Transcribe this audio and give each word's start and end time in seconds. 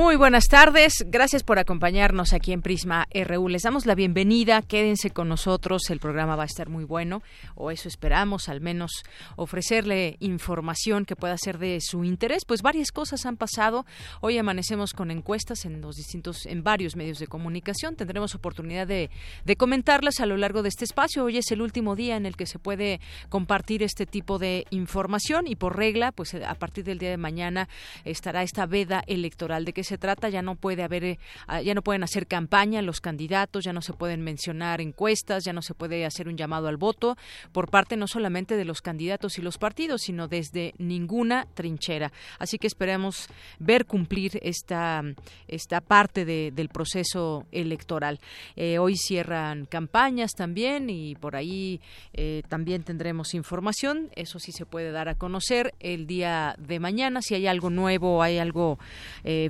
Muy 0.00 0.16
buenas 0.16 0.48
tardes, 0.48 1.04
gracias 1.08 1.42
por 1.42 1.58
acompañarnos 1.58 2.32
aquí 2.32 2.54
en 2.54 2.62
Prisma 2.62 3.06
RU. 3.12 3.48
Les 3.50 3.64
damos 3.64 3.84
la 3.84 3.94
bienvenida, 3.94 4.62
quédense 4.62 5.10
con 5.10 5.28
nosotros, 5.28 5.90
el 5.90 6.00
programa 6.00 6.36
va 6.36 6.44
a 6.44 6.46
estar 6.46 6.70
muy 6.70 6.84
bueno, 6.84 7.22
o 7.54 7.70
eso 7.70 7.86
esperamos, 7.86 8.48
al 8.48 8.62
menos 8.62 9.02
ofrecerle 9.36 10.16
información 10.18 11.04
que 11.04 11.16
pueda 11.16 11.36
ser 11.36 11.58
de 11.58 11.82
su 11.82 12.02
interés, 12.02 12.46
pues 12.46 12.62
varias 12.62 12.92
cosas 12.92 13.26
han 13.26 13.36
pasado. 13.36 13.84
Hoy 14.22 14.38
amanecemos 14.38 14.94
con 14.94 15.10
encuestas 15.10 15.66
en 15.66 15.82
los 15.82 15.96
distintos, 15.96 16.46
en 16.46 16.64
varios 16.64 16.96
medios 16.96 17.18
de 17.18 17.26
comunicación, 17.26 17.94
tendremos 17.94 18.34
oportunidad 18.34 18.86
de, 18.86 19.10
de 19.44 19.56
comentarlas 19.56 20.20
a 20.20 20.26
lo 20.26 20.38
largo 20.38 20.62
de 20.62 20.70
este 20.70 20.86
espacio. 20.86 21.24
Hoy 21.24 21.36
es 21.36 21.52
el 21.52 21.60
último 21.60 21.94
día 21.94 22.16
en 22.16 22.24
el 22.24 22.38
que 22.38 22.46
se 22.46 22.58
puede 22.58 23.00
compartir 23.28 23.82
este 23.82 24.06
tipo 24.06 24.38
de 24.38 24.64
información 24.70 25.46
y 25.46 25.56
por 25.56 25.76
regla, 25.76 26.10
pues 26.10 26.34
a 26.34 26.54
partir 26.54 26.84
del 26.84 26.98
día 26.98 27.10
de 27.10 27.18
mañana 27.18 27.68
estará 28.06 28.42
esta 28.42 28.64
veda 28.64 29.04
electoral 29.06 29.66
de 29.66 29.74
que 29.74 29.89
se 29.90 29.98
trata, 29.98 30.28
ya 30.28 30.40
no 30.40 30.54
puede 30.54 30.84
haber, 30.84 31.04
eh, 31.04 31.18
ah, 31.48 31.60
ya 31.60 31.74
no 31.74 31.82
pueden 31.82 32.04
hacer 32.04 32.28
campaña 32.28 32.80
los 32.80 33.00
candidatos, 33.00 33.64
ya 33.64 33.72
no 33.72 33.82
se 33.82 33.92
pueden 33.92 34.22
mencionar 34.22 34.80
encuestas, 34.80 35.44
ya 35.44 35.52
no 35.52 35.62
se 35.62 35.74
puede 35.74 36.06
hacer 36.06 36.28
un 36.28 36.36
llamado 36.36 36.68
al 36.68 36.76
voto 36.76 37.16
por 37.50 37.68
parte 37.70 37.96
no 37.96 38.06
solamente 38.06 38.56
de 38.56 38.64
los 38.64 38.82
candidatos 38.82 39.36
y 39.38 39.42
los 39.42 39.58
partidos, 39.58 40.02
sino 40.02 40.28
desde 40.28 40.74
ninguna 40.78 41.48
trinchera. 41.54 42.12
Así 42.38 42.56
que 42.58 42.68
esperamos 42.68 43.26
ver 43.58 43.84
cumplir 43.84 44.38
esta, 44.42 45.02
esta 45.48 45.80
parte 45.80 46.24
del 46.24 46.68
proceso 46.68 47.46
electoral. 47.50 48.20
Eh, 48.54 48.78
hoy 48.78 48.96
cierran 48.96 49.66
campañas 49.66 50.34
también 50.34 50.88
y 50.88 51.16
por 51.16 51.34
ahí 51.34 51.80
eh, 52.12 52.42
también 52.48 52.84
tendremos 52.84 53.34
información. 53.34 54.10
Eso 54.14 54.38
sí 54.38 54.52
se 54.52 54.66
puede 54.66 54.92
dar 54.92 55.08
a 55.08 55.16
conocer 55.16 55.74
el 55.80 56.06
día 56.06 56.54
de 56.58 56.78
mañana. 56.78 57.22
Si 57.22 57.34
hay 57.34 57.48
algo 57.48 57.70
nuevo, 57.70 58.22
hay 58.22 58.38
algo 58.38 58.78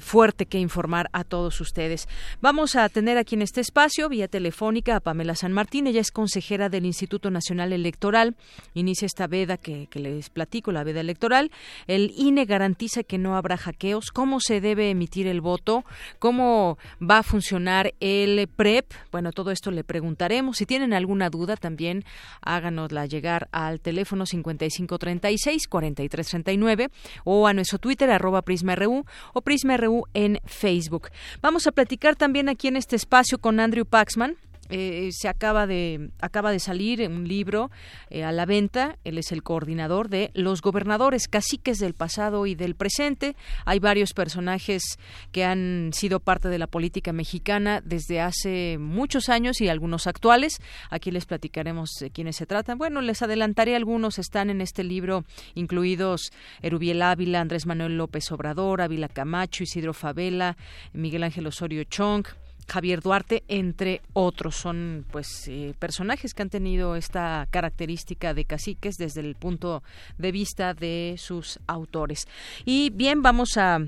fuerte 0.00 0.19
que 0.20 0.58
informar 0.58 1.08
a 1.14 1.24
todos 1.24 1.62
ustedes. 1.62 2.06
Vamos 2.42 2.76
a 2.76 2.86
tener 2.90 3.16
aquí 3.16 3.36
en 3.36 3.42
este 3.42 3.62
espacio, 3.62 4.10
vía 4.10 4.28
telefónica, 4.28 4.96
a 4.96 5.00
Pamela 5.00 5.34
San 5.34 5.52
Martín. 5.52 5.86
Ella 5.86 6.02
es 6.02 6.10
consejera 6.10 6.68
del 6.68 6.84
Instituto 6.84 7.30
Nacional 7.30 7.72
Electoral. 7.72 8.36
Inicia 8.74 9.06
esta 9.06 9.26
veda 9.26 9.56
que, 9.56 9.88
les 9.94 10.28
platico, 10.28 10.72
la 10.72 10.84
veda 10.84 11.00
electoral. 11.00 11.50
El 11.86 12.12
INE 12.14 12.44
garantiza 12.44 13.02
que 13.02 13.16
no 13.16 13.34
habrá 13.34 13.56
hackeos. 13.56 14.10
¿Cómo 14.10 14.40
se 14.40 14.60
debe 14.60 14.90
emitir 14.90 15.26
el 15.26 15.40
voto? 15.40 15.86
¿Cómo 16.18 16.76
va 17.00 17.20
a 17.20 17.22
funcionar 17.22 17.94
el 18.00 18.46
PREP? 18.46 18.92
Bueno, 19.10 19.32
todo 19.32 19.52
esto 19.52 19.70
le 19.70 19.84
preguntaremos. 19.84 20.58
Si 20.58 20.66
tienen 20.66 20.92
alguna 20.92 21.30
duda, 21.30 21.56
también 21.56 22.04
háganosla 22.42 23.06
llegar 23.06 23.48
al 23.52 23.80
teléfono 23.80 24.26
5536-4339 24.26 26.90
o 27.24 27.46
a 27.46 27.54
nuestro 27.54 27.78
Twitter, 27.78 28.10
arroba 28.10 28.42
PrismaRU 28.42 29.06
o 29.32 29.40
PrismaRU 29.40 30.09
en 30.14 30.40
Facebook. 30.44 31.10
Vamos 31.40 31.66
a 31.66 31.72
platicar 31.72 32.16
también 32.16 32.48
aquí 32.48 32.68
en 32.68 32.76
este 32.76 32.96
espacio 32.96 33.38
con 33.38 33.60
Andrew 33.60 33.84
Paxman. 33.84 34.36
Eh, 34.70 35.10
se 35.12 35.28
acaba 35.28 35.66
de 35.66 36.10
acaba 36.20 36.52
de 36.52 36.60
salir 36.60 37.00
un 37.08 37.26
libro 37.26 37.70
eh, 38.08 38.24
a 38.24 38.32
la 38.32 38.46
venta. 38.46 38.96
Él 39.04 39.18
es 39.18 39.32
el 39.32 39.42
coordinador 39.42 40.08
de 40.08 40.30
Los 40.34 40.62
gobernadores 40.62 41.28
caciques 41.28 41.78
del 41.78 41.94
pasado 41.94 42.46
y 42.46 42.54
del 42.54 42.74
presente. 42.74 43.36
Hay 43.64 43.78
varios 43.78 44.12
personajes 44.12 44.98
que 45.32 45.44
han 45.44 45.90
sido 45.92 46.20
parte 46.20 46.48
de 46.48 46.58
la 46.58 46.66
política 46.66 47.12
mexicana 47.12 47.82
desde 47.84 48.20
hace 48.20 48.78
muchos 48.78 49.28
años 49.28 49.60
y 49.60 49.68
algunos 49.68 50.06
actuales. 50.06 50.60
Aquí 50.90 51.10
les 51.10 51.26
platicaremos 51.26 51.90
de 52.00 52.10
quiénes 52.10 52.36
se 52.36 52.46
tratan. 52.46 52.78
Bueno, 52.78 53.00
les 53.00 53.22
adelantaré 53.22 53.76
algunos 53.76 54.18
están 54.18 54.50
en 54.50 54.60
este 54.60 54.84
libro 54.84 55.24
incluidos 55.54 56.30
Erubiel 56.62 57.02
Ávila, 57.02 57.40
Andrés 57.40 57.66
Manuel 57.66 57.96
López 57.96 58.30
Obrador, 58.32 58.80
Ávila 58.80 59.08
Camacho, 59.08 59.64
Isidro 59.64 59.94
Favela, 59.94 60.56
Miguel 60.92 61.24
Ángel 61.24 61.46
Osorio 61.46 61.84
Chong, 61.84 62.26
Javier 62.70 63.00
Duarte, 63.00 63.42
entre 63.48 64.00
otros. 64.12 64.56
Son 64.56 65.04
pues 65.10 65.26
eh, 65.48 65.74
personajes 65.78 66.34
que 66.34 66.42
han 66.42 66.50
tenido 66.50 66.94
esta 66.94 67.48
característica 67.50 68.32
de 68.32 68.44
caciques 68.44 68.96
desde 68.96 69.20
el 69.20 69.34
punto 69.34 69.82
de 70.18 70.32
vista 70.32 70.72
de 70.72 71.16
sus 71.18 71.58
autores. 71.66 72.28
Y 72.64 72.90
bien, 72.90 73.22
vamos 73.22 73.56
a 73.56 73.80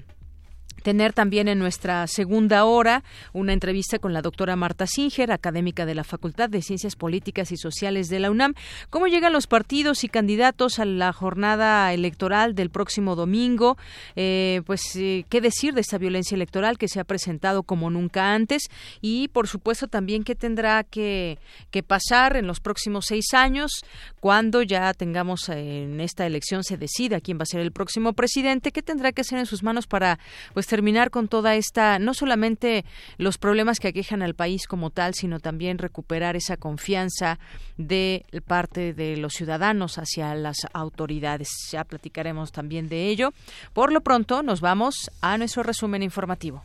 tener 0.82 1.12
también 1.12 1.48
en 1.48 1.58
nuestra 1.58 2.06
segunda 2.06 2.64
hora 2.64 3.04
una 3.32 3.52
entrevista 3.52 3.98
con 3.98 4.12
la 4.12 4.22
doctora 4.22 4.56
Marta 4.56 4.86
Singer, 4.86 5.32
académica 5.32 5.86
de 5.86 5.94
la 5.94 6.04
Facultad 6.04 6.48
de 6.48 6.62
Ciencias 6.62 6.96
Políticas 6.96 7.52
y 7.52 7.56
Sociales 7.56 8.08
de 8.08 8.20
la 8.20 8.30
UNAM. 8.30 8.54
¿Cómo 8.90 9.06
llegan 9.06 9.32
los 9.32 9.46
partidos 9.46 10.04
y 10.04 10.08
candidatos 10.08 10.78
a 10.78 10.84
la 10.84 11.12
jornada 11.12 11.92
electoral 11.92 12.54
del 12.54 12.70
próximo 12.70 13.16
domingo? 13.16 13.76
Eh, 14.16 14.62
pues, 14.66 14.96
eh, 14.96 15.24
¿qué 15.28 15.40
decir 15.40 15.74
de 15.74 15.80
esta 15.80 15.98
violencia 15.98 16.34
electoral 16.34 16.78
que 16.78 16.88
se 16.88 17.00
ha 17.00 17.04
presentado 17.04 17.62
como 17.62 17.90
nunca 17.90 18.34
antes? 18.34 18.68
Y, 19.00 19.28
por 19.28 19.48
supuesto, 19.48 19.88
también 19.88 20.24
qué 20.24 20.34
tendrá 20.34 20.84
que, 20.84 21.38
que 21.70 21.82
pasar 21.82 22.36
en 22.36 22.46
los 22.46 22.60
próximos 22.60 23.06
seis 23.06 23.34
años 23.34 23.82
cuando 24.20 24.62
ya 24.62 24.94
tengamos 24.94 25.48
eh, 25.48 25.84
en 25.84 26.00
esta 26.00 26.26
elección 26.26 26.64
se 26.64 26.76
decida 26.76 27.20
quién 27.20 27.38
va 27.38 27.42
a 27.42 27.46
ser 27.46 27.60
el 27.60 27.72
próximo 27.72 28.12
presidente, 28.12 28.72
qué 28.72 28.82
tendrá 28.82 29.12
que 29.12 29.22
hacer 29.22 29.38
en 29.38 29.46
sus 29.46 29.62
manos 29.62 29.86
para 29.86 30.18
pues 30.54 30.61
terminar 30.66 31.10
con 31.10 31.28
toda 31.28 31.54
esta, 31.54 31.98
no 31.98 32.14
solamente 32.14 32.84
los 33.18 33.38
problemas 33.38 33.80
que 33.80 33.88
aquejan 33.88 34.22
al 34.22 34.34
país 34.34 34.66
como 34.66 34.90
tal, 34.90 35.14
sino 35.14 35.40
también 35.40 35.78
recuperar 35.78 36.36
esa 36.36 36.56
confianza 36.56 37.38
de 37.76 38.24
parte 38.46 38.94
de 38.94 39.16
los 39.16 39.34
ciudadanos 39.34 39.98
hacia 39.98 40.34
las 40.34 40.56
autoridades. 40.72 41.48
Ya 41.70 41.84
platicaremos 41.84 42.52
también 42.52 42.88
de 42.88 43.08
ello. 43.08 43.32
Por 43.72 43.92
lo 43.92 44.00
pronto, 44.00 44.42
nos 44.42 44.60
vamos 44.60 45.10
a 45.20 45.38
nuestro 45.38 45.62
resumen 45.62 46.02
informativo. 46.02 46.62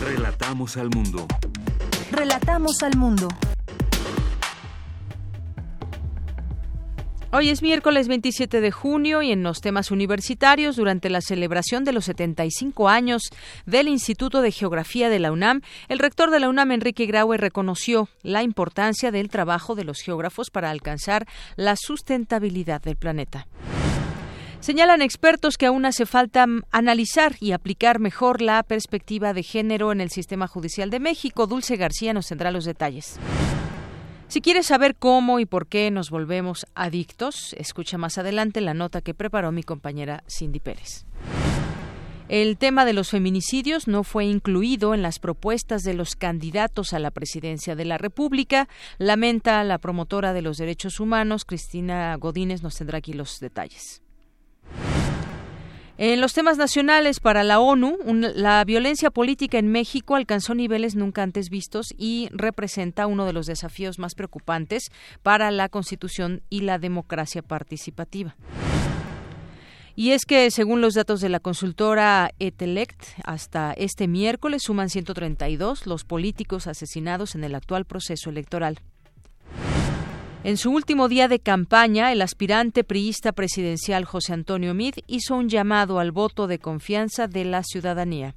Relatamos 0.00 0.76
al 0.76 0.90
mundo. 0.90 1.26
Relatamos 2.10 2.82
al 2.82 2.96
mundo. 2.96 3.28
Hoy 7.34 7.48
es 7.48 7.62
miércoles 7.62 8.08
27 8.08 8.60
de 8.60 8.70
junio 8.70 9.22
y 9.22 9.32
en 9.32 9.42
los 9.42 9.62
temas 9.62 9.90
universitarios, 9.90 10.76
durante 10.76 11.08
la 11.08 11.22
celebración 11.22 11.82
de 11.82 11.94
los 11.94 12.04
75 12.04 12.90
años 12.90 13.22
del 13.64 13.88
Instituto 13.88 14.42
de 14.42 14.52
Geografía 14.52 15.08
de 15.08 15.18
la 15.18 15.32
UNAM, 15.32 15.62
el 15.88 15.98
rector 15.98 16.30
de 16.30 16.40
la 16.40 16.50
UNAM, 16.50 16.72
Enrique 16.72 17.06
Graue, 17.06 17.38
reconoció 17.38 18.10
la 18.22 18.42
importancia 18.42 19.10
del 19.10 19.30
trabajo 19.30 19.74
de 19.74 19.84
los 19.84 20.02
geógrafos 20.02 20.50
para 20.50 20.68
alcanzar 20.68 21.26
la 21.56 21.74
sustentabilidad 21.76 22.82
del 22.82 22.96
planeta. 22.96 23.46
Señalan 24.60 25.00
expertos 25.00 25.56
que 25.56 25.64
aún 25.64 25.86
hace 25.86 26.04
falta 26.04 26.44
analizar 26.70 27.36
y 27.40 27.52
aplicar 27.52 27.98
mejor 27.98 28.42
la 28.42 28.62
perspectiva 28.62 29.32
de 29.32 29.42
género 29.42 29.90
en 29.90 30.02
el 30.02 30.10
sistema 30.10 30.48
judicial 30.48 30.90
de 30.90 31.00
México. 31.00 31.46
Dulce 31.46 31.76
García 31.76 32.12
nos 32.12 32.26
tendrá 32.26 32.50
los 32.50 32.66
detalles. 32.66 33.18
Si 34.32 34.40
quieres 34.40 34.64
saber 34.64 34.96
cómo 34.96 35.40
y 35.40 35.44
por 35.44 35.66
qué 35.66 35.90
nos 35.90 36.08
volvemos 36.08 36.64
adictos, 36.74 37.54
escucha 37.58 37.98
más 37.98 38.16
adelante 38.16 38.62
la 38.62 38.72
nota 38.72 39.02
que 39.02 39.12
preparó 39.12 39.52
mi 39.52 39.62
compañera 39.62 40.24
Cindy 40.26 40.58
Pérez. 40.58 41.04
El 42.30 42.56
tema 42.56 42.86
de 42.86 42.94
los 42.94 43.10
feminicidios 43.10 43.88
no 43.88 44.04
fue 44.04 44.24
incluido 44.24 44.94
en 44.94 45.02
las 45.02 45.18
propuestas 45.18 45.82
de 45.82 45.92
los 45.92 46.16
candidatos 46.16 46.94
a 46.94 46.98
la 46.98 47.10
presidencia 47.10 47.76
de 47.76 47.84
la 47.84 47.98
República, 47.98 48.70
lamenta 48.96 49.62
la 49.64 49.76
promotora 49.76 50.32
de 50.32 50.40
los 50.40 50.56
derechos 50.56 50.98
humanos, 50.98 51.44
Cristina 51.44 52.16
Godínez, 52.16 52.62
nos 52.62 52.76
tendrá 52.76 52.96
aquí 52.96 53.12
los 53.12 53.38
detalles. 53.38 54.01
En 55.98 56.22
los 56.22 56.32
temas 56.32 56.56
nacionales 56.56 57.20
para 57.20 57.44
la 57.44 57.60
ONU, 57.60 57.98
la 58.34 58.64
violencia 58.64 59.10
política 59.10 59.58
en 59.58 59.68
México 59.68 60.16
alcanzó 60.16 60.54
niveles 60.54 60.96
nunca 60.96 61.22
antes 61.22 61.50
vistos 61.50 61.88
y 61.98 62.28
representa 62.32 63.06
uno 63.06 63.26
de 63.26 63.34
los 63.34 63.46
desafíos 63.46 63.98
más 63.98 64.14
preocupantes 64.14 64.90
para 65.22 65.50
la 65.50 65.68
Constitución 65.68 66.42
y 66.48 66.62
la 66.62 66.78
democracia 66.78 67.42
participativa. 67.42 68.34
Y 69.94 70.12
es 70.12 70.24
que, 70.24 70.50
según 70.50 70.80
los 70.80 70.94
datos 70.94 71.20
de 71.20 71.28
la 71.28 71.40
consultora 71.40 72.30
Etelect, 72.38 73.04
hasta 73.24 73.74
este 73.74 74.08
miércoles 74.08 74.62
suman 74.64 74.88
132 74.88 75.86
los 75.86 76.04
políticos 76.04 76.66
asesinados 76.66 77.34
en 77.34 77.44
el 77.44 77.54
actual 77.54 77.84
proceso 77.84 78.30
electoral. 78.30 78.80
En 80.44 80.56
su 80.56 80.72
último 80.72 81.08
día 81.08 81.28
de 81.28 81.38
campaña, 81.38 82.10
el 82.10 82.20
aspirante 82.20 82.82
priista 82.82 83.30
presidencial 83.30 84.04
José 84.04 84.32
Antonio 84.32 84.74
Mid 84.74 84.94
hizo 85.06 85.36
un 85.36 85.48
llamado 85.48 86.00
al 86.00 86.10
voto 86.10 86.48
de 86.48 86.58
confianza 86.58 87.28
de 87.28 87.44
la 87.44 87.62
ciudadanía. 87.62 88.34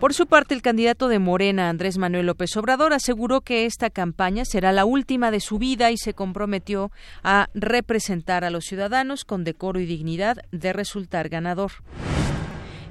Por 0.00 0.12
su 0.12 0.26
parte, 0.26 0.54
el 0.54 0.62
candidato 0.62 1.06
de 1.06 1.20
Morena, 1.20 1.68
Andrés 1.68 1.98
Manuel 1.98 2.26
López 2.26 2.56
Obrador, 2.56 2.92
aseguró 2.92 3.42
que 3.42 3.64
esta 3.64 3.90
campaña 3.90 4.44
será 4.44 4.72
la 4.72 4.84
última 4.84 5.30
de 5.30 5.38
su 5.38 5.58
vida 5.58 5.92
y 5.92 5.98
se 5.98 6.14
comprometió 6.14 6.90
a 7.22 7.48
representar 7.54 8.44
a 8.44 8.50
los 8.50 8.64
ciudadanos 8.64 9.24
con 9.24 9.44
decoro 9.44 9.78
y 9.78 9.86
dignidad 9.86 10.38
de 10.50 10.72
resultar 10.72 11.28
ganador. 11.28 11.70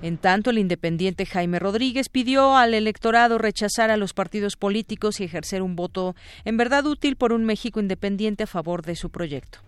En 0.01 0.17
tanto, 0.17 0.51
el 0.51 0.59
independiente 0.59 1.25
Jaime 1.25 1.59
Rodríguez 1.59 2.09
pidió 2.09 2.55
al 2.55 2.73
electorado 2.73 3.37
rechazar 3.39 3.89
a 3.89 3.97
los 3.97 4.13
partidos 4.13 4.55
políticos 4.55 5.19
y 5.19 5.23
ejercer 5.23 5.63
un 5.63 5.75
voto 5.75 6.15
en 6.45 6.55
verdad 6.57 6.85
útil 6.85 7.15
por 7.15 7.33
un 7.33 7.45
México 7.45 7.79
independiente 7.79 8.43
a 8.43 8.47
favor 8.47 8.83
de 8.83 8.95
su 8.95 9.09
proyecto. 9.09 9.59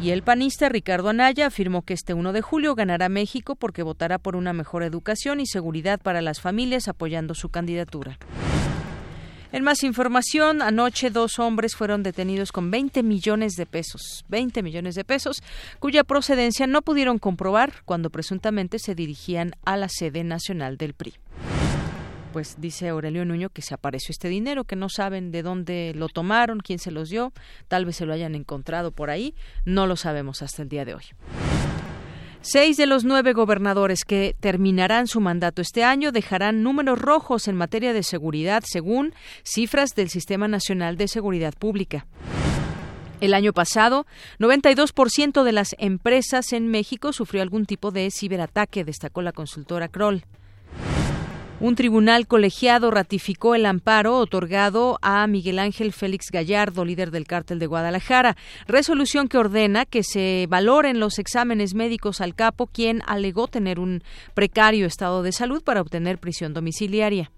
Y 0.00 0.10
el 0.10 0.22
panista 0.22 0.68
Ricardo 0.68 1.08
Anaya 1.08 1.46
afirmó 1.46 1.82
que 1.82 1.94
este 1.94 2.12
1 2.12 2.32
de 2.32 2.42
julio 2.42 2.74
ganará 2.74 3.08
México 3.08 3.54
porque 3.54 3.82
votará 3.82 4.18
por 4.18 4.36
una 4.36 4.52
mejor 4.52 4.82
educación 4.82 5.40
y 5.40 5.46
seguridad 5.46 6.00
para 6.00 6.20
las 6.20 6.40
familias 6.40 6.88
apoyando 6.88 7.34
su 7.34 7.48
candidatura. 7.48 8.18
En 9.52 9.62
más 9.62 9.82
información, 9.84 10.60
anoche 10.60 11.10
dos 11.10 11.38
hombres 11.38 11.76
fueron 11.76 12.02
detenidos 12.02 12.50
con 12.50 12.70
20 12.70 13.02
millones 13.02 13.54
de 13.54 13.66
pesos, 13.66 14.24
20 14.28 14.62
millones 14.62 14.94
de 14.96 15.04
pesos, 15.04 15.42
cuya 15.78 16.04
procedencia 16.04 16.66
no 16.66 16.82
pudieron 16.82 17.18
comprobar 17.18 17.72
cuando 17.84 18.10
presuntamente 18.10 18.78
se 18.78 18.94
dirigían 18.94 19.52
a 19.64 19.76
la 19.76 19.88
sede 19.88 20.24
nacional 20.24 20.76
del 20.76 20.94
PRI 20.94 21.14
pues 22.32 22.60
dice 22.60 22.90
Aurelio 22.90 23.24
Nuño 23.24 23.48
que 23.48 23.62
se 23.62 23.72
apareció 23.72 24.12
este 24.12 24.28
dinero, 24.28 24.64
que 24.64 24.76
no 24.76 24.90
saben 24.90 25.32
de 25.32 25.42
dónde 25.42 25.94
lo 25.96 26.10
tomaron, 26.10 26.60
quién 26.60 26.78
se 26.78 26.90
los 26.90 27.08
dio, 27.08 27.32
tal 27.66 27.86
vez 27.86 27.96
se 27.96 28.04
lo 28.04 28.12
hayan 28.12 28.34
encontrado 28.34 28.90
por 28.92 29.08
ahí, 29.08 29.34
no 29.64 29.86
lo 29.86 29.96
sabemos 29.96 30.42
hasta 30.42 30.60
el 30.60 30.68
día 30.68 30.84
de 30.84 30.96
hoy. 30.96 31.04
Seis 32.40 32.76
de 32.76 32.86
los 32.86 33.04
nueve 33.04 33.32
gobernadores 33.32 34.04
que 34.04 34.36
terminarán 34.38 35.08
su 35.08 35.20
mandato 35.20 35.62
este 35.62 35.82
año 35.82 36.12
dejarán 36.12 36.62
números 36.62 36.98
rojos 36.98 37.48
en 37.48 37.56
materia 37.56 37.92
de 37.92 38.02
seguridad, 38.02 38.62
según 38.64 39.14
cifras 39.42 39.94
del 39.94 40.10
Sistema 40.10 40.46
Nacional 40.46 40.96
de 40.96 41.08
Seguridad 41.08 41.54
Pública. 41.58 42.06
El 43.20 43.32
año 43.32 43.52
pasado, 43.52 44.06
92% 44.38 45.42
de 45.42 45.52
las 45.52 45.74
empresas 45.78 46.52
en 46.52 46.68
México 46.68 47.12
sufrió 47.12 47.42
algún 47.42 47.64
tipo 47.64 47.90
de 47.90 48.10
ciberataque, 48.10 48.84
destacó 48.84 49.22
la 49.22 49.32
consultora 49.32 49.88
Kroll. 49.88 50.22
Un 51.58 51.74
tribunal 51.74 52.26
colegiado 52.26 52.90
ratificó 52.90 53.54
el 53.54 53.64
amparo 53.64 54.18
otorgado 54.18 54.98
a 55.00 55.26
Miguel 55.26 55.58
Ángel 55.58 55.94
Félix 55.94 56.26
Gallardo, 56.30 56.84
líder 56.84 57.10
del 57.10 57.26
cártel 57.26 57.58
de 57.58 57.66
Guadalajara, 57.66 58.36
resolución 58.68 59.26
que 59.26 59.38
ordena 59.38 59.86
que 59.86 60.02
se 60.02 60.46
valoren 60.50 61.00
los 61.00 61.18
exámenes 61.18 61.74
médicos 61.74 62.20
al 62.20 62.34
capo, 62.34 62.66
quien 62.66 63.02
alegó 63.06 63.48
tener 63.48 63.80
un 63.80 64.02
precario 64.34 64.86
estado 64.86 65.22
de 65.22 65.32
salud 65.32 65.62
para 65.64 65.80
obtener 65.80 66.18
prisión 66.18 66.52
domiciliaria. 66.52 67.30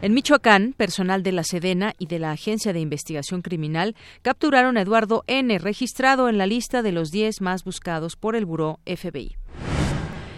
En 0.00 0.14
Michoacán, 0.14 0.72
personal 0.76 1.24
de 1.24 1.32
la 1.32 1.42
Sedena 1.42 1.94
y 1.98 2.06
de 2.06 2.20
la 2.20 2.30
Agencia 2.30 2.72
de 2.72 2.78
Investigación 2.78 3.42
Criminal 3.42 3.96
capturaron 4.22 4.76
a 4.76 4.82
Eduardo 4.82 5.24
N., 5.26 5.58
registrado 5.58 6.28
en 6.28 6.38
la 6.38 6.46
lista 6.46 6.82
de 6.82 6.92
los 6.92 7.10
10 7.10 7.40
más 7.40 7.64
buscados 7.64 8.14
por 8.14 8.36
el 8.36 8.46
Buró 8.46 8.78
FBI. 8.86 9.34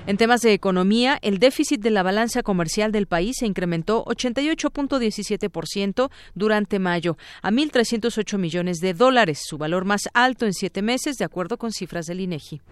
En 0.06 0.16
temas 0.16 0.40
de 0.40 0.54
economía, 0.54 1.18
el 1.22 1.38
déficit 1.38 1.80
de 1.80 1.90
la 1.90 2.02
balanza 2.02 2.42
comercial 2.42 2.90
del 2.90 3.06
país 3.06 3.36
se 3.38 3.46
incrementó 3.46 4.04
88.17% 4.06 6.10
durante 6.34 6.78
mayo 6.78 7.16
a 7.42 7.50
1.308 7.50 8.38
millones 8.38 8.78
de 8.78 8.94
dólares, 8.94 9.42
su 9.44 9.58
valor 9.58 9.84
más 9.84 10.08
alto 10.14 10.46
en 10.46 10.54
siete 10.54 10.82
meses, 10.82 11.16
de 11.16 11.26
acuerdo 11.26 11.58
con 11.58 11.70
cifras 11.70 12.06
del 12.06 12.20
INEGI. 12.20 12.62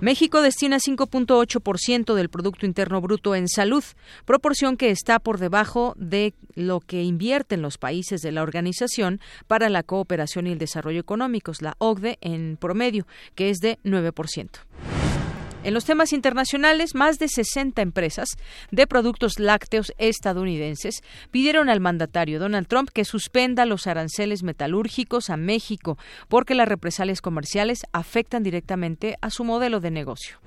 México 0.00 0.42
destina 0.42 0.78
5.8% 0.78 2.14
del 2.14 2.28
Producto 2.28 2.66
Interno 2.66 3.00
Bruto 3.00 3.34
en 3.34 3.48
salud, 3.48 3.82
proporción 4.24 4.76
que 4.76 4.90
está 4.90 5.18
por 5.18 5.38
debajo 5.38 5.94
de 5.96 6.34
lo 6.54 6.78
que 6.78 7.02
invierten 7.02 7.62
los 7.62 7.78
países 7.78 8.20
de 8.20 8.30
la 8.30 8.44
Organización 8.44 9.20
para 9.48 9.70
la 9.70 9.82
Cooperación 9.82 10.46
y 10.46 10.52
el 10.52 10.58
Desarrollo 10.58 11.00
Económicos, 11.00 11.62
la 11.62 11.74
OCDE, 11.78 12.18
en 12.20 12.58
promedio, 12.60 13.08
que 13.34 13.50
es 13.50 13.58
de 13.58 13.80
9%. 13.82 14.50
En 15.64 15.74
los 15.74 15.84
temas 15.84 16.12
internacionales, 16.12 16.94
más 16.94 17.18
de 17.18 17.28
60 17.28 17.82
empresas 17.82 18.28
de 18.70 18.86
productos 18.86 19.40
lácteos 19.40 19.92
estadounidenses 19.98 21.02
pidieron 21.32 21.68
al 21.68 21.80
mandatario 21.80 22.38
Donald 22.38 22.68
Trump 22.68 22.90
que 22.92 23.04
suspenda 23.04 23.66
los 23.66 23.88
aranceles 23.88 24.44
metalúrgicos 24.44 25.30
a 25.30 25.36
México 25.36 25.98
porque 26.28 26.54
las 26.54 26.68
represalias 26.68 27.20
comerciales 27.20 27.82
afectan 27.92 28.44
directamente 28.44 29.16
a 29.20 29.30
su 29.30 29.42
modelo 29.42 29.80
de 29.80 29.90
negocio. 29.90 30.38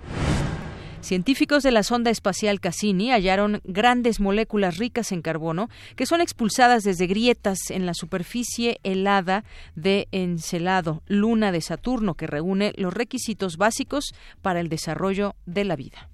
Científicos 1.01 1.63
de 1.63 1.71
la 1.71 1.81
sonda 1.81 2.11
espacial 2.11 2.59
Cassini 2.59 3.11
hallaron 3.11 3.59
grandes 3.63 4.19
moléculas 4.19 4.77
ricas 4.77 5.11
en 5.11 5.23
carbono 5.23 5.67
que 5.95 6.05
son 6.05 6.21
expulsadas 6.21 6.83
desde 6.83 7.07
grietas 7.07 7.57
en 7.69 7.87
la 7.87 7.95
superficie 7.95 8.79
helada 8.83 9.43
de 9.75 10.07
Encelado, 10.11 11.01
luna 11.07 11.51
de 11.51 11.61
Saturno, 11.61 12.13
que 12.13 12.27
reúne 12.27 12.71
los 12.77 12.93
requisitos 12.93 13.57
básicos 13.57 14.13
para 14.43 14.59
el 14.59 14.69
desarrollo 14.69 15.35
de 15.45 15.65
la 15.65 15.75
vida. 15.75 16.07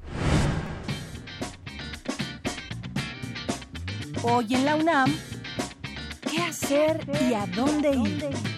Hoy 4.23 4.55
en 4.55 4.65
la 4.65 4.75
UNAM, 4.75 5.13
¿qué 6.31 6.39
hacer 6.39 7.05
y 7.29 7.33
a 7.33 7.45
dónde 7.47 7.91
ir? 7.91 8.56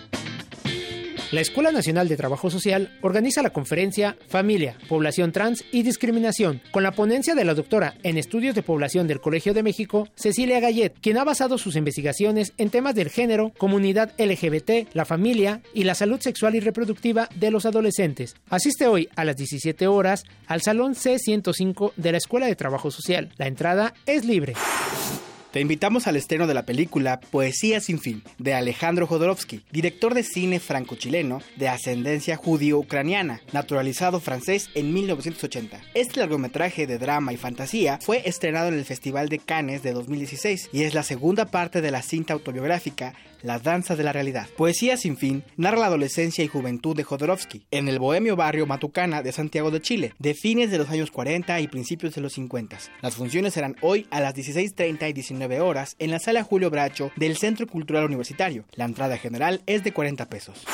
La 1.31 1.42
Escuela 1.42 1.72
Nacional 1.72 2.08
de 2.08 2.18
Trabajo 2.18 2.50
Social 2.50 2.98
organiza 3.04 3.44
la 3.44 3.52
conferencia 3.52 4.18
Familia, 4.28 4.76
Población 4.88 5.31
Trans 5.31 5.64
y 5.72 5.84
Discriminación, 5.84 6.60
con 6.72 6.81
la 6.81 6.94
ponencia 6.94 7.36
de 7.36 7.46
la 7.46 7.54
doctora 7.54 7.94
en 8.02 8.18
Estudios 8.18 8.56
de 8.56 8.64
Población 8.64 9.06
del 9.06 9.22
Colegio 9.22 9.54
de 9.54 9.62
México, 9.62 10.08
Cecilia 10.16 10.60
Gallet, 10.60 10.96
quien 11.00 11.20
ha 11.20 11.24
basado 11.24 11.60
sus 11.60 11.76
investigaciones 11.76 12.54
en 12.58 12.72
temas 12.72 12.96
del 12.96 13.12
género, 13.12 13.52
comunidad 13.60 14.12
LGBT, 14.18 14.92
la 14.96 15.06
familia 15.06 15.62
y 15.72 15.84
la 15.84 15.94
salud 15.94 16.20
sexual 16.20 16.56
y 16.56 16.62
reproductiva 16.62 17.30
de 17.36 17.52
los 17.52 17.68
adolescentes. 17.68 18.36
Asiste 18.50 18.88
hoy 18.88 19.08
a 19.16 19.24
las 19.24 19.38
17 19.38 19.86
horas 19.86 20.24
al 20.48 20.64
Salón 20.64 20.96
C105 20.96 21.92
de 21.96 22.12
la 22.12 22.18
Escuela 22.18 22.48
de 22.48 22.56
Trabajo 22.56 22.90
Social. 22.90 23.30
La 23.38 23.46
entrada 23.46 23.94
es 24.08 24.25
libre. 24.25 24.56
Te 25.51 25.62
invitamos 25.62 26.06
al 26.06 26.15
estreno 26.15 26.46
de 26.46 26.53
la 26.53 26.68
película 26.68 27.20
Poesía 27.20 27.82
sin 27.82 27.98
fin, 27.98 28.22
de 28.38 28.53
Alejandro 28.53 29.08
Jodorowsky, 29.08 29.63
director 29.72 30.13
de 30.13 30.22
cine 30.22 30.60
franco-chileno 30.60 31.41
de 31.56 31.68
ascendencia 31.68 32.36
judío-ucraniana, 32.36 33.41
naturalizado 33.51 34.20
francés 34.20 34.70
en 34.75 34.94
1980. 34.94 35.82
Este 35.96 36.20
largometraje 36.20 36.86
de 36.86 37.00
drama 37.00 37.34
y 37.34 37.38
fantasía 37.38 37.98
fue 38.00 38.22
estrenado 38.29 38.68
en 38.68 38.75
el 38.75 38.86
Festival 38.86 39.27
de 39.29 39.39
Cannes 39.39 39.82
de 39.82 39.94
2016 39.94 40.70
y 40.72 40.84
es 40.84 40.94
la 40.94 41.01
segunda 41.01 41.46
parte 41.46 41.82
de 41.82 41.89
la 41.89 42.03
cinta 42.03 42.34
autobiográfica 42.34 43.15
la 43.41 43.58
danza 43.58 43.96
de 43.96 44.03
la 44.03 44.12
realidad. 44.12 44.48
Poesía 44.58 44.98
sin 44.98 45.18
fin 45.18 45.44
narra 45.56 45.79
la 45.79 45.86
adolescencia 45.86 46.44
y 46.44 46.48
juventud 46.48 46.96
de 46.96 47.03
Jodorowsky 47.03 47.63
en 47.72 47.88
el 47.88 47.98
bohemio 47.98 48.36
barrio 48.36 48.65
Matucana 48.65 49.24
de 49.24 49.32
Santiago 49.32 49.72
de 49.72 49.82
Chile, 49.82 50.13
de 50.20 50.34
fines 50.34 50.72
de 50.72 50.77
los 50.77 50.89
años 50.89 51.10
40 51.10 51.60
y 51.62 51.68
principios 51.70 52.15
de 52.15 52.22
los 52.22 52.34
50. 52.34 52.77
Las 53.01 53.15
funciones 53.15 53.53
serán 53.53 53.77
hoy 53.82 54.08
a 54.12 54.20
las 54.20 54.36
16.30 54.36 55.10
y 55.10 55.13
19 55.13 55.38
horas 55.48 55.96
en 56.00 56.12
la 56.12 56.19
sala 56.19 56.43
Julio 56.43 56.69
Bracho 56.69 57.12
del 57.15 57.38
Centro 57.38 57.67
Cultural 57.67 58.05
Universitario. 58.05 58.65
La 58.74 58.86
entrada 58.86 59.17
general 59.17 59.62
es 59.65 59.84
de 59.84 59.93
40 59.93 60.27
pesos. 60.27 60.65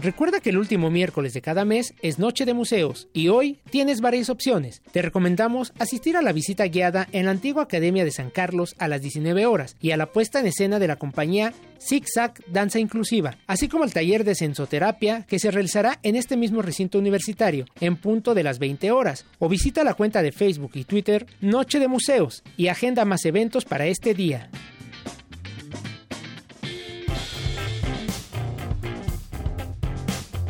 Recuerda 0.00 0.40
que 0.40 0.48
el 0.48 0.56
último 0.56 0.90
miércoles 0.90 1.34
de 1.34 1.42
cada 1.42 1.66
mes 1.66 1.92
es 2.00 2.18
Noche 2.18 2.46
de 2.46 2.54
Museos 2.54 3.08
y 3.12 3.28
hoy 3.28 3.58
tienes 3.68 4.00
varias 4.00 4.30
opciones. 4.30 4.80
Te 4.90 5.02
recomendamos 5.02 5.74
asistir 5.78 6.16
a 6.16 6.22
la 6.22 6.32
visita 6.32 6.64
guiada 6.64 7.08
en 7.12 7.26
la 7.26 7.30
antigua 7.32 7.64
Academia 7.64 8.04
de 8.04 8.10
San 8.10 8.30
Carlos 8.30 8.74
a 8.78 8.88
las 8.88 9.02
19 9.02 9.44
horas 9.44 9.76
y 9.82 9.90
a 9.90 9.98
la 9.98 10.06
puesta 10.06 10.40
en 10.40 10.46
escena 10.46 10.78
de 10.78 10.88
la 10.88 10.96
compañía 10.96 11.52
Zig 11.78 12.04
Zag 12.08 12.42
Danza 12.46 12.78
Inclusiva, 12.78 13.36
así 13.46 13.68
como 13.68 13.84
al 13.84 13.92
taller 13.92 14.24
de 14.24 14.34
sensoterapia 14.34 15.26
que 15.26 15.38
se 15.38 15.50
realizará 15.50 15.98
en 16.02 16.16
este 16.16 16.36
mismo 16.36 16.62
recinto 16.62 16.98
universitario 16.98 17.66
en 17.80 17.96
punto 17.96 18.34
de 18.34 18.44
las 18.44 18.58
20 18.58 18.92
horas 18.92 19.26
o 19.40 19.48
visita 19.48 19.84
la 19.84 19.94
cuenta 19.94 20.22
de 20.22 20.32
Facebook 20.32 20.72
y 20.74 20.84
Twitter 20.84 21.26
Noche 21.40 21.80
de 21.80 21.88
Museos 21.88 22.44
y 22.56 22.68
agenda 22.68 23.04
más 23.04 23.24
eventos 23.24 23.64
para 23.72 23.86
este 23.86 24.12
día. 24.12 24.50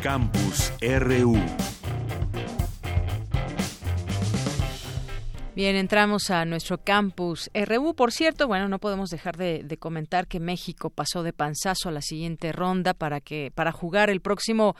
Campus 0.01 0.73
RU. 0.81 1.37
Bien, 5.55 5.77
entramos 5.77 6.31
a 6.31 6.43
nuestro 6.43 6.79
campus 6.79 7.49
RU. 7.53 7.93
Por 7.95 8.11
cierto, 8.11 8.47
bueno, 8.47 8.67
no 8.67 8.79
podemos 8.79 9.09
dejar 9.09 9.37
de, 9.37 9.77
comentar 9.79 10.27
que 10.27 10.41
México 10.41 10.89
pasó 10.89 11.23
de 11.23 11.31
panzazo 11.31 11.87
a 11.87 11.91
la 11.93 12.01
siguiente 12.01 12.51
ronda 12.51 12.93
para 12.93 13.21
que 13.21 13.51
para 13.55 13.71
jugar 13.71 14.09
el 14.09 14.19
próximo 14.19 14.75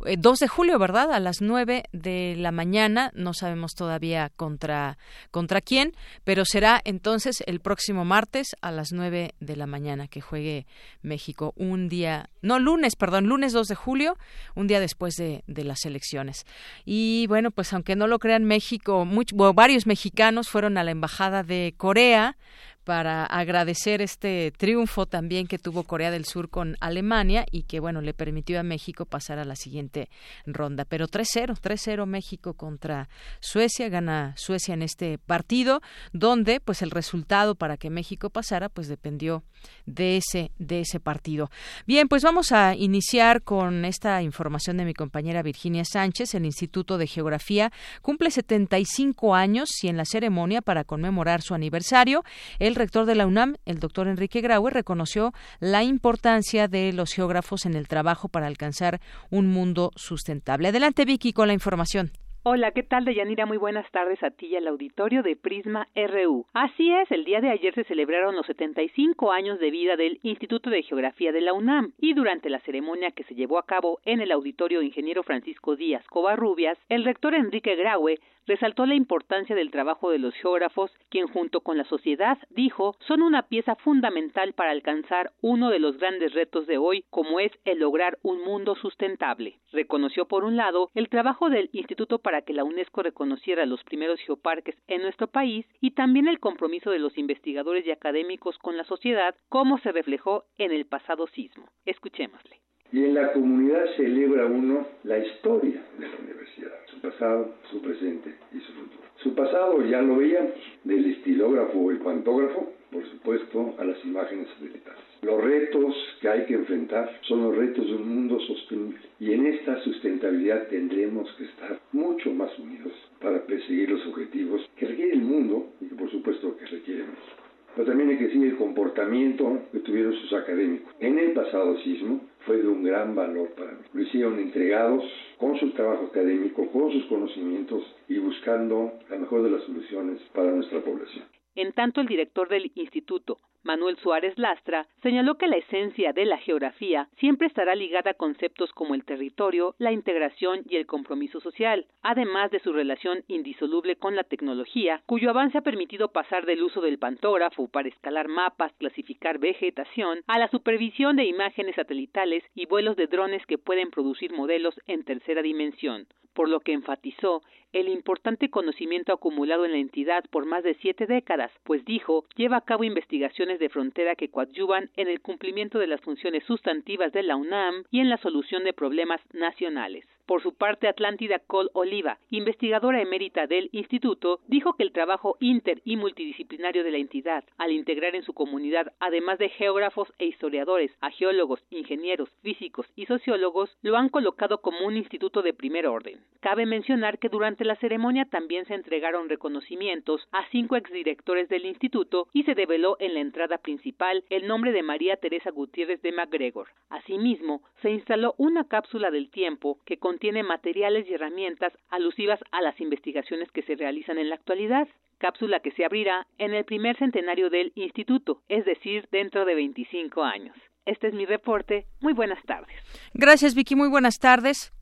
2 0.00 0.38
de 0.38 0.48
julio, 0.48 0.78
¿verdad? 0.78 1.12
A 1.12 1.20
las 1.20 1.40
9 1.40 1.84
de 1.92 2.34
la 2.36 2.52
mañana. 2.52 3.10
No 3.14 3.32
sabemos 3.32 3.74
todavía 3.74 4.30
contra, 4.36 4.98
contra 5.30 5.60
quién, 5.60 5.92
pero 6.24 6.44
será 6.44 6.80
entonces 6.84 7.42
el 7.46 7.60
próximo 7.60 8.04
martes 8.04 8.56
a 8.60 8.70
las 8.70 8.92
9 8.92 9.34
de 9.40 9.56
la 9.56 9.66
mañana 9.66 10.08
que 10.08 10.20
juegue 10.20 10.66
México. 11.02 11.52
Un 11.56 11.88
día, 11.88 12.28
no, 12.42 12.58
lunes, 12.58 12.96
perdón, 12.96 13.26
lunes 13.26 13.52
2 13.52 13.68
de 13.68 13.74
julio, 13.74 14.16
un 14.54 14.66
día 14.66 14.80
después 14.80 15.14
de, 15.16 15.44
de 15.46 15.64
las 15.64 15.84
elecciones. 15.84 16.44
Y 16.84 17.26
bueno, 17.28 17.50
pues 17.50 17.72
aunque 17.72 17.96
no 17.96 18.06
lo 18.06 18.18
crean, 18.18 18.44
México, 18.44 19.06
varios 19.54 19.86
mexicanos 19.86 20.48
fueron 20.48 20.76
a 20.76 20.84
la 20.84 20.90
Embajada 20.90 21.42
de 21.42 21.74
Corea 21.76 22.36
para 22.84 23.24
agradecer 23.24 24.02
este 24.02 24.52
triunfo 24.56 25.06
también 25.06 25.46
que 25.46 25.58
tuvo 25.58 25.84
Corea 25.84 26.10
del 26.10 26.26
Sur 26.26 26.50
con 26.50 26.76
Alemania 26.80 27.46
y 27.50 27.62
que 27.62 27.80
bueno 27.80 28.00
le 28.00 28.14
permitió 28.14 28.60
a 28.60 28.62
México 28.62 29.06
pasar 29.06 29.38
a 29.38 29.44
la 29.44 29.56
siguiente 29.56 30.10
ronda. 30.46 30.84
Pero 30.84 31.08
3-0, 31.08 31.58
3-0 31.60 32.06
México 32.06 32.54
contra 32.54 33.08
Suecia, 33.40 33.88
gana 33.88 34.34
Suecia 34.36 34.74
en 34.74 34.82
este 34.82 35.18
partido 35.18 35.80
donde 36.12 36.60
pues 36.60 36.82
el 36.82 36.90
resultado 36.90 37.54
para 37.54 37.76
que 37.76 37.90
México 37.90 38.30
pasara 38.30 38.68
pues 38.68 38.88
dependió 38.88 39.42
de 39.86 40.18
ese 40.18 40.50
de 40.58 40.80
ese 40.80 41.00
partido. 41.00 41.50
Bien, 41.86 42.08
pues 42.08 42.22
vamos 42.22 42.52
a 42.52 42.74
iniciar 42.74 43.42
con 43.42 43.84
esta 43.84 44.22
información 44.22 44.76
de 44.76 44.84
mi 44.84 44.94
compañera 44.94 45.42
Virginia 45.42 45.84
Sánchez. 45.84 46.34
El 46.34 46.44
Instituto 46.44 46.98
de 46.98 47.06
Geografía 47.06 47.72
cumple 48.02 48.30
75 48.30 49.34
años 49.34 49.70
y 49.82 49.88
en 49.88 49.96
la 49.96 50.04
ceremonia 50.04 50.60
para 50.60 50.84
conmemorar 50.84 51.42
su 51.42 51.54
aniversario 51.54 52.24
el 52.58 52.73
el 52.74 52.80
rector 52.80 53.06
de 53.06 53.14
la 53.14 53.28
UNAM, 53.28 53.54
el 53.66 53.78
doctor 53.78 54.08
Enrique 54.08 54.40
Graue, 54.40 54.68
reconoció 54.68 55.32
la 55.60 55.84
importancia 55.84 56.66
de 56.66 56.92
los 56.92 57.14
geógrafos 57.14 57.66
en 57.66 57.74
el 57.74 57.86
trabajo 57.86 58.28
para 58.28 58.48
alcanzar 58.48 58.98
un 59.30 59.46
mundo 59.46 59.92
sustentable. 59.94 60.68
Adelante, 60.68 61.04
Vicky, 61.04 61.32
con 61.32 61.46
la 61.46 61.54
información. 61.54 62.10
Hola, 62.46 62.72
¿qué 62.72 62.82
tal, 62.82 63.06
Deyanira? 63.06 63.46
Muy 63.46 63.56
buenas 63.56 63.90
tardes 63.90 64.22
a 64.22 64.30
ti 64.30 64.48
y 64.48 64.56
al 64.56 64.66
auditorio 64.66 65.22
de 65.22 65.34
Prisma 65.34 65.88
RU. 65.94 66.44
Así 66.52 66.92
es, 66.92 67.10
el 67.10 67.24
día 67.24 67.40
de 67.40 67.48
ayer 67.48 67.72
se 67.74 67.84
celebraron 67.84 68.36
los 68.36 68.44
75 68.44 69.32
años 69.32 69.58
de 69.60 69.70
vida 69.70 69.96
del 69.96 70.18
Instituto 70.22 70.68
de 70.68 70.82
Geografía 70.82 71.32
de 71.32 71.40
la 71.40 71.54
UNAM 71.54 71.92
y 71.98 72.12
durante 72.12 72.50
la 72.50 72.60
ceremonia 72.60 73.12
que 73.12 73.24
se 73.24 73.34
llevó 73.34 73.58
a 73.58 73.64
cabo 73.64 73.98
en 74.04 74.20
el 74.20 74.30
auditorio 74.30 74.82
Ingeniero 74.82 75.22
Francisco 75.22 75.74
Díaz 75.74 76.04
Covarrubias, 76.08 76.76
el 76.90 77.04
rector 77.04 77.34
Enrique 77.34 77.76
Graue 77.76 78.18
resaltó 78.46 78.86
la 78.86 78.94
importancia 78.94 79.56
del 79.56 79.70
trabajo 79.70 80.10
de 80.10 80.18
los 80.18 80.34
geógrafos, 80.34 80.90
quien 81.08 81.26
junto 81.28 81.60
con 81.60 81.78
la 81.78 81.84
sociedad, 81.84 82.38
dijo, 82.50 82.96
son 83.06 83.22
una 83.22 83.42
pieza 83.42 83.74
fundamental 83.76 84.52
para 84.52 84.70
alcanzar 84.70 85.32
uno 85.40 85.70
de 85.70 85.78
los 85.78 85.98
grandes 85.98 86.32
retos 86.34 86.66
de 86.66 86.78
hoy, 86.78 87.04
como 87.10 87.40
es 87.40 87.52
el 87.64 87.78
lograr 87.78 88.18
un 88.22 88.42
mundo 88.44 88.74
sustentable. 88.76 89.60
Reconoció 89.72 90.26
por 90.26 90.44
un 90.44 90.56
lado 90.56 90.90
el 90.94 91.08
trabajo 91.08 91.50
del 91.50 91.70
Instituto 91.72 92.18
para 92.18 92.42
que 92.42 92.52
la 92.52 92.64
UNESCO 92.64 93.02
reconociera 93.02 93.66
los 93.66 93.82
primeros 93.84 94.20
geoparques 94.20 94.76
en 94.86 95.02
nuestro 95.02 95.26
país 95.26 95.66
y 95.80 95.92
también 95.92 96.28
el 96.28 96.40
compromiso 96.40 96.90
de 96.90 96.98
los 96.98 97.16
investigadores 97.18 97.86
y 97.86 97.90
académicos 97.90 98.58
con 98.58 98.76
la 98.76 98.84
sociedad, 98.84 99.34
como 99.48 99.78
se 99.78 99.92
reflejó 99.92 100.44
en 100.58 100.72
el 100.72 100.86
pasado 100.86 101.26
sismo. 101.28 101.68
Escuchémosle. 101.84 102.60
Y 102.94 103.02
en 103.02 103.14
la 103.14 103.32
comunidad 103.32 103.86
celebra 103.96 104.46
uno 104.46 104.86
la 105.02 105.18
historia 105.18 105.82
de 105.98 106.06
la 106.06 106.14
universidad, 106.16 106.70
su 106.86 107.00
pasado, 107.00 107.56
su 107.68 107.82
presente 107.82 108.32
y 108.52 108.60
su 108.60 108.72
futuro. 108.72 109.02
Su 109.16 109.34
pasado 109.34 109.84
ya 109.84 110.00
lo 110.00 110.18
veíamos, 110.18 110.52
del 110.84 111.04
estilógrafo 111.06 111.76
o 111.76 111.90
el 111.90 111.98
pantógrafo, 111.98 112.72
por 112.92 113.04
supuesto, 113.10 113.74
a 113.80 113.84
las 113.84 113.98
imágenes 114.04 114.46
satelitales. 114.50 115.02
Los 115.22 115.42
retos 115.42 115.92
que 116.20 116.28
hay 116.28 116.46
que 116.46 116.54
enfrentar 116.54 117.18
son 117.22 117.42
los 117.42 117.56
retos 117.56 117.84
de 117.84 117.96
un 117.96 118.08
mundo 118.14 118.38
sostenible 118.38 119.00
y 119.18 119.32
en 119.32 119.46
esta 119.46 119.82
sustentabilidad 119.82 120.68
tendremos 120.68 121.28
que 121.32 121.46
estar 121.46 121.80
mucho 121.90 122.30
más 122.30 122.56
unidos 122.60 122.92
para 123.20 123.44
perseguir 123.44 123.90
los 123.90 124.06
objetivos 124.06 124.70
que 124.76 124.86
requiere 124.86 125.14
el 125.14 125.22
mundo 125.22 125.66
y 125.80 125.86
que 125.86 125.96
por 125.96 126.12
supuesto 126.12 126.56
que 126.58 126.66
requiere 126.66 127.00
México 127.00 127.43
pero 127.74 127.86
también 127.86 128.10
hay 128.10 128.18
que 128.18 128.26
decir 128.26 128.44
el 128.44 128.56
comportamiento 128.56 129.60
que 129.72 129.80
tuvieron 129.80 130.14
sus 130.14 130.32
académicos. 130.32 130.94
En 131.00 131.18
el 131.18 131.32
pasado 131.32 131.76
sismo 131.78 132.20
fue 132.46 132.58
de 132.58 132.68
un 132.68 132.82
gran 132.82 133.14
valor 133.14 133.50
para 133.50 133.72
mí. 133.72 133.78
Lo 133.92 134.02
hicieron 134.02 134.38
entregados 134.38 135.04
con 135.38 135.58
su 135.58 135.70
trabajo 135.70 136.06
académico, 136.06 136.70
con 136.70 136.92
sus 136.92 137.04
conocimientos 137.06 137.82
y 138.08 138.18
buscando 138.18 138.92
la 139.10 139.18
mejor 139.18 139.42
de 139.42 139.50
las 139.50 139.62
soluciones 139.64 140.20
para 140.32 140.50
nuestra 140.50 140.80
población. 140.80 141.24
En 141.56 141.72
tanto, 141.72 142.00
el 142.00 142.06
director 142.06 142.48
del 142.48 142.70
instituto, 142.74 143.38
Manuel 143.64 143.96
Suárez 143.96 144.38
Lastra, 144.38 144.86
señaló 145.02 145.36
que 145.36 145.46
la 145.46 145.56
esencia 145.56 146.12
de 146.12 146.26
la 146.26 146.36
geografía 146.36 147.08
siempre 147.18 147.48
estará 147.48 147.74
ligada 147.74 148.10
a 148.10 148.14
conceptos 148.14 148.70
como 148.72 148.94
el 148.94 149.04
territorio, 149.04 149.74
la 149.78 149.90
integración 149.90 150.60
y 150.68 150.76
el 150.76 150.86
compromiso 150.86 151.40
social, 151.40 151.86
además 152.02 152.50
de 152.50 152.60
su 152.60 152.74
relación 152.74 153.24
indisoluble 153.26 153.96
con 153.96 154.16
la 154.16 154.24
tecnología, 154.24 155.02
cuyo 155.06 155.30
avance 155.30 155.56
ha 155.56 155.62
permitido 155.62 156.08
pasar 156.08 156.44
del 156.44 156.62
uso 156.62 156.82
del 156.82 156.98
pantógrafo 156.98 157.66
para 157.68 157.88
escalar 157.88 158.28
mapas, 158.28 158.74
clasificar 158.74 159.38
vegetación, 159.38 160.20
a 160.26 160.38
la 160.38 160.48
supervisión 160.48 161.16
de 161.16 161.24
imágenes 161.24 161.76
satelitales 161.76 162.44
y 162.54 162.66
vuelos 162.66 162.96
de 162.96 163.06
drones 163.06 163.46
que 163.46 163.56
pueden 163.56 163.90
producir 163.90 164.32
modelos 164.34 164.78
en 164.86 165.04
tercera 165.04 165.40
dimensión 165.40 166.06
por 166.34 166.48
lo 166.48 166.60
que 166.60 166.72
enfatizó 166.72 167.42
el 167.72 167.88
importante 167.88 168.50
conocimiento 168.50 169.12
acumulado 169.12 169.64
en 169.64 169.72
la 169.72 169.78
entidad 169.78 170.24
por 170.30 170.46
más 170.46 170.62
de 170.62 170.74
siete 170.74 171.06
décadas, 171.06 171.50
pues 171.64 171.84
dijo, 171.84 172.24
lleva 172.36 172.58
a 172.58 172.64
cabo 172.64 172.84
investigaciones 172.84 173.58
de 173.58 173.68
frontera 173.68 174.14
que 174.14 174.28
coadyuvan 174.28 174.90
en 174.96 175.08
el 175.08 175.20
cumplimiento 175.20 175.78
de 175.78 175.88
las 175.88 176.00
funciones 176.00 176.44
sustantivas 176.44 177.12
de 177.12 177.22
la 177.22 177.36
UNAM 177.36 177.84
y 177.90 178.00
en 178.00 178.10
la 178.10 178.18
solución 178.18 178.64
de 178.64 178.72
problemas 178.72 179.20
nacionales. 179.32 180.06
Por 180.26 180.42
su 180.42 180.54
parte, 180.54 180.88
Atlántida 180.88 181.38
Col 181.38 181.70
Oliva, 181.74 182.18
investigadora 182.30 183.02
emérita 183.02 183.46
del 183.46 183.68
instituto, 183.72 184.40
dijo 184.46 184.72
que 184.72 184.82
el 184.82 184.92
trabajo 184.92 185.36
inter 185.38 185.82
y 185.84 185.96
multidisciplinario 185.96 186.82
de 186.82 186.92
la 186.92 186.96
entidad, 186.96 187.44
al 187.58 187.72
integrar 187.72 188.14
en 188.14 188.22
su 188.22 188.32
comunidad, 188.32 188.94
además 189.00 189.38
de 189.38 189.50
geógrafos 189.50 190.08
e 190.18 190.24
historiadores, 190.24 190.90
a 191.02 191.10
geólogos, 191.10 191.60
ingenieros, 191.68 192.30
físicos 192.42 192.86
y 192.96 193.04
sociólogos, 193.04 193.76
lo 193.82 193.98
han 193.98 194.08
colocado 194.08 194.62
como 194.62 194.86
un 194.86 194.96
instituto 194.96 195.42
de 195.42 195.52
primer 195.52 195.86
orden. 195.86 196.20
Cabe 196.40 196.64
mencionar 196.64 197.18
que 197.18 197.28
durante 197.28 197.66
la 197.66 197.76
ceremonia 197.76 198.24
también 198.24 198.64
se 198.64 198.74
entregaron 198.74 199.28
reconocimientos 199.28 200.26
a 200.32 200.48
cinco 200.50 200.76
exdirectores 200.76 201.50
del 201.50 201.66
instituto 201.66 202.28
y 202.32 202.44
se 202.44 202.54
develó 202.54 202.96
en 202.98 203.12
la 203.12 203.20
entrada 203.20 203.58
principal 203.58 204.24
el 204.30 204.46
nombre 204.46 204.72
de 204.72 204.82
María 204.82 205.16
Teresa 205.16 205.50
Gutiérrez 205.50 206.00
de 206.00 206.12
MacGregor. 206.12 206.68
Asimismo, 206.88 207.62
se 207.82 207.90
instaló 207.90 208.34
una 208.38 208.66
cápsula 208.68 209.10
del 209.10 209.30
tiempo 209.30 209.78
que 209.84 209.98
con 209.98 210.13
contiene 210.14 210.44
materiales 210.44 211.08
y 211.08 211.14
herramientas 211.14 211.72
alusivas 211.90 212.38
a 212.52 212.62
las 212.62 212.80
investigaciones 212.80 213.50
que 213.50 213.62
se 213.62 213.74
realizan 213.74 214.16
en 214.16 214.28
la 214.28 214.36
actualidad, 214.36 214.86
cápsula 215.18 215.58
que 215.58 215.72
se 215.72 215.84
abrirá 215.84 216.28
en 216.38 216.54
el 216.54 216.64
primer 216.64 216.96
centenario 216.96 217.50
del 217.50 217.72
instituto, 217.74 218.40
es 218.48 218.64
decir, 218.64 219.08
dentro 219.10 219.44
de 219.44 219.56
25 219.56 220.22
años. 220.22 220.56
Este 220.86 221.08
es 221.08 221.14
mi 221.14 221.26
reporte. 221.26 221.86
Muy 222.00 222.12
buenas 222.12 222.40
tardes. 222.44 222.76
Gracias, 223.12 223.56
Vicky. 223.56 223.74
Muy 223.74 223.88
buenas 223.88 224.20
tardes. 224.20 224.72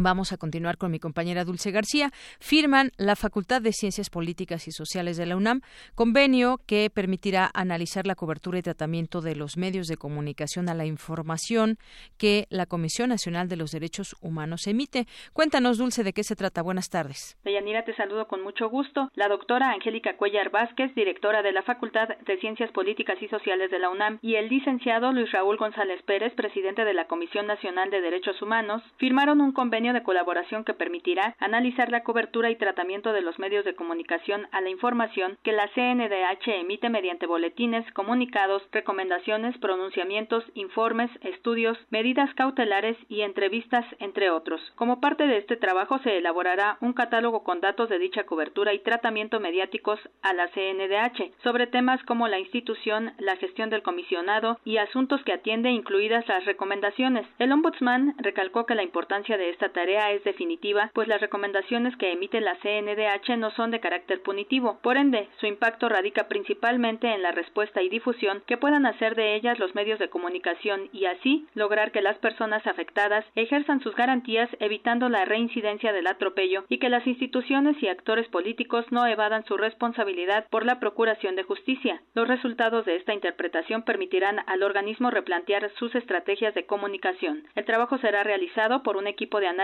Vamos 0.00 0.32
a 0.32 0.36
continuar 0.36 0.78
con 0.78 0.92
mi 0.92 1.00
compañera 1.00 1.44
Dulce 1.44 1.72
García. 1.72 2.10
Firman 2.38 2.92
la 2.98 3.16
Facultad 3.16 3.60
de 3.60 3.72
Ciencias 3.72 4.10
Políticas 4.10 4.68
y 4.68 4.70
Sociales 4.70 5.16
de 5.16 5.26
la 5.26 5.34
UNAM 5.34 5.60
convenio 5.96 6.60
que 6.68 6.88
permitirá 6.88 7.50
analizar 7.52 8.06
la 8.06 8.14
cobertura 8.14 8.60
y 8.60 8.62
tratamiento 8.62 9.20
de 9.20 9.34
los 9.34 9.56
medios 9.56 9.88
de 9.88 9.96
comunicación 9.96 10.68
a 10.68 10.74
la 10.74 10.86
información 10.86 11.78
que 12.16 12.46
la 12.48 12.66
Comisión 12.66 13.08
Nacional 13.08 13.48
de 13.48 13.56
los 13.56 13.72
Derechos 13.72 14.14
Humanos 14.20 14.68
emite. 14.68 15.06
Cuéntanos, 15.32 15.78
Dulce, 15.78 16.04
de 16.04 16.12
qué 16.12 16.22
se 16.22 16.36
trata. 16.36 16.62
Buenas 16.62 16.90
tardes. 16.90 17.36
Deyanira, 17.42 17.84
te 17.84 17.96
saludo 17.96 18.28
con 18.28 18.44
mucho 18.44 18.70
gusto. 18.70 19.10
La 19.16 19.26
doctora 19.26 19.72
Angélica 19.72 20.16
Cuellar 20.16 20.50
Vázquez, 20.50 20.94
directora 20.94 21.42
de 21.42 21.50
la 21.50 21.62
Facultad 21.62 22.08
de 22.24 22.38
Ciencias 22.38 22.70
Políticas 22.70 23.20
y 23.20 23.26
Sociales 23.26 23.68
de 23.72 23.80
la 23.80 23.90
UNAM, 23.90 24.20
y 24.22 24.36
el 24.36 24.48
licenciado 24.48 25.12
Luis 25.12 25.32
Raúl 25.32 25.56
González 25.56 26.00
Pérez, 26.04 26.32
presidente 26.34 26.84
de 26.84 26.94
la 26.94 27.08
Comisión 27.08 27.48
Nacional 27.48 27.90
de 27.90 28.00
Derechos 28.00 28.40
Humanos, 28.40 28.80
firmaron 28.98 29.40
un 29.40 29.50
convenio 29.50 29.87
de 29.92 30.02
colaboración 30.02 30.64
que 30.64 30.74
permitirá 30.74 31.34
analizar 31.38 31.90
la 31.90 32.02
cobertura 32.02 32.50
y 32.50 32.56
tratamiento 32.56 33.12
de 33.12 33.22
los 33.22 33.38
medios 33.38 33.64
de 33.64 33.74
comunicación 33.74 34.48
a 34.52 34.60
la 34.60 34.70
información 34.70 35.38
que 35.42 35.52
la 35.52 35.68
CNDH 35.68 36.48
emite 36.60 36.88
mediante 36.90 37.26
boletines, 37.26 37.90
comunicados, 37.92 38.62
recomendaciones, 38.72 39.56
pronunciamientos, 39.58 40.44
informes, 40.54 41.10
estudios, 41.22 41.78
medidas 41.90 42.32
cautelares 42.34 42.96
y 43.08 43.22
entrevistas, 43.22 43.84
entre 43.98 44.30
otros. 44.30 44.60
Como 44.76 45.00
parte 45.00 45.26
de 45.26 45.38
este 45.38 45.56
trabajo 45.56 45.98
se 45.98 46.18
elaborará 46.18 46.78
un 46.80 46.92
catálogo 46.92 47.44
con 47.44 47.60
datos 47.60 47.88
de 47.88 47.98
dicha 47.98 48.24
cobertura 48.24 48.72
y 48.72 48.80
tratamiento 48.80 49.40
mediáticos 49.40 49.98
a 50.22 50.32
la 50.32 50.48
CNDH 50.48 51.32
sobre 51.42 51.66
temas 51.66 52.02
como 52.04 52.28
la 52.28 52.38
institución, 52.38 53.12
la 53.18 53.36
gestión 53.36 53.70
del 53.70 53.82
comisionado 53.82 54.58
y 54.64 54.78
asuntos 54.78 55.22
que 55.24 55.32
atiende 55.32 55.70
incluidas 55.70 56.26
las 56.28 56.44
recomendaciones. 56.44 57.26
El 57.38 57.52
ombudsman 57.52 58.14
recalcó 58.18 58.66
que 58.66 58.74
la 58.74 58.82
importancia 58.82 59.36
de 59.36 59.50
esta 59.50 59.67
tarea 59.70 60.12
es 60.12 60.24
definitiva, 60.24 60.90
pues 60.94 61.08
las 61.08 61.20
recomendaciones 61.20 61.96
que 61.96 62.12
emite 62.12 62.40
la 62.40 62.56
CNDH 62.56 63.36
no 63.38 63.50
son 63.52 63.70
de 63.70 63.80
carácter 63.80 64.22
punitivo. 64.22 64.78
Por 64.82 64.96
ende, 64.96 65.28
su 65.40 65.46
impacto 65.46 65.88
radica 65.88 66.28
principalmente 66.28 67.12
en 67.12 67.22
la 67.22 67.32
respuesta 67.32 67.82
y 67.82 67.88
difusión 67.88 68.42
que 68.46 68.56
puedan 68.56 68.86
hacer 68.86 69.14
de 69.14 69.34
ellas 69.34 69.58
los 69.58 69.74
medios 69.74 69.98
de 69.98 70.08
comunicación 70.08 70.88
y 70.92 71.06
así 71.06 71.46
lograr 71.54 71.92
que 71.92 72.02
las 72.02 72.18
personas 72.18 72.66
afectadas 72.66 73.24
ejerzan 73.34 73.80
sus 73.80 73.94
garantías 73.94 74.48
evitando 74.60 75.08
la 75.08 75.24
reincidencia 75.24 75.92
del 75.92 76.06
atropello 76.06 76.64
y 76.68 76.78
que 76.78 76.88
las 76.88 77.06
instituciones 77.06 77.80
y 77.82 77.88
actores 77.88 78.28
políticos 78.28 78.84
no 78.90 79.06
evadan 79.06 79.44
su 79.44 79.56
responsabilidad 79.56 80.46
por 80.50 80.64
la 80.64 80.80
procuración 80.80 81.36
de 81.36 81.42
justicia. 81.42 82.02
Los 82.14 82.28
resultados 82.28 82.84
de 82.84 82.96
esta 82.96 83.14
interpretación 83.14 83.82
permitirán 83.82 84.40
al 84.46 84.62
organismo 84.62 85.10
replantear 85.10 85.70
sus 85.78 85.94
estrategias 85.94 86.54
de 86.54 86.66
comunicación. 86.66 87.44
El 87.54 87.64
trabajo 87.64 87.98
será 87.98 88.22
realizado 88.22 88.82
por 88.82 88.96
un 88.96 89.06
equipo 89.06 89.40
de 89.40 89.46
análisis 89.46 89.57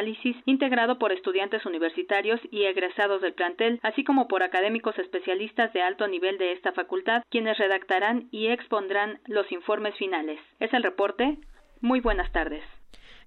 integrado 0.47 0.99
por 0.99 1.13
estudiantes 1.13 1.65
universitarios 1.67 2.41
y 2.51 2.65
egresados 2.65 3.23
del 3.23 3.35
plantel, 3.35 3.81
así 3.83 4.05
como 4.05 4.29
por 4.29 4.43
académicos 4.43 4.99
especialistas 4.99 5.73
de 5.73 5.83
alto 5.83 6.09
nivel 6.09 6.39
de 6.39 6.53
esta 6.53 6.73
facultad, 6.73 7.23
quienes 7.31 7.59
redactarán 7.59 8.29
y 8.31 8.49
expondrán 8.49 9.21
los 9.27 9.51
informes 9.53 9.95
finales. 9.97 10.41
Es 10.61 10.73
el 10.73 10.83
reporte. 10.83 11.39
Muy 11.81 12.01
buenas 12.01 12.31
tardes. 12.33 12.63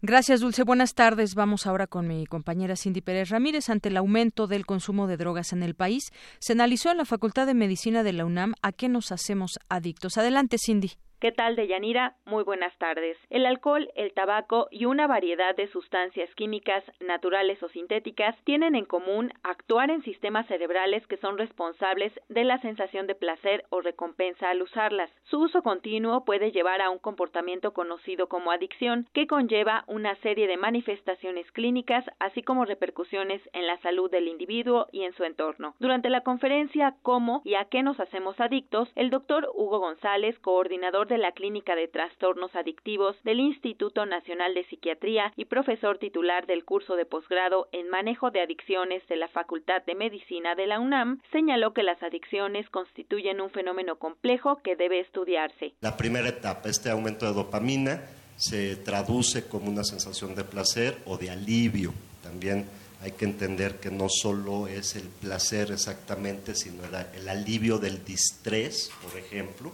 Gracias, 0.01 0.41
Dulce. 0.41 0.63
Buenas 0.63 0.93
tardes. 0.93 1.33
Vamos 1.33 1.65
ahora 1.65 1.87
con 1.87 2.07
mi 2.07 2.27
compañera 2.27 2.75
Cindy 2.75 3.01
Pérez 3.01 3.29
Ramírez. 3.29 3.69
Ante 3.69 3.89
el 3.89 3.97
aumento 3.97 4.45
del 4.45 4.65
consumo 4.65 5.07
de 5.07 5.17
drogas 5.17 5.53
en 5.53 5.63
el 5.63 5.73
país, 5.73 6.11
se 6.39 6.53
analizó 6.53 6.91
en 6.91 6.97
la 6.97 7.05
Facultad 7.05 7.47
de 7.47 7.55
Medicina 7.55 8.03
de 8.03 8.13
la 8.13 8.25
UNAM 8.25 8.53
a 8.61 8.71
qué 8.71 8.89
nos 8.89 9.11
hacemos 9.11 9.57
adictos. 9.69 10.19
Adelante, 10.19 10.57
Cindy. 10.59 10.91
¿Qué 11.19 11.31
tal, 11.31 11.55
Deyanira? 11.55 12.13
Muy 12.25 12.43
buenas 12.43 12.77
tardes. 12.77 13.17
El 13.31 13.47
alcohol, 13.47 13.89
el 13.95 14.13
tabaco 14.13 14.67
y 14.69 14.85
una 14.85 15.07
variedad 15.07 15.55
de 15.55 15.65
sustancias 15.69 16.29
químicas, 16.35 16.83
naturales 16.99 17.61
o 17.63 17.69
sintéticas, 17.69 18.35
tienen 18.43 18.75
en 18.75 18.85
común 18.85 19.33
actuar 19.41 19.89
en 19.89 20.03
sistemas 20.03 20.45
cerebrales 20.45 21.07
que 21.07 21.17
son 21.17 21.39
responsables 21.39 22.13
de 22.29 22.43
la 22.43 22.59
sensación 22.59 23.07
de 23.07 23.15
placer 23.15 23.65
o 23.69 23.81
recompensa 23.81 24.51
al 24.51 24.61
usarlas. 24.61 25.09
Su 25.23 25.39
uso 25.39 25.63
continuo 25.63 26.23
puede 26.23 26.51
llevar 26.51 26.83
a 26.83 26.91
un 26.91 26.99
comportamiento 26.99 27.73
conocido 27.73 28.29
como 28.29 28.51
adicción, 28.51 29.07
que 29.11 29.25
conlleva 29.25 29.85
una 29.87 30.13
serie 30.17 30.45
de 30.45 30.57
manifestaciones 30.57 31.51
clínicas, 31.51 32.05
así 32.19 32.43
como 32.43 32.63
repercusiones 32.63 33.41
en 33.53 33.65
la 33.65 33.79
salud 33.79 34.11
del 34.11 34.27
individuo 34.27 34.85
y 34.91 35.01
en 35.01 35.13
su 35.13 35.23
entorno. 35.23 35.73
Durante 35.79 36.11
la 36.11 36.21
conferencia 36.21 36.93
¿Cómo 37.01 37.41
y 37.43 37.55
a 37.55 37.65
qué 37.65 37.81
nos 37.81 37.99
hacemos 37.99 38.39
adictos?, 38.39 38.91
el 38.93 39.09
doctor 39.09 39.49
Hugo 39.55 39.79
González, 39.79 40.37
coordinador 40.37 41.06
de 41.07 41.17
la 41.17 41.31
Clínica 41.31 41.75
de 41.75 41.87
Trastornos 41.87 42.55
Adictivos 42.55 43.15
del 43.23 43.39
Instituto 43.39 44.05
Nacional 44.05 44.53
de 44.53 44.65
Psiquiatría 44.65 45.33
y 45.35 45.45
profesor 45.45 45.97
titular 45.97 46.45
del 46.45 46.65
curso 46.65 46.95
de 46.95 47.05
posgrado 47.05 47.67
en 47.71 47.89
manejo 47.89 48.31
de 48.31 48.41
adicciones 48.41 49.07
de 49.07 49.15
la 49.15 49.27
Facultad 49.27 49.83
de 49.85 49.95
Medicina 49.95 50.55
de 50.55 50.67
la 50.67 50.79
UNAM, 50.79 51.21
señaló 51.31 51.73
que 51.73 51.83
las 51.83 52.01
adicciones 52.03 52.69
constituyen 52.69 53.41
un 53.41 53.49
fenómeno 53.49 53.97
complejo 53.97 54.61
que 54.63 54.75
debe 54.75 54.99
estudiarse. 54.99 55.73
La 55.81 55.97
primera 55.97 56.29
etapa, 56.29 56.69
este 56.69 56.89
aumento 56.89 57.25
de 57.25 57.33
dopamina, 57.33 58.01
se 58.37 58.75
traduce 58.75 59.47
como 59.47 59.69
una 59.69 59.83
sensación 59.83 60.35
de 60.35 60.43
placer 60.43 60.97
o 61.05 61.17
de 61.17 61.31
alivio. 61.31 61.93
También 62.21 62.65
hay 63.01 63.11
que 63.11 63.25
entender 63.25 63.79
que 63.79 63.91
no 63.91 64.07
solo 64.09 64.67
es 64.67 64.95
el 64.95 65.07
placer 65.07 65.71
exactamente, 65.71 66.55
sino 66.55 66.83
el, 66.85 67.29
alivio 67.29 67.77
del 67.77 68.03
distrés, 68.03 68.91
por 69.03 69.19
ejemplo, 69.19 69.71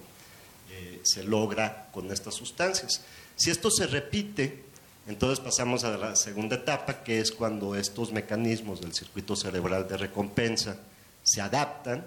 se 1.03 1.23
logra 1.23 1.89
con 1.91 2.11
estas 2.11 2.35
sustancias. 2.35 3.01
Si 3.35 3.49
esto 3.49 3.69
se 3.71 3.87
repite, 3.87 4.63
entonces 5.07 5.39
pasamos 5.39 5.83
a 5.83 5.97
la 5.97 6.15
segunda 6.15 6.55
etapa, 6.55 7.03
que 7.03 7.19
es 7.19 7.31
cuando 7.31 7.75
estos 7.75 8.11
mecanismos 8.11 8.81
del 8.81 8.93
circuito 8.93 9.35
cerebral 9.35 9.87
de 9.87 9.97
recompensa 9.97 10.77
se 11.23 11.41
adaptan 11.41 12.05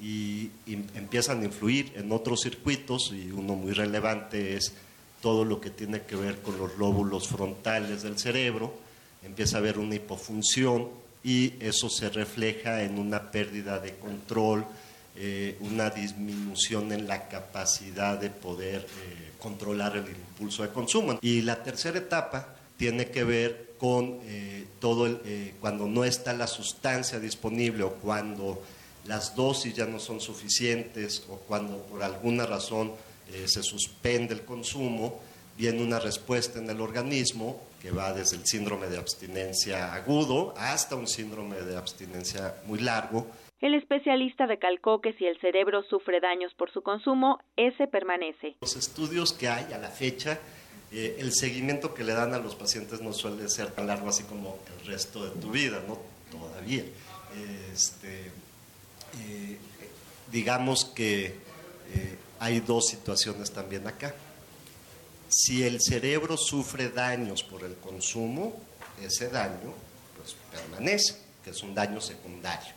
y, 0.00 0.50
empiezan 0.94 1.42
a 1.42 1.44
influir 1.44 1.92
en 1.94 2.10
otros 2.10 2.40
circuitos, 2.40 3.12
y 3.12 3.30
uno 3.30 3.54
muy 3.54 3.72
relevante 3.72 4.56
es 4.56 4.72
todo 5.20 5.44
lo 5.44 5.60
que 5.60 5.70
tiene 5.70 6.02
que 6.02 6.16
ver 6.16 6.42
con 6.42 6.58
los 6.58 6.76
lóbulos 6.76 7.28
frontales 7.28 8.02
del 8.02 8.18
cerebro, 8.18 8.74
empieza 9.22 9.56
a 9.56 9.60
haber 9.60 9.78
una 9.78 9.94
hipofunción 9.94 10.88
y 11.22 11.54
eso 11.60 11.88
se 11.88 12.10
refleja 12.10 12.82
en 12.82 12.98
una 12.98 13.30
pérdida 13.30 13.78
de 13.78 13.94
control, 13.94 14.66
eh, 15.14 15.58
una 15.60 15.90
disminución 15.90 16.90
en 16.90 17.06
la 17.06 17.28
capacidad 17.28 18.18
de 18.18 18.30
poder 18.30 18.80
eh, 18.80 19.32
controlar 19.38 19.96
el 19.96 20.08
impulso 20.08 20.62
de 20.62 20.70
consumo. 20.70 21.18
Y 21.20 21.42
la 21.42 21.62
tercera 21.62 21.98
etapa 21.98 22.54
tiene 22.78 23.08
que 23.08 23.22
ver 23.22 23.74
con 23.78 24.20
eh, 24.24 24.64
todo 24.80 25.06
el, 25.06 25.54
cuando 25.60 25.86
no 25.86 26.04
está 26.04 26.32
la 26.32 26.46
sustancia 26.46 27.20
disponible 27.20 27.82
o 27.82 27.94
cuando 27.94 28.62
las 29.04 29.34
dosis 29.34 29.74
ya 29.74 29.84
no 29.84 29.98
son 29.98 30.20
suficientes 30.20 31.24
o 31.28 31.36
cuando 31.36 31.78
por 31.82 32.02
alguna 32.02 32.46
razón 32.46 32.92
se 33.46 33.62
suspende 33.62 34.34
el 34.34 34.42
consumo, 34.42 35.20
viene 35.56 35.82
una 35.82 35.98
respuesta 35.98 36.58
en 36.58 36.70
el 36.70 36.80
organismo 36.80 37.60
que 37.80 37.90
va 37.90 38.12
desde 38.12 38.36
el 38.36 38.46
síndrome 38.46 38.86
de 38.88 38.98
abstinencia 38.98 39.92
agudo 39.92 40.54
hasta 40.56 40.94
un 40.94 41.08
síndrome 41.08 41.60
de 41.62 41.76
abstinencia 41.76 42.54
muy 42.66 42.78
largo, 42.78 43.26
el 43.62 43.74
especialista 43.74 44.46
recalcó 44.46 45.00
que 45.00 45.12
si 45.14 45.24
el 45.24 45.40
cerebro 45.40 45.82
sufre 45.84 46.20
daños 46.20 46.52
por 46.54 46.70
su 46.72 46.82
consumo, 46.82 47.40
ese 47.56 47.86
permanece. 47.86 48.56
Los 48.60 48.76
estudios 48.76 49.32
que 49.32 49.48
hay 49.48 49.72
a 49.72 49.78
la 49.78 49.88
fecha, 49.88 50.40
eh, 50.90 51.16
el 51.20 51.32
seguimiento 51.32 51.94
que 51.94 52.02
le 52.02 52.12
dan 52.12 52.34
a 52.34 52.38
los 52.38 52.56
pacientes 52.56 53.00
no 53.00 53.12
suele 53.12 53.48
ser 53.48 53.70
tan 53.70 53.86
largo 53.86 54.08
así 54.08 54.24
como 54.24 54.58
el 54.78 54.86
resto 54.86 55.24
de 55.24 55.40
tu 55.40 55.52
vida, 55.52 55.80
¿no? 55.86 55.96
Todavía. 56.30 56.84
Este, 57.72 58.32
eh, 59.20 59.58
digamos 60.32 60.84
que 60.86 61.26
eh, 61.26 62.18
hay 62.40 62.58
dos 62.60 62.88
situaciones 62.88 63.52
también 63.52 63.86
acá. 63.86 64.12
Si 65.28 65.62
el 65.62 65.80
cerebro 65.80 66.36
sufre 66.36 66.88
daños 66.88 67.44
por 67.44 67.62
el 67.62 67.76
consumo, 67.76 68.60
ese 69.00 69.28
daño 69.28 69.72
pues, 70.16 70.34
permanece, 70.50 71.21
que 71.44 71.50
es 71.50 71.62
un 71.62 71.74
daño 71.74 72.00
secundario. 72.00 72.72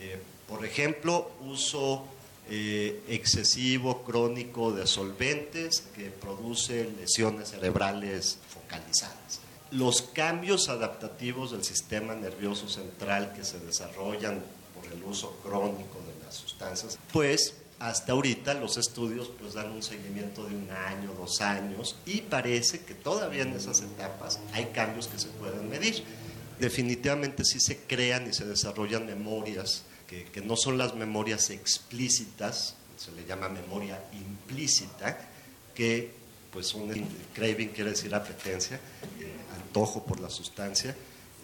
Eh, 0.00 0.20
por 0.48 0.64
ejemplo, 0.64 1.30
uso 1.42 2.04
eh, 2.50 3.02
excesivo 3.08 4.02
crónico 4.02 4.72
de 4.72 4.86
solventes 4.86 5.80
que 5.94 6.10
produce 6.10 6.90
lesiones 6.98 7.50
cerebrales 7.50 8.38
focalizadas. 8.48 9.40
Los 9.70 10.02
cambios 10.02 10.68
adaptativos 10.68 11.52
del 11.52 11.64
sistema 11.64 12.14
nervioso 12.14 12.68
central 12.68 13.32
que 13.34 13.44
se 13.44 13.58
desarrollan 13.60 14.42
por 14.74 14.92
el 14.92 15.02
uso 15.04 15.38
crónico 15.42 16.00
de 16.00 16.24
las 16.24 16.34
sustancias, 16.34 16.98
pues 17.12 17.54
hasta 17.78 18.12
ahorita 18.12 18.54
los 18.54 18.76
estudios 18.76 19.30
pues 19.40 19.54
dan 19.54 19.72
un 19.72 19.82
seguimiento 19.82 20.44
de 20.44 20.54
un 20.54 20.70
año, 20.70 21.12
dos 21.18 21.40
años 21.40 21.96
y 22.06 22.20
parece 22.20 22.80
que 22.84 22.94
todavía 22.94 23.42
en 23.42 23.54
esas 23.54 23.80
etapas 23.80 24.38
hay 24.52 24.66
cambios 24.66 25.08
que 25.08 25.18
se 25.18 25.28
pueden 25.28 25.68
medir 25.68 26.04
definitivamente 26.62 27.44
sí 27.44 27.58
se 27.58 27.78
crean 27.88 28.28
y 28.30 28.32
se 28.32 28.44
desarrollan 28.46 29.04
memorias 29.04 29.82
que, 30.06 30.40
no 30.42 30.56
son 30.56 30.78
las 30.78 30.94
memorias 30.94 31.50
explícitas, 31.50 32.76
se 32.96 33.10
le 33.12 33.24
llama 33.24 33.48
memoria 33.48 34.00
implícita, 34.12 35.18
que 35.74 36.10
pues 36.52 36.74
un 36.74 36.92
craving 37.34 37.70
quiere 37.70 37.90
decir 37.90 38.14
apetencia, 38.14 38.76
eh, 38.76 39.32
antojo 39.56 40.04
por 40.04 40.20
la 40.20 40.30
sustancia, 40.30 40.94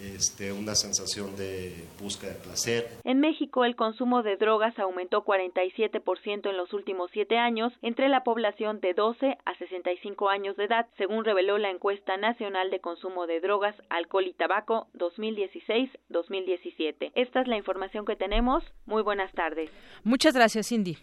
este, 0.01 0.53
una 0.53 0.75
sensación 0.75 1.37
de 1.37 1.75
búsqueda 2.01 2.33
de 2.33 2.39
placer. 2.39 2.89
En 3.05 3.21
México, 3.21 3.65
el 3.65 3.77
consumo 3.77 4.23
de 4.23 4.37
drogas 4.37 4.79
aumentó 4.79 5.25
47% 5.25 6.49
en 6.49 6.57
los 6.57 6.73
últimos 6.73 7.11
siete 7.13 7.37
años 7.39 7.73
entre 7.83 8.09
la 8.09 8.25
población 8.25 8.81
de 8.81 8.95
12 8.95 9.37
a 9.45 9.59
65 9.59 10.29
años 10.29 10.57
de 10.57 10.65
edad, 10.65 10.87
según 10.97 11.25
reveló 11.25 11.59
la 11.59 11.71
encuesta 11.71 12.17
nacional 12.17 12.71
de 12.71 12.81
consumo 12.81 13.27
de 13.27 13.41
drogas, 13.41 13.75
alcohol 13.91 14.27
y 14.27 14.35
tabaco 14.35 14.87
2016-2017. 14.95 17.13
Esta 17.15 17.41
es 17.41 17.49
la 17.49 17.57
información 17.57 18.05
que 18.05 18.17
tenemos. 18.17 18.65
Muy 18.87 19.03
buenas 19.03 19.33
tardes. 19.33 19.71
Muchas 20.05 20.35
gracias, 20.35 20.69
Cindy. 20.69 20.99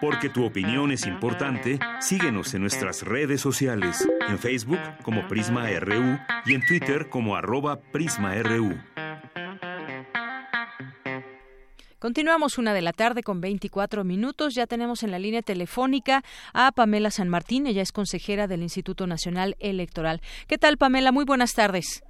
Porque 0.00 0.28
tu 0.28 0.44
opinión 0.44 0.90
es 0.92 1.06
importante, 1.06 1.78
síguenos 2.00 2.54
en 2.54 2.62
nuestras 2.62 3.02
redes 3.02 3.40
sociales, 3.40 4.08
en 4.28 4.38
Facebook 4.38 4.80
como 5.02 5.26
Prisma 5.28 5.68
RU 5.80 6.18
y 6.46 6.54
en 6.54 6.66
Twitter 6.66 7.08
como 7.08 7.36
arroba 7.36 7.80
PrismaRU. 7.80 8.74
Continuamos 12.02 12.58
una 12.58 12.74
de 12.74 12.82
la 12.82 12.92
tarde 12.92 13.22
con 13.22 13.40
24 13.40 14.02
minutos. 14.02 14.56
Ya 14.56 14.66
tenemos 14.66 15.04
en 15.04 15.12
la 15.12 15.20
línea 15.20 15.40
telefónica 15.40 16.24
a 16.52 16.72
Pamela 16.72 17.12
San 17.12 17.28
Martín. 17.28 17.68
Ella 17.68 17.80
es 17.80 17.92
consejera 17.92 18.48
del 18.48 18.62
Instituto 18.62 19.06
Nacional 19.06 19.54
Electoral. 19.60 20.20
¿Qué 20.48 20.58
tal, 20.58 20.78
Pamela? 20.78 21.12
Muy 21.12 21.24
buenas 21.24 21.52
tardes. 21.52 22.02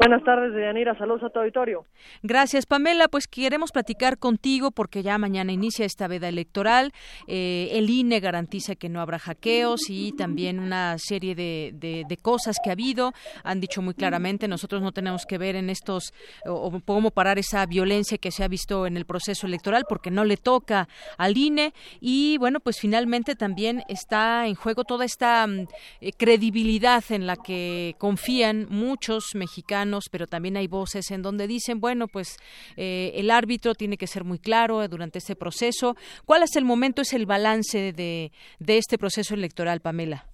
Buenas 0.00 0.24
tardes, 0.24 0.54
Deyanira. 0.54 0.96
Saludos 0.96 1.24
a 1.24 1.28
tu 1.28 1.40
auditorio. 1.40 1.84
Gracias, 2.22 2.64
Pamela. 2.64 3.06
Pues 3.08 3.26
queremos 3.26 3.70
platicar 3.70 4.16
contigo 4.16 4.70
porque 4.70 5.02
ya 5.02 5.18
mañana 5.18 5.52
inicia 5.52 5.84
esta 5.84 6.08
veda 6.08 6.26
electoral. 6.26 6.92
Eh, 7.26 7.68
el 7.72 7.90
INE 7.90 8.18
garantiza 8.18 8.76
que 8.76 8.88
no 8.88 9.02
habrá 9.02 9.18
hackeos 9.18 9.90
y 9.90 10.12
también 10.12 10.58
una 10.58 10.96
serie 10.96 11.34
de, 11.34 11.74
de, 11.74 12.16
cosas 12.16 12.56
que 12.64 12.70
ha 12.70 12.72
habido. 12.72 13.12
Han 13.44 13.60
dicho 13.60 13.82
muy 13.82 13.92
claramente, 13.92 14.48
nosotros 14.48 14.80
no 14.80 14.92
tenemos 14.92 15.26
que 15.26 15.36
ver 15.36 15.54
en 15.54 15.68
estos, 15.68 16.14
o, 16.46 16.80
cómo 16.86 17.10
parar 17.10 17.38
esa 17.38 17.66
violencia 17.66 18.16
que 18.16 18.30
se 18.30 18.42
ha 18.42 18.48
visto 18.48 18.86
en 18.86 18.96
el 18.96 19.04
proceso 19.04 19.46
electoral 19.46 19.84
porque 19.86 20.10
no 20.10 20.24
le 20.24 20.38
toca 20.38 20.88
al 21.18 21.36
INE. 21.36 21.74
Y 22.00 22.38
bueno, 22.38 22.60
pues 22.60 22.80
finalmente 22.80 23.34
también 23.34 23.82
está 23.86 24.46
en 24.46 24.54
juego 24.54 24.84
toda 24.84 25.04
esta 25.04 25.46
mm, 25.46 25.66
eh, 26.00 26.12
credibilidad 26.16 27.04
en 27.10 27.26
la 27.26 27.36
que 27.36 27.96
confían 27.98 28.66
muchos 28.70 29.34
mexicanos 29.34 29.89
pero 30.10 30.26
también 30.26 30.56
hay 30.56 30.66
voces 30.66 31.10
en 31.10 31.22
donde 31.22 31.46
dicen, 31.46 31.80
bueno, 31.80 32.06
pues 32.08 32.36
eh, 32.76 33.12
el 33.14 33.30
árbitro 33.30 33.74
tiene 33.74 33.96
que 33.96 34.06
ser 34.06 34.24
muy 34.24 34.38
claro 34.38 34.86
durante 34.88 35.18
este 35.18 35.36
proceso. 35.36 35.96
¿Cuál 36.24 36.42
es 36.42 36.56
el 36.56 36.64
momento, 36.64 37.02
es 37.02 37.12
el 37.12 37.26
balance 37.26 37.92
de, 37.92 38.32
de 38.58 38.78
este 38.78 38.98
proceso 38.98 39.34
electoral, 39.34 39.80
Pamela? 39.80 40.26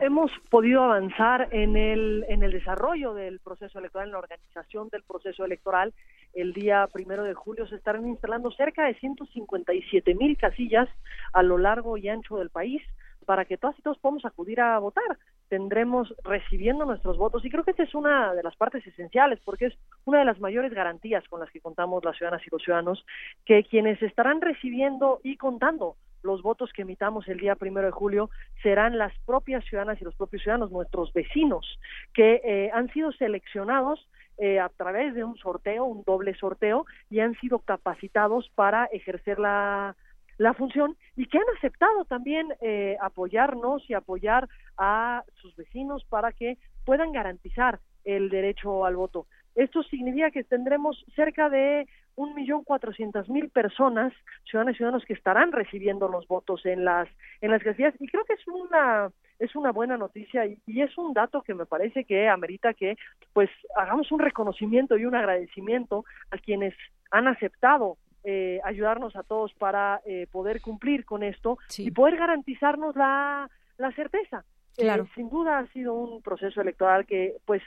hemos 0.00 0.30
podido 0.50 0.84
avanzar 0.84 1.48
en 1.52 1.76
el, 1.76 2.24
en 2.28 2.42
el 2.42 2.52
desarrollo 2.52 3.14
del 3.14 3.40
proceso 3.40 3.78
electoral, 3.78 4.08
en 4.08 4.12
la 4.12 4.18
organización 4.18 4.88
del 4.88 5.02
proceso 5.02 5.44
electoral. 5.44 5.94
El 6.34 6.52
día 6.52 6.86
primero 6.92 7.24
de 7.24 7.34
julio 7.34 7.66
se 7.66 7.76
estarán 7.76 8.06
instalando 8.06 8.50
cerca 8.50 8.84
de 8.84 8.94
157 8.94 10.14
mil 10.14 10.36
casillas 10.36 10.88
a 11.32 11.42
lo 11.42 11.58
largo 11.58 11.96
y 11.96 12.08
ancho 12.08 12.36
del 12.36 12.50
país 12.50 12.82
para 13.24 13.44
que 13.44 13.56
todas 13.56 13.78
y 13.78 13.82
todos 13.82 13.98
podamos 13.98 14.24
acudir 14.24 14.60
a 14.60 14.78
votar. 14.78 15.18
Tendremos 15.50 16.14
recibiendo 16.24 16.86
nuestros 16.86 17.18
votos. 17.18 17.44
Y 17.44 17.50
creo 17.50 17.64
que 17.64 17.72
esta 17.72 17.82
es 17.82 17.94
una 17.94 18.32
de 18.34 18.42
las 18.42 18.56
partes 18.56 18.86
esenciales 18.86 19.38
porque 19.44 19.66
es 19.66 19.74
una 20.06 20.20
de 20.20 20.24
las 20.24 20.40
mayores 20.40 20.72
garantías 20.72 21.28
con 21.28 21.40
las 21.40 21.50
que 21.50 21.60
contamos 21.60 22.02
las 22.04 22.16
ciudadanas 22.16 22.46
y 22.46 22.50
los 22.50 22.62
ciudadanos 22.62 23.04
que 23.44 23.64
quienes 23.64 24.00
estarán 24.00 24.40
recibiendo 24.40 25.20
y 25.22 25.36
contando 25.36 25.96
los 26.22 26.42
votos 26.42 26.70
que 26.72 26.82
emitamos 26.82 27.26
el 27.28 27.38
día 27.38 27.56
primero 27.56 27.86
de 27.86 27.92
julio 27.92 28.30
serán 28.62 28.98
las 28.98 29.12
propias 29.26 29.64
ciudadanas 29.64 30.00
y 30.00 30.04
los 30.04 30.14
propios 30.14 30.42
ciudadanos, 30.42 30.70
nuestros 30.70 31.12
vecinos, 31.12 31.78
que 32.14 32.40
eh, 32.44 32.70
han 32.72 32.88
sido 32.92 33.10
seleccionados 33.12 34.06
eh, 34.38 34.60
a 34.60 34.68
través 34.68 35.14
de 35.14 35.24
un 35.24 35.36
sorteo, 35.36 35.84
un 35.84 36.02
doble 36.04 36.34
sorteo, 36.34 36.86
y 37.10 37.20
han 37.20 37.38
sido 37.40 37.58
capacitados 37.60 38.50
para 38.54 38.84
ejercer 38.86 39.38
la, 39.38 39.96
la 40.40 40.54
función 40.54 40.96
y 41.16 41.26
que 41.26 41.36
han 41.36 41.44
aceptado 41.58 42.06
también 42.06 42.48
eh, 42.62 42.96
apoyarnos 43.02 43.88
y 43.90 43.92
apoyar 43.92 44.48
a 44.78 45.22
sus 45.34 45.54
vecinos 45.54 46.02
para 46.08 46.32
que 46.32 46.56
puedan 46.86 47.12
garantizar 47.12 47.78
el 48.06 48.30
derecho 48.30 48.86
al 48.86 48.96
voto. 48.96 49.26
Esto 49.54 49.82
significa 49.82 50.30
que 50.30 50.42
tendremos 50.42 51.04
cerca 51.14 51.50
de 51.50 51.86
un 52.16 52.34
millón 52.34 52.64
cuatrocientas 52.64 53.28
mil 53.28 53.50
personas, 53.50 54.14
ciudadanas 54.48 54.76
y 54.76 54.78
ciudadanos, 54.78 55.04
que 55.04 55.12
estarán 55.12 55.52
recibiendo 55.52 56.08
los 56.08 56.26
votos 56.26 56.64
en 56.64 56.86
las 56.86 57.06
en 57.42 57.50
las 57.50 57.62
casillas 57.62 57.92
y 58.00 58.08
creo 58.08 58.24
que 58.24 58.32
es 58.32 58.46
una 58.48 59.10
es 59.38 59.54
una 59.54 59.72
buena 59.72 59.98
noticia 59.98 60.46
y, 60.46 60.58
y, 60.66 60.80
es 60.80 60.96
un 60.96 61.12
dato 61.12 61.42
que 61.42 61.52
me 61.52 61.66
parece 61.66 62.04
que 62.04 62.30
amerita 62.30 62.72
que 62.72 62.96
pues 63.34 63.50
hagamos 63.76 64.10
un 64.10 64.20
reconocimiento 64.20 64.96
y 64.96 65.04
un 65.04 65.14
agradecimiento 65.14 66.06
a 66.30 66.38
quienes 66.38 66.74
han 67.10 67.28
aceptado 67.28 67.98
eh, 68.24 68.60
ayudarnos 68.64 69.16
a 69.16 69.22
todos 69.22 69.54
para 69.54 70.00
eh, 70.04 70.26
poder 70.30 70.60
cumplir 70.60 71.04
con 71.04 71.22
esto 71.22 71.58
y 71.78 71.90
poder 71.90 72.16
garantizarnos 72.16 72.94
la, 72.96 73.48
la 73.78 73.92
certeza. 73.92 74.44
Eh, 74.76 74.82
claro. 74.82 75.08
sin 75.14 75.28
duda 75.28 75.58
ha 75.58 75.66
sido 75.68 75.94
un 75.94 76.22
proceso 76.22 76.60
electoral 76.60 77.04
que 77.04 77.36
pues 77.44 77.62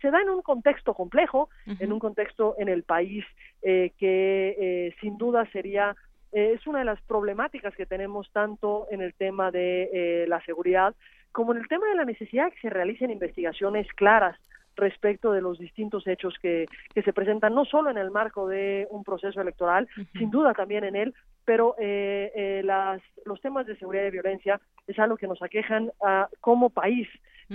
se, 0.00 0.10
da 0.10 0.20
en 0.20 0.28
un 0.28 0.42
contexto 0.42 0.92
complejo, 0.92 1.48
en 1.78 1.92
un 1.92 2.00
contexto 2.00 2.56
en 2.58 2.68
el 2.68 2.82
país 2.82 3.24
que 3.62 4.92
sin 5.00 5.16
duda 5.16 5.48
sería 5.52 5.94
es 6.32 6.66
una 6.66 6.80
de 6.80 6.84
las 6.84 7.00
problemáticas 7.02 7.76
que 7.76 7.86
tenemos 7.86 8.28
tanto 8.32 8.88
en 8.90 9.02
el 9.02 9.14
tema 9.14 9.52
de 9.52 10.24
la 10.26 10.44
seguridad 10.44 10.96
como 11.30 11.52
en 11.52 11.60
el 11.60 11.68
tema 11.68 11.86
de 11.88 11.94
la 11.94 12.04
necesidad 12.04 12.46
de 12.46 12.50
que 12.52 12.60
se 12.60 12.70
realicen 12.70 13.10
investigaciones 13.10 13.86
claras 13.94 14.36
respecto 14.76 15.32
de 15.32 15.40
los 15.40 15.58
distintos 15.58 16.06
hechos 16.06 16.34
que, 16.40 16.66
que 16.94 17.02
se 17.02 17.12
presentan, 17.12 17.54
no 17.54 17.64
solo 17.64 17.90
en 17.90 17.98
el 17.98 18.10
marco 18.10 18.48
de 18.48 18.86
un 18.90 19.04
proceso 19.04 19.40
electoral, 19.40 19.88
sin 20.18 20.30
duda 20.30 20.54
también 20.54 20.84
en 20.84 20.96
él, 20.96 21.14
pero 21.44 21.74
eh, 21.78 22.32
eh, 22.34 22.62
las, 22.64 23.02
los 23.24 23.40
temas 23.40 23.66
de 23.66 23.76
seguridad 23.76 24.06
y 24.06 24.10
violencia 24.10 24.60
es 24.86 24.98
algo 24.98 25.16
que 25.16 25.26
nos 25.26 25.42
aquejan 25.42 25.86
uh, 26.00 26.26
como 26.40 26.70
país 26.70 27.08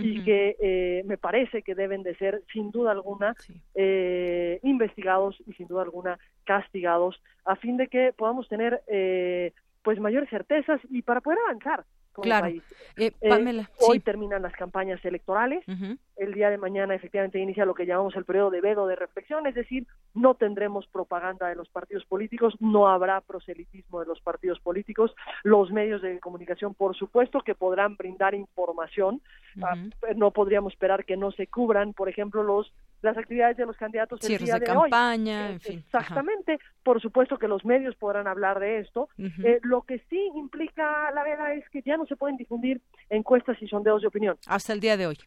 y 0.04 0.24
que 0.24 0.56
eh, 0.60 1.04
me 1.06 1.18
parece 1.18 1.62
que 1.62 1.76
deben 1.76 2.04
de 2.04 2.16
ser 2.16 2.44
sin 2.54 2.72
duda 2.72 2.92
alguna 2.92 3.36
eh, 3.74 4.60
investigados 4.64 5.38
y 5.46 5.54
sin 5.54 5.68
duda 5.68 5.84
alguna 5.84 6.20
castigados 6.44 7.22
a 7.46 7.56
fin 7.56 7.78
de 7.78 7.88
que 7.88 8.14
podamos 8.14 8.48
tener 8.48 8.82
eh, 8.88 9.54
pues 9.84 10.00
mayores 10.00 10.30
certezas 10.30 10.80
y 10.90 11.02
para 11.02 11.22
poder 11.22 11.40
avanzar 11.46 11.86
claro. 12.22 12.48
Eh, 12.48 13.12
eh, 13.22 13.66
hoy 13.80 14.00
terminan 14.00 14.42
las 14.42 14.54
campañas 14.54 15.04
electorales. 15.06 15.64
El 16.16 16.34
día 16.34 16.50
de 16.50 16.58
mañana 16.58 16.96
efectivamente 16.96 17.40
inicia 17.40 17.66
lo 17.66 17.76
que 17.76 17.86
llamamos 17.86 18.16
el 18.16 18.26
periodo 18.26 18.50
de 18.50 18.62
vedo 18.62 18.88
de 18.88 18.96
reflexión, 18.96 19.46
es 19.46 19.54
decir, 19.54 19.86
no 20.16 20.34
tendremos 20.34 20.88
propaganda 20.88 21.48
de 21.48 21.56
los 21.56 21.70
partidos 21.70 22.06
políticos, 22.06 22.56
no 22.60 22.88
habrá 22.88 23.22
proselitismo 23.22 24.00
de 24.00 24.08
los 24.08 24.20
partidos 24.22 24.60
políticos. 24.60 25.14
Los 25.44 25.72
medios 25.72 26.02
de 26.02 26.20
comunicación, 26.20 26.74
por 26.74 26.96
supuesto, 26.96 27.42
que 27.42 27.54
podrán 27.54 27.98
brindar 27.98 28.34
información. 28.34 29.22
Ah, 29.62 29.76
no 30.16 30.32
podríamos 30.32 30.74
esperar 30.74 31.06
que 31.06 31.18
no 31.18 31.32
se 31.32 31.48
cubran, 31.48 31.94
por 31.94 32.10
ejemplo, 32.10 32.44
los 32.44 32.74
las 33.02 33.16
actividades 33.16 33.58
de 33.58 33.66
los 33.66 33.78
candidatos 33.78 34.20
el 34.28 34.38
día 34.40 34.58
de, 34.58 34.66
campaña, 34.66 35.52
en 35.52 35.60
fin. 35.60 35.84
Exactamente. 35.86 36.60
Por 36.84 37.00
supuesto 37.00 37.38
que 37.38 37.48
los 37.48 37.64
medios 37.64 37.96
podrán 37.96 38.28
hablar 38.28 38.60
de 38.60 38.80
esto. 38.80 39.10
Eh, 39.18 39.60
lo 39.62 39.84
que 39.84 40.00
sí 40.10 40.32
implica 40.36 41.12
la 41.12 41.24
verdad 41.24 41.54
es 41.54 41.70
que 41.70 41.84
ya 41.84 41.96
no 41.96 42.07
se 42.08 42.16
pueden 42.16 42.38
difundir 42.38 42.82
encuestas 43.10 43.62
y 43.62 43.68
sondeos 43.68 44.02
de 44.02 44.08
opinión. 44.08 44.38
Hasta 44.48 44.74
el 44.74 44.80
día 44.80 44.98
de 44.98 45.08
hoy. 45.08 45.18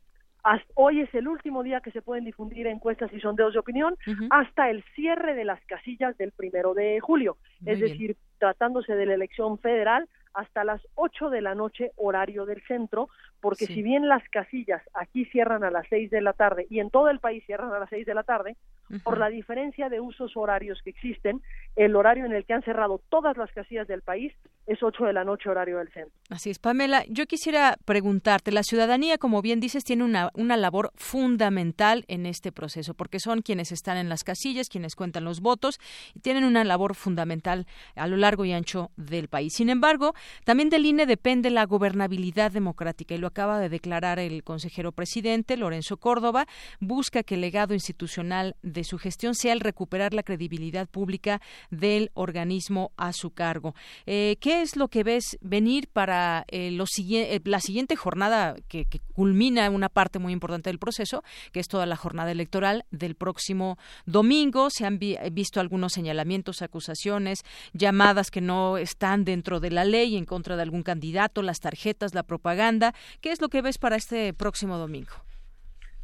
hoy 0.75 1.01
es 1.01 1.15
el 1.15 1.29
último 1.29 1.63
día 1.63 1.81
que 1.81 1.91
se 1.91 2.03
pueden 2.03 2.25
difundir 2.25 2.67
encuestas 2.67 3.13
y 3.13 3.21
sondeos 3.21 3.53
de 3.53 3.59
opinión 3.59 3.97
hasta 4.31 4.71
el 4.71 4.83
cierre 4.95 5.35
de 5.35 5.45
las 5.45 5.61
casillas 5.67 6.17
del 6.19 6.33
primero 6.33 6.75
de 6.75 6.99
julio. 7.01 7.37
es 7.65 7.81
decir, 7.81 8.17
tratándose 8.39 8.95
de 8.95 9.07
la 9.07 9.15
elección 9.15 9.59
federal, 9.59 10.09
hasta 10.33 10.65
las 10.65 10.81
8 10.95 11.31
de 11.31 11.43
la 11.43 11.55
noche 11.55 11.93
horario 11.97 12.47
del 12.47 12.63
centro, 12.67 13.09
porque 13.41 13.67
si 13.67 13.83
bien 13.83 14.09
las 14.09 14.23
casillas 14.29 14.83
aquí 14.95 15.25
cierran 15.27 15.65
a 15.65 15.71
las 15.71 15.87
6 15.89 16.11
de 16.11 16.21
la 16.21 16.33
tarde 16.33 16.67
y 16.69 16.81
en 16.81 16.91
todo 16.91 17.09
el 17.09 17.21
país 17.21 17.45
cierran 17.47 17.73
a 17.73 17.79
las 17.79 17.91
6 17.91 18.07
de 18.07 18.15
la 18.15 18.23
tarde, 18.23 18.57
por 19.05 19.19
la 19.19 19.29
diferencia 19.29 19.89
de 19.89 20.01
usos 20.01 20.37
horarios 20.37 20.81
que 20.83 20.91
existen, 20.91 21.41
el 21.77 21.95
horario 21.95 22.25
en 22.25 22.33
el 22.33 22.45
que 22.45 22.55
han 22.55 22.63
cerrado 22.63 23.01
todas 23.09 23.37
las 23.37 23.51
casillas 23.53 23.87
del 23.87 24.03
país 24.03 24.33
es 24.67 24.83
8 24.83 25.05
de 25.05 25.13
la 25.13 25.25
noche 25.25 25.49
horario 25.49 25.79
del 25.79 25.89
centro. 25.93 26.13
Así 26.29 26.51
es, 26.51 26.59
Pamela, 26.59 27.05
yo 27.09 27.27
quisiera 27.27 27.77
preguntarte, 27.85 28.53
la 28.53 28.63
ciudadanía, 28.63 29.19
como 29.19 29.43
bien 29.43 29.61
dices, 29.61 29.85
tiene 29.85 30.05
una, 30.05 30.31
una 30.35 30.57
labor 30.57 30.91
fundamental 30.97 32.05
en 32.09 32.27
este 32.27 32.53
proceso, 32.53 32.95
porque 32.95 33.21
son 33.21 33.43
quienes 33.43 33.73
están 33.73 33.97
en 33.97 34.09
las 34.09 34.25
casillas, 34.25 34.69
quienes 34.69 34.95
cuentan 34.97 35.25
los 35.25 35.41
votos 35.41 35.79
y 36.15 36.21
tienen 36.21 36.45
una 36.45 36.65
labor 36.65 36.95
fundamental 36.95 37.67
a 37.95 38.07
lo 38.07 38.17
largo 38.17 38.45
y 38.45 38.53
ancho 38.53 38.91
del 38.97 39.29
país. 39.29 39.55
Sin 39.55 39.71
embargo, 39.71 40.15
también 40.45 40.69
del 40.69 40.87
INE 40.87 41.07
depende 41.07 41.51
la 41.51 41.65
gobernabilidad 41.67 42.53
democrática 42.53 43.15
y 43.15 43.19
lo 43.19 43.30
acaba 43.31 43.59
de 43.59 43.69
declarar 43.69 44.19
el 44.19 44.45
consejero 44.45 44.93
presidente, 44.93 45.57
Lorenzo 45.57 45.97
Córdoba, 45.97 46.47
busca 46.81 47.23
que 47.23 47.37
el 47.37 47.41
legado 47.41 47.75
institucional 47.75 48.57
de 48.63 48.85
su 48.85 48.99
gestión 48.99 49.35
sea 49.35 49.53
el 49.53 49.61
recuperar 49.61 50.15
la 50.15 50.23
credibilidad 50.23 50.89
pública 50.89 51.41
del 51.71 52.11
organismo 52.15 52.93
a 52.97 53.13
su 53.13 53.31
cargo. 53.31 53.75
Eh, 54.07 54.37
¿Qué 54.41 54.63
es 54.63 54.77
lo 54.77 54.89
que 54.89 55.05
ves 55.05 55.39
venir 55.41 55.89
para 55.89 56.45
eh, 56.49 56.77
eh, 56.77 57.41
la 57.45 57.61
siguiente 57.61 57.97
jornada 57.97 58.57
que, 58.69 58.87
culmina 59.15 59.69
una 59.71 59.89
parte 59.89 60.19
muy 60.19 60.33
importante 60.33 60.71
del 60.71 60.79
proceso, 60.79 61.23
que 61.53 61.61
es 61.61 61.69
toda 61.69 61.87
la 61.87 61.97
jornada 61.97 62.31
electoral 62.31 62.85
del 62.91 63.15
próximo 63.15 63.79
domingo? 64.07 64.71
Se 64.71 64.87
han 64.87 64.99
visto 64.99 65.61
algunos 65.61 65.93
señalamientos, 65.93 66.63
acusaciones, 66.63 67.41
llamadas 67.73 68.31
que 68.31 68.41
no 68.41 68.79
están 68.79 69.25
dentro 69.25 69.61
de 69.61 69.71
la 69.71 69.85
ley 69.85 70.17
en 70.17 70.25
contra 70.25 70.57
de 70.57 70.63
algún 70.63 70.83
candidato, 70.83 71.43
las 71.43 71.61
tarjetas, 71.61 72.15
la 72.15 72.23
propaganda. 72.23 72.95
¿Qué 73.21 73.33
es 73.33 73.41
lo 73.41 73.49
que 73.49 73.63
ves 73.63 73.79
para 73.79 73.97
este 73.97 74.33
próximo 74.33 74.79
domingo? 74.79 75.13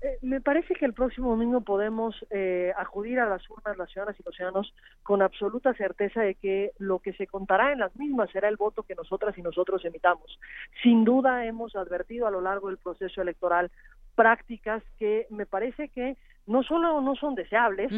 Eh, 0.02 0.18
me 0.20 0.40
parece 0.40 0.74
que 0.74 0.84
el 0.84 0.92
próximo 0.92 1.30
domingo 1.30 1.62
podemos 1.62 2.14
eh, 2.30 2.72
acudir 2.76 3.18
a 3.18 3.26
las 3.26 3.48
urnas, 3.48 3.78
las 3.78 3.90
ciudadanas 3.90 4.20
y 4.20 4.22
los 4.22 4.34
ciudadanos, 4.36 4.74
con 5.02 5.22
absoluta 5.22 5.72
certeza 5.74 6.20
de 6.20 6.34
que 6.34 6.72
lo 6.78 6.98
que 6.98 7.14
se 7.14 7.26
contará 7.26 7.72
en 7.72 7.78
las 7.78 7.96
mismas 7.96 8.30
será 8.30 8.48
el 8.48 8.56
voto 8.56 8.82
que 8.82 8.94
nosotras 8.94 9.36
y 9.38 9.42
nosotros 9.42 9.84
emitamos. 9.84 10.38
Sin 10.82 11.04
duda 11.04 11.46
hemos 11.46 11.74
advertido 11.74 12.26
a 12.26 12.30
lo 12.30 12.42
largo 12.42 12.68
del 12.68 12.76
proceso 12.76 13.22
electoral 13.22 13.70
prácticas 14.14 14.82
que 14.98 15.26
me 15.30 15.46
parece 15.46 15.88
que 15.88 16.16
no 16.46 16.62
solo 16.62 17.00
no 17.00 17.16
son 17.16 17.34
deseables, 17.34 17.90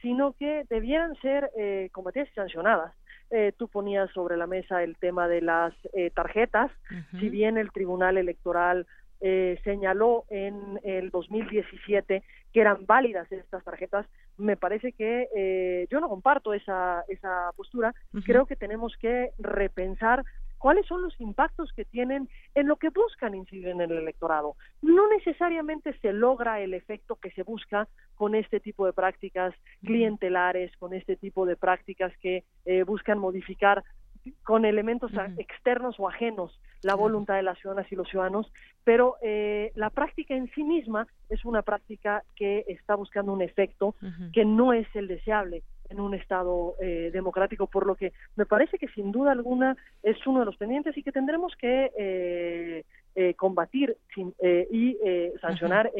sino 0.00 0.32
que 0.34 0.64
debieran 0.70 1.14
ser 1.16 1.50
eh, 1.56 1.88
combatidas 1.92 2.28
y 2.30 2.34
sancionadas. 2.34 2.94
Eh, 3.30 3.52
tú 3.56 3.68
ponías 3.68 4.10
sobre 4.12 4.36
la 4.36 4.46
mesa 4.46 4.82
el 4.82 4.96
tema 4.96 5.26
de 5.26 5.40
las 5.40 5.74
eh, 5.94 6.10
tarjetas, 6.10 6.70
si 7.18 7.28
bien 7.28 7.58
el 7.58 7.72
Tribunal 7.72 8.18
Electoral 8.18 8.86
eh, 9.20 9.58
señaló 9.64 10.24
en 10.28 10.78
el 10.84 11.10
2017 11.10 12.22
que 12.52 12.60
eran 12.60 12.84
válidas 12.86 13.30
estas 13.32 13.64
tarjetas, 13.64 14.06
me 14.36 14.56
parece 14.56 14.92
que 14.92 15.28
eh, 15.34 15.86
yo 15.90 16.00
no 16.00 16.08
comparto 16.08 16.52
esa, 16.52 17.02
esa 17.08 17.50
postura. 17.56 17.94
Creo 18.24 18.46
que 18.46 18.56
tenemos 18.56 18.94
que 18.98 19.30
repensar 19.38 20.24
cuáles 20.58 20.86
son 20.86 21.02
los 21.02 21.18
impactos 21.20 21.72
que 21.72 21.84
tienen 21.84 22.28
en 22.54 22.68
lo 22.68 22.76
que 22.76 22.90
buscan 22.90 23.34
incidir 23.34 23.68
en 23.68 23.80
el 23.80 23.92
electorado. 23.92 24.56
No 24.82 25.08
necesariamente 25.08 25.96
se 26.00 26.12
logra 26.12 26.60
el 26.60 26.74
efecto 26.74 27.16
que 27.16 27.30
se 27.32 27.42
busca 27.42 27.88
con 28.14 28.34
este 28.34 28.60
tipo 28.60 28.86
de 28.86 28.92
prácticas 28.92 29.54
clientelares, 29.84 30.74
con 30.78 30.94
este 30.94 31.16
tipo 31.16 31.46
de 31.46 31.56
prácticas 31.56 32.12
que 32.18 32.44
eh, 32.64 32.82
buscan 32.82 33.18
modificar 33.18 33.84
con 34.42 34.64
elementos 34.64 35.12
externos 35.38 35.96
o 35.98 36.08
ajenos 36.08 36.60
la 36.82 36.94
voluntad 36.94 37.34
de 37.34 37.42
las 37.42 37.58
ciudadanas 37.58 37.90
y 37.90 37.96
los 37.96 38.08
ciudadanos, 38.08 38.52
pero 38.84 39.16
eh, 39.22 39.72
la 39.74 39.90
práctica 39.90 40.34
en 40.34 40.50
sí 40.52 40.62
misma 40.62 41.06
es 41.28 41.44
una 41.44 41.62
práctica 41.62 42.22
que 42.34 42.64
está 42.68 42.94
buscando 42.94 43.32
un 43.32 43.42
efecto 43.42 43.94
que 44.32 44.44
no 44.44 44.72
es 44.72 44.86
el 44.94 45.08
deseable 45.08 45.62
en 45.88 46.00
un 46.00 46.14
Estado 46.14 46.74
eh, 46.80 47.10
democrático, 47.12 47.66
por 47.66 47.86
lo 47.86 47.94
que 47.94 48.12
me 48.36 48.46
parece 48.46 48.78
que 48.78 48.88
sin 48.88 49.12
duda 49.12 49.32
alguna 49.32 49.76
es 50.02 50.24
uno 50.26 50.40
de 50.40 50.46
los 50.46 50.56
pendientes 50.56 50.96
y 50.96 51.02
que 51.02 51.12
tendremos 51.12 51.54
que 51.56 51.92
eh, 51.96 52.84
eh, 53.14 53.34
combatir 53.34 53.96
y 54.70 54.98
sancionar, 55.40 55.90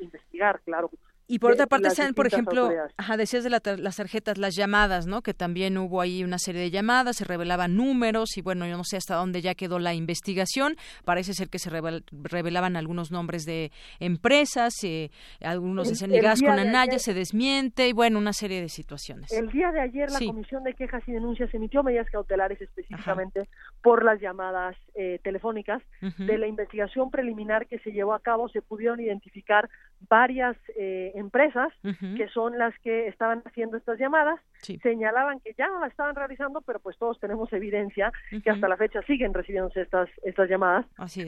investigar, 0.00 0.60
claro, 0.64 0.90
y 1.28 1.38
por 1.38 1.52
otra 1.52 1.66
parte, 1.66 1.90
sean, 1.90 2.14
por 2.14 2.26
ejemplo, 2.26 2.70
ajá, 2.96 3.16
decías 3.16 3.42
de 3.42 3.50
las 3.50 3.96
tarjetas, 3.96 4.38
las 4.38 4.54
llamadas, 4.54 5.06
¿no? 5.06 5.22
Que 5.22 5.34
también 5.34 5.76
hubo 5.78 6.00
ahí 6.00 6.22
una 6.22 6.38
serie 6.38 6.60
de 6.60 6.70
llamadas, 6.70 7.16
se 7.16 7.24
revelaban 7.24 7.76
números 7.76 8.36
y 8.36 8.42
bueno, 8.42 8.66
yo 8.66 8.76
no 8.76 8.84
sé 8.84 8.96
hasta 8.96 9.16
dónde 9.16 9.42
ya 9.42 9.54
quedó 9.54 9.78
la 9.78 9.94
investigación. 9.94 10.76
Parece 11.04 11.34
ser 11.34 11.48
que 11.48 11.58
se 11.58 11.70
revelaban 11.70 12.76
algunos 12.76 13.10
nombres 13.10 13.44
de 13.44 13.72
empresas, 13.98 14.72
eh, 14.84 15.10
algunos 15.40 15.88
decían 15.88 16.10
ligadas 16.10 16.42
con 16.42 16.58
Anaya, 16.58 16.98
se 16.98 17.12
desmiente 17.12 17.88
y 17.88 17.92
bueno, 17.92 18.18
una 18.18 18.32
serie 18.32 18.60
de 18.60 18.68
situaciones. 18.68 19.32
El 19.32 19.50
día 19.50 19.72
de 19.72 19.80
ayer 19.80 20.10
la 20.10 20.20
Comisión 20.20 20.62
de 20.62 20.74
Quejas 20.74 21.02
y 21.08 21.12
Denuncias 21.12 21.52
emitió 21.54 21.82
medidas 21.82 22.08
cautelares 22.10 22.60
específicamente 22.60 23.48
por 23.82 24.04
las 24.04 24.20
llamadas 24.20 24.76
eh, 24.94 25.18
telefónicas. 25.24 25.82
De 26.18 26.38
la 26.38 26.46
investigación 26.46 27.10
preliminar 27.10 27.66
que 27.66 27.78
se 27.80 27.90
llevó 27.90 28.14
a 28.14 28.20
cabo 28.20 28.48
se 28.48 28.62
pudieron 28.62 29.00
identificar 29.00 29.68
varias 30.08 30.56
eh, 30.76 31.12
empresas 31.16 31.72
que 31.82 32.28
son 32.28 32.58
las 32.58 32.78
que 32.80 33.08
estaban 33.08 33.42
haciendo 33.44 33.76
estas 33.76 33.98
llamadas 33.98 34.40
señalaban 34.82 35.40
que 35.40 35.54
ya 35.56 35.66
no 35.68 35.80
la 35.80 35.86
estaban 35.86 36.14
realizando 36.14 36.60
pero 36.60 36.78
pues 36.80 36.96
todos 36.98 37.18
tenemos 37.18 37.52
evidencia 37.52 38.12
que 38.42 38.50
hasta 38.50 38.68
la 38.68 38.76
fecha 38.76 39.02
siguen 39.02 39.34
recibiéndose 39.34 39.82
estas 39.82 40.08
estas 40.22 40.48
llamadas. 40.48 40.86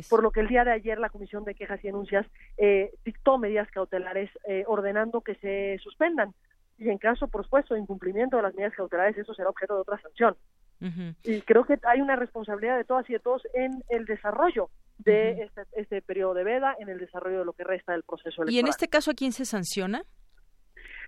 Por 0.09 0.23
lo 0.23 0.31
que 0.31 0.41
el 0.41 0.49
día 0.49 0.65
de 0.65 0.73
ayer 0.73 0.99
la 0.99 1.11
comisión 1.11 1.45
de 1.45 1.55
quejas 1.55 1.83
y 1.83 1.89
denuncias 1.89 2.27
eh, 2.57 2.93
dictó 3.05 3.39
medidas 3.39 3.71
cautelares 3.71 4.31
eh, 4.47 4.65
ordenando 4.67 5.21
que 5.21 5.35
se 5.37 5.79
suspendan. 5.83 6.35
Y 6.79 6.91
en 6.91 6.99
caso 6.99 7.29
por 7.29 7.45
supuesto 7.45 7.75
de 7.75 7.81
incumplimiento 7.81 8.37
de 8.37 8.43
las 8.43 8.55
medidas 8.55 8.75
cautelares 8.75 9.17
eso 9.17 9.35
será 9.35 9.49
objeto 9.49 9.75
de 9.75 9.81
otra 9.81 10.01
sanción 10.01 10.37
y 10.81 11.41
creo 11.43 11.65
que 11.65 11.79
hay 11.85 12.01
una 12.01 12.17
responsabilidad 12.17 12.77
de 12.77 12.85
todas 12.85 13.09
y 13.11 13.15
de 13.15 13.19
todos 13.19 13.43
en 13.55 13.83
el 13.89 14.05
desarrollo 14.05 14.71
de 14.99 15.43
este, 15.43 15.63
este, 15.77 16.03
periodo 16.03 16.35
de 16.35 16.45
veda, 16.45 16.77
en 16.79 16.89
el 16.89 16.99
desarrollo 16.99 17.41
de 17.41 17.45
lo 17.45 17.53
que 17.53 17.65
resta 17.65 17.93
del 17.93 18.03
proceso 18.03 18.43
electoral. 18.43 18.55
¿Y 18.55 18.59
en 18.59 18.69
este 18.69 18.89
caso 18.89 19.11
a 19.11 19.15
quién 19.15 19.33
se 19.33 19.45
sanciona? 19.45 20.03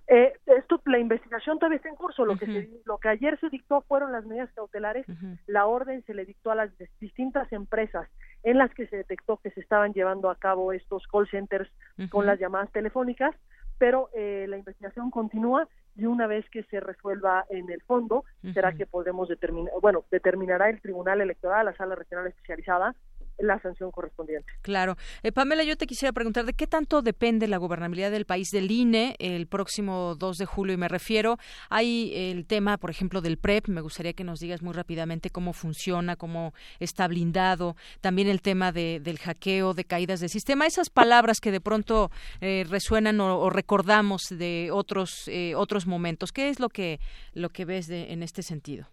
Eh, 0.07 0.33
esto, 0.47 0.81
la 0.87 0.99
investigación 0.99 1.59
todavía 1.59 1.77
está 1.77 1.89
en 1.89 1.95
curso. 1.95 2.25
Lo, 2.25 2.37
que 2.37 2.81
lo 2.85 2.99
que 2.99 3.09
ayer 3.09 3.39
se 3.39 3.49
dictó 3.49 3.83
fueron 3.83 4.11
las 4.11 4.25
medidas 4.25 4.51
cautelares. 4.55 5.07
La 5.47 5.67
orden 5.67 6.05
se 6.05 6.15
le 6.15 6.25
dictó 6.25 6.51
a 6.51 6.57
las 6.57 6.71
distintas 6.99 7.53
empresas 7.53 8.09
en 8.43 8.59
las 8.59 8.73
que 8.75 8.87
se 8.89 8.97
detectó 8.97 9.37
que 9.37 9.51
se 9.51 9.61
estaban 9.61 9.93
llevando 9.93 10.31
a 10.31 10.37
cabo 10.37 10.73
estos 10.73 11.07
call 11.07 11.29
centers 11.29 11.71
con 12.11 12.27
las 12.27 12.41
llamadas 12.41 12.73
telefónicas, 12.73 13.37
pero 13.79 14.11
eh, 14.15 14.47
la 14.49 14.57
investigación 14.57 15.11
continúa 15.11 15.69
y 16.01 16.07
una 16.07 16.27
vez 16.27 16.49
que 16.49 16.63
se 16.65 16.81
resuelva 16.81 17.45
en 17.51 17.71
el 17.71 17.83
fondo, 17.83 18.25
será 18.55 18.73
que 18.73 18.87
podremos 18.87 19.29
determinar, 19.29 19.75
bueno, 19.83 20.05
determinará 20.11 20.71
el 20.71 20.81
Tribunal 20.81 21.21
Electoral, 21.21 21.67
la 21.67 21.77
Sala 21.77 21.95
Regional 21.95 22.27
Especializada, 22.27 22.95
la 23.43 23.61
sanción 23.61 23.91
correspondiente. 23.91 24.51
Claro. 24.63 24.97
Eh, 25.23 25.33
Pamela, 25.33 25.65
yo 25.65 25.77
te 25.77 25.87
quisiera 25.87 26.13
preguntar, 26.13 26.45
¿de 26.45 26.53
qué 26.53 26.67
tanto 26.67 27.03
depende 27.03 27.49
la 27.49 27.57
gobernabilidad 27.59 28.11
del 28.11 28.27
país 28.27 28.49
del 28.51 28.71
INE 28.71 29.17
el 29.19 29.47
próximo 29.47 30.15
2 30.17 30.39
de 30.39 30.47
julio? 30.47 30.75
Y 30.75 30.77
me 30.77 30.89
refiero, 30.89 31.39
hay 31.69 32.13
el 32.15 32.47
tema, 32.47 32.77
por 32.79 32.91
ejemplo, 32.91 33.21
del 33.21 33.39
PREP, 33.39 33.69
me 33.69 33.81
gustaría 33.81 34.13
que 34.13 34.25
nos 34.25 34.41
digas 34.41 34.63
muy 34.63 34.73
rápidamente 34.73 35.31
cómo 35.31 35.53
funciona, 35.53 36.17
cómo 36.17 36.55
está 36.79 37.09
blindado, 37.09 37.77
también 38.01 38.29
el 38.29 38.43
tema 38.43 38.73
de, 38.73 39.01
del 39.01 39.19
hackeo, 39.19 39.75
de 39.75 39.85
caídas 39.85 40.21
del 40.21 40.31
sistema, 40.31 40.67
esas 40.67 40.91
palabras 40.91 41.41
que 41.41 41.51
de 41.51 41.61
pronto 41.61 42.11
eh, 42.41 42.65
resuenan 42.69 43.21
o, 43.21 43.51
recordamos 43.51 44.23
de 44.31 44.71
otros, 44.73 45.29
eh, 45.29 45.55
otros 45.55 45.87
momentos. 45.87 46.33
¿Qué 46.33 46.49
es 46.49 46.61
lo 46.61 46.69
que, 46.69 47.01
lo 47.35 47.51
que 47.51 47.65
ves 47.65 47.87
de, 47.87 48.13
en 48.13 48.23
este 48.23 48.43
sentido? 48.43 48.89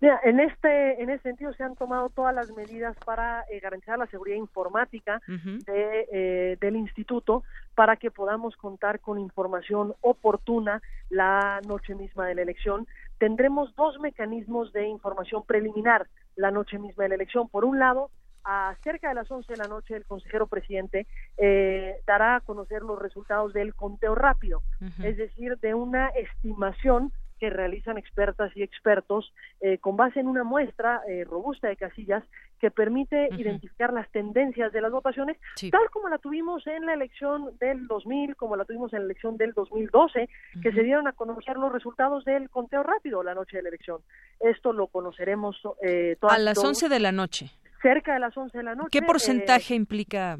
En 0.00 0.40
este 0.40 1.02
en 1.02 1.10
ese 1.10 1.22
sentido 1.22 1.52
se 1.54 1.62
han 1.62 1.76
tomado 1.76 2.08
todas 2.10 2.34
las 2.34 2.50
medidas 2.52 2.96
para 3.04 3.44
eh, 3.50 3.60
garantizar 3.60 3.98
la 3.98 4.06
seguridad 4.06 4.36
informática 4.36 5.20
de, 5.26 6.08
eh, 6.12 6.56
del 6.60 6.76
instituto 6.76 7.42
para 7.74 7.96
que 7.96 8.10
podamos 8.10 8.56
contar 8.56 9.00
con 9.00 9.18
información 9.18 9.94
oportuna 10.00 10.82
la 11.10 11.60
noche 11.66 11.94
misma 11.94 12.26
de 12.26 12.34
la 12.34 12.42
elección. 12.42 12.86
Tendremos 13.18 13.74
dos 13.76 13.98
mecanismos 14.00 14.72
de 14.72 14.86
información 14.88 15.44
preliminar 15.46 16.06
la 16.36 16.50
noche 16.50 16.78
misma 16.78 17.04
de 17.04 17.10
la 17.10 17.14
elección. 17.14 17.48
Por 17.48 17.64
un 17.64 17.78
lado, 17.78 18.10
a 18.44 18.74
cerca 18.82 19.08
de 19.08 19.14
las 19.14 19.30
11 19.30 19.52
de 19.52 19.56
la 19.56 19.68
noche 19.68 19.96
el 19.96 20.04
consejero 20.04 20.46
presidente 20.46 21.06
eh, 21.38 21.96
dará 22.06 22.36
a 22.36 22.40
conocer 22.40 22.82
los 22.82 23.00
resultados 23.00 23.54
del 23.54 23.74
conteo 23.74 24.14
rápido, 24.14 24.62
es 25.02 25.16
decir, 25.16 25.56
de 25.58 25.74
una 25.74 26.08
estimación 26.08 27.12
que 27.38 27.50
realizan 27.50 27.98
expertas 27.98 28.50
y 28.56 28.62
expertos 28.62 29.32
eh, 29.60 29.78
con 29.78 29.96
base 29.96 30.20
en 30.20 30.26
una 30.26 30.44
muestra 30.44 31.02
eh, 31.08 31.24
robusta 31.24 31.68
de 31.68 31.76
casillas 31.76 32.24
que 32.60 32.70
permite 32.70 33.28
identificar 33.36 33.92
las 33.92 34.10
tendencias 34.10 34.72
de 34.72 34.80
las 34.80 34.90
votaciones, 34.90 35.36
tal 35.70 35.90
como 35.90 36.08
la 36.08 36.16
tuvimos 36.16 36.66
en 36.66 36.86
la 36.86 36.94
elección 36.94 37.56
del 37.58 37.86
2000, 37.86 38.36
como 38.36 38.56
la 38.56 38.64
tuvimos 38.64 38.92
en 38.94 39.00
la 39.00 39.04
elección 39.04 39.36
del 39.36 39.52
2012, 39.52 40.28
que 40.62 40.72
se 40.72 40.82
dieron 40.82 41.06
a 41.06 41.12
conocer 41.12 41.56
los 41.56 41.70
resultados 41.72 42.24
del 42.24 42.48
conteo 42.48 42.82
rápido 42.82 43.22
la 43.22 43.34
noche 43.34 43.58
de 43.58 43.64
la 43.64 43.68
elección. 43.68 44.00
Esto 44.40 44.72
lo 44.72 44.86
conoceremos 44.86 45.56
eh, 45.82 46.16
a 46.22 46.38
las 46.38 46.58
11 46.58 46.88
de 46.88 47.00
la 47.00 47.12
noche. 47.12 47.50
Cerca 47.82 48.14
de 48.14 48.20
las 48.20 48.36
11 48.36 48.56
de 48.56 48.64
la 48.64 48.74
noche. 48.74 48.88
¿Qué 48.90 49.02
porcentaje 49.02 49.74
implica 49.74 50.38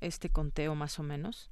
este 0.00 0.30
conteo 0.30 0.74
más 0.74 0.98
o 0.98 1.02
menos? 1.02 1.50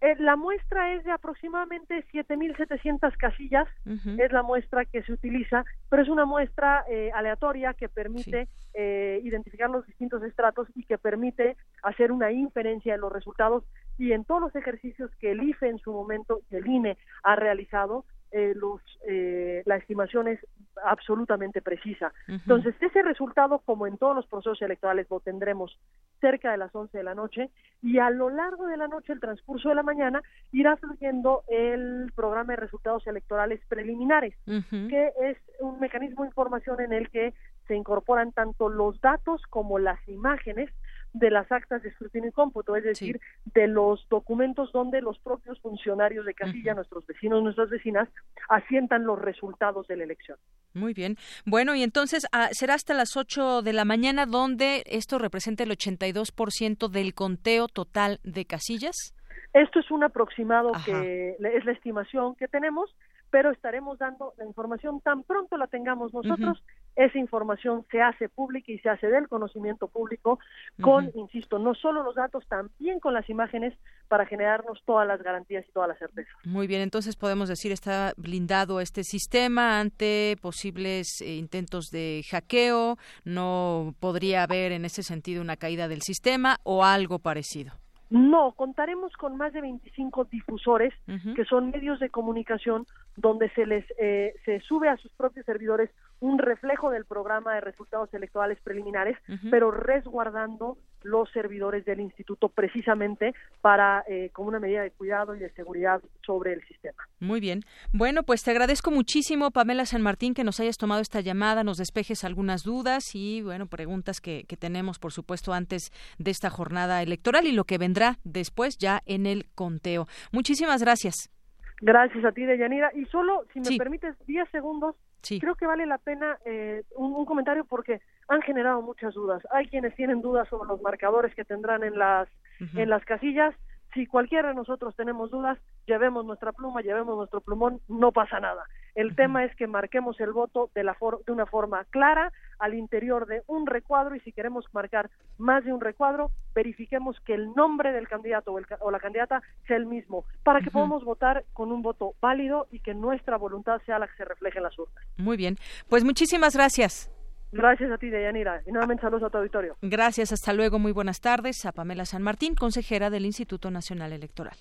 Eh, 0.00 0.14
la 0.20 0.36
muestra 0.36 0.94
es 0.94 1.02
de 1.04 1.10
aproximadamente 1.10 2.04
7.700 2.12 3.16
casillas, 3.16 3.66
es 3.84 4.32
la 4.32 4.42
muestra 4.42 4.84
que 4.84 5.02
se 5.02 5.12
utiliza, 5.12 5.64
pero 5.88 6.02
es 6.02 6.08
una 6.08 6.24
muestra 6.24 6.84
eh, 6.88 7.10
aleatoria 7.14 7.74
que 7.74 7.88
permite 7.88 8.48
eh, 8.74 9.20
identificar 9.24 9.68
los 9.68 9.84
distintos 9.86 10.22
estratos 10.22 10.68
y 10.76 10.84
que 10.84 10.98
permite 10.98 11.56
hacer 11.82 12.12
una 12.12 12.30
inferencia 12.30 12.92
de 12.92 12.98
los 12.98 13.12
resultados. 13.12 13.64
Y 13.98 14.12
en 14.12 14.24
todos 14.24 14.40
los 14.40 14.54
ejercicios 14.54 15.10
que 15.18 15.32
el 15.32 15.42
IFE 15.42 15.68
en 15.68 15.78
su 15.78 15.92
momento, 15.92 16.42
el 16.50 16.66
INE 16.68 16.96
ha 17.24 17.34
realizado, 17.34 18.04
eh, 18.30 18.52
los, 18.54 18.80
eh, 19.06 19.62
la 19.64 19.76
estimación 19.76 20.28
es 20.28 20.38
absolutamente 20.84 21.62
precisa. 21.62 22.12
Entonces, 22.26 22.74
ese 22.80 23.02
resultado, 23.02 23.60
como 23.64 23.86
en 23.86 23.96
todos 23.98 24.14
los 24.14 24.26
procesos 24.26 24.60
electorales, 24.62 25.06
lo 25.10 25.20
tendremos 25.20 25.78
cerca 26.20 26.52
de 26.52 26.58
las 26.58 26.74
11 26.74 26.96
de 26.96 27.04
la 27.04 27.14
noche 27.14 27.50
y 27.82 27.98
a 27.98 28.10
lo 28.10 28.30
largo 28.30 28.66
de 28.66 28.76
la 28.76 28.88
noche, 28.88 29.12
el 29.12 29.20
transcurso 29.20 29.70
de 29.70 29.74
la 29.74 29.82
mañana, 29.82 30.22
irá 30.52 30.76
fluyendo 30.76 31.42
el 31.48 32.12
programa 32.14 32.52
de 32.52 32.60
resultados 32.60 33.06
electorales 33.06 33.60
preliminares, 33.68 34.34
que 34.44 35.12
es 35.22 35.38
un 35.60 35.80
mecanismo 35.80 36.22
de 36.22 36.28
información 36.28 36.80
en 36.80 36.92
el 36.92 37.10
que 37.10 37.34
se 37.66 37.74
incorporan 37.74 38.32
tanto 38.32 38.68
los 38.68 39.00
datos 39.00 39.42
como 39.50 39.78
las 39.78 39.98
imágenes 40.08 40.70
de 41.18 41.30
las 41.30 41.50
actas 41.50 41.82
de 41.82 41.88
escrutinio 41.90 42.30
y 42.30 42.32
cómputo, 42.32 42.76
es 42.76 42.84
decir, 42.84 43.20
de 43.46 43.66
los 43.66 44.06
documentos 44.08 44.72
donde 44.72 45.00
los 45.00 45.18
propios 45.18 45.60
funcionarios 45.60 46.24
de 46.24 46.34
casilla, 46.34 46.74
nuestros 46.74 47.06
vecinos, 47.06 47.42
nuestras 47.42 47.70
vecinas, 47.70 48.08
asientan 48.48 49.04
los 49.04 49.18
resultados 49.18 49.86
de 49.88 49.96
la 49.96 50.04
elección. 50.04 50.38
Muy 50.74 50.94
bien. 50.94 51.16
Bueno, 51.44 51.74
y 51.74 51.82
entonces 51.82 52.26
ah, 52.32 52.48
será 52.52 52.74
hasta 52.74 52.94
las 52.94 53.16
8 53.16 53.62
de 53.62 53.72
la 53.72 53.84
mañana 53.84 54.26
donde 54.26 54.82
esto 54.86 55.18
representa 55.18 55.64
el 55.64 55.70
82% 55.70 56.88
del 56.88 57.14
conteo 57.14 57.68
total 57.68 58.20
de 58.22 58.44
casillas. 58.44 59.14
Esto 59.52 59.80
es 59.80 59.90
un 59.90 60.04
aproximado 60.04 60.72
que 60.84 61.36
es 61.40 61.64
la 61.64 61.72
estimación 61.72 62.34
que 62.36 62.48
tenemos, 62.48 62.94
pero 63.30 63.50
estaremos 63.50 63.98
dando 63.98 64.34
la 64.36 64.44
información 64.44 65.00
tan 65.00 65.22
pronto 65.22 65.56
la 65.56 65.66
tengamos 65.66 66.12
nosotros 66.12 66.62
esa 66.98 67.16
información 67.16 67.86
se 67.92 68.02
hace 68.02 68.28
pública 68.28 68.72
y 68.72 68.78
se 68.80 68.88
hace 68.88 69.06
del 69.06 69.28
conocimiento 69.28 69.86
público 69.86 70.40
con, 70.80 71.12
insisto, 71.14 71.60
no 71.60 71.74
solo 71.74 72.02
los 72.02 72.16
datos, 72.16 72.44
también 72.48 72.98
con 72.98 73.14
las 73.14 73.30
imágenes 73.30 73.72
para 74.08 74.26
generarnos 74.26 74.82
todas 74.84 75.06
las 75.06 75.22
garantías 75.22 75.64
y 75.68 75.72
todas 75.72 75.88
las 75.90 75.98
certezas. 75.98 76.34
Muy 76.44 76.66
bien, 76.66 76.82
entonces 76.82 77.14
podemos 77.14 77.48
decir 77.48 77.70
está 77.70 78.12
blindado 78.16 78.80
este 78.80 79.04
sistema 79.04 79.78
ante 79.78 80.36
posibles 80.42 81.20
eh, 81.20 81.36
intentos 81.36 81.90
de 81.90 82.24
hackeo, 82.28 82.96
no 83.24 83.94
podría 84.00 84.42
haber 84.42 84.72
en 84.72 84.84
ese 84.84 85.04
sentido 85.04 85.40
una 85.40 85.56
caída 85.56 85.86
del 85.86 86.02
sistema 86.02 86.56
o 86.64 86.84
algo 86.84 87.20
parecido. 87.20 87.74
No, 88.10 88.52
contaremos 88.52 89.12
con 89.12 89.36
más 89.36 89.52
de 89.52 89.60
25 89.60 90.24
difusores, 90.24 90.94
que 91.36 91.44
son 91.44 91.70
medios 91.70 92.00
de 92.00 92.08
comunicación 92.08 92.86
donde 93.18 93.50
se 93.50 93.66
les 93.66 93.84
eh, 93.98 94.34
se 94.44 94.60
sube 94.60 94.88
a 94.88 94.96
sus 94.96 95.10
propios 95.12 95.44
servidores 95.44 95.90
un 96.20 96.38
reflejo 96.38 96.90
del 96.90 97.04
programa 97.04 97.54
de 97.54 97.60
resultados 97.60 98.12
electorales 98.14 98.58
preliminares, 98.62 99.16
pero 99.50 99.70
resguardando 99.70 100.78
los 101.02 101.30
servidores 101.30 101.84
del 101.84 102.00
instituto 102.00 102.48
precisamente 102.48 103.34
para 103.60 104.04
eh, 104.08 104.30
como 104.32 104.48
una 104.48 104.58
medida 104.58 104.82
de 104.82 104.90
cuidado 104.90 105.34
y 105.36 105.38
de 105.38 105.50
seguridad 105.50 106.00
sobre 106.26 106.54
el 106.54 106.66
sistema. 106.66 107.02
Muy 107.20 107.40
bien. 107.40 107.62
Bueno, 107.92 108.24
pues 108.24 108.42
te 108.42 108.50
agradezco 108.50 108.90
muchísimo, 108.90 109.52
Pamela 109.52 109.86
San 109.86 110.02
Martín, 110.02 110.34
que 110.34 110.42
nos 110.42 110.58
hayas 110.58 110.76
tomado 110.76 111.00
esta 111.00 111.20
llamada, 111.20 111.62
nos 111.62 111.78
despejes 111.78 112.24
algunas 112.24 112.64
dudas 112.64 113.14
y, 113.14 113.42
bueno, 113.42 113.66
preguntas 113.66 114.20
que, 114.20 114.44
que 114.48 114.56
tenemos, 114.56 114.98
por 114.98 115.12
supuesto, 115.12 115.52
antes 115.52 115.92
de 116.18 116.32
esta 116.32 116.50
jornada 116.50 117.02
electoral 117.02 117.46
y 117.46 117.52
lo 117.52 117.64
que 117.64 117.78
vendrá 117.78 118.18
después 118.24 118.76
ya 118.76 119.02
en 119.06 119.26
el 119.26 119.46
conteo. 119.54 120.06
Muchísimas 120.32 120.82
gracias. 120.82 121.30
Gracias 121.80 122.24
a 122.24 122.32
ti, 122.32 122.44
Deyanira. 122.44 122.90
Y 122.94 123.04
solo, 123.06 123.44
si 123.52 123.60
me 123.60 123.76
permites, 123.76 124.16
10 124.26 124.48
segundos, 124.50 124.96
creo 125.40 125.54
que 125.54 125.66
vale 125.66 125.86
la 125.86 125.98
pena 125.98 126.38
eh, 126.44 126.82
un, 126.96 127.24
comentario 127.24 127.64
porque 127.64 128.00
han 128.28 128.42
generado 128.42 128.82
muchas 128.82 129.14
dudas. 129.14 129.42
Hay 129.52 129.68
quienes 129.68 129.94
tienen 129.94 130.20
dudas 130.20 130.48
sobre 130.48 130.68
los 130.68 130.82
marcadores 130.82 131.34
que 131.34 131.44
tendrán 131.44 131.84
en 131.84 131.98
las, 131.98 132.28
en 132.74 132.88
las 132.90 133.04
casillas. 133.04 133.54
Si 133.98 134.06
cualquiera 134.06 134.50
de 134.50 134.54
nosotros 134.54 134.94
tenemos 134.94 135.28
dudas, 135.32 135.58
llevemos 135.84 136.24
nuestra 136.24 136.52
pluma, 136.52 136.82
llevemos 136.82 137.16
nuestro 137.16 137.40
plumón, 137.40 137.80
no 137.88 138.12
pasa 138.12 138.38
nada. 138.38 138.62
El 138.94 139.16
tema 139.16 139.44
es 139.44 139.52
que 139.56 139.66
marquemos 139.66 140.20
el 140.20 140.32
voto 140.32 140.70
de, 140.72 140.84
la 140.84 140.96
de 141.26 141.32
una 141.32 141.46
forma 141.46 141.84
clara 141.90 142.32
al 142.60 142.74
interior 142.74 143.26
de 143.26 143.42
un 143.48 143.66
recuadro 143.66 144.14
y 144.14 144.20
si 144.20 144.30
queremos 144.30 144.66
marcar 144.72 145.10
más 145.36 145.64
de 145.64 145.72
un 145.72 145.80
recuadro, 145.80 146.30
verifiquemos 146.54 147.18
que 147.26 147.34
el 147.34 147.52
nombre 147.56 147.90
del 147.90 148.06
candidato 148.06 148.54
o, 148.78 148.90
la 148.92 149.00
candidata 149.00 149.42
sea 149.66 149.76
el 149.76 149.86
mismo, 149.86 150.24
para 150.44 150.60
que 150.60 150.70
podamos 150.70 151.02
votar 151.02 151.44
con 151.52 151.72
un 151.72 151.82
voto 151.82 152.14
válido 152.20 152.68
y 152.70 152.78
que 152.78 152.94
nuestra 152.94 153.36
voluntad 153.36 153.80
sea 153.84 153.98
la 153.98 154.06
que 154.06 154.14
se 154.14 154.24
refleje 154.24 154.58
en 154.58 154.62
las 154.62 154.78
urnas. 154.78 155.04
Muy 155.16 155.36
bien, 155.36 155.56
pues 155.88 156.04
muchísimas 156.04 156.54
gracias. 156.54 157.10
Gracias 157.52 157.90
a 157.90 157.98
ti, 157.98 158.10
Deyanira. 158.10 158.62
Y 158.66 158.72
nuevamente 158.72 159.02
saludos 159.02 159.24
a 159.24 159.30
tu 159.30 159.38
auditorio. 159.38 159.76
Gracias, 159.82 160.32
hasta 160.32 160.52
luego. 160.52 160.78
Muy 160.78 160.92
buenas 160.92 161.20
tardes. 161.20 161.64
A 161.64 161.72
Pamela 161.72 162.04
San 162.04 162.22
Martín, 162.22 162.54
consejera 162.54 163.10
del 163.10 163.24
Instituto 163.24 163.70
Nacional 163.70 164.12
Electoral. 164.12 164.56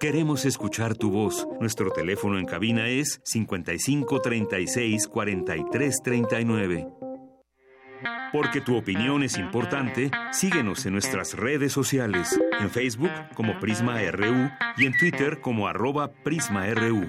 Queremos 0.00 0.44
escuchar 0.44 0.96
tu 0.96 1.10
voz. 1.10 1.46
Nuestro 1.60 1.90
teléfono 1.90 2.38
en 2.38 2.46
cabina 2.46 2.88
es 2.88 3.20
55 3.24 4.20
36 4.20 5.06
43 5.06 5.96
39. 6.02 6.88
Porque 8.32 8.60
tu 8.60 8.76
opinión 8.76 9.22
es 9.22 9.36
importante, 9.36 10.10
síguenos 10.30 10.86
en 10.86 10.92
nuestras 10.92 11.34
redes 11.34 11.72
sociales, 11.72 12.40
en 12.60 12.70
Facebook 12.70 13.10
como 13.34 13.58
Prisma 13.58 14.00
RU 14.10 14.50
y 14.78 14.86
en 14.86 14.96
Twitter 14.96 15.40
como 15.40 15.66
arroba 15.68 16.12
PrismaRU. 16.24 17.08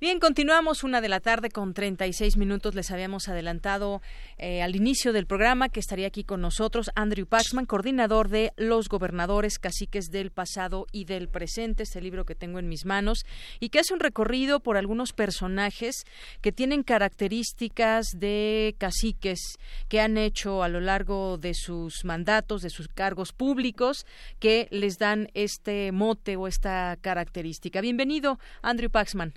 Bien, 0.00 0.18
continuamos 0.18 0.82
una 0.82 1.02
de 1.02 1.10
la 1.10 1.20
tarde 1.20 1.50
con 1.50 1.74
36 1.74 2.38
minutos. 2.38 2.74
Les 2.74 2.90
habíamos 2.90 3.28
adelantado 3.28 4.00
eh, 4.38 4.62
al 4.62 4.74
inicio 4.74 5.12
del 5.12 5.26
programa 5.26 5.68
que 5.68 5.78
estaría 5.78 6.06
aquí 6.06 6.24
con 6.24 6.40
nosotros 6.40 6.90
Andrew 6.94 7.26
Paxman, 7.26 7.66
coordinador 7.66 8.30
de 8.30 8.54
Los 8.56 8.88
Gobernadores 8.88 9.58
Caciques 9.58 10.06
del 10.06 10.30
Pasado 10.30 10.86
y 10.90 11.04
del 11.04 11.28
Presente, 11.28 11.82
este 11.82 12.00
libro 12.00 12.24
que 12.24 12.34
tengo 12.34 12.58
en 12.58 12.66
mis 12.66 12.86
manos, 12.86 13.26
y 13.58 13.68
que 13.68 13.80
hace 13.80 13.92
un 13.92 14.00
recorrido 14.00 14.60
por 14.60 14.78
algunos 14.78 15.12
personajes 15.12 16.06
que 16.40 16.50
tienen 16.50 16.82
características 16.82 18.06
de 18.16 18.76
caciques 18.78 19.58
que 19.90 20.00
han 20.00 20.16
hecho 20.16 20.62
a 20.62 20.70
lo 20.70 20.80
largo 20.80 21.36
de 21.36 21.52
sus 21.52 22.06
mandatos, 22.06 22.62
de 22.62 22.70
sus 22.70 22.88
cargos 22.88 23.34
públicos, 23.34 24.06
que 24.38 24.66
les 24.70 24.96
dan 24.96 25.28
este 25.34 25.92
mote 25.92 26.36
o 26.36 26.46
esta 26.46 26.96
característica. 27.02 27.82
Bienvenido, 27.82 28.38
Andrew 28.62 28.88
Paxman. 28.88 29.34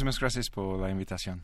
Gracias 0.00 0.48
por 0.48 0.80
la 0.80 0.90
invitación. 0.90 1.42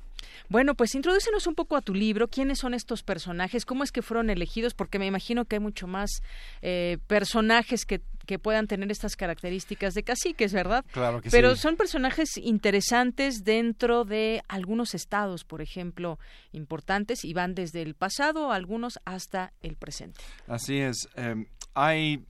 Bueno, 0.48 0.74
pues 0.74 0.94
introdúcenos 0.94 1.46
un 1.46 1.54
poco 1.54 1.76
a 1.76 1.82
tu 1.82 1.94
libro. 1.94 2.28
¿Quiénes 2.28 2.58
son 2.58 2.74
estos 2.74 3.02
personajes? 3.02 3.64
¿Cómo 3.64 3.84
es 3.84 3.92
que 3.92 4.02
fueron 4.02 4.30
elegidos? 4.30 4.74
Porque 4.74 4.98
me 4.98 5.06
imagino 5.06 5.44
que 5.44 5.56
hay 5.56 5.60
mucho 5.60 5.86
más 5.86 6.22
eh, 6.62 6.98
personajes 7.06 7.84
que, 7.84 8.00
que 8.26 8.38
puedan 8.38 8.66
tener 8.66 8.90
estas 8.90 9.16
características 9.16 9.94
de 9.94 10.02
caciques, 10.02 10.52
¿verdad? 10.52 10.84
Claro 10.92 11.20
que 11.20 11.30
Pero 11.30 11.56
son 11.56 11.76
personajes 11.76 12.36
interesantes 12.36 13.44
dentro 13.44 14.04
de 14.04 14.42
algunos 14.48 14.94
estados, 14.94 15.44
por 15.44 15.60
ejemplo, 15.60 16.18
importantes 16.52 17.24
y 17.24 17.34
van 17.34 17.54
desde 17.54 17.82
el 17.82 17.94
pasado, 17.94 18.52
algunos 18.52 18.98
hasta 19.04 19.52
el 19.60 19.76
presente. 19.76 20.20
Así 20.46 20.78
es. 20.78 21.08
Em, 21.14 21.46
hay 21.74 22.24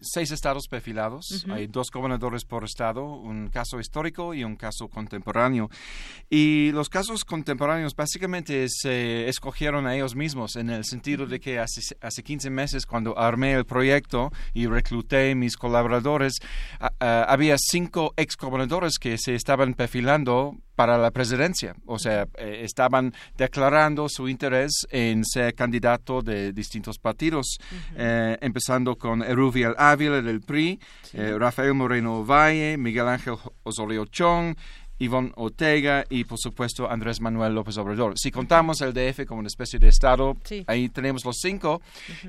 seis 0.00 0.30
estados 0.30 0.66
perfilados. 0.68 1.46
Hay 1.50 1.66
dos 1.66 1.90
gobernadores 1.90 2.44
por 2.44 2.64
estado, 2.64 3.04
un 3.04 3.48
caso 3.48 3.80
histórico 3.80 4.34
y 4.34 4.44
un 4.44 4.56
caso 4.56 4.88
contemporáneo. 4.88 5.70
Y 6.28 6.70
los 6.72 6.88
casos 6.88 7.24
contemporáneos 7.24 7.94
básicamente 7.94 8.66
se 8.68 9.28
escogieron 9.28 9.86
a 9.86 9.94
ellos 9.94 10.14
mismos 10.14 10.56
en 10.56 10.70
el 10.70 10.84
sentido 10.84 11.26
de 11.26 11.40
que 11.40 11.58
hace, 11.58 11.80
hace 12.00 12.22
15 12.22 12.50
meses 12.50 12.86
cuando 12.86 13.18
armé 13.18 13.52
el 13.52 13.64
proyecto 13.64 14.32
y 14.52 14.66
recluté 14.66 15.34
mis 15.34 15.56
colaboradores, 15.56 16.34
había 17.00 17.56
cinco 17.58 18.14
ex 18.16 18.36
gobernadores 18.36 18.98
que 18.98 19.18
se 19.18 19.34
estaban 19.34 19.74
perfilando 19.74 20.56
para 20.74 20.98
la 20.98 21.10
presidencia. 21.10 21.74
O 21.86 21.98
sea, 21.98 22.26
eh, 22.36 22.60
estaban 22.64 23.12
declarando 23.36 24.08
su 24.08 24.28
interés 24.28 24.86
en 24.90 25.24
ser 25.24 25.54
candidato 25.54 26.22
de 26.22 26.52
distintos 26.52 26.98
partidos, 26.98 27.58
eh, 27.96 28.36
empezando 28.40 28.96
con 28.96 29.22
Eruviel 29.22 29.74
Ávila 29.78 30.20
del 30.20 30.40
PRI, 30.40 30.80
eh, 31.12 31.36
Rafael 31.38 31.74
Moreno 31.74 32.24
Valle, 32.24 32.76
Miguel 32.76 33.08
Ángel 33.08 33.36
Osorio 33.62 34.06
Chong, 34.06 34.56
Ivonne 35.04 35.32
Ortega 35.36 36.04
y, 36.08 36.24
por 36.24 36.38
supuesto, 36.38 36.90
Andrés 36.90 37.20
Manuel 37.20 37.54
López 37.54 37.76
Obrador. 37.78 38.18
Si 38.18 38.30
contamos 38.30 38.80
el 38.80 38.92
DF 38.92 39.26
como 39.26 39.40
una 39.40 39.48
especie 39.48 39.78
de 39.78 39.88
Estado, 39.88 40.36
ahí 40.66 40.88
tenemos 40.88 41.24
los 41.24 41.36
cinco. 41.40 41.80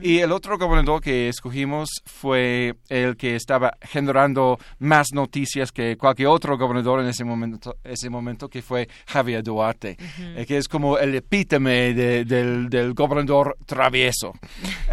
Y 0.01 0.19
el 0.19 0.31
otro 0.31 0.57
gobernador 0.57 1.01
que 1.01 1.29
escogimos 1.29 1.89
fue 2.05 2.75
el 2.89 3.15
que 3.17 3.35
estaba 3.35 3.77
generando 3.81 4.59
más 4.79 5.07
noticias 5.13 5.71
que 5.71 5.97
cualquier 5.97 6.27
otro 6.27 6.57
gobernador 6.57 6.99
en 7.01 7.07
ese 7.07 7.23
momento, 7.23 7.77
ese 7.83 8.09
momento 8.09 8.47
que 8.49 8.61
fue 8.61 8.88
Javier 9.07 9.43
Duarte, 9.43 9.97
eh, 10.19 10.45
que 10.47 10.57
es 10.57 10.67
como 10.67 10.97
el 10.97 11.15
epítome 11.15 11.93
del, 11.93 12.93
gobernador 12.93 13.57
travieso. 13.65 14.33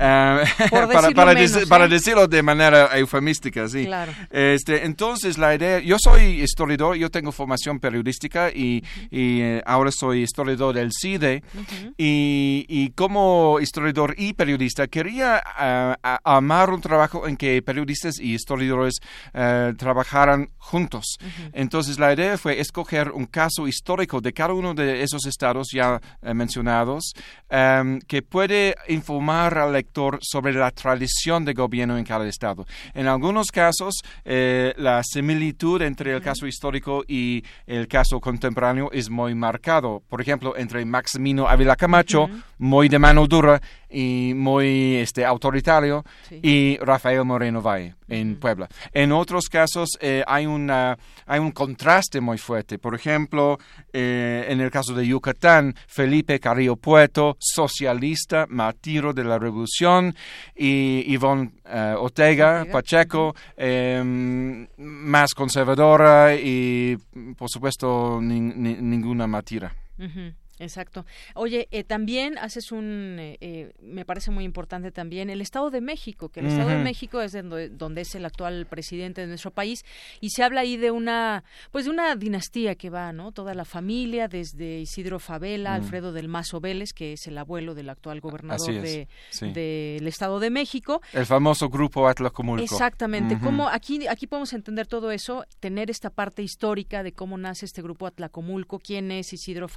Ah, 0.05 0.43
para, 0.71 1.11
para, 1.11 1.85
¿eh? 1.85 1.89
decirlo 1.89 2.27
de 2.27 2.43
manera 2.43 2.99
eufemística, 2.99 3.69
sí. 3.69 3.89
Este, 4.31 4.85
entonces, 4.85 5.39
la 5.39 5.55
idea, 5.55 5.79
yo 5.81 5.97
soy 5.99 6.43
historiador, 6.43 6.97
yo 6.97 7.11
tengo 7.11 7.31
formación 7.31 7.72
periodística 7.81 8.51
y, 8.51 8.83
eh, 9.11 9.63
ahora 9.67 9.91
soy 9.93 10.23
historiador 10.23 10.75
del 10.75 10.91
CIDE 10.93 11.43
y, 11.97 12.91
como 12.95 13.59
historiador 13.61 14.15
y 14.17 14.33
periodista 14.33 14.87
quería 14.87 15.43
uh, 15.43 16.19
amar 16.25 16.71
un 16.71 16.81
trabajo 16.81 17.27
en 17.27 17.37
que 17.37 17.63
periodistas 17.63 18.19
y 18.19 18.35
historiadores 18.35 18.95
eh, 19.35 19.75
trabajaran 19.77 20.51
juntos. 20.59 21.05
Entonces 21.53 21.99
la 21.99 22.13
idea 22.13 22.39
fue 22.39 22.61
escoger 22.61 23.11
un 23.11 23.27
caso 23.27 23.67
histórico 23.67 24.21
de 24.21 24.33
cada 24.33 24.55
uno 24.55 24.75
de 24.75 25.03
esos 25.03 25.27
estados 25.27 25.69
ya 25.73 26.01
mencionados 26.23 27.13
em, 27.49 28.01
que 28.01 28.23
puede 28.23 28.75
informar 28.89 29.59
al 29.59 29.73
lector 29.73 30.19
sobre 30.23 30.55
la 30.55 30.71
tradición 30.71 31.45
de 31.45 31.53
gobierno 31.53 31.97
en 31.97 32.05
cada 32.05 32.27
estado. 32.29 32.67
En 32.95 33.07
algunos 33.07 33.49
casos, 33.49 33.95
la 34.25 35.03
similitud 35.05 35.83
entre 35.83 36.15
el 36.15 36.23
caso 36.23 36.47
histórico 36.47 37.05
y 37.07 37.43
el 37.67 37.89
caso 37.89 38.21
contemporáneo 38.21 38.91
es 38.93 39.11
muy 39.11 39.35
marcado. 39.35 40.03
Por 40.09 40.21
ejemplo, 40.21 40.57
entre 40.57 40.85
Maximino 40.85 41.49
Ávila 41.49 41.77
Camacho, 41.77 42.29
muy 42.59 42.89
de 42.89 42.99
mano 42.99 43.27
dura, 43.27 43.61
y 43.93 44.33
muy 44.35 44.97
este, 44.97 45.25
autoritario, 45.25 46.05
y 46.31 46.79
Rafael 46.79 47.25
Moreno 47.25 47.61
Valle 47.63 47.95
en 48.09 48.37
Puebla. 48.37 48.69
En 48.93 49.13
otros 49.13 49.47
casos 49.49 49.91
eh, 50.01 50.23
hay, 50.27 50.47
una, 50.47 50.99
hay 51.27 51.41
un 51.41 51.51
contraste 51.51 52.21
muy 52.21 52.39
fuerte. 52.39 52.79
Por 52.79 52.95
ejemplo, 52.95 53.59
eh, 53.93 54.47
en 54.49 54.61
el 54.61 54.71
caso 54.71 54.95
de 54.95 55.07
Yucatán, 55.07 55.75
Felipe 55.87 56.39
Carrillo 56.41 56.77
Pueto, 56.77 57.37
socialista, 57.39 58.47
martiro 58.49 59.13
de 59.13 59.25
la 59.25 59.39
revolución, 59.39 60.15
y 60.55 61.05
Ivonne 61.13 61.53
eh, 61.65 61.95
Ortega, 61.99 62.67
Pacheco, 62.71 63.35
em, 63.57 64.67
más 64.77 65.35
conservadora 65.35 66.35
y, 66.35 66.97
por 67.37 67.49
supuesto, 67.49 68.21
ninguna 68.21 69.27
matira. 69.27 69.75
Exacto. 70.59 71.07
Oye, 71.35 71.69
eh, 71.71 71.83
también 71.85 72.39
haces 72.39 72.73
un, 72.73 73.17
eh, 73.19 73.39
eh, 73.41 73.73
me 73.81 74.05
parece 74.05 74.31
muy 74.31 74.45
importante 74.45 74.91
también, 74.91 75.31
el 75.31 75.41
Estado 75.41 75.71
de 75.71 75.81
México, 75.81 76.29
que 76.29 76.41
el 76.41 76.47
Estado 76.47 76.71
de 76.71 76.79
México 76.79 77.21
es 77.21 77.33
donde, 77.33 78.01
es 78.01 78.15
el 78.15 78.25
actual 78.25 78.67
presidente 78.67 79.23
de 79.23 79.27
nuestro 79.27 79.51
país 79.51 79.85
y 80.21 80.31
se 80.31 80.43
habla 80.43 80.61
ahí 80.61 80.77
de 80.77 80.91
una, 80.91 81.45
pues 81.71 81.87
de 81.87 81.91
una 81.91 82.15
dinastía 82.17 82.75
que 82.75 82.91
va, 82.91 83.13
¿no? 83.13 83.33
Toda 83.33 83.55
la 83.55 83.65
familia, 83.65 84.29
desde 84.29 84.81
Isidro 84.81 85.19
Favela, 85.19 85.75
Alfredo 85.75 86.13
del 86.13 86.29
Mazo 86.29 86.61
Vélez, 86.61 86.93
que 86.93 87.15
es 87.15 87.27
el 87.27 87.39
abuelo 87.39 87.75
del 87.75 87.89
actual 87.89 88.21
gobernador 88.21 88.73
del 88.73 89.09
de, 89.53 90.01
Estado 90.07 90.39
de 90.39 90.51
México. 90.51 91.01
El 91.13 91.27
famoso 91.27 91.69
grupo 91.69 92.09
Atlacomulco. 92.09 92.63
Exactamente. 92.63 93.39
¿Cómo, 93.39 93.69
aquí, 93.69 94.07
aquí 94.07 94.27
podemos 94.27 94.53
entender 94.53 94.87
todo 94.87 95.11
eso, 95.11 95.45
tener 95.61 95.91
esta 95.91 96.11
parte 96.11 96.43
histórica 96.43 97.03
de 97.03 97.13
cómo 97.13 97.39
nace 97.39 97.65
este 97.65 97.83
grupo 97.83 98.07
Atlacomulco, 98.07 98.79
quién 98.79 99.11
es 99.11 99.33
Isidro 99.33 99.69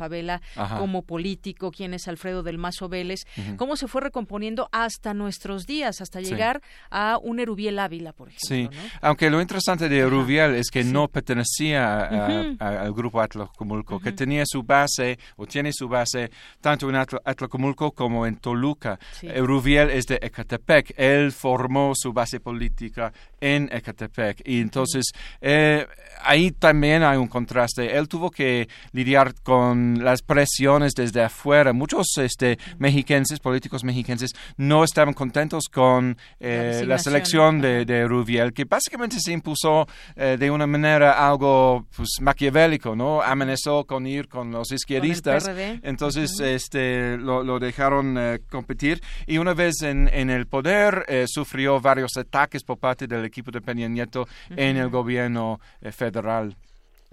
Como 0.78 1.03
político, 1.03 1.71
quién 1.71 1.93
es 1.93 2.07
Alfredo 2.07 2.43
del 2.43 2.57
Mazo 2.57 2.89
Vélez, 2.89 3.26
cómo 3.57 3.76
se 3.76 3.88
fue 3.88 4.01
recomponiendo 4.01 4.69
hasta 4.71 5.13
nuestros 5.13 5.65
días, 5.65 6.01
hasta 6.01 6.21
llegar 6.21 6.61
a 6.89 7.17
un 7.21 7.39
Erubiel 7.39 7.80
Ávila, 7.80 8.13
por 8.13 8.30
ejemplo. 8.30 8.47
Sí, 8.47 8.69
aunque 9.01 9.30
lo 9.30 9.41
interesante 9.41 9.89
de 9.89 9.99
Erubiel 9.99 10.55
es 10.55 10.69
que 10.69 10.84
no 10.84 11.07
pertenecía 11.07 12.55
al 12.59 12.93
grupo 12.93 13.21
Atlacomulco, 13.21 13.99
que 13.99 14.11
tenía 14.11 14.43
su 14.45 14.63
base 14.63 15.17
o 15.36 15.45
tiene 15.45 15.71
su 15.73 15.88
base 15.88 16.32
tanto 16.61 16.89
en 16.89 16.95
Atlacomulco 16.95 17.91
como 17.91 18.26
en 18.26 18.38
Toluca. 18.38 18.99
Erubiel 19.21 19.89
es 19.89 20.05
de 20.05 20.19
Ecatepec, 20.21 20.93
él 20.97 21.32
formó 21.32 21.93
su 21.95 22.13
base 22.13 22.39
política 22.39 23.13
en 23.46 23.70
Ecatepec 23.72 24.41
y 24.43 24.60
entonces 24.60 25.06
eh, 25.39 25.86
ahí 26.24 26.50
también 26.50 27.04
hay 27.04 27.18
un 27.18 27.28
contraste. 27.28 27.96
Él 27.96 28.08
tuvo 28.08 28.32
que 28.32 28.68
lidiar 28.91 29.36
con 29.43 30.04
las 30.04 30.24
presiones 30.24 30.93
desde 30.93 31.22
afuera. 31.22 31.72
Muchos 31.72 32.08
este, 32.18 32.58
mexiquenses, 32.80 33.39
políticos 33.39 33.84
mexiquenses, 33.84 34.32
no 34.58 34.84
estaban 34.84 35.14
contentos 35.14 35.66
con 35.72 36.18
eh, 36.39 36.84
la, 36.88 36.98
selección 36.98 37.62
de, 37.62 37.86
de, 37.86 38.08
Rubiel, 38.08 38.52
que 38.52 38.66
básicamente 38.66 39.18
se 39.20 39.32
impuso 39.32 39.88
eh, 40.16 40.38
de 40.39 40.50
una 40.50 40.66
manera 40.66 41.28
algo 41.28 41.86
pues, 41.96 42.10
maquiavélico, 42.22 42.96
¿no? 42.96 43.22
Amenazó 43.22 43.86
con 43.86 44.08
ir 44.08 44.28
con 44.28 44.52
los 44.52 44.72
izquierdistas. 44.72 45.48
entonces 45.84 46.39
este, 46.39 47.18
lo, 47.18 47.60
dejaron 47.60 48.18
competir 48.50 49.02
y 49.28 49.38
una 49.38 49.54
vez 49.54 49.82
en, 49.84 50.10
en 50.12 50.30
el 50.32 50.48
poder 50.48 51.06
sufrió 51.28 51.80
varios 51.80 52.18
ataques 52.18 52.64
por 52.64 52.80
parte 52.80 53.08
del 53.08 53.26
equipo 53.36 53.52
de 53.52 53.62
Peña 53.62 53.88
Nieto 53.88 54.28
en 54.50 54.78
el 54.78 54.90
gobierno 54.90 55.60
federal. 55.92 56.56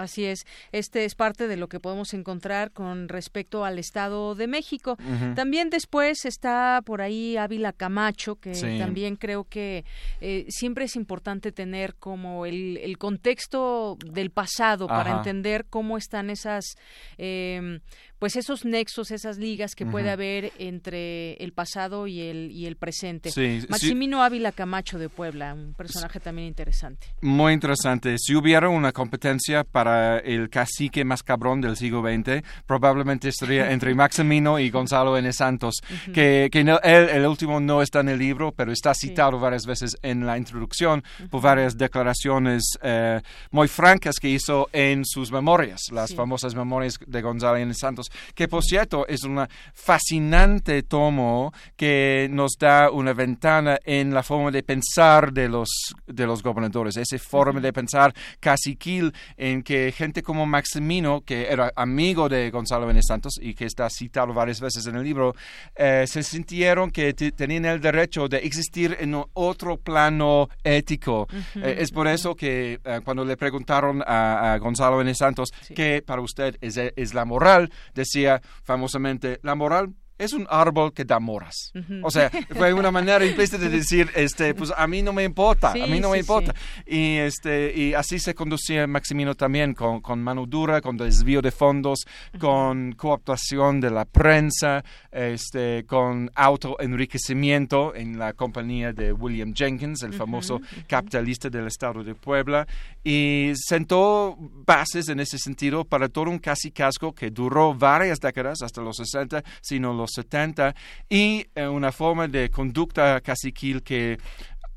Así 0.03 0.25
es, 0.25 0.47
este 0.73 1.05
es 1.05 1.15
parte 1.15 1.49
de 1.49 1.57
lo 1.57 1.69
que 1.69 1.79
podemos 1.79 2.15
encontrar 2.15 2.73
con 2.73 3.09
respecto 3.09 3.65
al 3.65 3.79
Estado 3.79 4.35
de 4.35 4.47
México. 4.47 4.97
También 5.35 5.71
después 5.71 6.25
está 6.25 6.81
por 6.85 7.03
ahí 7.03 7.37
Ávila 7.37 7.73
Camacho, 7.73 8.37
que 8.37 8.53
también 8.79 9.17
creo 9.17 9.45
que 9.45 9.85
eh, 10.21 10.47
siempre 10.49 10.87
es 10.87 10.97
importante 10.97 11.53
tener 11.53 11.95
como 11.95 12.47
el, 12.47 12.79
el 12.79 12.99
contexto 12.99 13.97
del 14.05 14.31
pasado 14.31 14.87
para 14.87 15.19
entender 15.19 15.67
cómo 15.69 15.99
están 15.99 16.31
esas 16.31 16.77
eh, 17.19 17.81
pues 18.23 18.37
esos 18.37 18.65
nexos, 18.65 19.11
esas 19.11 19.37
ligas 19.37 19.75
que 19.75 19.85
puede 19.85 20.09
haber 20.09 20.53
entre 20.61 21.33
el 21.43 21.53
pasado 21.53 22.07
y 22.07 22.21
el, 22.21 22.53
y 22.53 22.67
el 22.67 22.77
presente. 22.77 23.33
Maximino 23.69 24.23
Ávila 24.23 24.53
Camacho 24.53 24.97
de 24.97 25.09
Puebla, 25.09 25.55
un 25.55 25.75
personaje 25.75 26.21
también 26.21 26.47
interesante. 26.47 27.09
Muy 27.21 27.53
interesante. 27.53 28.15
Si 28.19 28.37
hubiera 28.37 28.69
una 28.69 28.93
competencia 28.93 29.65
para 29.65 30.19
el 30.19 30.51
cacique 30.51 31.05
más 31.05 31.25
cabrón 31.25 31.61
del 31.61 31.77
siglo 31.77 32.01
XX, 32.01 32.47
probablemente 32.65 33.29
estaría 33.29 33.73
entre 33.73 33.93
Maximino 33.97 34.61
y 34.61 34.71
Gonzalo 34.71 35.19
N. 35.19 35.33
Santos, 35.33 35.81
que, 36.15 36.49
que 36.53 36.61
el 36.61 37.27
último 37.27 37.59
no 37.59 37.83
está 37.83 38.03
en 38.03 38.11
el 38.11 38.21
libro, 38.21 38.53
pero 38.53 38.71
está 38.71 38.95
citado 38.95 39.41
varias 39.41 39.67
veces 39.67 39.97
en 40.01 40.25
la 40.25 40.39
introducción 40.39 41.03
por 41.29 41.43
varias 41.43 41.77
declaraciones 41.77 42.79
eh, 42.83 43.21
muy 43.51 43.67
francas 43.67 44.21
que 44.21 44.29
hizo 44.29 44.69
en 44.73 45.05
sus 45.05 45.33
memorias, 45.33 45.81
las 45.91 46.15
famosas 46.15 46.55
memorias 46.55 47.01
de 47.05 47.21
Gonzalo 47.21 47.57
N. 47.57 47.75
Santos 47.75 48.12
que 48.35 48.49
por 48.49 48.63
cierto 48.63 49.07
es 49.07 49.25
un 49.25 49.47
fascinante 49.75 50.83
tomo 50.83 51.53
que 51.77 52.29
nos 52.31 52.53
da 52.59 52.91
una 52.91 53.13
ventana 53.13 53.79
en 53.85 54.13
la 54.13 54.23
forma 54.23 54.51
de 54.51 54.63
pensar 54.63 55.33
de 55.33 55.49
los, 55.49 55.69
de 56.07 56.27
los 56.27 56.43
gobernadores, 56.43 56.97
esa 56.97 57.19
forma 57.19 57.61
de 57.61 57.73
pensar 57.73 58.13
caciquil 58.41 59.13
en 59.37 59.63
que 59.63 59.93
gente 59.93 60.23
como 60.23 60.47
Maximino, 60.47 61.23
que 61.23 61.49
era 61.51 61.73
amigo 61.77 62.29
de 62.29 62.51
Gonzalo 62.51 62.87
Benes 62.87 63.07
Santos 63.07 63.35
y 63.41 63.55
que 63.55 63.67
está 63.67 63.89
citado 63.91 64.33
varias 64.33 64.61
veces 64.61 64.87
en 64.87 64.97
el 64.97 65.05
libro, 65.05 65.35
eh, 65.75 66.05
se 66.07 66.23
sintieron 66.23 66.91
que 66.91 67.13
tenían 67.15 67.65
el 67.67 67.81
derecho 67.81 68.29
de 68.29 68.39
existir 68.39 68.97
en 69.01 69.23
otro 69.35 69.77
plano 69.77 70.49
ético. 70.63 71.27
Eh, 71.55 71.77
es 71.79 71.91
por 71.91 72.07
eso 72.07 72.35
que 72.35 72.81
eh, 72.85 73.01
cuando 73.05 73.25
le 73.25 73.37
preguntaron 73.37 74.03
a, 74.07 74.59
Gonzalo 74.61 74.99
Benes 74.99 75.19
Santos 75.19 75.51
qué 75.75 76.03
para 76.05 76.23
usted 76.23 76.57
es, 76.61 76.77
es 76.77 77.15
la 77.15 77.25
moral, 77.25 77.71
decía 78.03 78.43
famosamente, 78.63 79.39
la 79.43 79.55
moral 79.55 79.95
es 80.19 80.33
un 80.33 80.47
árbol 80.51 80.93
que 80.93 81.05
da 81.05 81.19
moras. 81.19 81.73
O 82.03 82.11
sea, 82.11 82.31
fue 82.51 82.73
una 82.73 82.91
manera 82.91 83.25
implícita 83.25 83.59
de 83.59 83.69
decir, 83.83 84.11
este, 84.15 84.55
pues 84.55 84.73
a 84.77 84.87
mí 84.87 85.03
no 85.03 85.13
me 85.13 85.25
importa, 85.25 85.73
a 85.73 85.87
mí 85.87 86.01
no 86.01 86.11
me 86.11 86.19
importa. 86.19 86.55
Y, 86.87 87.17
este, 87.17 87.73
y 87.77 87.95
así 87.95 88.19
se 88.19 88.35
conducía 88.35 88.87
Maximino 88.87 89.35
también, 89.35 89.75
con, 89.75 90.01
con 90.01 90.23
mano 90.23 90.47
dura, 90.47 90.81
con 90.81 90.97
desvío 90.97 91.43
de 91.43 91.51
fondos, 91.51 92.07
con 92.39 92.93
cooptación 92.93 93.81
de 93.81 93.91
la 93.91 94.05
prensa, 94.05 94.85
este, 95.11 95.85
con 95.87 96.31
autoenriquecimiento 96.35 97.95
en 97.95 98.19
la 98.19 98.33
compañía 98.33 98.93
de 98.93 99.13
William 99.13 99.53
Jenkins, 99.55 100.03
el 100.03 100.13
famoso 100.13 100.61
capitalista 100.87 101.49
del 101.49 101.67
estado 101.67 102.03
de 102.05 102.15
Puebla, 102.15 102.67
y 103.05 103.53
sentó 103.55 104.37
bases 104.39 105.09
en 105.09 105.21
ese 105.21 105.39
sentido 105.39 105.85
para 105.85 106.09
todo 106.09 106.31
un 106.31 106.39
casi 106.39 106.71
casco 106.71 107.13
que 107.13 107.31
duró 107.31 107.75
varias 107.75 108.21
décadas, 108.21 108.63
hasta 108.63 108.81
los 108.83 108.97
60, 108.97 109.43
sino 109.61 109.93
los 109.93 110.02
70 110.07 110.75
y 111.09 111.47
eh, 111.55 111.67
una 111.67 111.93
forma 111.93 112.29
de 112.29 112.51
conducta 112.51 113.21
caciquil 113.21 113.83
que 113.83 114.19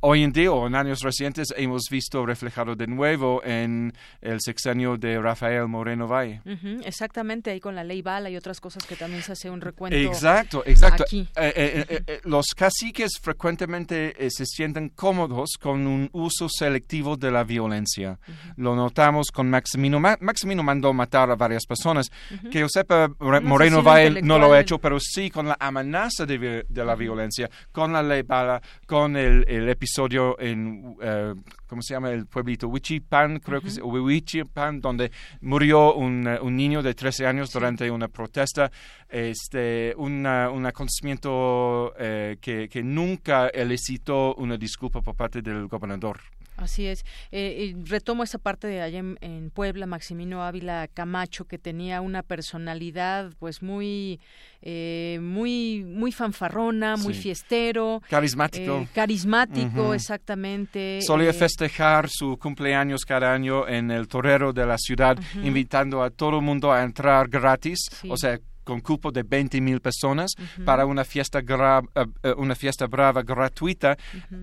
hoy 0.08 0.22
en 0.22 0.32
día 0.32 0.52
o 0.52 0.68
en 0.68 0.76
años 0.76 1.00
recientes 1.02 1.48
hemos 1.58 1.90
visto 1.90 2.24
reflejado 2.28 2.76
de 2.76 2.86
nuevo 2.86 3.42
en 3.44 3.92
el 4.22 4.40
sexenio 4.40 4.98
de 4.98 5.20
Rafael 5.20 5.68
Moreno 5.68 6.08
Valle. 6.08 6.42
exactamente, 6.86 7.50
ahí 7.50 7.60
con 7.60 7.74
la 7.74 7.84
ley 7.84 8.04
Bala 8.04 8.30
y 8.30 8.38
otras 8.38 8.62
cosas 8.62 8.86
que 8.86 8.96
también 8.96 9.24
se 9.24 9.32
hace 9.32 9.50
un 9.50 9.62
recuento. 9.62 9.98
Exacto, 9.98 10.62
exacto. 10.64 11.06
Eh, 11.12 11.28
eh, 11.36 12.04
eh, 12.06 12.22
los 12.26 12.46
caciques 12.56 13.14
frecuentemente 13.20 14.16
se 14.30 14.46
sienten 14.46 14.90
cómodos 14.90 15.58
con 15.60 15.88
un 15.88 16.08
uso 16.14 16.48
selectivo 16.50 17.18
de 17.18 17.32
la 17.32 17.44
violencia. 17.44 18.20
Lo 18.58 18.76
notamos 18.76 19.32
con 19.32 19.50
Maximino. 19.50 20.00
Maximino 20.00 20.62
mandó 20.62 20.94
matar 20.94 21.32
a 21.32 21.36
varias 21.36 21.66
personas. 21.66 22.12
Que 22.52 22.60
yo 22.60 22.70
sepa, 22.70 23.10
Moreno 23.42 23.82
Valle 23.82 24.22
no 24.22 24.38
lo 24.38 24.54
ha 24.54 24.60
hecho, 24.60 24.78
pero 24.78 25.00
sí 25.00 25.32
con 25.32 25.48
la 25.48 25.58
amenaza 25.60 26.28
de, 26.28 26.64
la 26.70 26.96
violencia, 26.96 27.50
con 27.72 27.92
la 27.92 28.04
ley 28.04 28.22
Bala, 28.22 28.62
con 28.86 29.18
el 29.18 29.68
episodio 29.68 29.95
episodio 29.96 30.38
en, 30.42 30.98
uh, 31.00 31.42
¿cómo 31.68 31.82
se 31.82 31.94
llama 31.94 32.12
el 32.12 32.26
pueblito? 32.26 32.68
Huichipan, 32.68 33.40
creo 33.40 33.62
que 33.62 33.70
es, 33.70 33.80
Huichipan, 33.82 34.82
donde 34.82 35.10
murió 35.40 35.94
un, 35.94 36.28
eh, 36.28 36.38
un, 36.42 36.58
niño 36.58 36.84
de 36.84 36.94
13 36.94 37.26
años 37.26 37.50
durante 37.50 37.90
una 37.90 38.10
protesta, 38.10 38.70
este, 39.08 39.94
una, 39.98 40.50
un 40.50 40.66
acontecimiento 40.66 41.94
eh, 41.98 42.36
que, 42.42 42.68
que 42.68 42.84
nunca 42.84 43.48
elicitó 43.48 44.36
una 44.36 44.58
disculpa 44.58 45.02
por 45.02 45.16
parte 45.16 45.42
del 45.42 45.68
gobernador. 45.68 46.20
Así 46.58 46.86
es. 46.86 47.06
Eh, 47.32 47.76
retomo 47.86 48.24
esa 48.24 48.38
parte 48.38 48.68
de 48.68 48.82
allá 48.82 49.00
en, 49.00 49.52
Puebla, 49.54 49.86
Maximino 49.86 50.44
Ávila 50.44 50.88
Camacho, 50.94 51.46
que 51.46 51.58
tenía 51.58 52.02
una 52.02 52.24
personalidad, 52.24 53.32
pues 53.40 53.62
muy, 53.62 54.20
eh, 54.62 55.20
muy, 55.22 55.84
muy 55.84 56.12
fanfarrona, 56.12 56.98
muy 56.98 57.14
fiestero, 57.14 58.02
carismático, 58.10 58.80
eh, 58.80 58.88
carismático, 58.94 59.94
exactamente. 59.94 61.00
Solía 61.02 61.34
festejar 61.34 62.08
su 62.10 62.38
cumpleaños 62.38 63.06
cada 63.06 63.34
año 63.34 63.68
en 63.68 63.92
el 63.92 64.08
torero 64.08 64.54
de 64.54 64.66
la 64.66 64.78
ciudad, 64.78 65.18
invitando 65.44 66.04
a 66.04 66.10
todo 66.10 66.38
el 66.38 66.42
mundo 66.42 66.72
a 66.72 66.84
entrar 66.84 67.28
gratis, 67.28 67.80
o 68.08 68.18
sea 68.18 68.40
con 68.66 68.82
cupo 68.82 69.12
de 69.12 69.24
20 69.24 69.62
mil 69.62 69.80
personas 69.80 70.36
para 70.66 70.86
una 70.86 71.06
fiesta, 71.06 71.40
eh, 71.40 72.06
eh, 72.24 72.34
una 72.36 72.56
fiesta 72.56 72.88
brava 72.88 73.22
gratuita, 73.22 73.98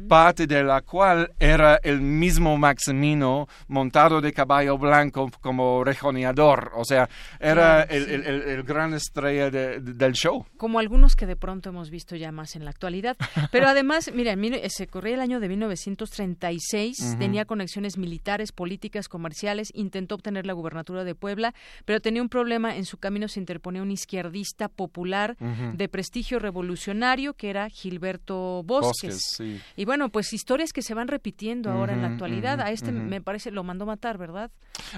parte 0.09 0.47
de 0.47 0.63
la 0.63 0.81
cual 0.81 1.31
era 1.39 1.77
el 1.83 2.01
mismo 2.01 2.57
Maximino 2.57 3.49
montado 3.69 4.21
de 4.21 4.33
caballo 4.33 4.79
blanco 4.79 5.31
como 5.41 5.85
rejoneador. 5.85 6.73
O 6.75 6.85
sea, 6.85 7.09
era 7.39 7.83
el, 7.83 8.63
gran 8.63 8.95
estrella 8.95 9.51
del 9.51 10.13
show. 10.13 10.47
Como 10.57 10.79
algunos 10.79 11.17
que 11.17 11.27
de 11.27 11.37
pronto 11.37 11.71
hemos 11.71 11.91
visto 11.91 12.17
ya 12.17 12.33
más 12.33 12.57
en 12.57 12.65
la 12.65 12.71
actualidad. 12.71 13.17
Pero 13.51 13.67
además, 13.67 14.11
mira, 14.15 14.37
se 14.69 14.87
corría 14.87 15.15
el 15.15 15.21
año 15.21 15.41
de 15.41 15.49
1936, 15.49 17.17
tenía 17.19 17.45
conexiones 17.45 17.99
militares, 17.99 18.53
políticas, 18.53 19.09
comerciales, 19.09 19.73
intentó 19.75 20.15
obtener 20.15 20.47
la 20.47 20.53
gubernatura 20.53 21.05
de 21.05 21.15
Puebla, 21.15 21.55
pero 21.85 22.01
tenía 22.01 22.23
un 22.23 22.29
problema, 22.29 22.77
en 22.77 22.85
su 22.85 22.99
camino 22.99 23.29
se 23.29 23.41
interponía 23.41 23.83
un 23.83 23.91
izquierdista 24.13 24.69
popular 24.69 25.37
de 25.39 25.89
prestigio 25.89 26.39
revolucionario 26.39 27.33
que 27.35 27.49
era 27.49 27.69
Gilberto 27.71 28.63
Bosques. 28.65 29.43
Y 29.77 29.85
bueno, 29.87 30.11
pues 30.11 30.33
historias 30.33 30.73
que 30.73 30.83
se 30.83 30.93
van 30.93 31.09
repitiendo 31.09 31.71
ahora 31.71 31.95
en 31.95 32.03
la 32.03 32.09
actualidad. 32.09 32.61
a 32.61 32.71
este 32.71 32.93
me 32.93 33.21
parece 33.23 33.51
lo 33.51 33.65
mandó 33.65 33.87
matar, 33.87 34.19
¿verdad? 34.19 34.51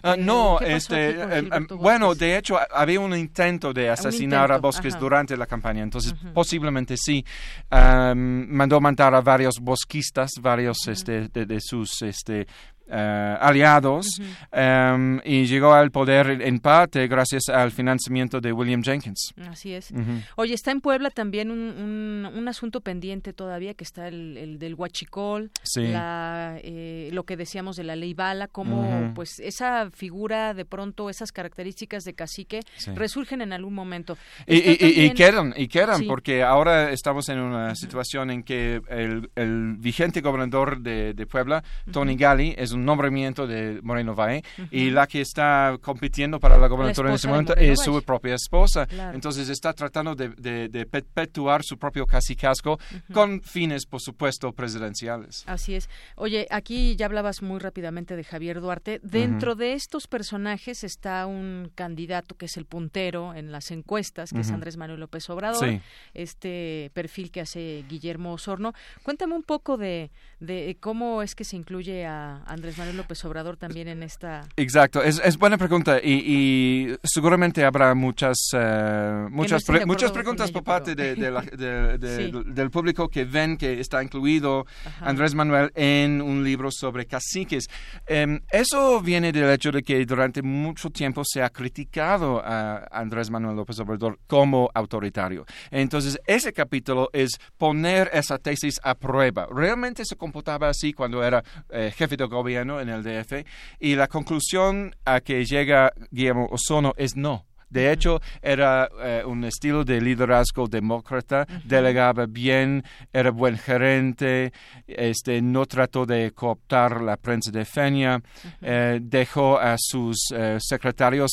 Ah, 0.02 0.14
eh, 0.16 0.20
no, 0.20 0.58
este, 0.60 1.20
em, 1.20 1.66
bueno, 1.78 2.14
de 2.14 2.38
hecho 2.38 2.58
había 2.72 2.98
un 2.98 3.16
intento 3.16 3.72
de 3.72 3.88
asesinar 3.88 4.50
a 4.50 4.58
Bosques 4.58 4.98
durante 4.98 5.36
la 5.36 5.46
campaña, 5.46 5.82
entonces 5.82 6.14
posiblemente 6.32 6.96
sí. 6.96 7.24
mandó 7.70 8.80
matar 8.80 9.14
a 9.14 9.20
varios 9.20 9.60
bosquistas, 9.60 10.30
varios 10.40 10.88
este, 10.88 11.28
de, 11.28 11.60
sus 11.60 12.02
este, 12.02 12.46
eh, 12.86 13.36
aliados 13.40 14.20
em, 14.52 15.18
y 15.24 15.46
llegó 15.46 15.72
al 15.72 15.90
poder 15.90 16.42
en 16.42 16.58
parte 16.58 17.06
gracias 17.08 17.48
al 17.48 17.70
financiamiento 17.70 18.42
de 18.42 18.52
William 18.52 18.82
Jenkins. 18.82 19.32
Así 19.48 19.72
es. 19.72 19.90
Oye, 20.36 20.52
está 20.52 20.70
en 20.70 20.82
Puebla 20.82 21.08
también 21.08 21.50
un, 21.50 22.30
un, 22.30 22.48
asunto 22.48 22.82
pendiente 22.82 23.32
todavía 23.32 23.72
que 23.72 23.84
está 23.84 24.08
el, 24.08 24.58
del 24.58 24.74
huachicol, 24.74 25.50
eh, 25.76 27.08
lo 27.12 27.22
que 27.22 27.38
decíamos 27.38 27.76
de 27.76 27.84
la 27.84 27.96
ley 27.96 28.12
bala, 28.12 28.48
cómo 28.48 29.12
pues 29.14 29.40
esa 29.40 29.90
figura 29.90 30.52
de 30.52 30.66
pronto, 30.66 31.08
esas 31.08 31.32
características 31.32 32.04
de 32.04 32.12
cacique 32.12 32.60
resurgen 32.94 33.40
en 33.40 33.54
algún 33.54 33.72
momento. 33.72 34.18
Y, 34.46 34.56
y, 34.56 35.10
quedan, 35.14 35.54
y 35.56 35.68
quedan 35.68 36.06
porque 36.06 36.42
ahora 36.42 36.90
estamos 36.90 37.30
en 37.30 37.38
una 37.40 37.74
situación 37.76 38.30
en 38.30 38.42
que 38.42 38.82
el, 38.90 39.30
el 39.36 39.76
vigente 39.78 40.20
gobernador 40.20 40.80
de, 40.80 41.14
de 41.14 41.26
Puebla, 41.26 41.64
Tony 41.90 42.16
Gali, 42.16 42.54
es 42.58 42.73
un 42.74 42.84
nombramiento 42.84 43.46
de 43.46 43.80
Moreno 43.82 44.14
Valle 44.14 44.42
y 44.70 44.90
la 44.90 45.06
que 45.06 45.20
está 45.20 45.78
compitiendo 45.80 46.38
para 46.40 46.58
la 46.58 46.66
gobernatura 46.66 47.08
en 47.08 47.14
ese 47.14 47.28
momento 47.28 47.56
es 47.56 47.80
su 47.80 48.02
propia 48.02 48.34
esposa. 48.34 48.86
Entonces 49.12 49.48
está 49.48 49.72
tratando 49.72 50.14
de, 50.14 50.86
perpetuar 50.90 51.62
su 51.62 51.78
propio 51.78 52.06
casicasco 52.06 52.78
con 53.12 53.40
fines, 53.42 53.86
por 53.86 54.00
supuesto, 54.00 54.52
presidenciales. 54.52 55.44
Así 55.46 55.74
es. 55.74 55.88
Oye, 56.16 56.46
aquí 56.50 56.96
ya 56.96 57.06
hablabas 57.06 57.42
muy 57.42 57.58
rápidamente 57.58 58.16
de 58.16 58.24
Javier 58.24 58.60
Duarte. 58.60 59.00
Dentro 59.02 59.54
de 59.54 59.74
estos 59.74 60.06
personajes 60.06 60.84
está 60.84 61.26
un 61.26 61.70
candidato 61.74 62.36
que 62.36 62.46
es 62.46 62.56
el 62.56 62.64
puntero 62.64 63.34
en 63.34 63.52
las 63.52 63.70
encuestas, 63.70 64.32
que 64.32 64.40
es 64.40 64.50
Andrés 64.50 64.76
Manuel 64.76 65.00
López 65.00 65.28
Obrador, 65.30 65.80
este 66.12 66.90
perfil 66.94 67.30
que 67.30 67.40
hace 67.40 67.84
Guillermo 67.88 68.32
Osorno. 68.32 68.72
Cuéntame 69.02 69.34
un 69.34 69.42
poco 69.42 69.76
de, 69.76 70.10
de 70.40 70.76
cómo 70.80 71.22
es 71.22 71.34
que 71.34 71.44
se 71.44 71.56
incluye 71.56 72.06
a 72.06 72.42
Andrés 72.46 72.63
Manuel 72.78 72.96
López 72.96 73.24
Obrador 73.24 73.56
también 73.56 73.88
en 73.88 74.02
esta. 74.02 74.46
Exacto, 74.56 75.02
es, 75.02 75.20
es 75.24 75.36
buena 75.36 75.58
pregunta 75.58 75.98
y, 76.02 76.94
seguramente 77.02 77.64
habrá 77.64 77.94
muchas 77.94 78.38
uh, 78.54 79.28
muchas 79.30 79.62
muchas 79.86 80.12
preguntas 80.12 80.50
por 80.50 80.64
parte 80.64 80.94
de, 80.94 81.14
del 82.46 82.70
público 82.70 83.08
que 83.08 83.24
ven 83.24 83.56
que 83.56 83.80
está 83.80 84.02
incluido 84.02 84.66
Andrés 85.00 85.34
Manuel 85.34 85.70
en 85.74 86.22
un 86.22 86.42
libro 86.42 86.70
sobre 86.70 87.06
caciques. 87.06 87.68
Um, 88.08 88.40
eso 88.50 89.00
viene 89.00 89.32
del 89.32 89.50
hecho 89.50 89.70
de 89.70 89.82
que 89.82 90.04
durante 90.06 90.42
mucho 90.42 90.90
tiempo 90.90 91.22
se 91.24 91.42
ha 91.42 91.50
criticado 91.50 92.42
a 92.44 92.86
Andrés 92.90 93.30
Manuel 93.30 93.56
López 93.56 93.78
Obrador 93.80 94.18
como 94.26 94.70
autoritario. 94.74 95.44
Entonces, 95.70 96.18
ese 96.26 96.52
capítulo 96.52 97.10
es 97.12 97.38
poner 97.58 98.10
esa 98.12 98.38
tesis 98.38 98.80
a 98.82 98.94
prueba. 98.94 99.46
¿Realmente 99.50 100.04
se 100.04 100.16
comportaba 100.16 100.68
así 100.68 100.92
cuando 100.92 101.22
era 101.22 101.42
eh, 101.70 101.92
jefe 101.94 102.16
de 102.16 102.24
gobierno? 102.26 102.53
En 102.62 102.88
el 102.88 103.02
DF 103.02 103.44
y 103.80 103.96
la 103.96 104.08
conclusión 104.08 104.94
a 105.04 105.20
que 105.20 105.44
llega 105.44 105.92
Guillermo 106.10 106.48
Ozono 106.50 106.92
es 106.96 107.16
no. 107.16 107.44
De 107.74 107.90
hecho, 107.90 108.20
era 108.40 108.88
eh, 109.02 109.24
un 109.26 109.42
estilo 109.42 109.84
de 109.84 110.00
liderazgo 110.00 110.68
demócrata, 110.68 111.44
delegaba 111.64 112.26
bien, 112.26 112.84
era 113.12 113.32
buen 113.32 113.58
gerente, 113.58 114.52
este, 114.86 115.42
no 115.42 115.66
trató 115.66 116.06
de 116.06 116.30
cooptar 116.30 117.00
la 117.00 117.16
prensa 117.16 117.50
de 117.50 117.64
Fenia, 117.64 118.22
eh, 118.62 119.00
dejó 119.02 119.58
a 119.58 119.74
sus 119.76 120.18
eh, 120.32 120.58
secretarios 120.60 121.32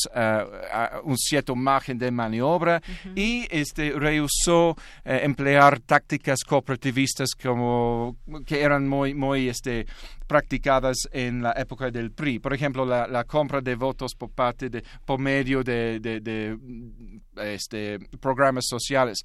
un 1.04 1.16
cierto 1.16 1.54
margen 1.54 1.96
de 1.96 2.10
maniobra 2.10 2.82
y 3.14 3.46
este, 3.48 3.92
rehusó 3.92 4.76
emplear 5.04 5.78
tácticas 5.78 6.42
cooperativistas 6.42 7.36
como 7.40 8.16
que 8.46 8.62
eran 8.62 8.88
muy, 8.88 9.14
muy 9.14 9.48
este, 9.48 9.86
practicadas 10.32 11.10
en 11.12 11.42
la 11.42 11.52
época 11.52 11.90
del 11.90 12.10
PRI. 12.10 12.38
Por 12.38 12.54
ejemplo, 12.54 12.86
la, 12.86 13.24
compra 13.24 13.60
de 13.60 13.74
votos 13.74 14.14
por 14.14 14.30
parte 14.30 14.70
de, 14.70 14.82
por 15.04 15.18
medio 15.18 15.62
de, 15.62 16.00
de, 16.00 16.56
este, 17.36 17.98
programas 18.18 18.64
sociales. 18.66 19.22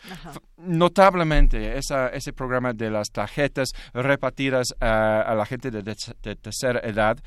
Notablemente, 0.58 1.78
esa, 1.78 2.10
ese 2.10 2.34
programa 2.34 2.74
de 2.74 2.90
las 2.90 3.10
tarjetas 3.10 3.70
repartidas 3.94 4.76
a, 4.82 5.34
la 5.34 5.46
gente 5.46 5.72
de, 5.72 5.96
tercera 6.36 6.82
edad, 6.84 7.18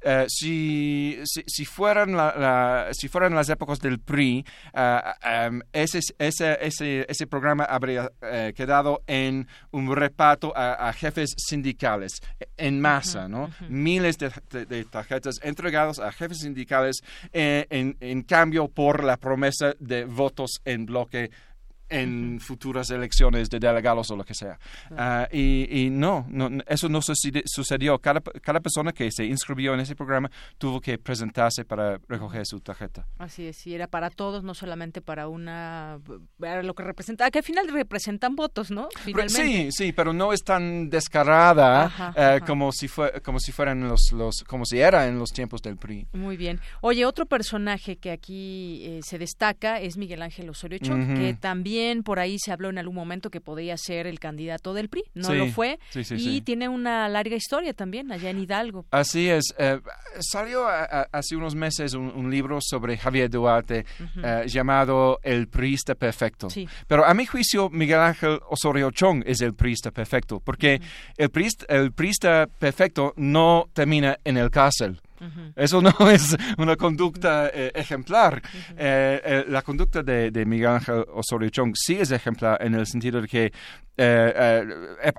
eh, 0.00 0.24
si, 0.28 1.20
si, 1.24 1.64
fueran 1.64 2.16
la, 2.16 2.88
si 2.90 3.06
fueran 3.06 3.32
las 3.32 3.48
épocas 3.48 3.78
del 3.78 4.00
PRI, 4.00 4.44
eh, 4.74 5.00
em, 5.22 5.62
ese, 5.72 6.00
ese, 6.18 6.58
ese, 6.60 7.06
ese, 7.08 7.26
programa 7.28 7.62
habría 7.62 8.10
eh, 8.22 8.52
quedado 8.56 9.02
en 9.06 9.46
un 9.70 9.94
reparto 9.94 10.52
a, 10.56 10.92
jefes 10.92 11.34
sindicales 11.36 12.20
en 12.56 12.80
masa. 12.80 13.19
Miles 13.68 14.18
de, 14.18 14.84
tarjetas 14.84 15.40
entregadas 15.42 15.98
a 15.98 16.12
jefes 16.12 16.38
sindicales 16.38 17.02
eh, 17.32 17.66
en, 17.70 18.22
cambio 18.22 18.68
por 18.68 19.04
la 19.04 19.16
promesa 19.16 19.74
de 19.78 20.04
votos 20.04 20.60
en 20.64 20.86
bloque 20.86 21.30
en 21.90 22.40
futuras 22.40 22.88
elecciones 22.90 23.50
de 23.50 23.58
delegados 23.58 24.10
o 24.10 24.16
lo 24.16 24.24
que 24.24 24.34
sea. 24.34 24.58
Ah, 24.96 25.28
y, 25.32 25.88
no, 25.90 26.24
no, 26.30 26.48
eso 26.66 26.88
no 26.88 27.00
sucedió. 27.02 27.98
Cada, 27.98 28.20
cada 28.20 28.60
persona 28.60 28.92
que 28.92 29.10
se 29.10 29.24
inscribió 29.24 29.74
en 29.74 29.80
ese 29.80 29.96
programa 29.96 30.30
tuvo 30.56 30.80
que 30.80 30.98
presentarse 30.98 31.64
para 31.64 31.98
recoger 32.08 32.46
su 32.46 32.60
tarjeta. 32.60 33.06
Así 33.18 33.46
es, 33.46 33.66
y 33.66 33.74
era 33.74 33.88
para 33.88 34.10
todos, 34.10 34.44
no 34.44 34.54
solamente 34.54 35.02
para 35.02 35.28
una... 35.28 35.98
Era 36.40 36.62
lo 36.62 36.74
que 36.74 36.84
representa, 36.84 37.30
que 37.30 37.40
al 37.40 37.44
final 37.44 37.68
representan 37.68 38.36
votos, 38.36 38.70
¿no? 38.70 38.88
Sí, 39.28 39.70
sí, 39.72 39.92
pero 39.92 40.12
no 40.12 40.32
es 40.32 40.42
tan 40.44 40.88
descarada 40.90 42.14
eh, 42.16 42.40
como 42.46 42.70
si 42.72 42.86
fue, 42.88 43.20
como 43.22 43.40
si 43.40 43.50
fueran 43.52 43.88
los, 43.88 44.12
los, 44.12 44.44
como 44.44 44.64
si 44.64 44.78
era 44.78 45.08
en 45.08 45.18
los 45.18 45.32
tiempos 45.32 45.60
del 45.62 45.76
PRI. 45.76 46.06
Muy 46.12 46.36
bien. 46.36 46.60
Oye, 46.80 47.04
otro 47.04 47.26
personaje 47.26 47.96
que 47.96 48.12
aquí 48.12 48.82
eh, 48.84 49.00
se 49.02 49.18
destaca 49.18 49.80
es 49.80 49.96
Miguel 49.96 50.22
Ángel 50.22 50.48
Osorio 50.48 50.78
Chong, 50.78 51.16
que 51.16 51.34
también 51.34 51.79
por 52.04 52.18
ahí 52.18 52.38
se 52.38 52.52
habló 52.52 52.70
en 52.70 52.78
algún 52.78 52.94
momento 52.94 53.30
que 53.30 53.40
podía 53.40 53.76
ser 53.76 54.06
el 54.06 54.18
candidato 54.18 54.74
del 54.74 54.88
PRI, 54.88 55.04
no 55.14 55.34
lo 55.34 55.46
fue, 55.48 55.78
y 56.10 56.40
tiene 56.42 56.68
una 56.68 57.08
larga 57.08 57.36
historia 57.36 57.74
también 57.74 58.12
allá 58.12 58.30
en 58.30 58.38
Hidalgo. 58.38 58.86
Así 58.90 59.28
es, 59.28 59.54
eh, 59.58 59.80
salió 60.20 60.66
hace 60.68 61.36
unos 61.36 61.54
meses 61.54 61.94
un, 61.94 62.30
libro 62.30 62.58
sobre 62.60 62.96
Javier 62.96 63.28
Duarte 63.28 63.84
eh, 64.22 64.44
llamado 64.46 65.18
El 65.22 65.48
Priista 65.48 65.94
Perfecto, 65.94 66.48
pero 66.86 67.04
a 67.04 67.14
mi 67.14 67.26
juicio 67.26 67.70
Miguel 67.70 67.98
Ángel 67.98 68.38
Osorio 68.48 68.90
Chong 68.90 69.24
es 69.26 69.40
el 69.40 69.54
Priista 69.54 69.90
Perfecto, 69.90 70.40
porque 70.40 70.80
el, 71.16 71.30
priista, 71.30 71.64
el 71.68 71.92
Priista 71.92 72.46
Perfecto 72.46 73.12
no 73.16 73.68
termina 73.72 74.18
en 74.24 74.36
el 74.36 74.50
cárcel. 74.50 75.00
Eso 75.56 75.80
no 75.80 75.90
es 76.10 76.36
una 76.58 76.76
conducta 76.76 77.48
eh, 77.52 77.72
ejemplar. 77.74 78.42
Eh, 78.76 79.20
eh, 79.24 79.44
la 79.48 79.62
conducta 79.62 80.02
de, 80.02 80.44
Miguel 80.46 80.68
Ángel 80.68 81.04
Osorio 81.14 81.50
Chong 81.50 81.74
sí 81.74 81.94
es 81.94 82.10
ejemplar 82.10 82.58
en 82.62 82.74
el 82.74 82.86
sentido 82.86 83.20
de 83.20 83.28
que 83.28 83.52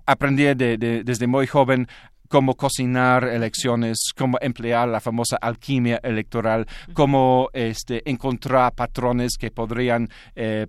aprendí 0.06 0.43
desde 0.56 1.28
muy 1.28 1.45
joven 1.45 1.88
cómo 2.28 2.56
cocinar 2.56 3.26
elecciones, 3.26 3.97
cómo 4.18 4.38
emplear 4.41 4.88
la 4.88 5.02
famosa 5.02 5.38
alquimia 5.39 5.99
electoral, 6.02 6.66
cómo 6.93 7.49
este, 7.54 8.10
encontrar 8.10 8.74
patrones 8.74 9.34
que 9.38 9.52
podrían 9.52 10.10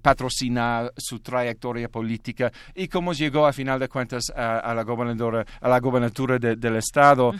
patrocinar 0.02 0.92
su 0.96 1.20
trayectoria 1.20 1.88
política 1.88 2.52
y 2.74 2.88
cómo 2.88 3.14
llegó 3.14 3.46
a 3.46 3.52
final 3.52 3.80
de 3.80 3.88
cuentas 3.88 4.24
a, 4.34 4.74
la 4.74 4.82
gobernadora, 4.82 5.46
a 5.60 5.68
la 5.68 5.80
gobernatura 5.80 6.38
del 6.38 6.76
estado 6.76 7.32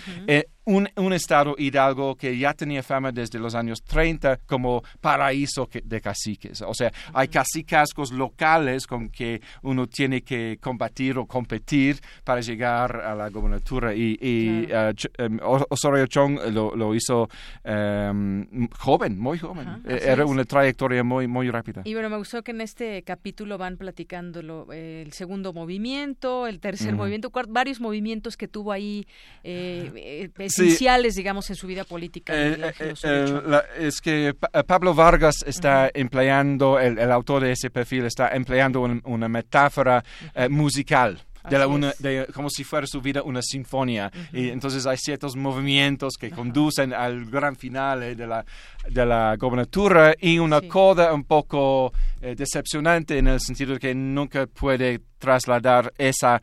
un, 0.65 0.89
un, 0.97 1.13
estado 1.13 1.55
hidalgo 1.59 2.15
que 2.17 2.37
ya 2.39 2.55
tenía 2.55 2.83
fama 2.83 3.13
desde 3.13 3.39
los 3.39 3.55
años 3.55 3.83
30 3.83 4.41
como 4.47 4.83
paraíso 5.01 5.69
de 5.83 6.01
caciques. 6.01 6.63
O 6.63 6.75
sea, 6.75 6.93
hay 7.13 7.29
cacicazgos 7.29 8.13
locales 8.13 8.87
con 8.87 9.09
que 9.09 9.41
uno 9.63 9.87
tiene 9.87 10.23
que 10.23 10.59
combatir 10.61 11.19
o 11.19 11.27
competir 11.27 12.01
para 12.25 12.41
llegar 12.41 12.97
a 12.97 13.15
la 13.15 13.29
gobernatura. 13.31 13.95
Y, 13.95 14.19
y 14.21 14.69
uh, 14.73 15.65
Osorio 15.69 16.07
Chong 16.07 16.39
lo, 16.53 16.75
lo 16.77 16.95
hizo 16.95 17.29
um, 17.65 18.69
joven, 18.79 19.19
muy 19.19 19.39
joven. 19.39 19.83
Eh, 19.87 20.01
era 20.03 20.27
una 20.27 20.45
trayectoria 20.45 21.03
muy, 21.03 21.27
muy 21.27 21.51
rápida. 21.51 21.83
Y 21.85 21.95
bueno, 21.95 22.11
me 22.11 22.17
gustó 22.17 22.43
que 22.43 22.53
en 22.53 22.61
este 22.61 23.03
capítulo 23.03 23.59
van 23.59 23.77
platicando 23.77 24.69
eh, 24.73 25.03
el 25.05 25.13
segundo 25.13 25.53
movimiento, 25.53 26.47
el 26.47 26.61
tercer 26.61 26.95
movimiento, 26.95 27.31
varios 27.49 27.81
movimientos 27.81 28.37
que 28.37 28.49
tuvo 28.49 28.73
ahí. 28.73 29.07
Eh, 29.45 30.31
esenciales, 30.59 31.15
digamos, 31.15 31.49
en 31.51 31.57
su 31.57 31.67
vida 31.67 31.85
política. 31.85 32.33
Eh, 32.35 32.73
eh, 32.81 32.95
eh, 33.03 33.63
es 33.79 34.01
que 34.01 34.35
Pablo 34.67 34.95
Vargas 34.95 35.37
está 35.47 35.91
empleando, 35.93 36.79
el, 36.79 36.99
autor 37.11 37.43
de 37.43 37.53
ese 37.53 37.71
perfil 37.71 38.07
está 38.07 38.29
empleando 38.29 38.81
una 38.81 39.29
metáfora 39.29 40.05
musical. 40.49 41.21
De 41.51 41.59
la 41.59 41.67
una, 41.67 41.93
de, 41.99 42.29
como 42.33 42.49
si 42.49 42.63
fuera 42.63 42.87
su 42.87 43.01
vida 43.01 43.21
una 43.25 43.43
sinfonía. 43.43 44.13
Y 44.33 44.51
entonces 44.51 44.87
hay 44.87 44.97
ciertos 44.97 45.35
movimientos 45.35 46.15
que 46.17 46.31
conducen 46.31 46.95
al 46.95 47.25
gran 47.25 47.57
final 47.57 47.99
de, 47.99 48.27
la, 48.29 48.45
de 48.89 49.05
la 49.05 49.35
gobernatura 49.37 50.15
y 50.21 50.39
una 50.39 50.61
coda 50.61 51.13
un 51.13 51.25
poco 51.25 51.93
decepcionante 52.21 53.19
en 53.19 53.27
el 53.27 53.41
sentido 53.41 53.75
de 53.75 53.81
que 53.81 53.93
nunca 53.93 54.47
puede 54.47 55.01
trasladar 55.19 55.93
esa 55.99 56.41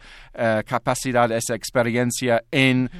capacidad, 0.66 1.32
esa 1.32 1.56
experiencia 1.56 2.44
en 2.52 2.92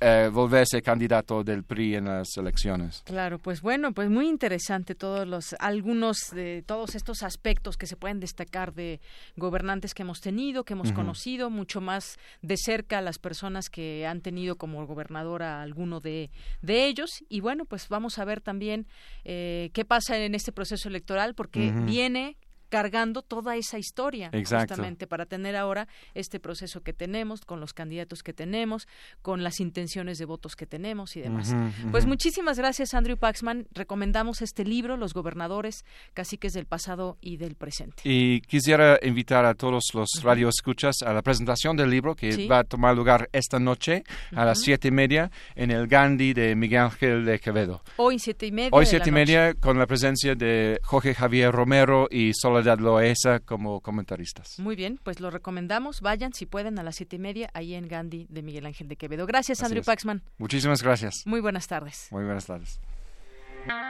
eh, 0.00 0.30
volverse 0.32 0.80
candidato 0.80 1.44
del 1.44 1.62
PRI 1.62 1.96
en 1.96 2.06
las 2.06 2.36
elecciones. 2.36 3.02
Claro, 3.04 3.38
pues 3.38 3.60
bueno, 3.60 3.92
pues 3.92 4.08
muy 4.08 4.28
interesante 4.28 4.94
todos 4.94 5.26
los 5.26 5.54
algunos 5.58 6.30
de 6.32 6.62
todos 6.66 6.94
estos 6.94 7.22
aspectos 7.22 7.76
que 7.76 7.86
se 7.86 7.96
pueden 7.96 8.18
destacar 8.18 8.72
de 8.72 9.00
gobernantes 9.36 9.92
que 9.92 10.02
hemos 10.02 10.20
tenido, 10.20 10.64
que 10.64 10.72
hemos 10.72 10.92
conocido 10.92 11.50
mucho 11.50 11.80
más 11.80 12.18
de 12.40 12.56
cerca 12.56 12.98
a 12.98 13.02
las 13.02 13.18
personas 13.18 13.68
que 13.68 14.06
han 14.06 14.20
tenido 14.20 14.56
como 14.56 14.86
gobernador 14.86 15.42
a 15.42 15.62
alguno 15.62 16.00
de, 16.00 16.30
de 16.62 16.86
ellos. 16.86 17.22
Y 17.28 17.40
bueno, 17.40 17.64
pues 17.64 17.88
vamos 17.88 18.18
a 18.18 18.24
ver 18.24 18.40
también 18.40 18.86
eh, 19.24 19.70
qué 19.74 19.84
pasa 19.84 20.16
en 20.16 20.34
este 20.34 20.52
proceso 20.52 20.88
electoral 20.88 21.34
porque 21.34 21.72
viene 21.72 22.36
cargando 22.70 23.22
toda 23.22 23.56
esa 23.56 23.78
historia 23.78 24.30
justamente 24.32 25.06
para 25.06 25.26
tener 25.26 25.56
ahora 25.56 25.88
este 26.14 26.40
proceso 26.40 26.82
que 26.82 26.92
tenemos 26.92 27.42
con 27.42 27.60
los 27.60 27.74
candidatos 27.74 28.22
que 28.22 28.32
tenemos 28.32 28.88
con 29.22 29.42
las 29.42 29.60
intenciones 29.60 30.18
de 30.18 30.24
votos 30.24 30.56
que 30.56 30.66
tenemos 30.66 31.16
y 31.16 31.20
demás. 31.20 31.54
Pues 31.90 32.06
muchísimas 32.06 32.58
gracias 32.58 32.94
Andrew 32.94 33.18
Paxman. 33.18 33.66
Recomendamos 33.72 34.40
este 34.40 34.64
libro 34.64 34.96
los 34.96 35.12
gobernadores 35.12 35.84
caciques 36.14 36.52
del 36.52 36.66
pasado 36.66 37.18
y 37.20 37.36
del 37.36 37.56
presente. 37.56 38.02
Y 38.04 38.40
quisiera 38.42 38.98
invitar 39.02 39.44
a 39.44 39.54
todos 39.54 39.90
los 39.92 40.08
radioescuchas 40.22 41.02
a 41.02 41.12
la 41.12 41.22
presentación 41.22 41.76
del 41.76 41.90
libro 41.90 42.14
que 42.14 42.46
va 42.46 42.60
a 42.60 42.64
tomar 42.64 42.94
lugar 42.94 43.28
esta 43.32 43.58
noche 43.58 44.04
a 44.34 44.44
las 44.44 44.60
siete 44.60 44.88
y 44.88 44.92
media 44.92 45.32
en 45.56 45.72
el 45.72 45.88
Gandhi 45.88 46.32
de 46.34 46.54
Miguel 46.54 46.82
Ángel 46.82 47.24
de 47.24 47.40
Quevedo. 47.40 47.82
Hoy 47.96 48.20
siete 48.20 48.46
y 48.46 48.52
media 48.52 48.70
hoy 48.72 48.86
siete 48.86 49.08
y 49.08 49.12
media 49.12 49.54
con 49.54 49.76
la 49.76 49.86
presencia 49.86 50.36
de 50.36 50.78
Jorge 50.84 51.14
Javier 51.14 51.50
Romero 51.50 52.06
y 52.08 52.32
Soledad 52.32 52.59
Soledad 52.60 52.78
Loesa 52.78 53.40
como 53.40 53.80
comentaristas. 53.80 54.58
Muy 54.58 54.76
bien, 54.76 55.00
pues 55.02 55.18
lo 55.20 55.30
recomendamos. 55.30 56.02
Vayan 56.02 56.34
si 56.34 56.44
pueden 56.44 56.78
a 56.78 56.82
las 56.82 56.96
siete 56.96 57.16
y 57.16 57.18
media 57.18 57.48
ahí 57.54 57.74
en 57.74 57.88
Gandhi 57.88 58.26
de 58.28 58.42
Miguel 58.42 58.66
Ángel 58.66 58.86
de 58.86 58.96
Quevedo. 58.96 59.26
Gracias, 59.26 59.62
Andrew 59.62 59.82
Paxman. 59.82 60.22
Muchísimas 60.36 60.82
gracias. 60.82 61.22
Muy 61.24 61.40
buenas 61.40 61.66
tardes. 61.66 62.08
Muy 62.10 62.24
buenas 62.24 62.44
tardes. 62.44 62.78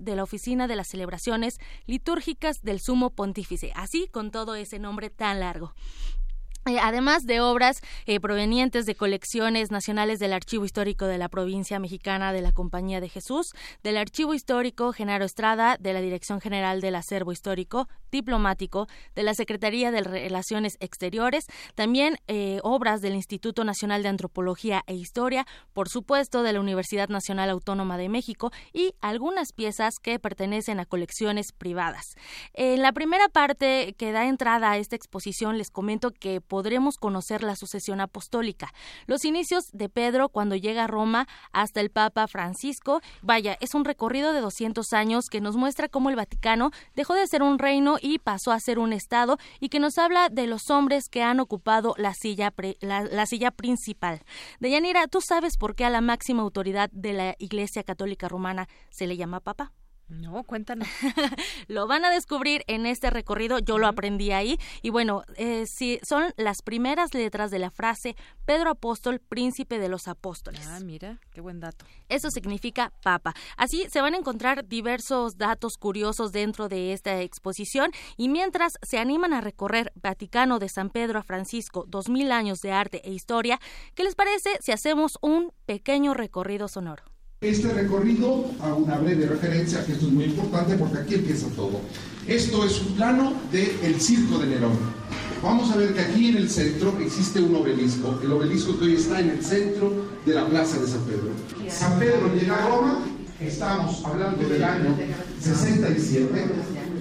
de 0.01 0.15
la 0.15 0.23
Oficina 0.23 0.67
de 0.67 0.75
las 0.75 0.87
Celebraciones 0.87 1.59
Litúrgicas 1.85 2.61
del 2.61 2.79
Sumo 2.79 3.09
Pontífice, 3.11 3.71
así 3.75 4.07
con 4.07 4.31
todo 4.31 4.55
ese 4.55 4.79
nombre 4.79 5.09
tan 5.09 5.39
largo. 5.39 5.73
Eh, 6.67 6.77
además 6.79 7.25
de 7.25 7.41
obras 7.41 7.81
eh, 8.05 8.19
provenientes 8.19 8.85
de 8.85 8.93
colecciones 8.93 9.71
nacionales 9.71 10.19
del 10.19 10.31
Archivo 10.31 10.63
Histórico 10.63 11.07
de 11.07 11.17
la 11.17 11.27
Provincia 11.27 11.79
Mexicana 11.79 12.33
de 12.33 12.41
la 12.41 12.51
Compañía 12.51 13.01
de 13.01 13.09
Jesús, 13.09 13.53
del 13.81 13.97
Archivo 13.97 14.35
Histórico 14.35 14.93
Genaro 14.93 15.25
Estrada, 15.25 15.77
de 15.79 15.93
la 15.93 16.01
Dirección 16.01 16.39
General 16.39 16.79
del 16.79 16.93
Acervo 16.93 17.31
Histórico 17.31 17.87
Diplomático, 18.11 18.87
de 19.15 19.23
la 19.23 19.33
Secretaría 19.33 19.89
de 19.89 20.01
Relaciones 20.01 20.77
Exteriores, 20.81 21.47
también 21.73 22.17
eh, 22.27 22.59
obras 22.61 23.01
del 23.01 23.15
Instituto 23.15 23.63
Nacional 23.63 24.03
de 24.03 24.09
Antropología 24.09 24.83
e 24.85 24.93
Historia, 24.93 25.47
por 25.73 25.89
supuesto 25.89 26.43
de 26.43 26.53
la 26.53 26.59
Universidad 26.59 27.09
Nacional 27.09 27.49
Autónoma 27.49 27.97
de 27.97 28.09
México 28.09 28.51
y 28.71 28.93
algunas 29.01 29.51
piezas 29.51 29.95
que 29.97 30.19
pertenecen 30.19 30.79
a 30.79 30.85
colecciones 30.85 31.53
privadas. 31.53 32.15
En 32.53 32.83
la 32.83 32.91
primera 32.91 33.29
parte 33.29 33.95
que 33.97 34.11
da 34.11 34.27
entrada 34.27 34.69
a 34.69 34.77
esta 34.77 34.95
exposición 34.95 35.57
les 35.57 35.71
comento 35.71 36.11
que 36.11 36.39
podremos 36.51 36.97
conocer 36.97 37.43
la 37.43 37.55
sucesión 37.55 38.01
apostólica, 38.01 38.73
los 39.07 39.23
inicios 39.23 39.71
de 39.71 39.87
Pedro 39.87 40.27
cuando 40.27 40.57
llega 40.57 40.83
a 40.83 40.87
Roma 40.87 41.25
hasta 41.53 41.79
el 41.79 41.91
Papa 41.91 42.27
Francisco. 42.27 42.99
Vaya, 43.21 43.57
es 43.61 43.73
un 43.73 43.85
recorrido 43.85 44.33
de 44.33 44.41
200 44.41 44.91
años 44.91 45.27
que 45.31 45.39
nos 45.39 45.55
muestra 45.55 45.87
cómo 45.87 46.09
el 46.09 46.17
Vaticano 46.17 46.71
dejó 46.93 47.13
de 47.13 47.25
ser 47.25 47.41
un 47.41 47.57
reino 47.57 47.95
y 48.01 48.19
pasó 48.19 48.51
a 48.51 48.59
ser 48.59 48.79
un 48.79 48.91
Estado 48.91 49.37
y 49.61 49.69
que 49.69 49.79
nos 49.79 49.97
habla 49.97 50.27
de 50.27 50.45
los 50.45 50.69
hombres 50.69 51.07
que 51.07 51.23
han 51.23 51.39
ocupado 51.39 51.95
la 51.97 52.13
silla, 52.13 52.53
la, 52.81 53.25
silla 53.27 53.51
principal. 53.51 54.19
Deyanira, 54.59 55.07
¿tú 55.07 55.21
sabes 55.21 55.55
por 55.55 55.73
qué 55.73 55.85
a 55.85 55.89
la 55.89 56.01
máxima 56.01 56.41
autoridad 56.41 56.89
de 56.91 57.13
la 57.13 57.35
Iglesia 57.39 57.83
Católica 57.83 58.27
Romana 58.27 58.67
se 58.89 59.07
le 59.07 59.15
llama 59.15 59.39
Papa? 59.39 59.71
No, 60.11 60.43
cuéntanos. 60.43 60.87
lo 61.67 61.87
van 61.87 62.03
a 62.03 62.11
descubrir 62.11 62.63
en 62.67 62.85
este 62.85 63.09
recorrido, 63.09 63.59
yo 63.59 63.77
lo 63.77 63.87
aprendí 63.87 64.31
ahí. 64.31 64.59
Y 64.81 64.89
bueno, 64.89 65.23
eh, 65.37 65.65
si 65.67 65.99
son 66.03 66.33
las 66.35 66.61
primeras 66.61 67.13
letras 67.13 67.49
de 67.49 67.59
la 67.59 67.71
frase 67.71 68.15
Pedro 68.45 68.71
Apóstol, 68.71 69.19
príncipe 69.19 69.79
de 69.79 69.87
los 69.87 70.07
apóstoles. 70.07 70.67
Ah, 70.67 70.79
mira, 70.81 71.19
qué 71.31 71.39
buen 71.39 71.59
dato. 71.59 71.85
Eso 72.09 72.29
significa 72.29 72.91
papa. 73.03 73.33
Así 73.55 73.87
se 73.89 74.01
van 74.01 74.13
a 74.13 74.17
encontrar 74.17 74.67
diversos 74.67 75.37
datos 75.37 75.77
curiosos 75.77 76.33
dentro 76.33 76.67
de 76.67 76.91
esta 76.91 77.21
exposición 77.21 77.91
y 78.17 78.27
mientras 78.27 78.73
se 78.81 78.97
animan 78.97 79.33
a 79.33 79.41
recorrer 79.41 79.93
Vaticano 79.95 80.59
de 80.59 80.67
San 80.67 80.89
Pedro 80.89 81.19
a 81.19 81.23
Francisco, 81.23 81.85
dos 81.87 82.09
mil 82.09 82.31
años 82.31 82.59
de 82.59 82.73
arte 82.73 83.01
e 83.05 83.11
historia, 83.11 83.59
¿qué 83.95 84.03
les 84.03 84.15
parece 84.15 84.57
si 84.59 84.73
hacemos 84.73 85.17
un 85.21 85.53
pequeño 85.65 86.13
recorrido 86.13 86.67
sonoro? 86.67 87.03
Este 87.41 87.73
recorrido, 87.73 88.51
a 88.59 88.71
una 88.75 88.99
breve 88.99 89.25
referencia, 89.25 89.83
que 89.83 89.93
esto 89.93 90.05
es 90.05 90.11
muy 90.11 90.25
importante 90.25 90.75
porque 90.75 90.99
aquí 90.99 91.15
empieza 91.15 91.47
todo. 91.55 91.81
Esto 92.27 92.63
es 92.63 92.79
un 92.81 92.93
plano 92.93 93.33
del 93.51 93.99
Circo 93.99 94.37
de 94.37 94.45
Nerón. 94.45 94.77
Vamos 95.41 95.71
a 95.71 95.77
ver 95.77 95.91
que 95.95 96.01
aquí 96.01 96.29
en 96.29 96.37
el 96.37 96.51
centro 96.51 96.95
existe 96.99 97.41
un 97.41 97.55
obelisco. 97.55 98.19
El 98.23 98.31
obelisco 98.33 98.77
que 98.77 98.85
hoy 98.85 98.93
está 98.93 99.21
en 99.21 99.31
el 99.31 99.43
centro 99.43 99.91
de 100.23 100.35
la 100.35 100.45
plaza 100.45 100.79
de 100.81 100.87
San 100.87 101.01
Pedro. 101.05 101.31
San 101.67 101.97
Pedro 101.97 102.31
llega 102.31 102.63
a 102.63 102.69
Roma, 102.69 102.99
estamos 103.39 104.05
hablando 104.05 104.47
del 104.47 104.63
año 104.63 104.95
67, 105.39 106.45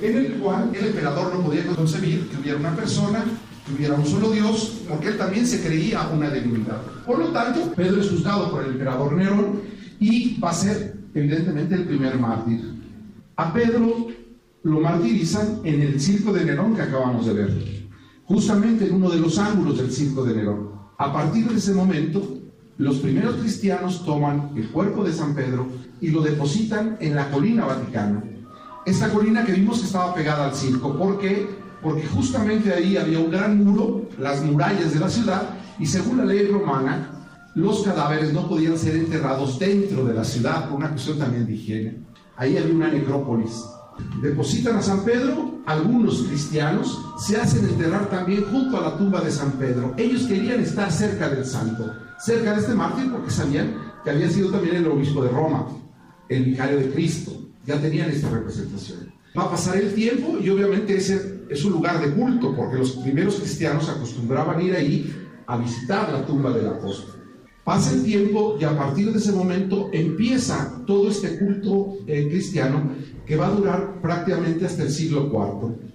en 0.01 0.16
el 0.16 0.38
cual 0.38 0.70
el 0.74 0.86
emperador 0.86 1.34
no 1.34 1.45
podía 1.45 1.66
concebir 1.66 2.30
que 2.30 2.38
hubiera 2.38 2.59
una 2.59 2.74
persona 2.74 3.26
que 3.66 3.74
hubiera 3.74 3.95
un 3.95 4.07
solo 4.07 4.30
Dios, 4.30 4.80
porque 4.88 5.09
él 5.09 5.18
también 5.18 5.47
se 5.47 5.61
creía 5.61 6.09
una 6.09 6.30
divinidad. 6.30 6.80
Por 7.05 7.18
lo 7.18 7.26
tanto, 7.28 7.74
Pedro 7.76 8.01
es 8.01 8.09
juzgado 8.09 8.51
por 8.51 8.64
el 8.64 8.70
emperador 8.70 9.12
Nerón 9.12 9.80
y 10.01 10.40
va 10.40 10.51
a 10.51 10.55
ser 10.55 10.96
evidentemente 11.14 11.74
el 11.74 11.84
primer 11.84 12.18
mártir. 12.18 12.74
A 13.36 13.53
Pedro 13.53 14.09
lo 14.62 14.80
martirizan 14.80 15.61
en 15.62 15.82
el 15.82 16.01
circo 16.01 16.32
de 16.32 16.44
Nerón 16.44 16.74
que 16.74 16.82
acabamos 16.82 17.26
de 17.26 17.34
ver, 17.34 17.90
justamente 18.24 18.86
en 18.86 18.94
uno 18.94 19.11
de 19.11 19.20
los 19.20 19.38
ángulos 19.38 19.78
del 19.78 19.92
circo 19.92 20.24
de 20.24 20.34
Nerón. 20.34 20.70
A 20.98 21.12
partir 21.12 21.48
de 21.48 21.57
ese 21.57 21.72
momento, 21.72 22.38
los 22.78 22.96
primeros 22.98 23.36
cristianos 23.36 24.05
toman 24.05 24.53
el 24.57 24.70
cuerpo 24.70 25.05
de 25.05 25.12
San 25.12 25.34
Pedro 25.34 25.68
y 26.01 26.09
lo 26.09 26.22
depositan 26.22 26.96
en 27.01 27.14
la 27.14 27.30
colina 27.30 27.66
vaticana. 27.66 28.24
Esta 28.86 29.11
colina 29.11 29.44
que 29.44 29.53
vimos 29.53 29.84
estaba 29.84 30.14
pegada 30.14 30.46
al 30.46 30.55
circo, 30.55 30.96
¿por 30.96 31.18
qué? 31.18 31.46
Porque 31.82 32.07
justamente 32.07 32.72
ahí 32.72 32.96
había 32.96 33.20
un 33.20 33.30
gran 33.30 33.62
muro, 33.62 34.09
las 34.18 34.42
murallas 34.42 34.94
de 34.94 35.01
la 35.01 35.11
ciudad, 35.11 35.59
y 35.78 35.86
según 35.86 36.18
la 36.18 36.24
ley 36.24 36.46
romana, 36.46 37.20
los 37.55 37.82
cadáveres 37.82 38.32
no 38.32 38.48
podían 38.48 38.78
ser 38.78 38.96
enterrados 38.96 39.59
dentro 39.59 40.05
de 40.05 40.14
la 40.14 40.24
ciudad 40.24 40.68
por 40.68 40.78
una 40.78 40.90
cuestión 40.90 41.18
también 41.18 41.46
de 41.46 41.55
higiene. 41.55 41.98
Ahí 42.36 42.57
había 42.57 42.74
una 42.74 42.88
necrópolis. 42.88 43.64
Depositan 44.22 44.76
a 44.76 44.82
San 44.82 45.05
Pedro, 45.05 45.61
algunos 45.66 46.22
cristianos 46.22 46.98
se 47.18 47.36
hacen 47.36 47.68
enterrar 47.68 48.09
también 48.09 48.44
junto 48.51 48.78
a 48.78 48.82
la 48.82 48.96
tumba 48.96 49.20
de 49.20 49.30
San 49.30 49.53
Pedro. 49.53 49.94
Ellos 49.96 50.22
querían 50.22 50.61
estar 50.61 50.90
cerca 50.90 51.28
del 51.28 51.44
santo, 51.44 51.92
cerca 52.18 52.55
de 52.55 52.61
este 52.61 52.74
mártir 52.74 53.11
porque 53.11 53.30
sabían 53.30 53.74
que 54.05 54.11
había 54.11 54.30
sido 54.30 54.51
también 54.51 54.76
el 54.76 54.86
obispo 54.86 55.22
de 55.22 55.30
Roma, 55.30 55.66
el 56.28 56.44
vicario 56.44 56.78
de 56.78 56.90
Cristo. 56.90 57.32
Ya 57.66 57.78
tenían 57.80 58.11
esta 58.11 58.30
representación. 58.30 59.12
Va 59.36 59.44
a 59.44 59.51
pasar 59.51 59.76
el 59.76 59.94
tiempo 59.94 60.38
y 60.40 60.48
obviamente 60.48 60.96
ese 60.96 61.44
es 61.48 61.64
un 61.64 61.72
lugar 61.72 62.01
de 62.01 62.14
culto 62.14 62.55
porque 62.57 62.78
los 62.78 62.92
primeros 62.92 63.36
cristianos 63.36 63.88
acostumbraban 63.88 64.61
ir 64.62 64.74
ahí 64.74 65.14
a 65.46 65.57
visitar 65.57 66.12
la 66.12 66.24
tumba 66.24 66.51
del 66.51 66.68
apóstol. 66.68 67.20
Pasa 67.71 67.95
el 67.95 68.03
tiempo 68.03 68.57
y 68.61 68.64
a 68.64 68.77
partir 68.77 69.12
de 69.12 69.18
ese 69.18 69.31
momento 69.31 69.91
empieza 69.93 70.83
todo 70.89 71.09
este 71.09 71.39
culto 71.39 71.99
eh, 72.09 72.27
cristiano 72.29 72.83
que 73.25 73.37
va 73.37 73.47
a 73.47 73.53
durar 73.53 74.01
prácticamente 74.03 74.66
hasta 74.66 74.83
el 74.83 74.91
siglo 74.91 75.31
IV. 75.33 75.89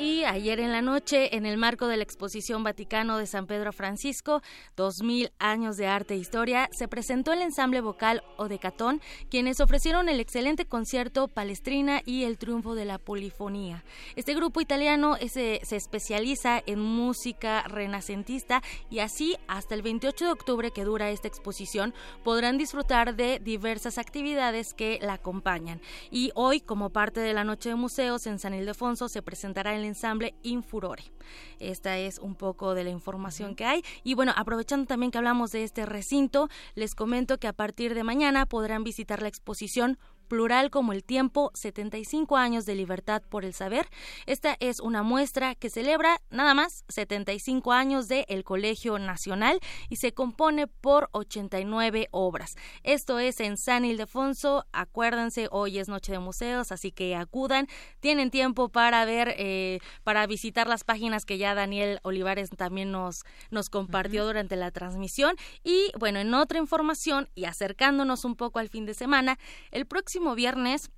Y 0.00 0.24
ayer 0.24 0.60
en 0.60 0.72
la 0.72 0.80
noche, 0.80 1.36
en 1.36 1.44
el 1.44 1.58
marco 1.58 1.86
de 1.86 1.98
la 1.98 2.04
exposición 2.04 2.64
Vaticano 2.64 3.18
de 3.18 3.26
San 3.26 3.46
Pedro 3.46 3.70
Francisco, 3.70 4.40
2000 4.74 5.30
años 5.38 5.76
de 5.76 5.88
arte 5.88 6.14
e 6.14 6.16
historia, 6.16 6.70
se 6.72 6.88
presentó 6.88 7.34
el 7.34 7.42
ensamble 7.42 7.82
vocal 7.82 8.22
Odecatón, 8.38 9.02
quienes 9.28 9.60
ofrecieron 9.60 10.08
el 10.08 10.18
excelente 10.18 10.64
concierto 10.64 11.28
Palestrina 11.28 12.00
y 12.06 12.24
el 12.24 12.38
triunfo 12.38 12.74
de 12.74 12.86
la 12.86 12.96
polifonía. 12.96 13.84
Este 14.16 14.32
grupo 14.32 14.62
italiano 14.62 15.18
se, 15.28 15.60
se 15.64 15.76
especializa 15.76 16.62
en 16.64 16.80
música 16.80 17.64
renacentista 17.64 18.62
y 18.88 19.00
así 19.00 19.36
hasta 19.48 19.74
el 19.74 19.82
28 19.82 20.24
de 20.24 20.32
octubre 20.32 20.70
que 20.70 20.84
dura 20.84 21.10
esta 21.10 21.28
exposición 21.28 21.92
podrán 22.24 22.56
disfrutar 22.56 23.16
de 23.16 23.38
diversas 23.38 23.98
actividades 23.98 24.72
que 24.72 24.98
la 25.02 25.12
acompañan. 25.12 25.82
Y 26.10 26.32
hoy, 26.34 26.62
como 26.62 26.88
parte 26.88 27.20
de 27.20 27.34
la 27.34 27.44
Noche 27.44 27.68
de 27.68 27.74
Museos 27.74 28.26
en 28.26 28.38
San 28.38 28.54
Ildefonso, 28.54 29.10
se 29.10 29.20
presentará 29.20 29.74
el 29.74 29.89
ensamble 29.90 30.34
Infurore. 30.42 31.04
Esta 31.58 31.98
es 31.98 32.18
un 32.18 32.34
poco 32.34 32.74
de 32.74 32.84
la 32.84 32.90
información 32.90 33.54
que 33.54 33.66
hay. 33.66 33.82
Y 34.02 34.14
bueno, 34.14 34.32
aprovechando 34.36 34.86
también 34.86 35.10
que 35.10 35.18
hablamos 35.18 35.52
de 35.52 35.62
este 35.62 35.84
recinto, 35.84 36.48
les 36.74 36.94
comento 36.94 37.38
que 37.38 37.48
a 37.48 37.52
partir 37.52 37.94
de 37.94 38.04
mañana 38.04 38.46
podrán 38.46 38.84
visitar 38.84 39.20
la 39.20 39.28
exposición 39.28 39.98
plural 40.30 40.70
como 40.70 40.92
el 40.92 41.02
tiempo, 41.02 41.50
75 41.54 42.36
años 42.36 42.64
de 42.64 42.76
libertad 42.76 43.20
por 43.28 43.44
el 43.44 43.52
saber. 43.52 43.88
Esta 44.26 44.56
es 44.60 44.78
una 44.78 45.02
muestra 45.02 45.56
que 45.56 45.68
celebra 45.68 46.22
nada 46.30 46.54
más 46.54 46.84
75 46.88 47.72
años 47.72 48.06
del 48.06 48.24
el 48.28 48.44
Colegio 48.44 48.98
Nacional 49.00 49.58
y 49.88 49.96
se 49.96 50.14
compone 50.14 50.68
por 50.68 51.08
89 51.12 52.08
obras. 52.12 52.54
Esto 52.84 53.18
es 53.18 53.40
en 53.40 53.56
San 53.56 53.84
Ildefonso. 53.84 54.64
Acuérdense, 54.72 55.48
hoy 55.50 55.80
es 55.80 55.88
Noche 55.88 56.12
de 56.12 56.20
Museos, 56.20 56.70
así 56.70 56.92
que 56.92 57.16
acudan. 57.16 57.66
Tienen 57.98 58.30
tiempo 58.30 58.68
para 58.68 59.04
ver, 59.04 59.34
eh, 59.36 59.80
para 60.04 60.24
visitar 60.28 60.68
las 60.68 60.84
páginas 60.84 61.24
que 61.26 61.38
ya 61.38 61.56
Daniel 61.56 61.98
Olivares 62.04 62.50
también 62.50 62.92
nos, 62.92 63.24
nos 63.50 63.68
compartió 63.68 64.24
durante 64.24 64.54
la 64.54 64.70
transmisión. 64.70 65.34
Y 65.64 65.90
bueno, 65.98 66.20
en 66.20 66.32
otra 66.34 66.60
información 66.60 67.28
y 67.34 67.46
acercándonos 67.46 68.24
un 68.24 68.36
poco 68.36 68.60
al 68.60 68.68
fin 68.68 68.86
de 68.86 68.94
semana, 68.94 69.36
el 69.72 69.86
próximo 69.86 70.19
viernes 70.36 70.90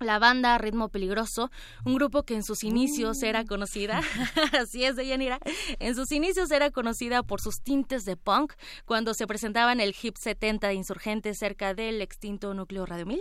la 0.00 0.18
banda 0.18 0.56
Ritmo 0.58 0.88
Peligroso, 0.88 1.50
un 1.84 1.94
grupo 1.94 2.22
que 2.22 2.34
en 2.34 2.42
sus 2.42 2.64
inicios 2.64 3.22
era 3.22 3.44
conocida, 3.44 4.00
así 4.60 4.84
es, 4.84 4.96
Deyanira, 4.96 5.38
en 5.78 5.94
sus 5.94 6.12
inicios 6.12 6.50
era 6.50 6.70
conocida 6.70 7.22
por 7.22 7.40
sus 7.40 7.60
tintes 7.62 8.04
de 8.04 8.16
punk 8.16 8.52
cuando 8.84 9.14
se 9.14 9.26
presentaba 9.26 9.72
en 9.72 9.80
el 9.80 9.94
Hip 10.00 10.16
70 10.16 10.68
de 10.68 10.74
Insurgentes 10.74 11.38
cerca 11.38 11.74
del 11.74 12.00
extinto 12.02 12.54
núcleo 12.54 12.86
Radio 12.86 13.06
1000, 13.06 13.20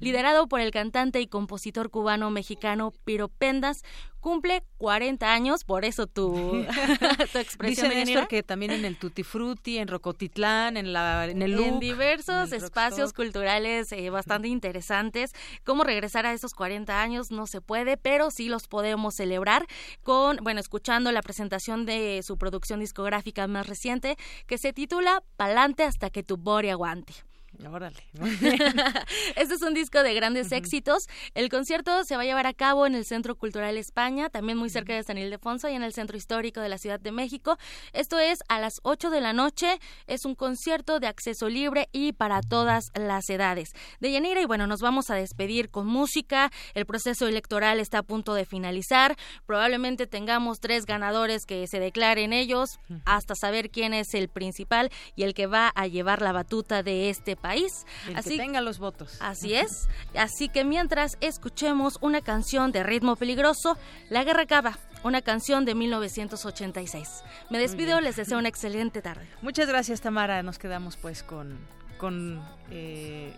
liderado 0.00 0.48
por 0.48 0.60
el 0.60 0.70
cantante 0.70 1.20
y 1.20 1.26
compositor 1.26 1.90
cubano 1.90 2.30
mexicano 2.30 2.92
Piro 3.04 3.28
Pendas, 3.28 3.82
cumple 4.20 4.64
40 4.78 5.32
años, 5.32 5.64
por 5.64 5.84
eso 5.84 6.06
tu, 6.06 6.32
tu 7.32 7.38
expresión. 7.38 7.90
Dice 7.90 8.04
Néstor 8.04 8.28
que 8.28 8.42
también 8.42 8.72
en 8.72 8.84
el 8.84 8.96
Tutti 8.96 9.22
Frutti, 9.22 9.78
en 9.78 9.88
Rocotitlán, 9.88 10.76
en, 10.76 10.92
la, 10.92 11.26
en 11.26 11.42
el 11.42 11.52
Loop, 11.52 11.66
En 11.66 11.80
diversos 11.80 12.52
espacios 12.52 13.12
culturales 13.12 13.92
eh, 13.92 14.10
bastante 14.10 14.48
interesantes. 14.48 15.32
¿Cómo 15.64 15.84
regresar 15.84 16.17
a 16.26 16.32
esos 16.32 16.54
40 16.54 17.00
años? 17.00 17.30
No 17.30 17.46
se 17.46 17.60
puede, 17.60 17.96
pero 17.96 18.30
sí 18.30 18.48
los 18.48 18.68
podemos 18.68 19.14
celebrar 19.14 19.66
con, 20.02 20.38
bueno, 20.42 20.60
escuchando 20.60 21.12
la 21.12 21.22
presentación 21.22 21.86
de 21.86 22.22
su 22.22 22.38
producción 22.38 22.80
discográfica 22.80 23.46
más 23.46 23.66
reciente 23.66 24.16
que 24.46 24.58
se 24.58 24.72
titula 24.72 25.22
Palante 25.36 25.84
hasta 25.84 26.10
que 26.10 26.22
tu 26.22 26.36
body 26.36 26.70
aguante. 26.70 27.27
Órale. 27.66 27.96
este 29.36 29.54
es 29.54 29.62
un 29.62 29.74
disco 29.74 30.02
de 30.02 30.14
grandes 30.14 30.52
éxitos. 30.52 31.08
El 31.34 31.48
concierto 31.48 32.04
se 32.04 32.14
va 32.14 32.22
a 32.22 32.24
llevar 32.24 32.46
a 32.46 32.54
cabo 32.54 32.86
en 32.86 32.94
el 32.94 33.04
Centro 33.04 33.34
Cultural 33.34 33.76
España, 33.76 34.30
también 34.30 34.56
muy 34.56 34.70
cerca 34.70 34.94
de 34.94 35.02
San 35.02 35.18
Ildefonso 35.18 35.68
y 35.68 35.74
en 35.74 35.82
el 35.82 35.92
Centro 35.92 36.16
Histórico 36.16 36.60
de 36.60 36.68
la 36.68 36.78
Ciudad 36.78 37.00
de 37.00 37.10
México. 37.10 37.58
Esto 37.92 38.18
es 38.20 38.38
a 38.48 38.60
las 38.60 38.74
8 38.84 39.10
de 39.10 39.20
la 39.20 39.32
noche. 39.32 39.80
Es 40.06 40.24
un 40.24 40.36
concierto 40.36 41.00
de 41.00 41.08
acceso 41.08 41.48
libre 41.48 41.88
y 41.90 42.12
para 42.12 42.42
todas 42.42 42.92
las 42.94 43.28
edades. 43.28 43.70
De 43.98 44.12
Yanira, 44.12 44.40
y 44.40 44.46
bueno, 44.46 44.68
nos 44.68 44.80
vamos 44.80 45.10
a 45.10 45.16
despedir 45.16 45.68
con 45.70 45.86
música. 45.86 46.52
El 46.74 46.86
proceso 46.86 47.26
electoral 47.26 47.80
está 47.80 47.98
a 47.98 48.02
punto 48.04 48.34
de 48.34 48.44
finalizar. 48.44 49.16
Probablemente 49.46 50.06
tengamos 50.06 50.60
tres 50.60 50.86
ganadores 50.86 51.44
que 51.44 51.66
se 51.66 51.80
declaren 51.80 52.32
ellos 52.32 52.78
hasta 53.04 53.34
saber 53.34 53.70
quién 53.70 53.94
es 53.94 54.14
el 54.14 54.28
principal 54.28 54.90
y 55.16 55.24
el 55.24 55.34
que 55.34 55.46
va 55.46 55.72
a 55.74 55.88
llevar 55.88 56.22
la 56.22 56.32
batuta 56.32 56.84
de 56.84 57.10
este 57.10 57.34
país 57.34 57.47
país. 57.48 57.86
así, 58.14 58.30
que 58.30 58.36
tenga 58.36 58.60
los 58.60 58.78
votos. 58.78 59.16
Así 59.20 59.54
es. 59.54 59.88
Así 60.14 60.48
que 60.50 60.64
mientras 60.64 61.16
escuchemos 61.20 61.98
una 62.02 62.20
canción 62.20 62.72
de 62.72 62.82
ritmo 62.82 63.16
peligroso, 63.16 63.78
La 64.10 64.22
Guerra 64.22 64.42
Acaba, 64.42 64.78
una 65.02 65.22
canción 65.22 65.64
de 65.64 65.74
1986. 65.74 67.24
Me 67.50 67.58
despido, 67.58 68.00
les 68.00 68.16
deseo 68.16 68.38
una 68.38 68.48
excelente 68.48 69.00
tarde. 69.00 69.26
Muchas 69.40 69.66
gracias, 69.66 70.00
Tamara. 70.02 70.42
Nos 70.42 70.58
quedamos 70.58 70.98
pues 70.98 71.22
con, 71.22 71.58
con 71.96 72.42
eh, 72.70 73.32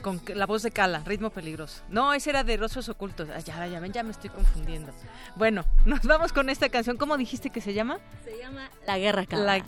con 0.00 0.22
la 0.34 0.46
voz 0.46 0.62
de 0.62 0.70
Cala, 0.70 1.02
ritmo 1.04 1.28
peligroso. 1.30 1.82
No, 1.90 2.14
ese 2.14 2.30
era 2.30 2.44
de 2.44 2.56
Rostros 2.56 2.88
Ocultos. 2.88 3.28
Ah, 3.34 3.40
ya, 3.40 3.66
ya, 3.66 3.84
ya 3.86 4.02
me 4.02 4.12
estoy 4.12 4.30
confundiendo. 4.30 4.92
Bueno, 5.36 5.64
nos 5.84 6.02
vamos 6.02 6.32
con 6.32 6.48
esta 6.48 6.68
canción. 6.70 6.96
¿Cómo 6.96 7.18
dijiste 7.18 7.50
que 7.50 7.60
se 7.60 7.74
llama? 7.74 7.98
Se 8.24 8.38
llama 8.38 8.70
La 8.86 8.98
Guerra 8.98 9.22
Acaba. 9.22 9.42
La... 9.42 9.64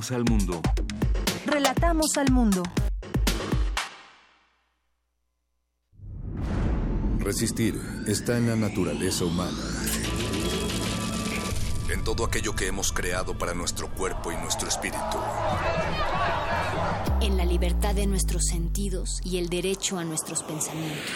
Relatamos 0.00 0.12
al 0.12 0.24
mundo. 0.24 0.62
Relatamos 1.44 2.16
al 2.16 2.32
mundo. 2.32 2.62
Resistir 7.18 7.78
está 8.06 8.38
en 8.38 8.48
la 8.48 8.56
naturaleza 8.56 9.26
humana. 9.26 9.58
En 11.90 12.02
todo 12.02 12.24
aquello 12.24 12.54
que 12.54 12.66
hemos 12.66 12.92
creado 12.92 13.36
para 13.36 13.52
nuestro 13.52 13.90
cuerpo 13.90 14.32
y 14.32 14.36
nuestro 14.36 14.68
espíritu. 14.68 15.18
En 17.20 17.36
la 17.36 17.44
libertad 17.44 17.94
de 17.94 18.06
nuestros 18.06 18.46
sentidos 18.46 19.20
y 19.22 19.36
el 19.36 19.50
derecho 19.50 19.98
a 19.98 20.04
nuestros 20.04 20.42
pensamientos. 20.42 21.10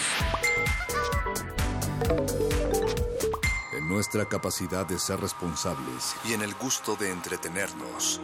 nuestra 3.84 4.24
capacidad 4.24 4.86
de 4.86 4.98
ser 4.98 5.20
responsables 5.20 6.16
y 6.28 6.32
en 6.32 6.42
el 6.42 6.54
gusto 6.54 6.96
de 6.96 7.10
entretenernos. 7.10 8.20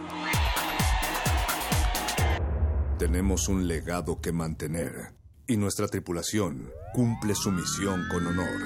Tenemos 3.01 3.48
un 3.48 3.66
legado 3.66 4.20
que 4.20 4.30
mantener 4.30 5.14
y 5.46 5.57
nuestra 5.57 5.88
tripulación 5.88 6.70
cumple 6.92 7.34
su 7.34 7.51
misión 7.51 8.05
con 8.11 8.26
honor. 8.26 8.61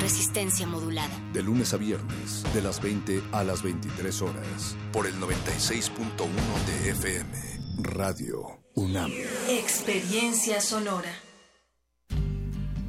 Resistencia 0.00 0.66
modulada. 0.66 1.14
De 1.34 1.42
lunes 1.42 1.74
a 1.74 1.76
viernes, 1.76 2.42
de 2.54 2.62
las 2.62 2.80
20 2.80 3.20
a 3.32 3.44
las 3.44 3.62
23 3.62 4.22
horas, 4.22 4.76
por 4.94 5.06
el 5.06 5.12
96.1 5.16 5.92
de 6.66 6.90
FM, 6.92 7.28
Radio 7.82 8.62
UNAM. 8.76 9.12
Experiencia 9.50 10.62
sonora. 10.62 11.12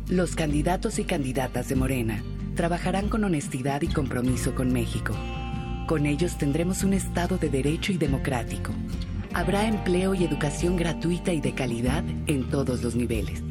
Los 0.07 0.37
candidatos 0.37 0.99
y 0.99 1.03
candidatas 1.03 1.67
de 1.67 1.75
Morena 1.75 2.23
trabajarán 2.55 3.09
con 3.09 3.25
honestidad 3.25 3.81
y 3.81 3.89
compromiso 3.89 4.55
con 4.55 4.71
México. 4.71 5.13
Con 5.85 6.05
ellos 6.05 6.37
tendremos 6.37 6.85
un 6.85 6.93
Estado 6.93 7.37
de 7.37 7.49
derecho 7.49 7.91
y 7.91 7.97
democrático. 7.97 8.71
Habrá 9.33 9.65
empleo 9.65 10.13
y 10.13 10.25
educación 10.25 10.75
gratuita 10.75 11.31
y 11.31 11.39
de 11.39 11.53
calidad 11.53 12.03
en 12.27 12.49
todos 12.49 12.83
los 12.83 12.95
niveles. 12.95 13.41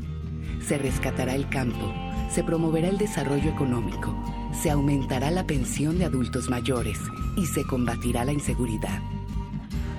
Se 0.66 0.76
rescatará 0.76 1.34
el 1.34 1.48
campo, 1.48 1.92
se 2.30 2.44
promoverá 2.44 2.88
el 2.88 2.98
desarrollo 2.98 3.50
económico, 3.50 4.14
se 4.52 4.70
aumentará 4.70 5.30
la 5.30 5.46
pensión 5.46 5.98
de 5.98 6.04
adultos 6.04 6.50
mayores 6.50 6.98
y 7.36 7.46
se 7.46 7.64
combatirá 7.64 8.26
la 8.26 8.32
inseguridad. 8.32 9.00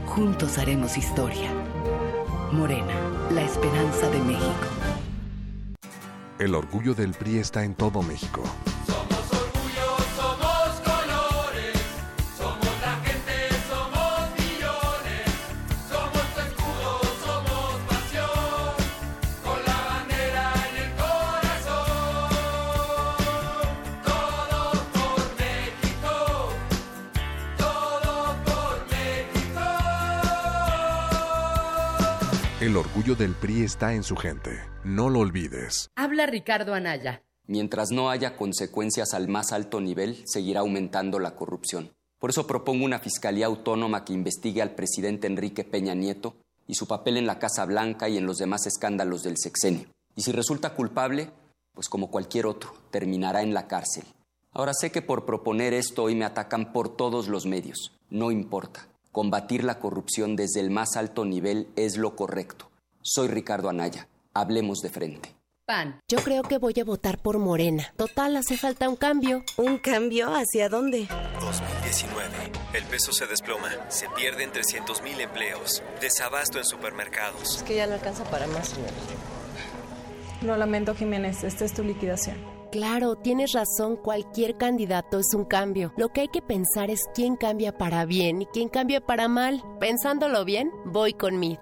Juntos 0.05 0.59
haremos 0.59 0.97
historia. 0.97 1.49
Morena, 2.51 2.93
la 3.33 3.41
esperanza 3.41 4.09
de 4.11 4.19
México. 4.19 4.67
El 6.37 6.53
orgullo 6.53 6.93
del 6.93 7.13
PRI 7.13 7.37
está 7.37 7.63
en 7.63 7.73
todo 7.73 8.03
México. 8.03 8.43
El 32.61 32.77
orgullo 32.77 33.15
del 33.15 33.33
PRI 33.33 33.63
está 33.63 33.95
en 33.95 34.03
su 34.03 34.15
gente. 34.15 34.51
No 34.83 35.09
lo 35.09 35.21
olvides. 35.21 35.89
Habla 35.95 36.27
Ricardo 36.27 36.75
Anaya. 36.75 37.23
Mientras 37.47 37.89
no 37.89 38.11
haya 38.11 38.37
consecuencias 38.37 39.15
al 39.15 39.27
más 39.27 39.51
alto 39.51 39.81
nivel, 39.81 40.21
seguirá 40.27 40.59
aumentando 40.59 41.17
la 41.17 41.35
corrupción. 41.35 41.89
Por 42.19 42.29
eso 42.29 42.45
propongo 42.45 42.85
una 42.85 42.99
fiscalía 42.99 43.47
autónoma 43.47 44.05
que 44.05 44.13
investigue 44.13 44.61
al 44.61 44.75
presidente 44.75 45.25
Enrique 45.25 45.63
Peña 45.63 45.95
Nieto 45.95 46.35
y 46.67 46.75
su 46.75 46.85
papel 46.85 47.17
en 47.17 47.25
la 47.25 47.39
Casa 47.39 47.65
Blanca 47.65 48.09
y 48.09 48.19
en 48.19 48.27
los 48.27 48.37
demás 48.37 48.67
escándalos 48.67 49.23
del 49.23 49.37
sexenio. 49.39 49.87
Y 50.15 50.21
si 50.21 50.31
resulta 50.31 50.75
culpable, 50.75 51.31
pues 51.73 51.89
como 51.89 52.11
cualquier 52.11 52.45
otro, 52.45 52.75
terminará 52.91 53.41
en 53.41 53.55
la 53.55 53.65
cárcel. 53.67 54.03
Ahora 54.51 54.75
sé 54.75 54.91
que 54.91 55.01
por 55.01 55.25
proponer 55.25 55.73
esto 55.73 56.03
hoy 56.03 56.13
me 56.13 56.25
atacan 56.25 56.71
por 56.73 56.95
todos 56.95 57.27
los 57.27 57.47
medios. 57.47 57.91
No 58.11 58.29
importa. 58.29 58.87
Combatir 59.11 59.65
la 59.65 59.77
corrupción 59.77 60.37
desde 60.37 60.61
el 60.61 60.69
más 60.69 60.95
alto 60.95 61.25
nivel 61.25 61.67
es 61.75 61.97
lo 61.97 62.15
correcto. 62.15 62.71
Soy 63.01 63.27
Ricardo 63.27 63.67
Anaya. 63.67 64.07
Hablemos 64.33 64.79
de 64.79 64.89
frente. 64.89 65.35
PAN. 65.65 65.99
Yo 66.07 66.19
creo 66.19 66.43
que 66.43 66.57
voy 66.57 66.73
a 66.79 66.85
votar 66.85 67.17
por 67.21 67.37
Morena. 67.37 67.93
Total, 67.97 68.37
hace 68.37 68.55
falta 68.55 68.87
un 68.87 68.95
cambio. 68.95 69.43
¿Un 69.57 69.79
cambio 69.79 70.33
hacia 70.33 70.69
dónde? 70.69 71.09
2019. 71.41 72.51
El 72.73 72.85
peso 72.85 73.11
se 73.11 73.27
desploma. 73.27 73.69
Se 73.89 74.07
pierden 74.11 74.51
300.000 74.53 75.19
empleos. 75.19 75.83
Desabasto 75.99 76.57
en 76.57 76.65
supermercados. 76.65 77.57
Es 77.57 77.63
que 77.63 77.75
ya 77.75 77.87
no 77.87 77.95
alcanza 77.95 78.23
para 78.31 78.47
más, 78.47 78.69
señor. 78.69 78.91
Lo 80.41 80.55
lamento, 80.55 80.95
Jiménez. 80.95 81.43
Esta 81.43 81.65
es 81.65 81.73
tu 81.73 81.83
liquidación. 81.83 82.37
Claro, 82.71 83.17
tienes 83.17 83.51
razón, 83.51 83.97
cualquier 83.97 84.55
candidato 84.55 85.19
es 85.19 85.33
un 85.33 85.43
cambio. 85.43 85.93
Lo 85.97 86.07
que 86.09 86.21
hay 86.21 86.27
que 86.29 86.41
pensar 86.41 86.89
es 86.89 87.01
quién 87.13 87.35
cambia 87.35 87.77
para 87.77 88.05
bien 88.05 88.43
y 88.43 88.45
quién 88.45 88.69
cambia 88.69 89.01
para 89.01 89.27
mal. 89.27 89.61
Pensándolo 89.81 90.45
bien, 90.45 90.71
voy 90.85 91.11
con 91.11 91.37
MID. 91.37 91.57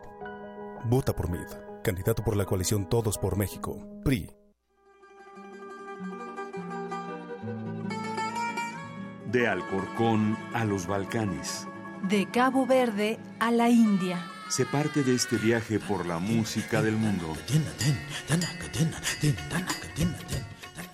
Vota 0.86 1.16
por 1.16 1.32
MID, 1.32 1.48
candidato 1.84 2.24
por 2.24 2.38
la 2.38 2.46
coalición 2.46 2.88
Todos 2.88 3.18
por 3.18 3.38
México, 3.38 3.80
PRI. 4.06 4.30
De 9.32 9.48
Alcorcón 9.48 10.38
a 10.54 10.64
los 10.64 10.86
Balcanes. 10.86 11.68
De 12.04 12.30
Cabo 12.30 12.68
Verde 12.68 13.18
a 13.40 13.52
la 13.52 13.70
India. 13.70 14.24
Se 14.48 14.66
parte 14.66 15.04
de 15.04 15.16
este 15.16 15.38
viaje 15.38 15.80
por 15.80 16.06
la 16.06 16.20
música 16.20 16.84
del 16.84 16.98
mundo. 16.98 17.34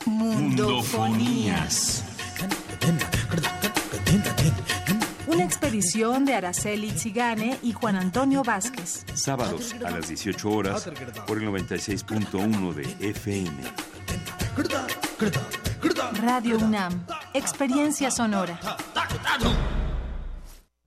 Mundofonías. 0.05 2.03
Una 5.27 5.43
expedición 5.43 6.25
de 6.25 6.35
Araceli 6.35 6.91
Zigane 6.91 7.57
y 7.63 7.73
Juan 7.73 7.95
Antonio 7.95 8.43
Vázquez. 8.43 9.05
Sábados 9.15 9.73
a 9.83 9.89
las 9.89 10.07
18 10.07 10.49
horas 10.49 10.89
por 11.25 11.41
el 11.41 11.49
96.1 11.49 12.73
de 12.73 13.09
FM. 13.09 13.51
Radio 16.21 16.57
UNAM. 16.57 17.05
Experiencia 17.33 18.11
sonora. 18.11 18.59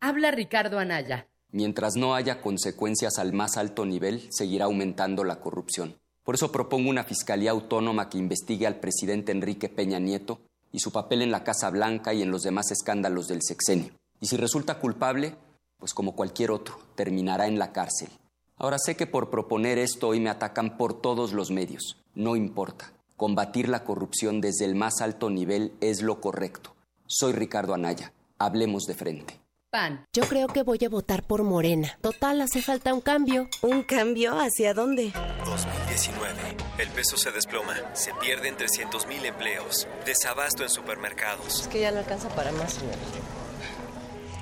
Habla 0.01 0.31
Ricardo 0.31 0.79
Anaya. 0.79 1.27
Mientras 1.51 1.97
no 1.97 2.15
haya 2.15 2.41
consecuencias 2.41 3.19
al 3.19 3.33
más 3.33 3.57
alto 3.57 3.85
nivel, 3.85 4.29
seguirá 4.31 4.67
aumentando 4.67 5.25
la 5.25 5.41
corrupción. 5.41 5.97
Por 6.29 6.35
eso 6.35 6.53
propongo 6.53 6.91
una 6.91 7.05
fiscalía 7.05 7.53
autónoma 7.53 8.11
que 8.11 8.19
investigue 8.19 8.67
al 8.67 8.81
presidente 8.81 9.33
Enrique 9.33 9.71
Peña 9.71 9.99
Nieto 9.99 10.41
y 10.71 10.79
su 10.79 10.93
papel 10.93 11.23
en 11.23 11.31
la 11.31 11.43
Casa 11.43 11.71
Blanca 11.71 12.13
y 12.13 12.21
en 12.21 12.31
los 12.31 12.43
demás 12.43 12.71
escándalos 12.71 13.29
del 13.29 13.41
sexenio. 13.41 13.93
Y 14.21 14.27
si 14.27 14.37
resulta 14.37 14.79
culpable, 14.79 15.37
pues 15.79 15.95
como 15.95 16.15
cualquier 16.15 16.51
otro, 16.51 16.79
terminará 16.97 17.47
en 17.47 17.59
la 17.59 17.73
cárcel. 17.73 18.11
Ahora 18.59 18.77
sé 18.79 18.95
que 18.95 19.07
por 19.07 19.31
proponer 19.31 19.79
esto 19.79 20.09
hoy 20.09 20.21
me 20.21 20.29
atacan 20.29 20.77
por 20.77 21.01
todos 21.01 21.33
los 21.33 21.51
medios. 21.51 21.97
No 22.15 22.37
importa. 22.37 22.93
Combatir 23.17 23.71
la 23.71 23.85
corrupción 23.85 24.43
desde 24.43 24.67
el 24.67 24.75
más 24.75 25.01
alto 25.01 25.31
nivel 25.31 25.73
es 25.81 26.03
lo 26.03 26.21
correcto. 26.21 26.75
Soy 27.07 27.33
Ricardo 27.33 27.73
Anaya. 27.73 28.13
Hablemos 28.37 28.85
de 28.85 28.95
frente. 28.95 29.41
PAN. 29.71 30.05
Yo 30.15 30.25
creo 30.25 30.49
que 30.49 30.63
voy 30.63 30.79
a 30.85 30.89
votar 30.89 31.23
por 31.27 31.43
Morena. 31.43 31.99
Total, 32.01 32.41
hace 32.41 32.63
falta 32.63 32.95
un 32.95 33.01
cambio. 33.01 33.49
¿Un 33.63 33.83
cambio 33.83 34.39
hacia 34.39 34.73
dónde? 34.73 35.13
2019. 35.45 36.57
El 36.79 36.89
peso 36.89 37.17
se 37.17 37.31
desploma. 37.31 37.75
Se 37.93 38.13
pierden 38.15 38.57
300.000 38.57 39.27
empleos. 39.27 39.87
Desabasto 40.07 40.63
en 40.63 40.71
supermercados. 40.71 41.63
Es 41.63 41.69
que 41.69 41.81
ya 41.81 41.93
no 41.93 41.99
alcanza 41.99 42.29
para 42.31 42.53
más, 42.53 42.75
señor. 42.75 42.95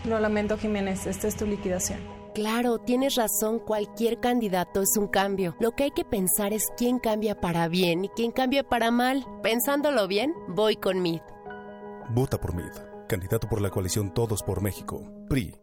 Lo 0.05 0.20
lamento, 0.20 0.57
Jiménez. 0.57 1.07
Esta 1.07 1.27
es 1.27 1.37
tu 1.37 1.47
liquidación. 1.47 1.99
Claro, 2.35 2.79
tienes 2.79 3.14
razón, 3.14 3.59
cualquier 3.59 4.20
candidato 4.20 4.83
es 4.83 4.97
un 4.99 5.09
cambio. 5.09 5.57
Lo 5.59 5.72
que 5.72 5.85
hay 5.85 5.91
que 5.91 6.05
pensar 6.05 6.53
es 6.53 6.64
quién 6.77 6.99
cambia 6.99 7.41
para 7.41 7.66
bien 7.66 8.05
y 8.05 8.09
quién 8.11 8.31
cambia 8.31 8.62
para 8.62 8.91
mal. 8.91 9.24
Pensándolo 9.43 10.07
bien, 10.07 10.35
voy 10.47 10.77
con 10.77 11.01
MID. 11.01 11.22
Vota 12.11 12.39
por 12.39 12.55
MID, 12.55 12.72
candidato 13.07 13.48
por 13.48 13.61
la 13.61 13.70
coalición 13.70 14.12
Todos 14.12 14.42
por 14.42 14.61
México, 14.62 15.02
PRI. 15.28 15.54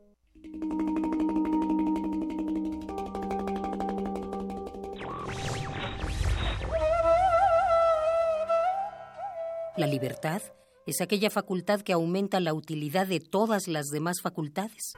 La 9.76 9.88
libertad 9.88 10.42
es 10.86 11.02
aquella 11.02 11.30
facultad 11.30 11.82
que 11.82 11.94
aumenta 11.94 12.40
la 12.40 12.54
utilidad 12.54 13.08
de 13.08 13.20
todas 13.20 13.68
las 13.68 13.88
demás 13.88 14.22
facultades. 14.22 14.94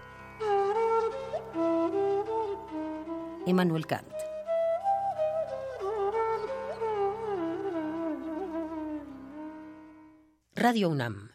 Emmanuel 3.45 3.85
Kant. 3.85 4.11
Radio 10.55 10.89
UNAM. 10.89 11.34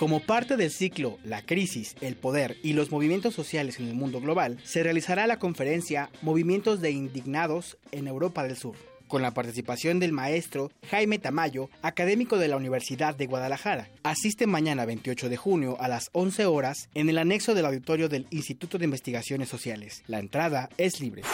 Como 0.00 0.20
parte 0.20 0.56
del 0.56 0.70
ciclo 0.70 1.18
La 1.24 1.42
crisis, 1.42 1.94
el 2.00 2.16
poder 2.16 2.56
y 2.62 2.72
los 2.72 2.90
movimientos 2.90 3.34
sociales 3.34 3.78
en 3.78 3.86
el 3.86 3.92
mundo 3.92 4.18
global, 4.22 4.56
se 4.64 4.82
realizará 4.82 5.26
la 5.26 5.38
conferencia 5.38 6.08
Movimientos 6.22 6.80
de 6.80 6.90
Indignados 6.90 7.76
en 7.92 8.06
Europa 8.06 8.42
del 8.42 8.56
Sur, 8.56 8.76
con 9.08 9.20
la 9.20 9.34
participación 9.34 10.00
del 10.00 10.12
maestro 10.12 10.70
Jaime 10.88 11.18
Tamayo, 11.18 11.68
académico 11.82 12.38
de 12.38 12.48
la 12.48 12.56
Universidad 12.56 13.14
de 13.14 13.26
Guadalajara. 13.26 13.90
Asiste 14.02 14.46
mañana 14.46 14.86
28 14.86 15.28
de 15.28 15.36
junio 15.36 15.76
a 15.78 15.86
las 15.86 16.08
11 16.12 16.46
horas 16.46 16.88
en 16.94 17.10
el 17.10 17.18
anexo 17.18 17.54
del 17.54 17.66
auditorio 17.66 18.08
del 18.08 18.26
Instituto 18.30 18.78
de 18.78 18.86
Investigaciones 18.86 19.50
Sociales. 19.50 20.02
La 20.06 20.18
entrada 20.18 20.70
es 20.78 20.98
libre. 21.02 21.24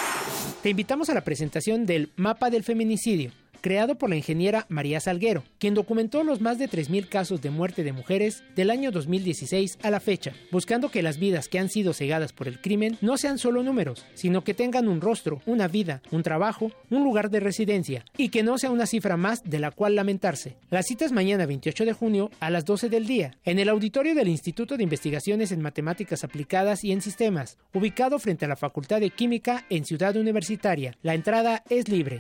Te 0.64 0.71
invitamos 0.71 1.09
a 1.09 1.14
la 1.14 1.23
presentación 1.23 1.87
del 1.87 2.11
Mapa 2.17 2.51
del 2.51 2.64
Feminicidio 2.64 3.31
creado 3.61 3.96
por 3.96 4.11
la 4.11 4.16
ingeniera 4.16 4.66
María 4.68 5.00
Salguero, 5.00 5.44
quien 5.59 5.74
documentó 5.74 6.24
los 6.24 6.40
más 6.40 6.59
de 6.59 6.68
3.000 6.68 7.09
casos 7.09 7.42
de 7.42 7.50
muerte 7.50 7.84
de 7.84 7.92
mujeres 7.92 8.42
del 8.54 8.70
año 8.70 8.90
2016 8.90 9.78
a 9.82 9.90
la 9.90 10.00
fecha, 10.00 10.32
buscando 10.50 10.90
que 10.90 11.02
las 11.02 11.18
vidas 11.18 11.48
que 11.48 11.59
han 11.59 11.68
sido 11.68 11.92
cegadas 11.92 12.32
por 12.32 12.48
el 12.48 12.61
crimen 12.61 12.98
no 13.00 13.16
sean 13.16 13.38
solo 13.38 13.62
números, 13.62 14.04
sino 14.14 14.44
que 14.44 14.54
tengan 14.54 14.88
un 14.88 15.00
rostro, 15.00 15.40
una 15.46 15.68
vida, 15.68 16.02
un 16.11 16.22
trabajo, 16.22 16.72
un 16.90 17.04
lugar 17.04 17.30
de 17.30 17.40
residencia, 17.40 18.04
y 18.16 18.28
que 18.28 18.42
no 18.42 18.59
sea 18.59 18.70
una 18.70 18.86
cifra 18.86 19.16
más 19.16 19.42
de 19.44 19.59
la 19.59 19.70
cual 19.70 19.94
lamentarse. 19.94 20.57
La 20.70 20.82
cita 20.82 21.04
es 21.04 21.12
mañana 21.12 21.46
28 21.46 21.84
de 21.84 21.92
junio 21.92 22.30
a 22.40 22.50
las 22.50 22.64
12 22.64 22.88
del 22.88 23.07
día, 23.07 23.36
en 23.44 23.59
el 23.59 23.68
auditorio 23.68 24.14
del 24.14 24.28
Instituto 24.28 24.76
de 24.76 24.82
Investigaciones 24.82 25.52
en 25.52 25.62
Matemáticas 25.62 26.24
Aplicadas 26.24 26.84
y 26.84 26.92
en 26.92 27.02
Sistemas, 27.02 27.59
ubicado 27.72 28.18
frente 28.18 28.44
a 28.44 28.48
la 28.48 28.57
Facultad 28.57 29.00
de 29.00 29.11
Química 29.11 29.64
en 29.70 29.84
Ciudad 29.84 30.16
Universitaria. 30.16 30.96
La 31.02 31.14
entrada 31.14 31.62
es 31.68 31.88
libre. 31.88 32.18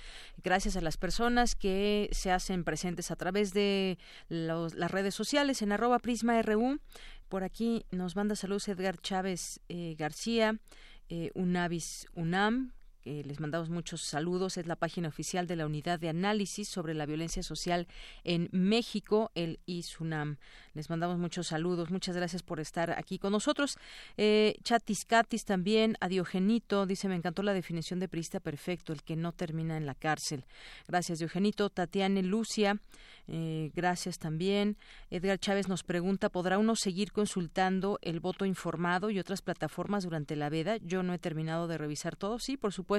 Gracias 0.43 0.75
a 0.75 0.81
las 0.81 0.97
personas 0.97 1.55
que 1.55 2.09
se 2.11 2.29
hacen 2.29 2.65
presentes 2.65 3.09
a 3.09 3.15
través 3.15 3.53
de 3.53 3.97
las 4.27 4.91
redes 4.91 5.15
sociales 5.15 5.61
en 5.61 5.71
arroba 5.71 5.99
Prisma 5.99 6.41
RU. 6.41 6.81
Por 7.29 7.45
aquí 7.45 7.85
nos 7.91 8.17
manda 8.17 8.35
saludos 8.35 8.67
Edgar 8.67 8.97
Chávez 8.97 9.61
eh, 9.69 9.95
García, 9.97 10.59
eh, 11.07 11.31
Unavis 11.35 12.05
Unam, 12.15 12.73
les 13.05 13.39
mandamos 13.39 13.69
muchos 13.69 14.01
saludos. 14.01 14.57
Es 14.57 14.65
la 14.65 14.75
página 14.75 15.07
oficial 15.07 15.47
de 15.47 15.55
la 15.55 15.65
Unidad 15.65 15.99
de 15.99 16.09
Análisis 16.09 16.67
sobre 16.67 16.93
la 16.93 17.05
Violencia 17.05 17.43
Social 17.43 17.87
en 18.23 18.49
México, 18.51 19.31
el 19.35 19.59
ISUNAM. 19.67 20.37
Les 20.73 20.89
mandamos 20.89 21.17
muchos 21.17 21.47
saludos. 21.47 21.91
Muchas 21.91 22.15
gracias 22.15 22.41
por 22.41 22.59
estar 22.59 22.91
aquí 22.91 23.19
con 23.19 23.31
nosotros. 23.31 23.77
Eh, 24.17 24.55
Chatis 24.63 25.05
Catis 25.05 25.45
también, 25.45 25.97
a 26.01 26.07
Diogenito, 26.07 26.85
dice, 26.85 27.07
me 27.07 27.15
encantó 27.15 27.43
la 27.43 27.53
definición 27.53 27.99
de 27.99 28.07
priista 28.07 28.39
perfecto, 28.39 28.91
el 28.91 29.03
que 29.03 29.15
no 29.15 29.31
termina 29.31 29.77
en 29.77 29.85
la 29.85 29.95
cárcel. 29.95 30.45
Gracias, 30.87 31.19
Diogenito. 31.19 31.69
Tatiana 31.69 32.21
Lucia, 32.21 32.79
eh, 33.27 33.71
gracias 33.75 34.17
también. 34.17 34.77
Edgar 35.09 35.39
Chávez 35.39 35.67
nos 35.67 35.83
pregunta, 35.83 36.29
¿podrá 36.29 36.57
uno 36.57 36.75
seguir 36.75 37.11
consultando 37.11 37.99
el 38.01 38.19
voto 38.19 38.45
informado 38.45 39.09
y 39.09 39.19
otras 39.19 39.41
plataformas 39.41 40.03
durante 40.03 40.35
la 40.35 40.49
veda? 40.49 40.77
Yo 40.77 41.03
no 41.03 41.13
he 41.13 41.19
terminado 41.19 41.67
de 41.67 41.77
revisar 41.77 42.15
todo. 42.15 42.39
Sí, 42.39 42.57
por 42.57 42.73
supuesto, 42.73 42.94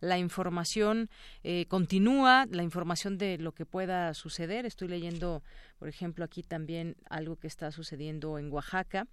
la 0.00 0.18
información 0.18 1.10
eh, 1.42 1.66
continúa, 1.66 2.46
la 2.50 2.62
información 2.62 3.18
de 3.18 3.38
lo 3.38 3.52
que 3.52 3.66
pueda 3.66 4.14
suceder. 4.14 4.66
Estoy 4.66 4.88
leyendo, 4.88 5.42
por 5.78 5.88
ejemplo, 5.88 6.24
aquí 6.24 6.42
también 6.42 6.96
algo 7.10 7.36
que 7.36 7.46
está 7.46 7.70
sucediendo 7.70 8.38
en 8.38 8.50
Oaxaca. 8.52 9.06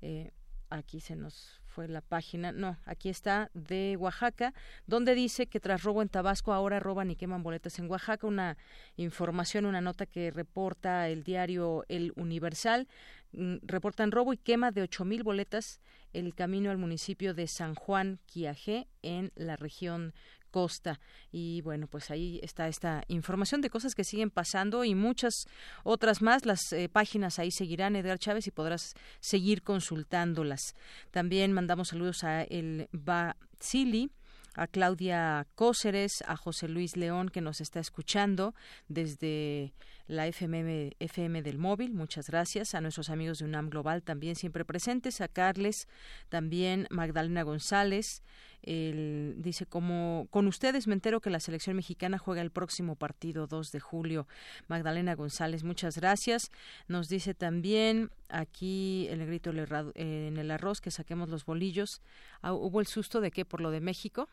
Eh, 0.00 0.30
aquí 0.70 1.00
se 1.00 1.16
nos 1.16 1.60
la 1.86 2.00
página, 2.00 2.50
no, 2.50 2.76
aquí 2.84 3.08
está 3.08 3.50
de 3.54 3.96
Oaxaca, 3.98 4.52
donde 4.86 5.14
dice 5.14 5.46
que 5.46 5.60
tras 5.60 5.82
robo 5.82 6.02
en 6.02 6.08
Tabasco 6.08 6.52
ahora 6.52 6.80
roban 6.80 7.10
y 7.10 7.16
queman 7.16 7.42
boletas 7.42 7.78
en 7.78 7.88
Oaxaca, 7.88 8.26
una 8.26 8.56
información, 8.96 9.66
una 9.66 9.80
nota 9.80 10.06
que 10.06 10.30
reporta 10.30 11.08
el 11.08 11.22
diario 11.22 11.84
El 11.88 12.12
Universal, 12.16 12.88
mm, 13.32 13.56
reportan 13.62 14.10
robo 14.10 14.32
y 14.32 14.38
quema 14.38 14.72
de 14.72 14.82
ocho 14.82 15.04
mil 15.04 15.22
boletas 15.22 15.80
el 16.12 16.34
camino 16.34 16.70
al 16.70 16.78
municipio 16.78 17.34
de 17.34 17.46
San 17.46 17.74
Juan 17.74 18.18
Quiajé 18.26 18.88
en 19.02 19.30
la 19.36 19.56
región 19.56 20.14
Costa. 20.50 21.00
Y 21.30 21.60
bueno, 21.62 21.86
pues 21.86 22.10
ahí 22.10 22.40
está 22.42 22.68
esta 22.68 23.02
información 23.08 23.60
de 23.60 23.70
cosas 23.70 23.94
que 23.94 24.04
siguen 24.04 24.30
pasando 24.30 24.84
y 24.84 24.94
muchas 24.94 25.46
otras 25.84 26.22
más. 26.22 26.46
Las 26.46 26.72
eh, 26.72 26.88
páginas 26.88 27.38
ahí 27.38 27.50
seguirán, 27.50 27.96
Edgar 27.96 28.18
Chávez, 28.18 28.46
y 28.46 28.50
podrás 28.50 28.94
seguir 29.20 29.62
consultándolas. 29.62 30.74
También 31.10 31.52
mandamos 31.52 31.88
saludos 31.88 32.24
a 32.24 32.42
el 32.42 32.88
Basili 32.92 34.10
a 34.58 34.66
Claudia 34.66 35.46
Cóceres, 35.54 36.24
a 36.26 36.36
José 36.36 36.66
Luis 36.66 36.96
León, 36.96 37.28
que 37.28 37.40
nos 37.40 37.60
está 37.60 37.78
escuchando 37.78 38.54
desde 38.88 39.72
la 40.08 40.26
FM, 40.26 40.96
FM 40.98 41.42
del 41.42 41.58
móvil. 41.58 41.94
Muchas 41.94 42.28
gracias. 42.28 42.74
A 42.74 42.80
nuestros 42.80 43.10
amigos 43.10 43.38
de 43.38 43.44
UNAM 43.44 43.70
Global 43.70 44.02
también 44.02 44.34
siempre 44.34 44.64
presentes. 44.64 45.20
A 45.20 45.28
Carles, 45.28 45.86
también 46.30 46.88
Magdalena 46.90 47.42
González, 47.42 48.22
dice, 48.62 49.66
como 49.66 50.26
con 50.30 50.46
ustedes 50.48 50.86
me 50.86 50.94
entero 50.94 51.20
que 51.20 51.30
la 51.30 51.40
selección 51.40 51.76
mexicana 51.76 52.18
juega 52.18 52.40
el 52.40 52.50
próximo 52.50 52.96
partido 52.96 53.46
2 53.46 53.70
de 53.70 53.80
julio. 53.80 54.26
Magdalena 54.66 55.14
González, 55.14 55.62
muchas 55.62 55.98
gracias. 55.98 56.50
Nos 56.88 57.08
dice 57.08 57.34
también 57.34 58.10
aquí 58.28 59.06
el 59.10 59.26
grito 59.26 59.50
en 59.94 60.36
el 60.36 60.50
arroz 60.50 60.80
que 60.80 60.90
saquemos 60.90 61.28
los 61.28 61.44
bolillos. 61.44 62.00
Ah, 62.40 62.54
¿Hubo 62.54 62.80
el 62.80 62.86
susto 62.86 63.20
de 63.20 63.30
qué? 63.30 63.44
¿Por 63.44 63.60
lo 63.60 63.70
de 63.70 63.80
México? 63.80 64.28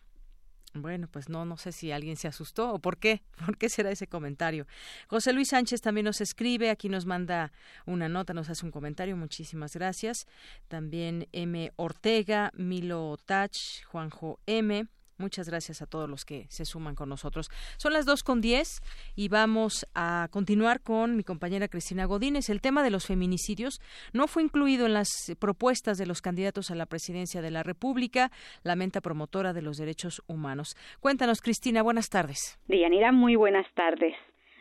Bueno, 0.76 1.08
pues 1.10 1.30
no, 1.30 1.46
no 1.46 1.56
sé 1.56 1.72
si 1.72 1.94
alguien 1.94 2.18
se 2.18 2.28
asustó 2.28 2.74
o 2.74 2.80
por 2.80 2.98
qué, 2.98 3.22
por 3.46 3.58
qué 3.58 3.70
será 3.70 3.92
ese 3.92 4.08
comentario. 4.08 4.68
José 5.08 5.32
Luis 5.32 5.50
Sánchez 5.50 5.80
también 5.80 6.04
nos 6.04 6.20
escribe, 6.20 6.70
aquí 6.70 6.90
nos 6.90 7.06
manda 7.06 7.54
una 7.86 8.10
nota, 8.10 8.34
nos 8.34 8.50
hace 8.50 8.66
un 8.66 8.72
comentario, 8.72 9.16
muchísimas 9.16 9.74
gracias. 9.74 10.28
También 10.68 11.30
M. 11.32 11.72
Ortega, 11.78 12.52
Milo 12.56 13.18
Tach, 13.26 13.56
Juanjo 13.86 14.40
M. 14.46 14.86
Muchas 15.18 15.48
gracias 15.48 15.82
a 15.82 15.86
todos 15.86 16.10
los 16.10 16.26
que 16.26 16.46
se 16.50 16.66
suman 16.66 16.94
con 16.94 17.08
nosotros. 17.08 17.50
Son 17.78 17.94
las 17.94 18.06
dos 18.06 18.22
con 18.22 18.42
diez 18.42 18.82
y 19.16 19.30
vamos 19.30 19.88
a 19.96 20.28
continuar 20.30 20.82
con 20.82 21.16
mi 21.16 21.24
compañera 21.24 21.70
Cristina 21.70 22.06
Godínez. 22.06 22.50
El 22.50 22.60
tema 22.60 22.84
de 22.84 22.92
los 22.92 23.06
feminicidios 23.06 23.80
no 24.12 24.28
fue 24.28 24.44
incluido 24.44 24.86
en 24.86 24.94
las 24.94 25.10
propuestas 25.40 25.98
de 25.98 26.06
los 26.06 26.22
candidatos 26.22 26.70
a 26.70 26.76
la 26.76 26.86
presidencia 26.86 27.42
de 27.42 27.52
la 27.52 27.64
República, 27.64 28.32
lamenta 28.64 29.00
promotora 29.00 29.54
de 29.54 29.62
los 29.62 29.78
derechos 29.78 30.22
humanos. 30.28 30.76
Cuéntanos, 31.00 31.42
Cristina, 31.42 31.82
buenas 31.82 32.10
tardes. 32.10 32.60
Dianira, 32.68 33.12
muy 33.12 33.36
buenas 33.36 33.68
tardes. 33.74 34.16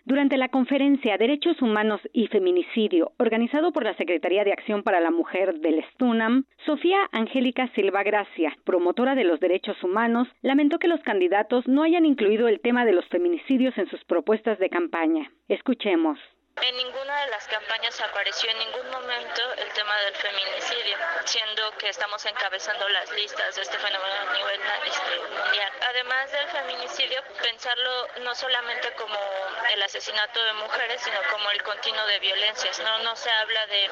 Durante 0.07 0.36
la 0.36 0.50
conferencia 0.50 1.16
Derechos 1.16 1.62
Humanos 1.62 1.98
y 2.12 2.26
Feminicidio, 2.26 3.12
organizado 3.18 3.72
por 3.72 3.84
la 3.84 3.96
Secretaría 3.96 4.44
de 4.44 4.52
Acción 4.52 4.82
para 4.82 5.00
la 5.00 5.11
Mujer 5.11 5.61
del 5.61 5.82
STUNAM, 5.92 6.44
Sofía 6.66 6.98
Angélica 7.11 7.68
Silva 7.74 8.02
Gracia, 8.02 8.55
promotora 8.64 9.14
de 9.14 9.24
los 9.24 9.40
derechos 9.40 9.82
humanos, 9.82 10.28
lamentó 10.42 10.78
que 10.78 10.88
los 10.88 11.00
candidatos 11.00 11.66
no 11.66 11.82
hayan 11.82 12.05
incluido 12.05 12.48
el 12.48 12.61
tema 12.61 12.84
de 12.84 12.92
los 12.92 13.07
feminicidios 13.09 13.78
en 13.78 13.86
sus 13.86 14.05
propuestas 14.05 14.59
de 14.59 14.68
campaña. 14.68 15.30
Escuchemos. 15.48 16.18
En 16.62 16.76
ninguna 16.76 17.20
de 17.20 17.30
las 17.30 17.46
campañas 17.48 18.00
apareció 18.00 18.48
en 18.48 18.59
ningún 18.59 18.88
momento 18.88 19.42
el 19.55 19.68
tema 19.72 19.96
del 20.02 20.14
feminicidio, 20.14 20.96
siendo 21.24 21.70
que 21.78 21.88
estamos 21.88 22.24
encabezando 22.26 22.88
las 22.90 23.11
listas 23.11 23.57
de 23.57 23.62
este 23.62 23.76
fenómeno 23.76 24.14
a 24.14 24.32
nivel 24.32 24.61
este, 24.86 25.18
mundial. 25.18 25.72
Además 25.88 26.30
del 26.30 26.48
feminicidio, 26.48 27.22
pensarlo 27.42 28.09
no 28.20 28.34
solamente 28.36 28.92
como 28.94 29.18
el 29.72 29.82
asesinato 29.82 30.42
de 30.44 30.52
mujeres, 30.52 31.02
sino 31.02 31.18
como 31.32 31.50
el 31.50 31.62
continuo 31.64 32.07
de 32.07 32.20
violencias. 32.20 32.78
No, 32.78 32.98
no 33.00 33.16
se 33.16 33.30
habla 33.30 33.66
de 33.66 33.90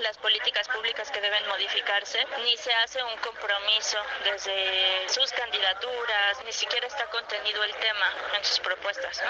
las 0.00 0.16
políticas 0.18 0.68
públicas 0.68 1.10
que 1.10 1.20
deben 1.20 1.46
modificarse, 1.48 2.24
ni 2.44 2.56
se 2.56 2.72
hace 2.74 3.02
un 3.02 3.16
compromiso 3.18 3.98
desde 4.22 5.08
sus 5.08 5.32
candidaturas, 5.32 6.44
ni 6.44 6.52
siquiera 6.52 6.86
está 6.86 7.04
contenido 7.06 7.62
el 7.64 7.74
tema 7.74 8.12
en 8.36 8.44
sus 8.44 8.60
propuestas. 8.60 9.20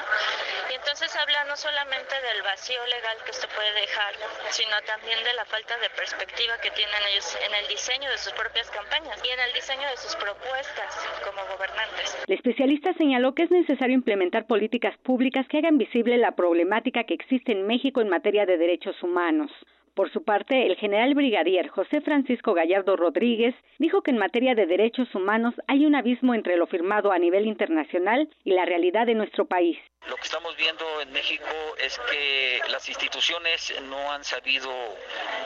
Y 0.71 0.75
entonces 0.75 1.17
habla 1.17 1.45
no 1.45 1.57
solamente 1.57 2.21
del 2.21 2.43
vacío, 2.43 2.58
legal 2.67 3.17
que 3.25 3.31
esto 3.31 3.47
puede 3.55 3.73
dejar, 3.81 4.13
sino 4.51 4.75
también 4.87 5.23
de 5.23 5.33
la 5.35 5.45
falta 5.45 5.79
de 5.79 5.89
perspectiva 5.91 6.59
que 6.61 6.71
tienen 6.73 7.01
ellos 7.11 7.39
en 7.47 7.55
el 7.55 7.69
diseño 7.69 8.11
de 8.11 8.19
sus 8.19 8.33
propias 8.33 8.69
campañas 8.71 9.23
y 9.25 9.29
en 9.31 9.41
el 9.41 9.53
diseño 9.55 9.89
de 9.89 9.97
sus 9.97 10.15
propuestas 10.17 10.91
como 11.25 11.41
gobernantes. 11.55 12.19
El 12.27 12.35
especialista 12.35 12.93
señaló 12.95 13.35
que 13.35 13.45
es 13.45 13.51
necesario 13.51 13.95
implementar 13.95 14.47
políticas 14.47 14.97
públicas 14.99 15.47
que 15.49 15.59
hagan 15.59 15.79
visible 15.79 16.19
la 16.19 16.33
problemática 16.33 17.05
que 17.05 17.15
existe 17.15 17.53
en 17.53 17.67
México 17.67 18.01
en 18.01 18.09
materia 18.09 18.45
de 18.45 18.59
derechos 18.59 19.01
humanos. 19.03 19.51
Por 19.99 20.13
su 20.13 20.23
parte, 20.23 20.65
el 20.65 20.77
general 20.77 21.13
brigadier 21.17 21.71
José 21.71 22.01
Francisco 22.01 22.55
Gallardo 22.55 22.95
Rodríguez 22.95 23.53
dijo 23.79 24.01
que 24.01 24.13
en 24.13 24.19
materia 24.19 24.55
de 24.55 24.65
derechos 24.65 25.13
humanos 25.13 25.55
hay 25.67 25.87
un 25.87 25.97
abismo 25.97 26.37
entre 26.37 26.57
lo 26.57 26.69
firmado 26.69 27.11
a 27.11 27.19
nivel 27.19 27.49
internacional 27.49 28.29
y 28.45 28.53
la 28.53 28.65
realidad 28.65 29.07
de 29.07 29.15
nuestro 29.15 29.47
país. 29.47 29.77
Lo 30.09 30.15
que 30.15 30.23
estamos 30.23 30.57
viendo 30.57 30.85
en 31.01 31.11
México 31.11 31.51
es 31.85 31.99
que 32.09 32.61
las 32.71 32.89
instituciones 32.89 33.75
no 33.89 34.13
han 34.13 34.23
sabido 34.23 34.71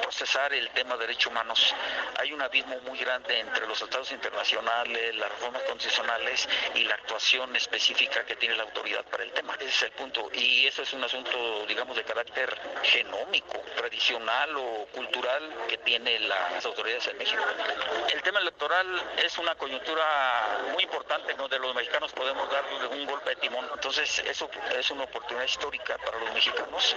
procesar 0.02 0.52
el 0.52 0.68
tema 0.70 0.96
de 0.96 1.06
derechos 1.06 1.32
humanos. 1.32 1.74
Hay 2.20 2.34
un 2.34 2.42
abismo 2.42 2.76
muy 2.86 2.98
grande 2.98 3.40
entre 3.40 3.66
los 3.66 3.78
tratados 3.78 4.12
internacionales, 4.12 5.16
las 5.16 5.30
reformas 5.30 5.62
constitucionales 5.62 6.46
y 6.74 6.84
la 6.84 6.94
actuación 6.96 7.56
específica 7.56 8.22
que 8.26 8.36
tiene 8.36 8.56
la 8.56 8.64
autoridad 8.64 9.02
para 9.06 9.24
el 9.24 9.32
tema. 9.32 9.54
Ese 9.54 9.68
es 9.68 9.82
el 9.84 9.92
punto. 9.92 10.28
Y 10.34 10.66
eso 10.66 10.82
es 10.82 10.92
un 10.92 11.02
asunto, 11.02 11.64
digamos, 11.66 11.96
de 11.96 12.04
carácter 12.04 12.54
genómico, 12.82 13.58
tradicional 13.74 14.41
o 14.56 14.86
cultural 14.94 15.42
que 15.68 15.78
tienen 15.78 16.28
las 16.28 16.64
autoridades 16.64 17.06
en 17.08 17.18
México. 17.18 17.42
El 18.12 18.22
tema 18.22 18.40
electoral 18.40 18.86
es 19.24 19.38
una 19.38 19.54
coyuntura 19.54 20.04
muy 20.72 20.82
importante 20.82 21.34
donde 21.34 21.58
los 21.58 21.74
mexicanos 21.74 22.12
podemos 22.12 22.50
dar 22.50 22.64
un 22.90 23.06
golpe 23.06 23.30
de 23.30 23.36
timón. 23.36 23.64
Entonces, 23.74 24.22
eso 24.28 24.48
es 24.78 24.90
una 24.90 25.04
oportunidad 25.04 25.44
histórica 25.44 25.96
para 26.04 26.18
los 26.20 26.32
mexicanos. 26.34 26.96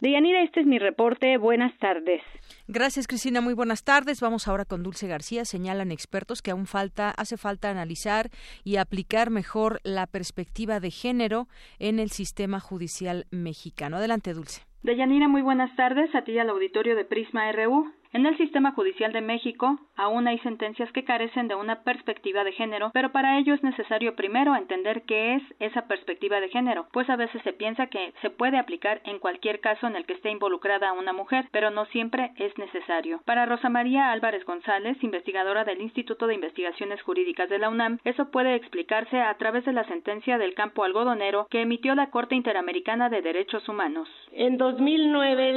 Deyanira, 0.00 0.42
este 0.42 0.60
es 0.60 0.66
mi 0.66 0.78
reporte. 0.78 1.36
Buenas 1.38 1.76
tardes. 1.78 2.22
Gracias, 2.68 3.06
Cristina. 3.06 3.40
Muy 3.40 3.54
buenas 3.54 3.84
tardes. 3.84 4.20
Vamos 4.20 4.48
ahora 4.48 4.64
con 4.64 4.82
Dulce 4.82 5.06
García. 5.06 5.44
Señalan 5.44 5.92
expertos 5.92 6.42
que 6.42 6.50
aún 6.50 6.66
falta, 6.66 7.10
hace 7.10 7.36
falta 7.36 7.70
analizar 7.70 8.30
y 8.64 8.76
aplicar 8.76 9.30
mejor 9.30 9.80
la 9.84 10.06
perspectiva 10.06 10.80
de 10.80 10.90
género 10.90 11.48
en 11.78 11.98
el 11.98 12.10
sistema 12.10 12.60
judicial 12.60 13.26
mexicano. 13.30 13.98
Adelante, 13.98 14.32
Dulce. 14.32 14.65
Deyanira, 14.82 15.26
muy 15.26 15.42
buenas 15.42 15.74
tardes 15.74 16.14
a 16.14 16.22
ti 16.22 16.38
al 16.38 16.50
auditorio 16.50 16.94
de 16.96 17.04
Prisma 17.04 17.50
RU. 17.52 17.92
En 18.12 18.26
el 18.26 18.36
sistema 18.36 18.72
judicial 18.72 19.12
de 19.12 19.20
México 19.20 19.78
aún 19.96 20.28
hay 20.28 20.38
sentencias 20.40 20.90
que 20.92 21.04
carecen 21.04 21.48
de 21.48 21.54
una 21.54 21.82
perspectiva 21.82 22.44
de 22.44 22.52
género, 22.52 22.90
pero 22.92 23.12
para 23.12 23.38
ello 23.38 23.54
es 23.54 23.62
necesario 23.62 24.14
primero 24.14 24.54
entender 24.54 25.02
qué 25.02 25.34
es 25.34 25.42
esa 25.58 25.86
perspectiva 25.86 26.40
de 26.40 26.48
género, 26.48 26.86
pues 26.92 27.08
a 27.10 27.16
veces 27.16 27.42
se 27.42 27.52
piensa 27.52 27.86
que 27.86 28.12
se 28.22 28.30
puede 28.30 28.58
aplicar 28.58 29.00
en 29.04 29.18
cualquier 29.18 29.60
caso 29.60 29.86
en 29.86 29.96
el 29.96 30.04
que 30.04 30.14
esté 30.14 30.30
involucrada 30.30 30.92
una 30.92 31.12
mujer, 31.12 31.48
pero 31.50 31.70
no 31.70 31.86
siempre 31.86 32.32
es 32.36 32.56
necesario. 32.58 33.20
Para 33.24 33.46
Rosa 33.46 33.68
María 33.68 34.12
Álvarez 34.12 34.44
González, 34.44 34.96
investigadora 35.02 35.64
del 35.64 35.80
Instituto 35.80 36.26
de 36.26 36.34
Investigaciones 36.34 37.02
Jurídicas 37.02 37.48
de 37.48 37.58
la 37.58 37.68
UNAM, 37.68 37.98
eso 38.04 38.30
puede 38.30 38.54
explicarse 38.54 39.20
a 39.20 39.34
través 39.34 39.64
de 39.64 39.72
la 39.72 39.84
sentencia 39.84 40.38
del 40.38 40.54
campo 40.54 40.84
algodonero 40.84 41.46
que 41.50 41.62
emitió 41.62 41.94
la 41.94 42.10
Corte 42.10 42.34
Interamericana 42.34 43.08
de 43.08 43.22
Derechos 43.22 43.68
Humanos. 43.68 44.08
En 44.32 44.58
2009 44.58 45.52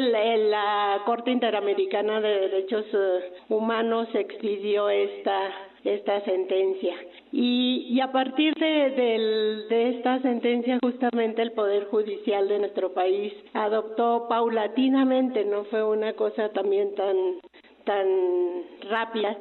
la 0.50 1.02
Corte 1.06 1.32
Interamericana 1.32 2.22
de 2.22 2.39
Derechos 2.40 2.86
eh, 2.94 3.34
Humanos 3.50 4.08
expidió 4.14 4.90
esta 4.90 5.70
esta 5.84 6.22
sentencia. 6.22 6.96
Y, 7.32 7.88
y 7.90 8.02
a 8.02 8.12
partir 8.12 8.54
de, 8.56 9.66
de 9.70 9.90
esta 9.90 10.22
sentencia, 10.22 10.80
justamente 10.82 11.42
el 11.42 11.52
Poder 11.54 11.86
Judicial 11.86 12.48
de 12.48 12.60
nuestro 12.60 12.94
país 12.94 13.34
adoptó 13.54 14.28
paulatinamente, 14.28 15.46
no 15.46 15.64
fue 15.66 15.84
una 15.84 16.14
cosa 16.14 16.50
también 16.50 16.96
tan, 16.96 17.16
tan 17.86 18.08
rápida, 18.90 19.38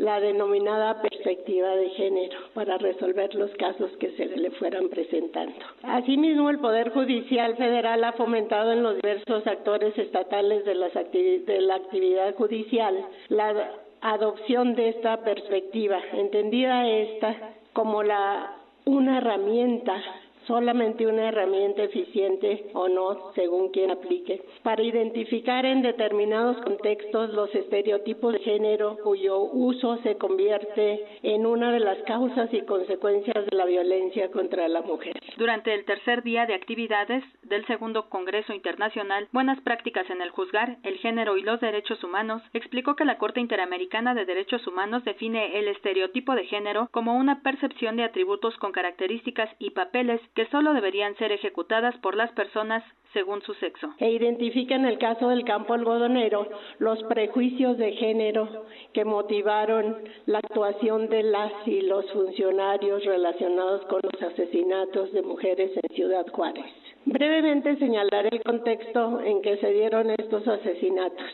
la 0.00 0.18
denominada 0.18 1.02
perspectiva 1.02 1.76
de 1.76 1.90
género 1.90 2.38
para 2.54 2.78
resolver 2.78 3.34
los 3.34 3.50
casos 3.52 3.90
que 3.98 4.10
se 4.12 4.26
le 4.26 4.50
fueran 4.52 4.88
presentando. 4.88 5.54
Asimismo, 5.82 6.48
el 6.48 6.58
Poder 6.58 6.90
Judicial 6.90 7.54
Federal 7.56 8.02
ha 8.04 8.12
fomentado 8.12 8.72
en 8.72 8.82
los 8.82 8.96
diversos 8.96 9.46
actores 9.46 9.96
estatales 9.98 10.64
de, 10.64 10.74
las 10.74 10.94
de 10.94 11.60
la 11.60 11.74
actividad 11.74 12.34
judicial 12.34 12.96
la 13.28 13.72
adopción 14.00 14.74
de 14.74 14.88
esta 14.88 15.18
perspectiva, 15.18 15.98
entendida 16.14 16.88
esta 16.88 17.36
como 17.74 18.02
la 18.02 18.56
una 18.86 19.18
herramienta 19.18 20.02
solamente 20.46 21.06
una 21.06 21.28
herramienta 21.28 21.82
eficiente 21.82 22.66
o 22.74 22.88
no, 22.88 23.32
según 23.34 23.70
quien 23.70 23.90
aplique, 23.90 24.42
para 24.62 24.82
identificar 24.82 25.64
en 25.66 25.82
determinados 25.82 26.56
contextos 26.62 27.30
los 27.34 27.54
estereotipos 27.54 28.32
de 28.32 28.38
género 28.40 28.96
cuyo 29.02 29.40
uso 29.40 29.98
se 30.02 30.16
convierte 30.16 31.04
en 31.22 31.46
una 31.46 31.72
de 31.72 31.80
las 31.80 31.98
causas 32.04 32.52
y 32.52 32.62
consecuencias 32.62 33.46
de 33.46 33.56
la 33.56 33.64
violencia 33.64 34.30
contra 34.30 34.68
la 34.68 34.82
mujer. 34.82 35.19
Durante 35.36 35.74
el 35.74 35.84
tercer 35.84 36.22
día 36.22 36.46
de 36.46 36.54
actividades 36.54 37.24
del 37.42 37.66
segundo 37.66 38.08
Congreso 38.08 38.52
Internacional 38.52 39.28
Buenas 39.32 39.60
Prácticas 39.60 40.08
en 40.10 40.22
el 40.22 40.30
Juzgar, 40.30 40.78
el 40.82 40.98
Género 40.98 41.36
y 41.36 41.42
los 41.42 41.60
Derechos 41.60 42.02
Humanos, 42.04 42.42
explicó 42.52 42.96
que 42.96 43.04
la 43.04 43.18
Corte 43.18 43.40
Interamericana 43.40 44.14
de 44.14 44.24
Derechos 44.24 44.66
Humanos 44.66 45.04
define 45.04 45.58
el 45.58 45.68
estereotipo 45.68 46.34
de 46.34 46.46
género 46.46 46.88
como 46.92 47.16
una 47.16 47.42
percepción 47.42 47.96
de 47.96 48.04
atributos 48.04 48.56
con 48.58 48.72
características 48.72 49.50
y 49.58 49.70
papeles 49.70 50.20
que 50.34 50.46
solo 50.46 50.72
deberían 50.72 51.16
ser 51.16 51.32
ejecutadas 51.32 51.96
por 51.98 52.16
las 52.16 52.30
personas 52.32 52.84
según 53.12 53.42
su 53.42 53.54
sexo. 53.54 53.92
E 53.98 54.10
identifica 54.10 54.74
en 54.76 54.84
el 54.84 54.98
caso 54.98 55.28
del 55.28 55.44
campo 55.44 55.74
algodonero 55.74 56.48
los 56.78 57.02
prejuicios 57.04 57.76
de 57.76 57.92
género 57.92 58.66
que 58.92 59.04
motivaron 59.04 59.96
la 60.26 60.38
actuación 60.38 61.08
de 61.08 61.24
las 61.24 61.52
y 61.66 61.82
los 61.82 62.10
funcionarios 62.12 63.04
relacionados 63.04 63.84
con 63.86 64.00
los 64.02 64.22
asesinatos 64.22 65.12
de 65.12 65.19
mujeres 65.22 65.70
en 65.74 65.94
Ciudad 65.94 66.26
Juárez. 66.32 66.66
Brevemente 67.04 67.76
señalaré 67.76 68.28
el 68.32 68.42
contexto 68.42 69.20
en 69.20 69.42
que 69.42 69.56
se 69.56 69.72
dieron 69.72 70.10
estos 70.10 70.46
asesinatos. 70.46 71.30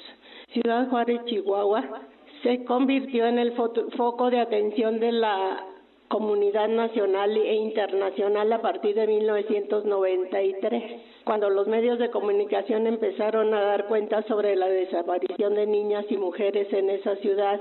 Ciudad 0.53 0.89
Juárez, 0.89 1.25
Chihuahua, 1.27 2.03
se 2.43 2.65
convirtió 2.65 3.27
en 3.27 3.39
el 3.39 3.53
foco 3.53 4.31
de 4.31 4.41
atención 4.41 5.01
de 5.01 5.13
la 5.13 5.65
comunidad 6.09 6.69
nacional 6.69 7.37
e 7.37 7.55
internacional 7.55 8.53
a 8.53 8.63
partir 8.63 8.95
de 8.95 9.07
1993, 9.07 11.03
cuando 11.25 11.51
los 11.51 11.67
medios 11.67 11.99
de 11.99 12.11
comunicación 12.11 12.87
empezaron 12.87 13.53
a 13.55 13.61
dar 13.61 13.87
cuenta 13.87 14.23
sobre 14.23 14.55
la 14.55 14.69
desaparición 14.69 15.55
de 15.55 15.67
niñas 15.67 16.05
y 16.09 16.17
mujeres 16.17 16.73
en 16.73 16.91
esa 16.91 17.17
ciudad 17.17 17.61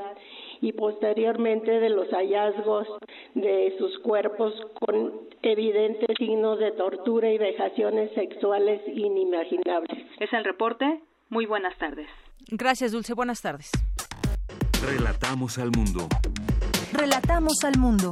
y 0.62 0.74
posteriormente 0.74 1.72
de 1.80 1.90
los 1.90 2.08
hallazgos 2.10 2.88
de 3.34 3.76
sus 3.78 3.98
cuerpos 4.00 4.54
con 4.80 5.14
evidentes 5.42 6.16
signos 6.18 6.60
de 6.60 6.72
tortura 6.72 7.32
y 7.32 7.38
vejaciones 7.38 8.12
sexuales 8.14 8.82
inimaginables. 8.88 10.06
Es 10.20 10.32
el 10.34 10.44
reporte. 10.44 11.02
Muy 11.30 11.46
buenas 11.46 11.78
tardes. 11.78 12.08
Gracias, 12.48 12.92
Dulce. 12.92 13.14
Buenas 13.14 13.42
tardes. 13.42 13.72
Relatamos 14.86 15.58
al 15.58 15.72
mundo. 15.72 16.08
Relatamos 16.94 17.64
al 17.64 17.78
mundo. 17.80 18.10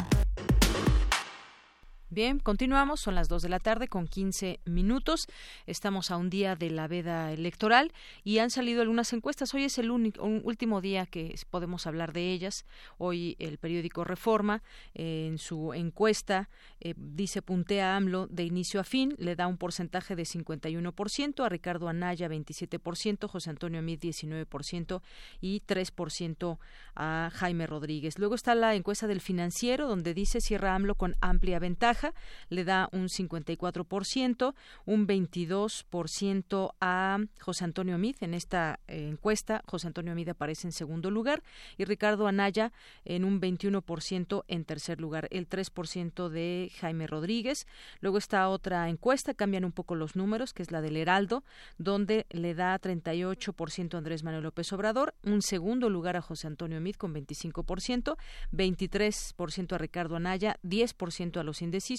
Bien, 2.13 2.37
continuamos, 2.37 2.99
son 2.99 3.15
las 3.15 3.27
2 3.27 3.41
de 3.41 3.49
la 3.49 3.57
tarde 3.57 3.87
con 3.87 4.07
15 4.07 4.59
minutos. 4.65 5.25
Estamos 5.65 6.11
a 6.11 6.17
un 6.17 6.29
día 6.29 6.55
de 6.55 6.69
la 6.69 6.87
veda 6.87 7.31
electoral 7.31 7.91
y 8.23 8.37
han 8.37 8.51
salido 8.51 8.83
algunas 8.83 9.13
encuestas. 9.13 9.51
Hoy 9.55 9.63
es 9.63 9.79
el 9.79 9.89
único, 9.89 10.23
último 10.23 10.79
día 10.79 11.07
que 11.07 11.33
podemos 11.49 11.87
hablar 11.87 12.13
de 12.13 12.31
ellas. 12.31 12.67
Hoy 12.99 13.35
el 13.39 13.57
periódico 13.57 14.03
Reforma, 14.03 14.61
eh, 14.93 15.25
en 15.27 15.39
su 15.39 15.73
encuesta, 15.73 16.49
eh, 16.81 16.93
dice 16.95 17.41
puntea 17.41 17.95
AMLO 17.95 18.27
de 18.27 18.43
inicio 18.43 18.79
a 18.79 18.83
fin, 18.83 19.15
le 19.17 19.35
da 19.35 19.47
un 19.47 19.57
porcentaje 19.57 20.15
de 20.15 20.25
51%, 20.25 21.43
a 21.43 21.49
Ricardo 21.49 21.87
Anaya 21.87 22.29
27%, 22.29 23.27
José 23.27 23.49
Antonio 23.49 23.81
Mid 23.81 23.99
19% 23.99 25.01
y 25.41 25.61
3% 25.61 26.59
a 26.93 27.31
Jaime 27.33 27.65
Rodríguez. 27.65 28.19
Luego 28.19 28.35
está 28.35 28.53
la 28.53 28.75
encuesta 28.75 29.07
del 29.07 29.19
financiero, 29.19 29.87
donde 29.87 30.13
dice 30.13 30.41
cierra 30.41 30.75
AMLO 30.75 30.93
con 30.93 31.15
amplia 31.19 31.57
ventaja 31.57 32.02
le 32.49 32.63
da 32.63 32.89
un 32.91 33.07
54%, 33.07 34.53
un 34.85 35.07
22% 35.07 36.73
a 36.81 37.19
José 37.39 37.63
Antonio 37.63 37.97
Mid. 37.97 38.15
En 38.19 38.33
esta 38.33 38.79
eh, 38.87 39.07
encuesta, 39.07 39.63
José 39.65 39.87
Antonio 39.87 40.15
Mid 40.15 40.29
aparece 40.29 40.67
en 40.67 40.71
segundo 40.71 41.09
lugar 41.11 41.43
y 41.77 41.85
Ricardo 41.85 42.27
Anaya 42.27 42.71
en 43.05 43.23
un 43.23 43.39
21% 43.39 44.43
en 44.47 44.65
tercer 44.65 44.99
lugar. 44.99 45.27
El 45.31 45.47
3% 45.47 46.29
de 46.29 46.71
Jaime 46.79 47.07
Rodríguez. 47.07 47.67
Luego 48.01 48.17
está 48.17 48.49
otra 48.49 48.89
encuesta, 48.89 49.33
cambian 49.33 49.65
un 49.65 49.71
poco 49.71 49.95
los 49.95 50.15
números, 50.15 50.53
que 50.53 50.63
es 50.63 50.71
la 50.71 50.81
del 50.81 50.97
Heraldo, 50.97 51.43
donde 51.77 52.25
le 52.29 52.53
da 52.53 52.79
38% 52.79 53.93
a 53.93 53.97
Andrés 53.97 54.23
Manuel 54.23 54.43
López 54.43 54.71
Obrador, 54.73 55.13
un 55.23 55.41
segundo 55.41 55.89
lugar 55.89 56.17
a 56.17 56.21
José 56.21 56.47
Antonio 56.47 56.81
Mid 56.81 56.95
con 56.95 57.13
25%, 57.13 58.17
23% 58.51 59.73
a 59.73 59.77
Ricardo 59.77 60.15
Anaya, 60.15 60.57
10% 60.63 61.39
a 61.39 61.43
los 61.43 61.61
indecisos 61.61 61.92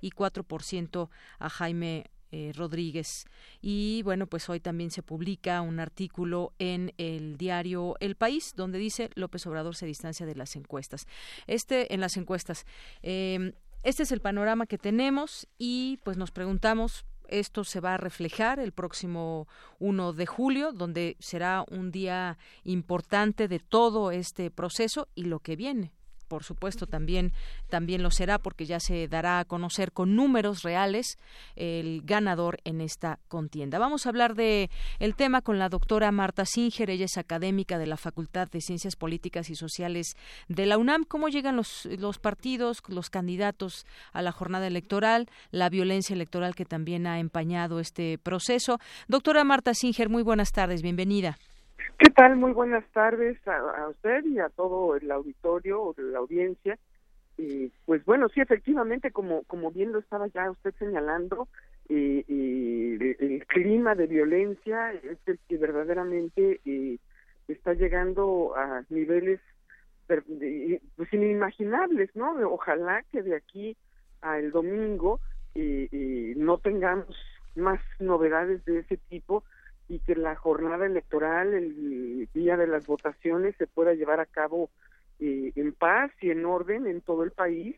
y 0.00 0.10
4% 0.10 1.08
a 1.38 1.48
Jaime 1.48 2.04
eh, 2.32 2.52
Rodríguez. 2.54 3.24
Y 3.62 4.02
bueno, 4.02 4.26
pues 4.26 4.48
hoy 4.48 4.58
también 4.58 4.90
se 4.90 5.02
publica 5.02 5.60
un 5.60 5.78
artículo 5.78 6.52
en 6.58 6.92
el 6.98 7.36
diario 7.36 7.94
El 8.00 8.16
País 8.16 8.54
donde 8.56 8.78
dice 8.78 9.10
López 9.14 9.46
Obrador 9.46 9.76
se 9.76 9.86
distancia 9.86 10.26
de 10.26 10.34
las 10.34 10.56
encuestas. 10.56 11.06
Este 11.46 11.94
en 11.94 12.00
las 12.00 12.16
encuestas. 12.16 12.66
Em, 13.02 13.52
este 13.84 14.02
es 14.02 14.10
el 14.10 14.20
panorama 14.20 14.66
que 14.66 14.76
tenemos 14.76 15.46
y 15.56 15.98
pues 16.02 16.16
nos 16.16 16.32
preguntamos 16.32 17.06
esto 17.28 17.64
se 17.64 17.80
va 17.80 17.94
a 17.94 17.98
reflejar 17.98 18.58
el 18.58 18.72
próximo 18.72 19.48
1 19.78 20.12
de 20.12 20.26
julio, 20.26 20.72
donde 20.72 21.16
será 21.18 21.64
un 21.70 21.90
día 21.90 22.38
importante 22.64 23.48
de 23.48 23.58
todo 23.60 24.10
este 24.10 24.50
proceso 24.50 25.08
y 25.14 25.24
lo 25.24 25.40
que 25.40 25.56
viene 25.56 25.95
por 26.28 26.44
supuesto 26.44 26.86
también 26.86 27.32
también 27.68 28.02
lo 28.02 28.10
será 28.10 28.38
porque 28.38 28.66
ya 28.66 28.80
se 28.80 29.08
dará 29.08 29.40
a 29.40 29.44
conocer 29.44 29.92
con 29.92 30.16
números 30.16 30.62
reales 30.62 31.18
el 31.56 32.02
ganador 32.04 32.58
en 32.64 32.80
esta 32.80 33.18
contienda. 33.28 33.78
Vamos 33.78 34.06
a 34.06 34.10
hablar 34.10 34.34
de 34.34 34.70
el 34.98 35.14
tema 35.14 35.42
con 35.42 35.58
la 35.58 35.68
doctora 35.68 36.12
Marta 36.12 36.44
Singer, 36.44 36.90
ella 36.90 37.06
es 37.06 37.18
académica 37.18 37.78
de 37.78 37.86
la 37.86 37.96
Facultad 37.96 38.48
de 38.48 38.60
Ciencias 38.60 38.96
Políticas 38.96 39.50
y 39.50 39.56
Sociales 39.56 40.16
de 40.48 40.66
la 40.66 40.78
UNAM, 40.78 41.04
cómo 41.04 41.28
llegan 41.28 41.56
los 41.56 41.86
los 41.98 42.18
partidos, 42.18 42.82
los 42.88 43.10
candidatos 43.10 43.86
a 44.12 44.22
la 44.22 44.32
jornada 44.32 44.66
electoral, 44.66 45.28
la 45.50 45.68
violencia 45.68 46.14
electoral 46.14 46.54
que 46.54 46.64
también 46.64 47.06
ha 47.06 47.18
empañado 47.18 47.80
este 47.80 48.18
proceso. 48.18 48.78
Doctora 49.08 49.44
Marta 49.44 49.74
Singer, 49.74 50.08
muy 50.08 50.22
buenas 50.22 50.52
tardes, 50.52 50.82
bienvenida. 50.82 51.38
¿Qué 51.98 52.10
tal? 52.10 52.36
Muy 52.36 52.52
buenas 52.52 52.84
tardes 52.92 53.38
a, 53.46 53.88
usted 53.88 54.24
y 54.24 54.38
a 54.38 54.48
todo 54.50 54.96
el 54.96 55.10
auditorio 55.10 55.94
la 55.96 56.18
audiencia. 56.18 56.78
Y 57.38 57.72
pues 57.84 58.04
bueno, 58.04 58.28
sí, 58.28 58.40
efectivamente, 58.40 59.10
como, 59.10 59.44
como 59.44 59.70
bien 59.70 59.92
lo 59.92 59.98
estaba 59.98 60.26
ya 60.28 60.50
usted 60.50 60.74
señalando, 60.78 61.48
eh, 61.88 62.24
el, 62.28 63.46
clima 63.46 63.94
de 63.94 64.06
violencia 64.06 64.92
es 64.92 65.18
el 65.26 65.38
que 65.48 65.56
verdaderamente 65.56 66.60
está 67.48 67.74
llegando 67.74 68.54
a 68.56 68.82
niveles 68.88 69.40
pues 70.06 71.12
inimaginables, 71.12 72.14
¿no? 72.14 72.32
Ojalá 72.50 73.02
que 73.10 73.22
de 73.22 73.36
aquí 73.36 73.76
al 74.20 74.50
domingo 74.50 75.20
eh, 75.54 76.34
no 76.36 76.58
tengamos 76.58 77.16
más 77.54 77.80
novedades 77.98 78.64
de 78.64 78.80
ese 78.80 78.98
tipo 79.08 79.42
y 79.88 80.00
que 80.00 80.16
la 80.16 80.34
jornada 80.34 80.86
electoral, 80.86 81.54
el 81.54 82.28
día 82.34 82.56
de 82.56 82.66
las 82.66 82.86
votaciones, 82.86 83.54
se 83.56 83.66
pueda 83.66 83.94
llevar 83.94 84.20
a 84.20 84.26
cabo 84.26 84.70
eh, 85.20 85.52
en 85.54 85.72
paz 85.72 86.10
y 86.20 86.30
en 86.30 86.44
orden 86.44 86.86
en 86.86 87.00
todo 87.00 87.22
el 87.22 87.30
país 87.30 87.76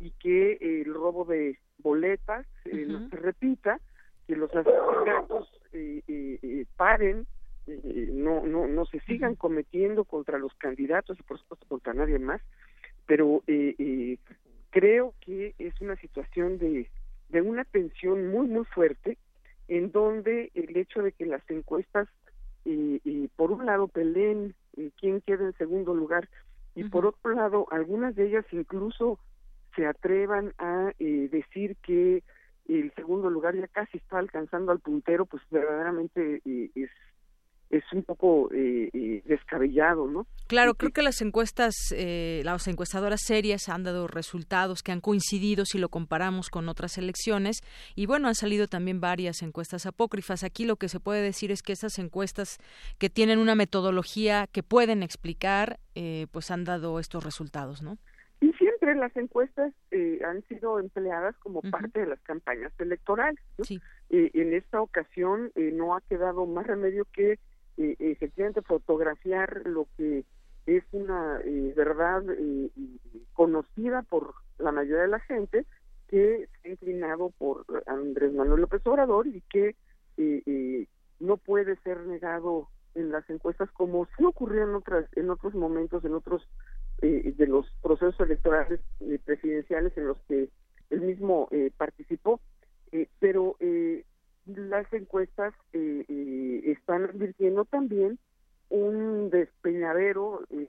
y 0.00 0.10
que 0.10 0.58
el 0.60 0.92
robo 0.92 1.24
de 1.24 1.58
boletas 1.78 2.46
eh, 2.64 2.84
no 2.86 3.08
se 3.08 3.16
repita, 3.16 3.80
que 4.26 4.36
los 4.36 4.54
asesinatos 4.54 5.48
eh, 5.72 6.66
paren, 6.76 7.26
no, 7.66 8.44
no, 8.44 8.66
no 8.66 8.86
se 8.86 9.00
sigan 9.00 9.36
cometiendo 9.36 10.04
contra 10.04 10.38
los 10.38 10.54
candidatos 10.54 11.18
y 11.18 11.22
por 11.22 11.38
supuesto 11.38 11.66
contra 11.68 11.94
nadie 11.94 12.18
más, 12.18 12.40
pero 13.06 13.42
creo 14.70 15.14
que 15.20 15.54
es 15.58 15.80
una 15.80 15.96
situación 15.96 16.58
de, 16.58 16.90
de 17.28 17.40
una 17.40 17.64
tensión 17.64 18.28
muy, 18.28 18.46
muy 18.46 18.64
fuerte 18.66 19.16
en 19.68 19.90
donde 19.92 20.50
el 20.54 20.76
hecho 20.76 21.02
de 21.02 21.12
que 21.12 21.26
las 21.26 21.42
encuestas 21.50 22.08
y, 22.64 23.28
por 23.36 23.52
un 23.52 23.64
lado 23.64 23.86
peleen 23.86 24.54
quién 24.98 25.20
queda 25.20 25.44
en 25.44 25.56
segundo 25.56 25.94
lugar 25.94 26.28
y 26.74 26.84
por 26.84 27.06
otro 27.06 27.32
lado 27.32 27.66
algunas 27.70 28.16
de 28.16 28.26
ellas 28.26 28.44
incluso 28.50 29.20
se 29.76 29.86
atrevan 29.86 30.52
a 30.58 30.92
decir 30.98 31.76
que 31.82 32.24
el 32.68 32.92
segundo 32.94 33.30
lugar 33.30 33.54
ya 33.54 33.68
casi 33.68 33.98
está 33.98 34.18
alcanzando 34.18 34.72
al 34.72 34.80
puntero, 34.80 35.26
pues 35.26 35.42
verdaderamente 35.50 36.42
es 36.74 36.90
es 37.70 37.84
un 37.92 38.02
poco 38.04 38.50
eh, 38.52 38.90
eh, 38.92 39.22
descabellado, 39.24 40.06
¿no? 40.06 40.26
Claro, 40.46 40.74
creo 40.74 40.92
que 40.92 41.02
las 41.02 41.20
encuestas, 41.20 41.74
eh, 41.94 42.42
las 42.44 42.68
encuestadoras 42.68 43.20
serias 43.22 43.68
han 43.68 43.82
dado 43.82 44.06
resultados 44.06 44.82
que 44.82 44.92
han 44.92 45.00
coincidido 45.00 45.64
si 45.64 45.78
lo 45.78 45.88
comparamos 45.88 46.48
con 46.48 46.68
otras 46.68 46.98
elecciones 46.98 47.62
y 47.96 48.06
bueno, 48.06 48.28
han 48.28 48.36
salido 48.36 48.68
también 48.68 49.00
varias 49.00 49.42
encuestas 49.42 49.86
apócrifas. 49.86 50.44
Aquí 50.44 50.64
lo 50.64 50.76
que 50.76 50.88
se 50.88 51.00
puede 51.00 51.22
decir 51.22 51.50
es 51.50 51.62
que 51.62 51.72
esas 51.72 51.98
encuestas 51.98 52.58
que 52.98 53.10
tienen 53.10 53.38
una 53.38 53.56
metodología 53.56 54.46
que 54.46 54.62
pueden 54.62 55.02
explicar, 55.02 55.78
pues 56.30 56.50
han 56.50 56.64
dado 56.64 57.00
estos 57.00 57.24
resultados, 57.24 57.82
¿no? 57.82 57.96
Y 58.42 58.52
siempre 58.52 58.94
las 58.94 59.16
encuestas 59.16 59.72
han 60.26 60.42
sido 60.42 60.78
empleadas 60.78 61.34
como 61.38 61.62
parte 61.62 62.00
de 62.00 62.06
las 62.06 62.20
campañas 62.20 62.70
electorales. 62.78 63.40
Sí. 63.62 63.80
en 64.10 64.52
esta 64.52 64.82
ocasión 64.82 65.50
no 65.56 65.96
ha 65.96 66.02
quedado 66.02 66.44
más 66.44 66.66
remedio 66.66 67.06
que 67.12 67.38
eh, 67.78 67.94
efectivamente 67.98 68.62
fotografiar 68.62 69.62
lo 69.66 69.86
que 69.98 70.24
es 70.64 70.82
una 70.92 71.40
eh, 71.44 71.74
verdad 71.76 72.24
eh, 72.30 72.70
conocida 73.34 74.00
por 74.00 74.32
la 74.58 74.72
mayoría 74.72 75.02
de 75.02 75.08
la 75.08 75.20
gente 75.20 75.66
que 76.08 76.48
se 76.62 76.68
ha 76.68 76.72
inclinado 76.72 77.30
por 77.36 77.66
Andrés 77.86 78.32
Manuel 78.32 78.62
López 78.62 78.80
Obrador 78.86 79.26
y 79.26 79.42
que 79.50 79.76
no 81.20 81.36
puede 81.36 81.76
ser 81.82 82.00
negado 82.06 82.70
en 82.94 83.12
las 83.12 83.28
encuestas 83.28 83.70
como 83.72 84.06
sí 84.16 84.24
ocurrió 84.24 84.62
en 84.62 84.74
otras 84.74 85.06
en 85.14 85.28
otros 85.28 85.54
momentos 85.54 86.02
en 86.04 86.14
otros 86.14 86.48
de 87.02 87.46
los 87.46 87.66
procesos 87.82 88.18
electorales 88.20 88.80
presidenciales 89.24 89.94
en 89.98 90.06
los 90.06 90.18
que 90.28 90.48
él 90.88 91.00
mismo 91.02 91.50
participó. 91.76 92.40
Pero 93.18 93.56
las 94.46 94.90
encuestas 94.92 95.54
eh, 95.72 96.04
eh, 96.08 96.62
están 96.66 97.04
advirtiendo 97.04 97.64
también 97.64 98.18
un 98.68 99.30
despeñadero 99.30 100.42
eh, 100.50 100.68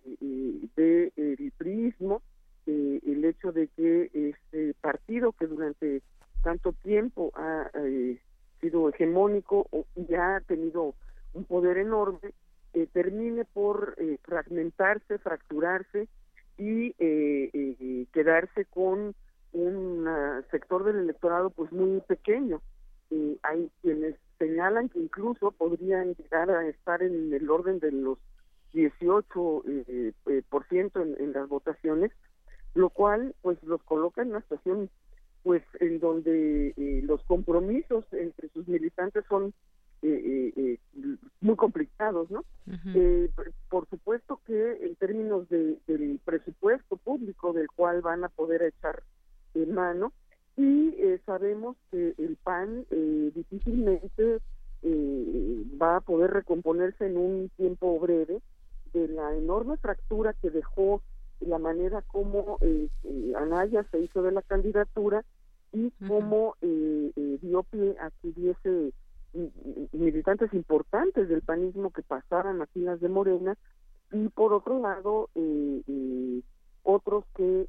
del 0.76 1.12
de, 1.16 2.32
el 2.66 3.26
hecho 3.26 3.52
de 3.52 3.68
que 3.70 4.10
este 4.14 4.74
partido 4.82 5.32
que 5.32 5.48
durante 5.48 6.02
tanto 6.44 6.74
tiempo 6.74 7.32
ha 7.36 7.72
sido 8.60 8.90
hegemónico 8.90 9.68
y 9.96 10.14
ha 10.16 10.42
tenido 10.42 10.94
un 11.34 11.46
poder 11.46 11.78
enorme, 11.78 12.20
termine 12.92 13.46
por 13.46 13.96
fragmentarse, 14.24 15.18
fracturarse 15.18 16.08
y 16.58 16.94
quedarse 18.12 18.66
con 18.66 19.16
un 19.54 20.08
sector 20.52 20.84
del 20.84 20.98
electorado 20.98 21.50
pues 21.50 21.72
muy 21.72 22.02
pequeño 22.02 22.62
eh, 23.12 23.38
hay 23.44 23.70
quienes 23.82 24.16
señalan 24.38 24.90
que 24.90 25.00
incluso 25.00 25.52
podrían 25.52 26.14
llegar 26.16 26.50
a 26.52 26.68
estar 26.68 27.02
en 27.02 27.34
el 27.34 27.50
orden 27.50 27.80
de 27.80 27.92
los 27.92 28.18
18 28.74 29.64
eh, 29.68 30.14
eh, 30.28 30.42
por 30.50 30.68
ciento 30.68 31.02
en, 31.02 31.16
en, 31.20 31.34
las 31.34 31.48
votaciones, 31.48 32.12
lo 32.76 32.90
cual 32.90 33.34
pues 33.42 33.62
los 33.64 33.82
coloca 33.84 34.22
en 34.22 34.30
una 34.30 34.42
situación 34.42 34.90
pues 35.44 35.64
en 35.80 36.00
donde 36.00 36.74
eh, 36.76 37.02
los 37.04 37.24
compromisos 37.24 38.06
entre 38.12 38.50
sus 38.50 38.68
militantes 38.68 39.24
son 39.28 39.54
muy 41.42 41.56
complicados, 41.56 42.30
¿no? 42.30 42.46
por 43.68 43.90
supuesto 43.90 44.40
que 44.46 44.86
en 44.86 44.96
términos 44.96 45.50
de, 45.50 45.80
del 45.88 46.20
presupuesto 46.24 46.98
público 46.98 47.52
del 47.52 47.68
cual 47.72 48.02
van 48.02 48.24
a 48.24 48.30
poder 48.30 48.62
echar 48.62 49.02
mano, 49.56 50.14
y 50.58 50.96
eh, 50.98 51.22
sabemos 51.26 51.78
que 51.92 52.16
el 52.18 52.36
PAN 52.44 52.86
eh, 52.90 53.32
difícilmente 53.34 54.40
eh, 54.82 55.64
va 55.80 55.98
a 55.98 56.02
poder 56.02 56.32
recomponerse 56.32 57.06
en 57.06 57.18
un 57.18 57.52
tiempo 57.56 58.00
breve 58.00 58.42
de 58.92 59.08
la 59.08 59.36
enorme 59.36 59.78
fractura 59.78 60.34
que 60.34 60.50
dejó 60.50 61.04
la 61.40 61.60
manera 61.60 62.02
como 62.02 62.58
Anaya 63.38 63.86
se 63.92 64.00
hizo 64.00 64.24
de 64.24 64.32
la 64.32 64.42
candidatura 64.42 65.24
y 65.72 65.92
cómo 66.08 66.56
dio 66.62 67.64
pie 67.64 67.96
a 68.00 68.10
que 68.10 68.30
hubiese 68.30 68.94
militantes 69.92 70.52
importantes 70.54 71.30
del 71.30 71.44
panismo 71.44 71.92
que 71.92 72.02
pasaran 72.02 72.60
a 72.60 72.66
filas 72.68 73.00
de 73.02 73.10
Morena 73.10 73.56
y 74.12 74.30
por 74.30 74.54
otro 74.54 74.80
lado 74.80 75.30
otros 76.82 77.26
que 77.36 77.68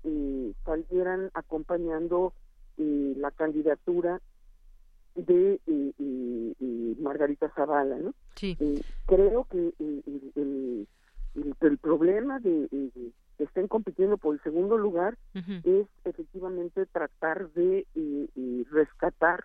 salieran 0.65 1.31
acompañando 1.35 2.33
la 2.79 3.31
candidatura 3.31 4.21
de 5.15 5.61
Margarita 7.01 7.51
Zavala, 7.55 7.97
¿no? 7.99 8.15
Sí. 8.37 8.57
creo 9.07 9.45
que 9.45 9.73
el, 9.79 10.87
el, 11.61 11.79
problema 11.79 12.39
de 12.39 12.69
que 13.37 13.45
estén 13.45 13.69
compitiendo 13.69 14.17
por 14.17 14.35
el 14.35 14.43
segundo 14.43 14.77
lugar 14.77 15.17
es 15.35 15.87
efectivamente 16.05 16.87
tratar 16.87 17.51
de 17.53 17.87
rescatar 18.71 19.45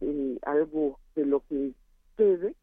eh, 0.00 0.38
algo 0.42 0.98
de 1.16 1.26
lo 1.26 1.40
que 1.48 1.72
quede 2.16 2.54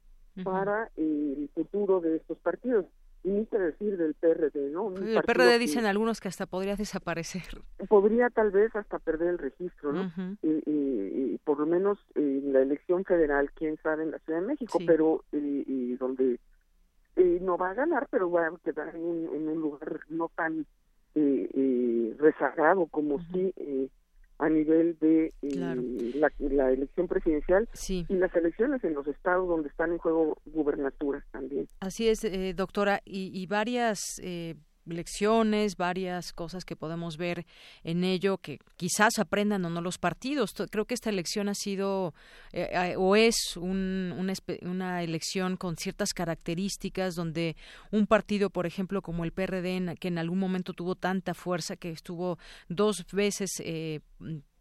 para 0.43 0.89
el 0.97 1.49
futuro 1.53 2.01
de 2.01 2.17
estos 2.17 2.37
partidos 2.39 2.85
y 3.25 3.29
ni 3.31 3.45
que 3.47 3.57
decir 3.57 3.97
del 3.97 4.13
PRD, 4.13 4.69
¿no? 4.69 4.93
el 4.95 5.21
PRD 5.23 5.57
dicen 5.57 5.85
algunos 5.85 6.21
que 6.21 6.27
hasta 6.27 6.45
podría 6.45 6.75
desaparecer. 6.75 7.41
Podría 7.89 8.29
tal 8.29 8.51
vez 8.51 8.73
hasta 8.75 8.99
perder 8.99 9.29
el 9.29 9.37
registro, 9.39 9.91
¿no? 9.93 10.11
y, 10.43 11.39
por 11.43 11.59
lo 11.59 11.65
menos 11.65 11.97
en 12.13 12.53
la 12.53 12.61
elección 12.61 13.03
federal, 13.03 13.51
quién 13.55 13.77
sabe, 13.81 14.03
en 14.03 14.11
la 14.11 14.19
Ciudad 14.19 14.41
de 14.41 14.47
México, 14.47 14.79
pero 14.85 15.23
y 15.31 15.95
donde 15.95 16.39
no 17.15 17.57
va 17.57 17.71
a 17.71 17.73
ganar, 17.73 18.07
pero 18.11 18.29
va 18.29 18.47
a 18.47 18.53
quedar 18.63 18.95
en, 18.95 19.47
un 19.47 19.59
lugar 19.59 20.01
no 20.09 20.29
tan 20.35 20.65
eh, 21.15 22.15
rezagado 22.19 22.85
como 22.87 23.19
si 23.31 23.53
a 24.37 24.49
nivel 24.49 24.97
de 24.99 25.33
eh, 25.41 26.11
la, 26.15 26.71
elección 26.71 27.07
presidencial 27.07 27.69
y 27.87 28.05
las 28.09 28.35
elecciones 28.35 28.83
en 28.83 28.93
los 28.93 29.07
estados 29.07 29.47
donde 29.47 29.69
están 29.69 29.91
en 29.91 29.97
juego 29.97 30.37
gubernaturas 30.45 31.23
también. 31.31 31.67
Así 31.79 32.07
es, 32.09 32.23
eh, 32.23 32.53
doctora, 32.53 33.01
y, 33.05 33.31
y 33.33 33.47
varias 33.47 34.19
eh, 34.23 34.55
lecciones, 34.85 35.77
varias 35.77 36.33
cosas 36.33 36.65
que 36.65 36.75
podemos 36.75 37.17
ver 37.17 37.45
en 37.83 38.03
ello 38.03 38.37
que 38.37 38.59
quizás 38.77 39.19
aprendan 39.19 39.65
o 39.65 39.69
no 39.69 39.81
los 39.81 39.97
partidos. 39.97 40.53
Creo 40.69 40.85
que 40.85 40.93
esta 40.93 41.09
elección 41.09 41.49
ha 41.49 41.55
sido 41.55 42.13
eh, 42.51 42.69
eh, 42.71 42.95
o 42.97 43.15
es 43.15 43.57
un, 43.57 44.13
una, 44.61 45.03
elección 45.03 45.57
con 45.57 45.75
ciertas 45.77 46.13
características 46.13 47.15
donde 47.15 47.55
un 47.91 48.07
partido, 48.07 48.49
por 48.49 48.65
ejemplo, 48.65 49.01
como 49.01 49.23
el 49.23 49.31
PRD, 49.31 49.95
que 49.99 50.07
en 50.07 50.17
algún 50.17 50.39
momento 50.39 50.73
tuvo 50.73 50.95
tanta 50.95 51.33
fuerza 51.33 51.75
que 51.75 51.89
estuvo 51.91 52.37
dos 52.69 53.05
veces 53.11 53.49
eh, 53.59 54.01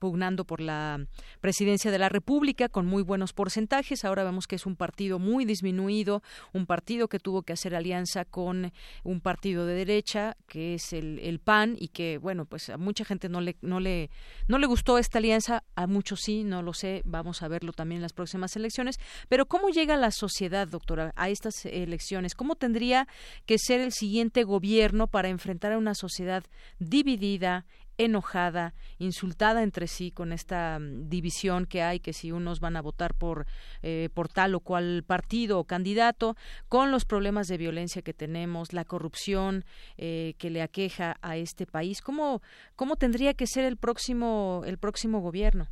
pugnando 0.04 0.44
por 0.44 0.60
la 0.60 1.06
presidencia 1.40 1.90
de 1.90 1.96
la 1.96 2.10
República 2.10 2.68
con 2.68 2.84
muy 2.84 3.02
buenos 3.02 3.32
porcentajes. 3.32 4.04
Ahora 4.04 4.22
vemos 4.22 4.46
que 4.46 4.56
es 4.56 4.66
un 4.66 4.76
partido 4.76 5.18
muy 5.18 5.46
disminuido, 5.46 6.22
un 6.52 6.66
partido 6.66 7.08
que 7.08 7.18
tuvo 7.18 7.40
que 7.40 7.54
hacer 7.54 7.74
alianza 7.74 8.26
con 8.26 8.70
un 9.02 9.20
partido 9.22 9.64
de 9.64 9.74
derecha, 9.74 10.36
que 10.46 10.74
es 10.74 10.92
el, 10.92 11.20
el 11.20 11.38
PAN, 11.38 11.74
y 11.78 11.88
que, 11.88 12.18
bueno, 12.18 12.44
pues 12.44 12.68
a 12.68 12.76
mucha 12.76 13.06
gente 13.06 13.30
no 13.30 13.40
le, 13.40 13.56
no, 13.62 13.80
le, 13.80 14.10
no 14.46 14.58
le 14.58 14.66
gustó 14.66 14.98
esta 14.98 15.16
alianza, 15.16 15.64
a 15.74 15.86
muchos 15.86 16.20
sí, 16.20 16.44
no 16.44 16.60
lo 16.60 16.74
sé, 16.74 17.00
vamos 17.06 17.40
a 17.40 17.48
verlo 17.48 17.72
también 17.72 18.00
en 18.00 18.02
las 18.02 18.12
próximas 18.12 18.54
elecciones. 18.56 19.00
Pero 19.30 19.46
¿cómo 19.46 19.70
llega 19.70 19.96
la 19.96 20.10
sociedad, 20.10 20.68
doctora, 20.68 21.14
a 21.16 21.30
estas 21.30 21.64
elecciones? 21.64 22.34
¿Cómo 22.34 22.56
tendría 22.56 23.08
que 23.46 23.56
ser 23.58 23.80
el 23.80 23.92
siguiente 23.92 24.44
gobierno 24.44 25.06
para 25.06 25.30
enfrentar 25.30 25.72
a 25.72 25.78
una 25.78 25.94
sociedad 25.94 26.44
dividida, 26.78 27.64
enojada, 27.98 28.74
insultada 28.98 29.62
entre 29.62 29.86
sí 29.86 30.10
con 30.10 30.32
esta 30.32 30.78
mm, 30.78 31.08
división 31.08 31.66
que 31.66 31.82
hay, 31.82 32.00
que 32.00 32.12
si 32.12 32.32
unos 32.32 32.60
van 32.60 32.76
a 32.76 32.82
votar 32.82 33.14
por, 33.14 33.46
eh, 33.82 34.08
por 34.14 34.28
tal 34.28 34.54
o 34.54 34.60
cual 34.60 35.04
partido 35.06 35.58
o 35.58 35.64
candidato, 35.64 36.36
con 36.68 36.90
los 36.90 37.04
problemas 37.04 37.48
de 37.48 37.58
violencia 37.58 38.02
que 38.02 38.14
tenemos, 38.14 38.72
la 38.72 38.84
corrupción 38.84 39.64
eh, 39.96 40.34
que 40.38 40.50
le 40.50 40.62
aqueja 40.62 41.16
a 41.22 41.36
este 41.36 41.66
país. 41.66 42.00
¿Cómo, 42.00 42.40
¿Cómo 42.76 42.96
tendría 42.96 43.34
que 43.34 43.46
ser 43.46 43.64
el 43.64 43.76
próximo, 43.76 44.62
el 44.66 44.78
próximo 44.78 45.20
gobierno? 45.20 45.66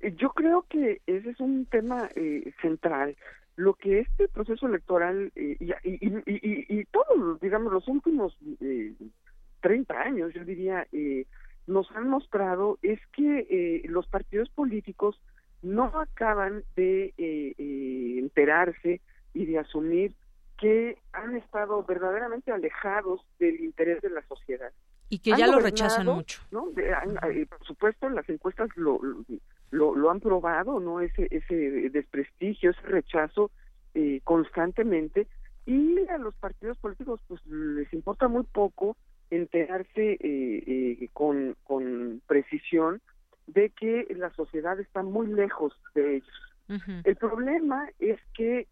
Eh, 0.00 0.14
yo 0.16 0.30
creo 0.30 0.66
que 0.68 1.00
ese 1.06 1.30
es 1.30 1.40
un 1.40 1.66
tema 1.66 2.08
central 2.60 3.16
lo 3.56 3.74
que 3.74 4.00
este 4.00 4.28
proceso 4.28 4.66
electoral 4.66 5.32
y, 5.36 5.52
y, 5.62 5.72
y, 5.84 6.80
y, 6.80 6.84
todos, 6.86 7.40
digamos, 7.40 7.72
los 7.72 7.86
últimos 7.88 8.36
eh, 8.60 8.94
30 9.60 9.94
años, 10.00 10.34
yo 10.34 10.44
diría, 10.44 10.86
eh, 10.92 11.26
nos 11.66 11.90
han 11.92 12.08
mostrado 12.08 12.78
es 12.82 13.00
que 13.12 13.46
eh, 13.50 13.82
los 13.88 14.06
partidos 14.06 14.48
políticos 14.50 15.20
no 15.62 15.84
acaban 15.98 16.62
de 16.76 17.14
eh, 17.16 17.54
eh, 17.58 18.16
enterarse 18.18 19.00
y 19.32 19.46
de 19.46 19.58
asumir 19.58 20.14
que 20.58 20.98
han 21.12 21.36
estado 21.36 21.82
verdaderamente 21.84 22.52
alejados 22.52 23.20
del 23.38 23.60
interés 23.60 24.00
de 24.02 24.10
la 24.10 24.22
sociedad. 24.26 24.72
Y 25.08 25.18
que 25.18 25.32
ya 25.36 25.46
lo 25.46 25.60
rechazan 25.60 26.06
mucho. 26.06 26.42
¿no? 26.50 26.68
Eh, 26.76 27.46
por 27.46 27.66
supuesto, 27.66 28.08
las 28.08 28.28
encuestas 28.28 28.68
lo, 28.76 29.00
lo, 29.70 29.94
lo, 29.94 30.10
han 30.10 30.20
probado, 30.20 30.80
¿no? 30.80 31.00
Ese, 31.00 31.28
ese 31.30 31.90
desprestigio, 31.90 32.70
ese 32.70 32.80
rechazo 32.82 33.50
eh, 33.94 34.20
constantemente. 34.24 35.26
Y 35.66 36.06
a 36.08 36.18
los 36.18 36.34
partidos 36.36 36.78
políticos, 36.78 37.20
pues 37.26 37.44
les 37.46 37.92
importa 37.92 38.28
muy 38.28 38.44
poco 38.44 38.96
enterarse 39.30 40.18
eh, 40.20 41.08
con, 41.12 41.56
con 41.64 42.22
precisión 42.26 43.00
de 43.46 43.70
que 43.70 44.06
la 44.16 44.30
sociedad 44.34 44.78
está 44.80 45.02
muy 45.02 45.26
lejos 45.26 45.72
de 45.94 46.16
ellos. 46.16 46.40
El 47.04 47.16
problema 47.16 47.90
es 47.98 48.18
que 48.32 48.66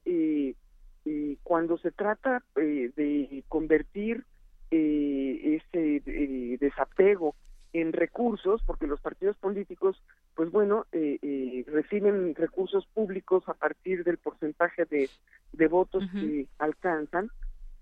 cuando 1.42 1.76
se 1.78 1.90
trata 1.90 2.42
de 2.54 3.44
convertir 3.48 4.24
eh, 4.72 5.60
ese 5.60 6.02
eh, 6.06 6.56
desapego 6.58 7.34
en 7.74 7.92
recursos, 7.92 8.62
porque 8.66 8.86
los 8.86 9.00
partidos 9.00 9.36
políticos, 9.36 10.02
pues 10.34 10.50
bueno, 10.50 10.86
eh, 10.92 11.18
eh, 11.20 11.64
reciben 11.68 12.34
recursos 12.34 12.86
públicos 12.94 13.44
a 13.48 13.54
partir 13.54 14.02
del 14.02 14.16
porcentaje 14.16 14.86
de, 14.86 15.10
de 15.52 15.68
votos 15.68 16.04
que 16.12 16.46
alcanzan, 16.58 17.30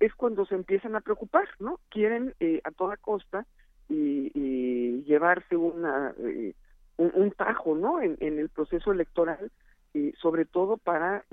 es 0.01 0.15
cuando 0.15 0.45
se 0.47 0.55
empiezan 0.55 0.97
a 0.97 1.01
preocupar, 1.01 1.49
¿no? 1.59 1.79
Quieren 1.91 2.35
a 2.65 2.71
toda 2.73 2.97
costa 2.97 3.47
llevarse 3.89 5.57
una 5.57 6.15
un, 6.97 7.13
un, 7.15 7.31
tajo, 7.33 7.75
¿no? 7.75 8.01
En, 8.01 8.17
el 8.21 8.49
proceso 8.49 8.93
electoral, 8.93 9.51
sobre 10.21 10.45
todo 10.45 10.77
para 10.77 11.25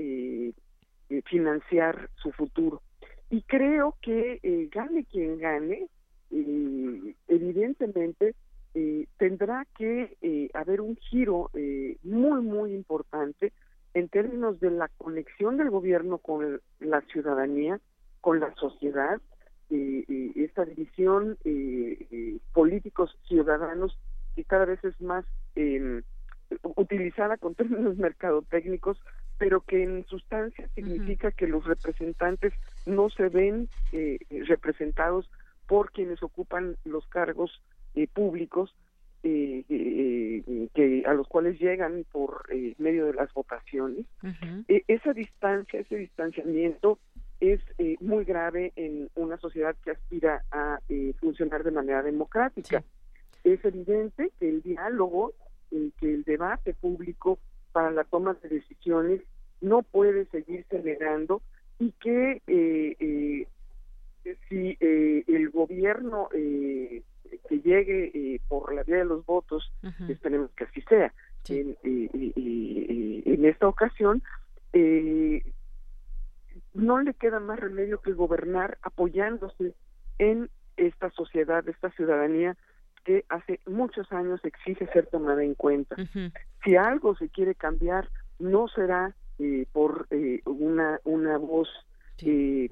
financiar 1.25 2.09
su 2.15 2.31
futuro. 2.31 2.81
Y 3.29 3.41
creo 3.41 3.95
que 4.01 4.39
eh, 4.41 4.69
gane 4.71 5.03
quien 5.05 5.37
gane, 5.37 5.87
eh, 6.31 7.15
evidentemente 7.27 8.35
eh, 8.73 9.07
tendrá 9.17 9.65
que 9.77 10.49
haber 10.53 10.81
un 10.81 10.95
giro 10.95 11.49
muy, 12.03 12.41
muy 12.41 12.73
importante 12.73 13.51
en 13.93 14.07
términos 14.09 14.59
de 14.59 14.71
la 14.71 14.87
conexión 14.97 15.57
del 15.57 15.71
gobierno 15.71 16.19
con 16.19 16.61
la 16.79 17.01
ciudadanía, 17.01 17.79
con 18.21 18.39
la 18.39 18.53
sociedad, 18.55 19.19
esta 19.69 20.63
división 20.65 21.37
políticos 22.53 23.17
ciudadanos 23.27 23.97
que 24.35 24.43
cada 24.45 24.65
vez 24.65 24.81
es 24.83 24.99
más 25.01 25.25
em, 25.55 26.03
utilizada 26.63 27.37
con 27.37 27.53
términos 27.55 27.97
mercadotécnicos 27.97 28.97
pero 29.37 29.61
que 29.61 29.83
en 29.83 30.05
sustancia 30.07 30.67
significa 30.73 31.31
que 31.31 31.47
los 31.47 31.65
representantes 31.65 32.53
no 32.85 33.09
se 33.09 33.29
ven 33.29 33.69
eh, 33.91 34.17
representados 34.47 35.29
por 35.67 35.91
quienes 35.91 36.23
ocupan 36.23 36.75
los 36.85 37.05
cargos 37.07 37.61
eh, 37.95 38.07
públicos 38.07 38.73
eh, 39.23 39.63
que 40.73 41.03
a 41.05 41.13
los 41.13 41.27
cuales 41.27 41.59
llegan 41.59 42.05
por 42.11 42.45
medio 42.77 43.07
de 43.07 43.13
las 43.13 43.33
votaciones. 43.33 44.05
Esa 44.67 45.11
distancia, 45.13 45.81
ese 45.81 45.97
distanciamiento 45.97 46.99
es 47.39 47.61
muy 47.99 48.25
grave 48.25 48.73
en 48.75 49.09
una 49.15 49.37
sociedad 49.37 49.75
que 49.83 49.91
aspira 49.91 50.43
a 50.51 50.79
funcionar 51.19 51.63
de 51.63 51.71
manera 51.71 52.03
democrática. 52.03 52.83
Es 53.43 53.63
evidente 53.63 54.31
que 54.39 54.49
el 54.49 54.61
diálogo, 54.61 55.33
que 55.69 56.13
el 56.13 56.23
debate 56.23 56.73
público 56.73 57.39
para 57.71 57.91
la 57.91 58.03
toma 58.03 58.33
de 58.41 58.49
decisiones 58.49 59.21
no 59.61 59.83
puede 59.83 60.25
seguirse 60.25 60.81
negando 60.81 61.41
y 61.79 61.91
que 61.93 62.41
eh, 62.47 62.95
eh, 62.99 63.47
si 64.49 64.77
eh, 64.79 65.23
el 65.27 65.49
gobierno 65.49 66.29
que 66.29 67.03
llegue 67.63 68.41
por 68.47 68.73
la 68.73 68.83
vía 68.83 68.97
de 68.97 69.05
los 69.05 69.25
votos, 69.25 69.71
esperemos 70.09 70.51
que 70.51 70.65
así 70.65 70.81
sea, 70.81 71.13
en, 71.49 71.77
en, 71.83 73.45
esta 73.45 73.67
ocasión, 73.67 74.21
no 76.77 77.01
le 77.01 77.13
queda 77.13 77.39
más 77.39 77.59
remedio 77.59 78.01
que 78.01 78.13
gobernar 78.13 78.77
apoyándose 78.83 79.73
en 80.19 80.49
esta 80.77 81.09
sociedad, 81.11 81.67
esta 81.67 81.89
ciudadanía 81.91 82.55
que 83.03 83.25
hace 83.29 83.59
muchos 83.65 84.11
años 84.11 84.39
exige 84.43 84.85
ser 84.87 85.07
tomada 85.07 85.43
en 85.43 85.55
cuenta. 85.55 85.95
Si 86.63 86.75
algo 86.75 87.15
se 87.15 87.29
quiere 87.29 87.55
cambiar, 87.55 88.09
no 88.39 88.67
será 88.67 89.15
eh, 89.39 89.65
por 89.71 90.07
eh, 90.11 90.41
una, 90.45 90.99
una 91.03 91.37
voz 91.37 91.69
eh, 92.19 92.69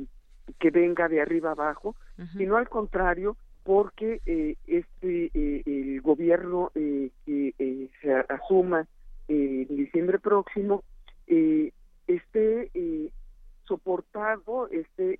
que 0.60 0.72
venga 0.72 1.08
de 1.08 1.22
arriba 1.22 1.52
abajo, 1.52 1.96
sino 2.38 2.58
al 2.58 2.70
contrario, 2.70 3.36
porque 3.64 4.22
este 4.68 5.32
el 5.34 6.02
gobierno 6.02 6.72
que 6.76 7.90
se 8.02 8.14
asuma 8.30 8.88
en 9.28 9.68
diciembre 9.76 10.20
próximo 10.20 10.84
esté 11.26 12.70
soportado, 13.68 14.68
esté 14.70 15.20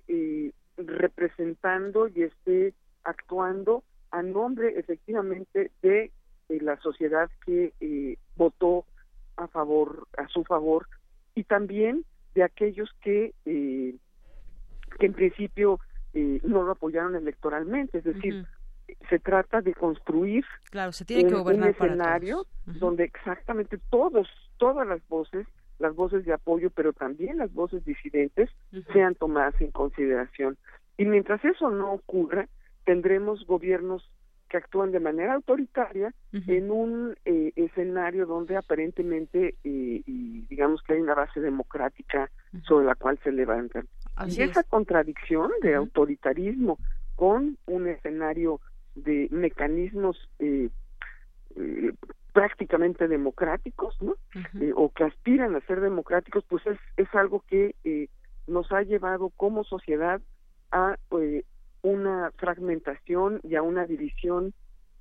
representando 0.76 2.08
y 2.08 2.22
esté 2.22 2.74
actuando 3.04 3.82
a 4.10 4.22
nombre 4.22 4.78
efectivamente 4.78 5.70
de 5.82 6.10
la 6.48 6.78
sociedad 6.80 7.30
que 7.44 8.18
votó 8.36 8.84
a 9.36 9.48
favor, 9.48 10.06
a 10.16 10.28
su 10.28 10.44
favor, 10.44 10.88
y 11.34 11.44
también 11.44 12.04
de 12.34 12.42
aquellos 12.42 12.90
que, 13.02 13.34
eh, 13.44 13.94
que 14.98 15.06
en 15.06 15.12
principio 15.12 15.80
eh, 16.14 16.40
no 16.44 16.62
lo 16.62 16.72
apoyaron 16.72 17.14
electoralmente, 17.14 17.98
es 17.98 18.04
decir, 18.04 18.46
se 19.08 19.18
trata 19.18 19.60
de 19.60 19.74
construir 19.74 20.44
claro, 20.70 20.92
se 20.92 21.04
tiene 21.04 21.28
que 21.28 21.34
un, 21.34 21.64
escenario 21.64 22.46
donde 22.66 23.04
exactamente 23.04 23.78
todos, 23.90 24.28
todas 24.58 24.86
las 24.86 25.06
voces, 25.08 25.46
las 25.78 25.94
voces 25.94 26.24
de 26.24 26.32
apoyo, 26.32 26.70
pero 26.70 26.92
también 26.92 27.38
las 27.38 27.52
voces 27.52 27.84
disidentes, 27.84 28.50
sean 28.92 29.14
tomadas 29.14 29.60
en 29.60 29.70
consideración. 29.70 30.56
Y 30.96 31.04
mientras 31.04 31.44
eso 31.44 31.70
no 31.70 31.92
ocurra, 31.92 32.48
tendremos 32.84 33.46
gobiernos 33.46 34.10
que 34.48 34.56
actúan 34.56 34.92
de 34.92 35.00
manera 35.00 35.34
autoritaria 35.34 36.14
en 36.32 36.70
un 36.70 37.16
eh, 37.24 37.52
escenario 37.56 38.26
donde 38.26 38.56
aparentemente 38.56 39.56
eh, 39.64 40.02
y 40.06 40.46
digamos 40.46 40.82
que 40.82 40.94
hay 40.94 41.00
una 41.00 41.14
base 41.14 41.40
democrática 41.40 42.30
sobre 42.66 42.86
la 42.86 42.94
cual 42.94 43.18
se 43.24 43.32
levantan. 43.32 43.88
y 44.28 44.42
esa 44.42 44.62
contradicción 44.62 45.50
de 45.62 45.74
autoritarismo 45.74 46.78
con 47.16 47.58
un 47.66 47.88
escenario 47.88 48.60
de 48.94 49.26
mecanismos 49.32 50.16
eh, 50.38 50.70
prácticamente 52.36 53.08
democráticos, 53.08 53.96
¿no? 54.02 54.14
o 54.74 54.90
que 54.90 55.04
aspiran 55.04 55.56
a 55.56 55.60
ser 55.62 55.80
democráticos, 55.80 56.44
pues 56.46 56.66
es, 56.66 56.78
es 56.98 57.08
algo 57.14 57.42
que 57.48 57.74
nos 58.46 58.70
ha 58.72 58.82
llevado 58.82 59.30
como 59.30 59.64
sociedad 59.64 60.20
a 60.70 60.98
una 61.80 62.30
fragmentación 62.36 63.40
y 63.42 63.54
a 63.54 63.62
una 63.62 63.86
división 63.86 64.52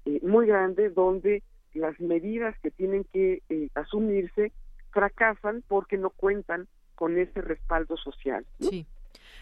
eh, 0.05 0.21
muy 0.23 0.47
grande 0.47 0.89
donde 0.89 1.43
las 1.73 1.99
medidas 1.99 2.55
que 2.61 2.71
tienen 2.71 3.05
que 3.11 3.41
eh, 3.49 3.67
asumirse 3.75 4.53
fracasan 4.91 5.63
porque 5.67 5.97
no 5.97 6.09
cuentan 6.11 6.67
con 6.95 7.17
ese 7.17 7.41
respaldo 7.41 7.97
social. 7.97 8.45
Sí. 8.59 8.85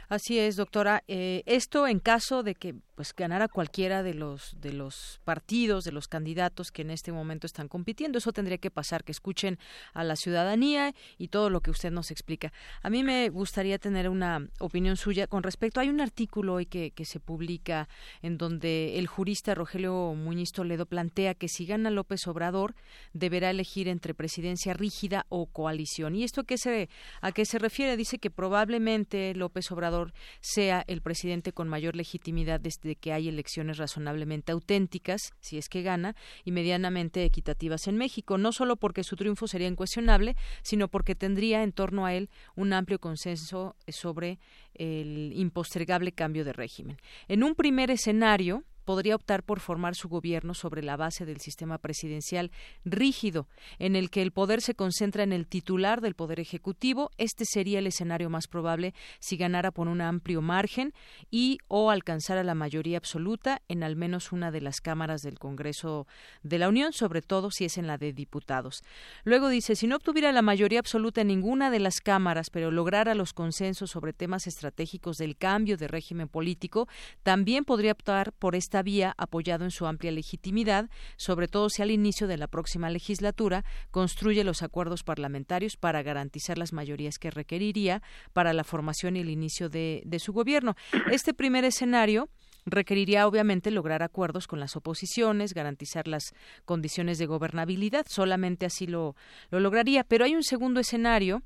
Así 0.09 0.39
es, 0.39 0.55
doctora. 0.55 1.03
Eh, 1.07 1.43
esto 1.45 1.87
en 1.87 1.99
caso 1.99 2.43
de 2.43 2.55
que 2.55 2.75
pues 2.95 3.13
ganara 3.15 3.47
cualquiera 3.47 4.03
de 4.03 4.13
los 4.13 4.55
de 4.59 4.73
los 4.73 5.19
partidos, 5.23 5.83
de 5.83 5.91
los 5.91 6.07
candidatos 6.07 6.71
que 6.71 6.83
en 6.83 6.91
este 6.91 7.11
momento 7.11 7.47
están 7.47 7.67
compitiendo, 7.67 8.17
eso 8.17 8.31
tendría 8.31 8.57
que 8.57 8.71
pasar, 8.71 9.03
que 9.03 9.11
escuchen 9.11 9.57
a 9.93 10.03
la 10.03 10.15
ciudadanía 10.15 10.93
y 11.17 11.29
todo 11.29 11.49
lo 11.49 11.61
que 11.61 11.71
usted 11.71 11.91
nos 11.91 12.11
explica. 12.11 12.53
A 12.81 12.89
mí 12.89 13.03
me 13.03 13.29
gustaría 13.29 13.79
tener 13.79 14.09
una 14.09 14.47
opinión 14.59 14.97
suya 14.97 15.27
con 15.27 15.43
respecto. 15.43 15.79
Hay 15.79 15.89
un 15.89 16.01
artículo 16.01 16.55
hoy 16.55 16.65
que, 16.65 16.91
que 16.91 17.05
se 17.05 17.19
publica 17.19 17.87
en 18.21 18.37
donde 18.37 18.99
el 18.99 19.07
jurista 19.07 19.55
Rogelio 19.55 20.13
Muñiz 20.15 20.51
Toledo 20.51 20.85
plantea 20.85 21.33
que 21.33 21.47
si 21.47 21.65
gana 21.65 21.89
López 21.89 22.27
Obrador 22.27 22.75
deberá 23.13 23.49
elegir 23.49 23.87
entre 23.87 24.13
presidencia 24.13 24.73
rígida 24.73 25.25
o 25.29 25.47
coalición. 25.47 26.15
¿Y 26.15 26.23
esto 26.23 26.43
qué 26.43 26.57
se, 26.57 26.89
a 27.21 27.31
qué 27.31 27.45
se 27.45 27.59
refiere? 27.59 27.97
Dice 27.97 28.19
que 28.19 28.29
probablemente 28.29 29.33
López 29.35 29.71
Obrador 29.71 30.13
sea 30.41 30.83
el 30.87 31.01
presidente 31.01 31.53
con 31.53 31.67
mayor 31.67 31.95
legitimidad 31.95 32.59
desde 32.83 32.95
que 32.95 33.13
hay 33.13 33.29
elecciones 33.29 33.77
razonablemente 33.77 34.51
auténticas, 34.51 35.33
si 35.39 35.57
es 35.57 35.69
que 35.69 35.81
gana, 35.81 36.15
y 36.43 36.51
medianamente 36.51 37.23
equitativas 37.23 37.87
en 37.87 37.97
México, 37.97 38.37
no 38.37 38.51
solo 38.51 38.75
porque 38.75 39.03
su 39.03 39.15
triunfo 39.15 39.47
sería 39.47 39.67
incuestionable, 39.67 40.35
sino 40.61 40.89
porque 40.89 41.15
tendría 41.15 41.63
en 41.63 41.71
torno 41.71 42.05
a 42.05 42.13
él 42.13 42.29
un 42.55 42.73
amplio 42.73 42.99
consenso 42.99 43.75
sobre 43.87 44.39
el 44.75 45.33
impostergable 45.35 46.11
cambio 46.11 46.43
de 46.45 46.53
régimen. 46.53 46.97
En 47.27 47.43
un 47.43 47.55
primer 47.55 47.89
escenario, 47.89 48.63
podría 48.83 49.15
optar 49.15 49.43
por 49.43 49.59
formar 49.59 49.95
su 49.95 50.09
gobierno 50.09 50.53
sobre 50.53 50.83
la 50.83 50.97
base 50.97 51.25
del 51.25 51.39
sistema 51.39 51.77
presidencial 51.77 52.51
rígido, 52.85 53.47
en 53.79 53.95
el 53.95 54.09
que 54.09 54.21
el 54.21 54.31
poder 54.31 54.61
se 54.61 54.75
concentra 54.75 55.23
en 55.23 55.33
el 55.33 55.47
titular 55.47 56.01
del 56.01 56.15
Poder 56.15 56.39
Ejecutivo. 56.39 57.11
Este 57.17 57.45
sería 57.45 57.79
el 57.79 57.87
escenario 57.87 58.29
más 58.29 58.47
probable 58.47 58.93
si 59.19 59.37
ganara 59.37 59.71
por 59.71 59.87
un 59.87 60.01
amplio 60.01 60.41
margen 60.41 60.93
y 61.31 61.57
o 61.67 61.91
alcanzara 61.91 62.43
la 62.43 62.55
mayoría 62.55 62.97
absoluta 62.97 63.61
en 63.67 63.83
al 63.83 63.95
menos 63.95 64.31
una 64.31 64.51
de 64.51 64.61
las 64.61 64.81
cámaras 64.81 65.21
del 65.21 65.39
Congreso 65.39 66.07
de 66.43 66.59
la 66.59 66.69
Unión, 66.69 66.93
sobre 66.93 67.21
todo 67.21 67.51
si 67.51 67.65
es 67.65 67.77
en 67.77 67.87
la 67.87 67.97
de 67.97 68.13
diputados. 68.13 68.83
Luego 69.23 69.49
dice, 69.49 69.75
si 69.75 69.87
no 69.87 69.95
obtuviera 69.95 70.31
la 70.31 70.41
mayoría 70.41 70.79
absoluta 70.79 71.21
en 71.21 71.27
ninguna 71.27 71.71
de 71.71 71.79
las 71.79 72.01
cámaras, 72.01 72.49
pero 72.49 72.71
lograra 72.71 73.15
los 73.15 73.33
consensos 73.33 73.91
sobre 73.91 74.13
temas 74.13 74.47
estratégicos 74.47 75.17
del 75.17 75.37
cambio 75.37 75.77
de 75.77 75.87
régimen 75.87 76.27
político, 76.27 76.87
también 77.23 77.65
podría 77.65 77.91
optar 77.91 78.33
por 78.33 78.55
esta 78.73 78.81
vía 78.81 79.13
apoyado 79.19 79.65
en 79.65 79.69
su 79.69 79.85
amplia 79.85 80.11
legitimidad, 80.11 80.89
sobre 81.15 81.47
todo 81.47 81.69
si 81.69 81.83
al 81.83 81.91
inicio 81.91 82.25
de 82.25 82.37
la 82.37 82.47
próxima 82.47 82.89
legislatura 82.89 83.63
construye 83.91 84.43
los 84.43 84.63
acuerdos 84.63 85.03
parlamentarios 85.03 85.77
para 85.77 86.01
garantizar 86.01 86.57
las 86.57 86.73
mayorías 86.73 87.19
que 87.19 87.29
requeriría 87.29 88.01
para 88.33 88.51
la 88.51 88.63
formación 88.63 89.15
y 89.15 89.19
el 89.19 89.29
inicio 89.29 89.69
de, 89.69 90.01
de 90.07 90.17
su 90.17 90.33
gobierno. 90.33 90.75
Este 91.11 91.35
primer 91.35 91.65
escenario 91.65 92.29
requeriría 92.65 93.27
obviamente 93.27 93.69
lograr 93.69 94.01
acuerdos 94.01 94.47
con 94.47 94.59
las 94.59 94.75
oposiciones, 94.75 95.53
garantizar 95.53 96.07
las 96.07 96.33
condiciones 96.65 97.19
de 97.19 97.27
gobernabilidad, 97.27 98.07
solamente 98.09 98.65
así 98.65 98.87
lo, 98.87 99.15
lo 99.51 99.59
lograría. 99.59 100.03
Pero 100.03 100.25
hay 100.25 100.33
un 100.33 100.43
segundo 100.43 100.79
escenario 100.79 101.43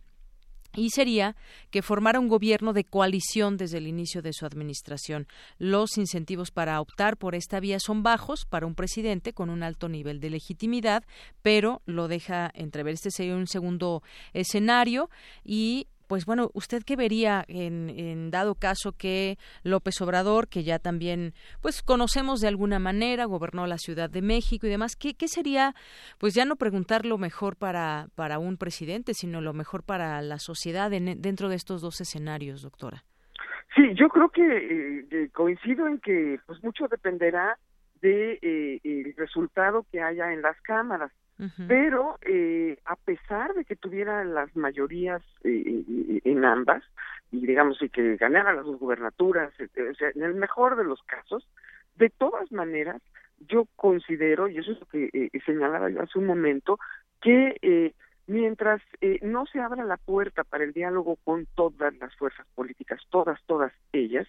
y 0.75 0.91
sería 0.91 1.35
que 1.71 1.81
formara 1.81 2.19
un 2.19 2.27
gobierno 2.27 2.73
de 2.73 2.83
coalición 2.83 3.57
desde 3.57 3.77
el 3.77 3.87
inicio 3.87 4.21
de 4.21 4.33
su 4.33 4.45
administración. 4.45 5.27
Los 5.57 5.97
incentivos 5.97 6.51
para 6.51 6.79
optar 6.81 7.17
por 7.17 7.35
esta 7.35 7.59
vía 7.59 7.79
son 7.79 8.03
bajos 8.03 8.45
para 8.45 8.65
un 8.65 8.75
presidente 8.75 9.33
con 9.33 9.49
un 9.49 9.63
alto 9.63 9.89
nivel 9.89 10.19
de 10.19 10.29
legitimidad, 10.29 11.03
pero 11.41 11.81
lo 11.85 12.07
deja 12.07 12.51
entrever. 12.53 12.93
Este 12.93 13.11
sería 13.11 13.35
un 13.35 13.47
segundo 13.47 14.03
escenario 14.33 15.09
y 15.43 15.87
pues 16.07 16.25
bueno, 16.25 16.49
¿usted 16.53 16.83
qué 16.83 16.95
vería 16.95 17.43
en, 17.47 18.31
dado 18.31 18.55
caso 18.55 18.93
que 18.93 19.37
López 19.63 20.01
Obrador, 20.01 20.47
que 20.47 20.63
ya 20.63 20.79
también 20.79 21.33
pues 21.61 21.83
conocemos 21.83 22.39
de 22.41 22.47
alguna 22.47 22.79
manera, 22.79 23.25
gobernó 23.25 23.67
la 23.67 23.77
Ciudad 23.77 24.09
de 24.09 24.21
México 24.21 24.67
y 24.67 24.69
demás, 24.69 24.95
¿qué, 24.95 25.13
qué 25.13 25.27
sería, 25.27 25.73
pues 26.17 26.33
ya 26.33 26.45
no 26.45 26.55
preguntar 26.55 27.05
lo 27.05 27.17
mejor 27.17 27.55
para, 27.55 28.07
para 28.15 28.39
un 28.39 28.57
presidente, 28.57 29.13
sino 29.13 29.41
lo 29.41 29.53
mejor 29.53 29.83
para 29.83 30.21
la 30.21 30.39
sociedad 30.39 30.89
dentro 30.89 31.49
de 31.49 31.55
estos 31.55 31.81
dos 31.81 32.01
escenarios, 32.01 32.61
doctora? 32.61 33.03
Sí, 33.75 33.93
yo 33.93 34.09
creo 34.09 34.29
que 34.29 35.05
eh, 35.11 35.29
coincido 35.33 35.87
en 35.87 35.99
que 35.99 36.39
pues 36.47 36.63
mucho 36.63 36.87
dependerá 36.89 37.57
de 38.01 38.39
eh, 38.41 38.79
el 38.83 39.13
resultado 39.15 39.85
que 39.91 40.01
haya 40.01 40.33
en 40.33 40.41
las 40.41 40.59
cámaras. 40.61 41.11
Pero 41.67 42.17
eh, 42.23 42.79
a 42.85 42.95
pesar 42.95 43.53
de 43.53 43.63
que 43.63 43.75
tuviera 43.75 44.23
las 44.25 44.55
mayorías 44.55 45.21
eh, 45.43 45.83
eh, 45.87 46.21
en 46.23 46.43
ambas 46.43 46.83
y 47.31 47.45
digamos 47.45 47.79
y 47.79 47.89
que 47.89 48.17
ganara 48.17 48.53
las 48.53 48.65
dos 48.65 48.79
gubernaturas 48.79 49.53
o 49.59 49.93
sea, 49.93 50.09
en 50.15 50.23
el 50.23 50.33
mejor 50.33 50.77
de 50.77 50.83
los 50.83 51.03
casos 51.03 51.47
de 51.97 52.09
todas 52.09 52.51
maneras 52.51 53.03
yo 53.47 53.67
considero 53.75 54.47
y 54.47 54.57
eso 54.57 54.71
es 54.71 54.79
lo 54.79 54.87
que 54.87 55.29
señalaba 55.45 55.91
yo 55.91 56.01
hace 56.01 56.17
un 56.17 56.25
momento 56.25 56.79
que 57.21 57.93
mientras 58.27 58.81
no 59.21 59.45
se 59.45 59.59
abra 59.59 59.83
la 59.85 59.97
puerta 59.97 60.43
para 60.43 60.63
el 60.63 60.73
diálogo 60.73 61.17
con 61.23 61.47
todas 61.55 61.95
las 61.97 62.15
fuerzas 62.15 62.45
políticas 62.55 63.01
todas 63.09 63.39
todas 63.45 63.71
ellas 63.93 64.27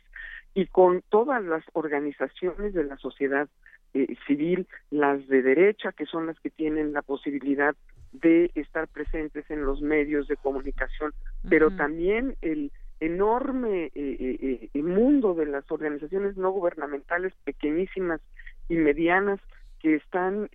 y 0.55 0.66
con 0.66 1.03
todas 1.09 1.45
las 1.45 1.65
organizaciones 1.73 2.75
de 2.75 2.85
la 2.85 2.97
sociedad 2.97 3.49
eh, 3.95 4.16
civil, 4.27 4.66
las 4.91 5.27
de 5.29 5.43
derecha, 5.43 5.93
que 5.93 6.05
son 6.05 6.27
las 6.27 6.39
que 6.41 6.51
tienen 6.51 6.93
la 6.93 7.03
posibilidad 7.03 7.75
de 8.12 8.51
estar 8.55 8.89
presentes 8.89 9.51
en 9.51 9.65
los 9.65 9.81
medios 9.81 10.29
de 10.29 10.37
comunicación, 10.37 11.12
pero 11.49 11.70
también 11.70 12.37
el 12.43 12.73
enorme 13.01 13.85
eh, 13.85 13.91
eh, 13.95 14.70
eh 14.75 14.83
mundo 14.83 15.35
de 15.35 15.47
las 15.47 15.70
organizaciones 15.70 16.37
no 16.37 16.51
gubernamentales 16.51 17.33
pequeñísimas 17.45 18.20
y 18.69 18.77
medianas 18.77 19.41
que 19.81 19.95
están 19.95 20.51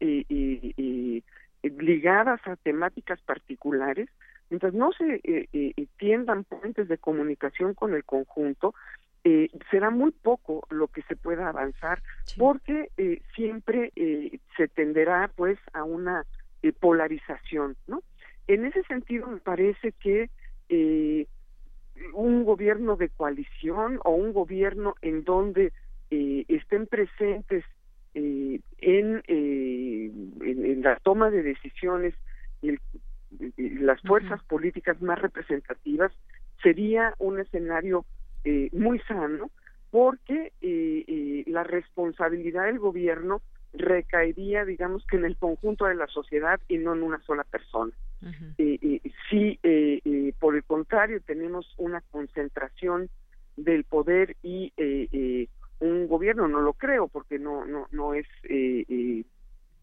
ligadas 1.64 2.40
a 2.46 2.56
temáticas 2.58 3.22
particulares, 3.22 4.10
mientras 4.50 4.74
no 4.74 4.92
se 4.92 5.22
tiendan 5.98 6.44
puentes 6.44 6.88
de 6.88 6.98
comunicación 6.98 7.74
con 7.74 7.94
el 7.94 8.04
conjunto, 8.04 8.74
eh, 9.26 9.50
será 9.72 9.90
muy 9.90 10.12
poco 10.12 10.68
lo 10.70 10.88
que 10.88 11.02
se 11.04 11.16
pueda 11.16 11.48
avanzar 11.48 12.02
porque 12.38 12.90
eh, 12.98 13.22
siempre 13.36 13.94
eh, 13.96 14.40
se 14.58 14.68
tenderá 14.68 15.32
pues 15.36 15.58
a 15.72 15.86
una 15.86 16.26
eh, 16.62 16.74
polarización 16.74 17.78
no 17.88 18.04
en 18.48 18.66
ese 18.66 18.84
sentido 18.84 19.28
me 19.28 19.38
parece 19.38 19.94
que 19.94 20.30
un 22.14 22.44
gobierno 22.44 22.96
de 22.96 23.10
coalición 23.10 24.00
o 24.04 24.12
un 24.12 24.34
gobierno 24.34 24.96
en 25.02 25.24
donde 25.24 25.72
estén 26.10 26.88
presentes 26.88 27.64
en, 28.14 28.62
en, 29.28 30.82
la 30.82 30.98
toma 30.98 31.30
de 31.30 31.42
decisiones 31.44 32.14
el, 32.62 32.80
las 33.58 34.02
fuerzas 34.02 34.44
políticas 34.44 35.02
más 35.02 35.22
representativas 35.22 36.12
sería 36.62 37.14
un 37.20 37.40
escenario 37.40 38.06
eh, 38.44 38.70
muy 38.72 39.00
sano 39.00 39.52
porque 39.90 40.54
eh, 40.62 41.06
eh, 41.08 41.44
la 41.48 41.64
responsabilidad 41.64 42.66
del 42.66 42.80
gobierno 42.80 43.42
recaería, 43.74 44.66
digamos 44.66 45.06
que 45.08 45.18
en 45.18 45.26
el 45.26 45.38
conjunto 45.38 45.86
de 45.86 45.96
la 45.96 46.08
sociedad 46.08 46.60
y 46.68 46.78
no 46.78 46.94
en 46.94 47.04
una 47.04 47.22
sola 47.24 47.44
persona. 47.44 47.92
si 49.30 49.60
por 50.40 50.56
el 50.56 50.64
contrario 50.64 51.20
tenemos 51.22 51.74
una 51.78 52.02
concentración 52.12 53.10
del 53.58 53.84
poder 53.84 54.36
y 54.44 54.72
un 55.80 56.08
gobierno, 56.08 56.48
no 56.48 56.62
lo 56.62 56.74
creo 56.74 57.08
porque 57.08 57.40
no 57.40 57.66
no 57.66 57.88
no 57.92 58.14
es 58.14 58.28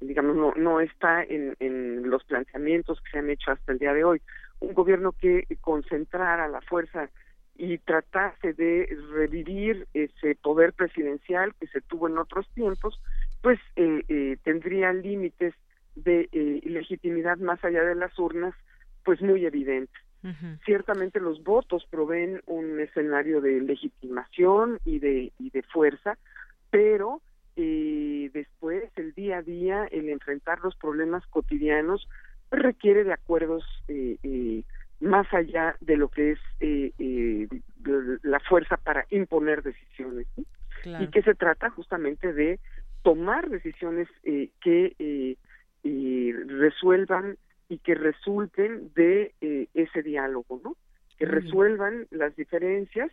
digamos 0.00 0.36
no 0.36 0.54
no 0.56 0.80
está 0.80 1.22
en, 1.22 1.56
en 1.60 2.08
los 2.08 2.24
planteamientos 2.24 3.00
que 3.00 3.10
se 3.10 3.18
han 3.18 3.30
hecho 3.30 3.50
hasta 3.50 3.72
el 3.72 3.78
día 3.78 3.92
de 3.92 4.04
hoy 4.04 4.22
un 4.60 4.74
gobierno 4.74 5.12
que 5.12 5.46
concentrara 5.60 6.48
la 6.48 6.60
fuerza 6.60 7.08
y 7.56 7.78
tratase 7.78 8.54
de 8.54 8.88
revivir 9.12 9.86
ese 9.92 10.34
poder 10.34 10.72
presidencial 10.72 11.54
que 11.60 11.66
se 11.66 11.82
tuvo 11.82 12.08
en 12.08 12.16
otros 12.16 12.48
tiempos, 12.54 12.98
pues 13.42 13.58
eh, 13.76 14.02
eh, 14.08 14.38
tendría 14.42 14.92
límites 14.94 15.54
de 15.94 16.28
eh, 16.32 16.60
legitimidad 16.64 17.36
más 17.36 17.62
allá 17.62 17.84
de 17.84 17.94
las 17.94 18.18
urnas, 18.18 18.54
pues 19.04 19.20
muy 19.20 19.44
evidentes. 19.44 20.02
Ciertamente 20.64 21.18
los 21.18 21.42
votos 21.42 21.86
proveen 21.90 22.42
un 22.46 22.78
escenario 22.78 23.40
de 23.40 23.60
legitimación 23.60 24.78
y 24.84 24.98
de, 24.98 25.32
y 25.38 25.50
de 25.50 25.62
fuerza, 25.62 26.18
pero 26.70 27.22
después 27.56 28.84
el 28.96 29.12
día 29.12 29.38
a 29.38 29.42
día, 29.42 29.86
el 29.90 30.08
enfrentar 30.08 30.60
los 30.60 30.76
problemas 30.76 31.26
cotidianos, 31.26 32.08
requiere 32.50 33.04
de 33.04 33.12
acuerdos 33.12 33.64
eh, 33.88 34.64
más 35.00 35.26
allá 35.32 35.76
de 35.80 35.96
lo 35.96 36.08
que 36.08 36.32
es 36.32 36.38
eh, 36.60 36.92
eh, 36.98 37.48
la 38.22 38.38
fuerza 38.40 38.76
para 38.76 39.06
imponer 39.10 39.62
decisiones. 39.62 40.26
Y 40.84 41.08
que 41.08 41.22
se 41.22 41.34
trata 41.34 41.70
justamente 41.70 42.32
de 42.32 42.58
tomar 43.02 43.50
decisiones 43.50 44.08
eh, 44.24 44.50
que 44.60 45.36
resuelvan 46.46 47.36
y 47.70 47.78
que 47.78 47.94
resulten 47.94 48.92
de 48.94 49.32
ese 49.72 50.02
diálogo, 50.02 50.60
¿no? 50.62 50.76
Que 51.18 51.24
resuelvan 51.24 52.06
las 52.10 52.36
diferencias 52.36 53.10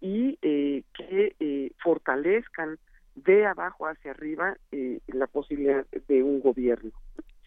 y 0.00 0.36
que 0.36 1.72
fortalezcan 1.82 2.78
de 3.16 3.46
abajo 3.46 3.86
hacia 3.86 4.12
arriba 4.12 4.56
la 5.08 5.26
posibilidad 5.26 5.84
de 6.06 6.22
un 6.22 6.40
gobierno. 6.40 6.92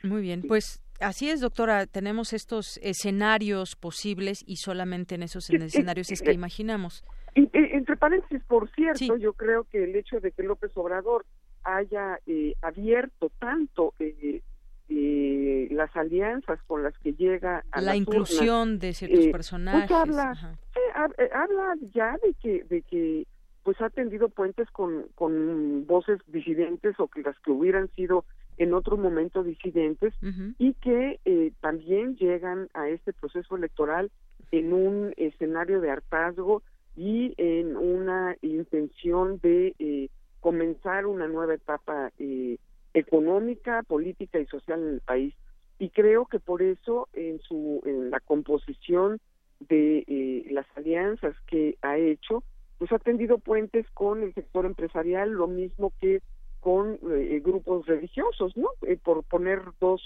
Muy 0.04 0.22
bien, 0.22 0.42
pues 0.46 0.82
Así 1.00 1.30
es, 1.30 1.42
doctora. 1.42 1.86
Tenemos 1.86 2.34
estos 2.34 2.80
escenarios 2.82 3.76
posibles 3.76 4.44
y 4.48 4.56
solamente 4.56 5.16
en 5.16 5.24
esos 5.24 5.50
escenarios 5.50 6.12
es 6.12 6.22
que 6.22 6.34
imaginamos. 6.34 7.04
entre 7.36 7.98
paréntesis, 7.98 8.44
por 8.46 8.70
cierto, 8.72 9.16
yo 9.18 9.34
creo 9.34 9.66
que 9.66 9.84
el 9.84 9.96
hecho 9.96 10.20
de 10.20 10.32
que 10.32 10.42
López 10.42 10.72
Obrador 10.76 11.26
haya 11.64 12.20
eh, 12.26 12.56
abierto 12.62 13.32
tanto 13.40 13.94
eh, 14.00 14.42
eh, 14.90 15.68
las 15.72 15.96
alianzas 15.96 16.60
con 16.68 16.84
las 16.84 16.98
que 17.00 17.14
llega 17.14 17.64
a 17.72 17.82
la 17.82 17.96
inclusión 17.96 18.80
de 18.80 18.94
ciertos 18.94 19.20
pues 19.20 19.32
personajes. 19.32 19.92
habla, 19.92 20.58
habla 20.96 21.76
ya 21.94 22.18
de 22.24 22.34
que 22.42 22.64
de 22.64 22.82
que 22.84 23.28
pues 23.64 23.82
ha 23.82 23.90
tendido 23.90 24.30
puentes 24.30 24.70
con, 24.72 25.08
con 25.16 25.86
voces 25.86 26.20
disidentes 26.28 26.98
o 27.00 27.10
que 27.10 27.22
las 27.22 27.38
que 27.40 27.52
hubieran 27.52 27.90
sido 27.96 28.24
en 28.58 28.74
otro 28.74 28.98
momento 28.98 29.44
disidentes 29.44 30.14
y 30.58 30.74
que 30.76 31.20
eh, 31.26 31.52
también 31.62 32.16
llegan 32.16 32.70
a 32.74 32.90
este 32.90 33.14
proceso 33.14 33.56
electoral 33.56 34.10
en 34.52 34.74
un 34.74 35.14
escenario 35.18 35.82
de 35.82 35.92
hartazgo 35.92 36.64
y 36.96 37.34
en 37.38 37.76
una 37.76 38.36
intención 38.42 39.40
de 39.44 39.76
eh, 39.80 40.10
comenzar 40.40 41.06
una 41.06 41.28
nueva 41.28 41.54
etapa 41.54 42.12
eh, 42.18 42.58
económica, 42.98 43.84
política 43.84 44.40
y 44.40 44.46
social 44.48 44.82
en 44.82 44.94
el 44.96 45.02
país. 45.02 45.34
Y 45.80 45.90
creo 45.90 46.26
que 46.26 46.40
por 46.40 46.62
eso 46.62 47.08
en 47.14 47.40
su 47.40 47.82
en 47.86 48.10
la 48.10 48.20
composición 48.20 49.20
de 49.60 50.04
eh, 50.08 50.46
las 50.52 50.66
alianzas 50.76 51.36
que 51.48 51.78
ha 51.82 51.98
hecho, 51.98 52.44
pues 52.78 52.92
ha 52.92 53.00
tendido 53.00 53.38
puentes 53.38 53.86
con 53.92 54.24
el 54.24 54.34
sector 54.34 54.66
empresarial, 54.66 55.32
lo 55.32 55.48
mismo 55.48 55.94
que 56.00 56.22
con 56.60 57.00
eh, 57.12 57.42
grupos 57.44 57.86
religiosos, 57.86 58.56
¿no? 58.58 58.70
Eh, 58.82 58.98
por 58.98 59.24
poner 59.24 59.62
dos 59.80 60.02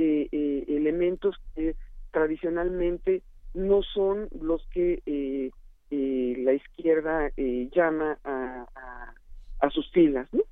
elementos 0.00 1.34
que 1.56 1.74
tradicionalmente 2.12 3.22
no 3.52 3.82
son 3.82 4.28
los 4.40 4.64
que 4.68 5.50
la 5.90 6.52
izquierda 6.52 7.32
llama 7.74 8.16
a, 8.22 8.64
a, 8.76 9.14
a, 9.58 9.70
sus 9.70 9.90
filas, 9.90 10.32
¿no? 10.32 10.42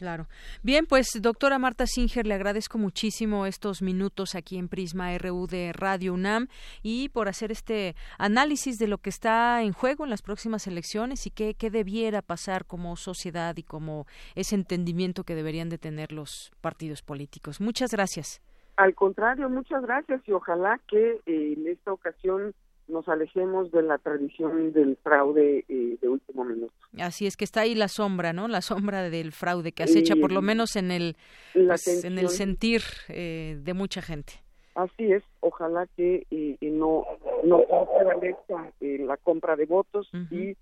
Claro. 0.00 0.28
Bien, 0.62 0.86
pues 0.86 1.10
doctora 1.20 1.58
Marta 1.58 1.86
Singer, 1.86 2.26
le 2.26 2.32
agradezco 2.32 2.78
muchísimo 2.78 3.44
estos 3.44 3.82
minutos 3.82 4.34
aquí 4.34 4.56
en 4.56 4.70
Prisma 4.70 5.10
RU 5.18 5.46
de 5.46 5.74
Radio 5.74 6.14
UNAM 6.14 6.48
y 6.82 7.10
por 7.10 7.28
hacer 7.28 7.52
este 7.52 7.94
análisis 8.16 8.78
de 8.78 8.86
lo 8.86 8.96
que 8.96 9.10
está 9.10 9.62
en 9.62 9.74
juego 9.74 10.04
en 10.04 10.08
las 10.08 10.22
próximas 10.22 10.66
elecciones 10.66 11.26
y 11.26 11.30
qué, 11.30 11.52
qué 11.52 11.68
debiera 11.68 12.22
pasar 12.22 12.64
como 12.64 12.96
sociedad 12.96 13.54
y 13.58 13.62
como 13.62 14.06
ese 14.36 14.54
entendimiento 14.54 15.24
que 15.24 15.34
deberían 15.34 15.68
de 15.68 15.76
tener 15.76 16.12
los 16.12 16.50
partidos 16.62 17.02
políticos. 17.02 17.60
Muchas 17.60 17.90
gracias. 17.90 18.40
Al 18.76 18.94
contrario, 18.94 19.50
muchas 19.50 19.82
gracias 19.82 20.26
y 20.26 20.32
ojalá 20.32 20.80
que 20.88 21.20
en 21.26 21.68
esta 21.68 21.92
ocasión 21.92 22.54
nos 22.90 23.08
alejemos 23.08 23.70
de 23.72 23.82
la 23.82 23.98
tradición 23.98 24.72
del 24.72 24.96
fraude 25.02 25.64
eh, 25.68 25.98
de 26.00 26.08
último 26.08 26.44
minuto. 26.44 26.72
Así 26.98 27.26
es 27.26 27.36
que 27.36 27.44
está 27.44 27.62
ahí 27.62 27.74
la 27.74 27.88
sombra, 27.88 28.32
¿no? 28.32 28.48
La 28.48 28.60
sombra 28.60 29.08
del 29.08 29.32
fraude 29.32 29.72
que 29.72 29.82
acecha, 29.82 30.14
por 30.16 30.32
lo 30.32 30.42
menos 30.42 30.76
en 30.76 30.90
el, 30.90 31.16
pues, 31.52 32.04
en 32.04 32.18
el 32.18 32.28
sentir 32.28 32.82
eh, 33.08 33.58
de 33.62 33.74
mucha 33.74 34.02
gente. 34.02 34.34
Así 34.74 35.12
es, 35.12 35.22
ojalá 35.40 35.86
que 35.96 36.26
eh, 36.30 36.56
no 36.60 37.04
no 37.44 37.64
prevalezca 37.96 38.72
la 38.80 39.16
compra 39.16 39.56
de 39.56 39.66
votos 39.66 40.10
y 40.30 40.56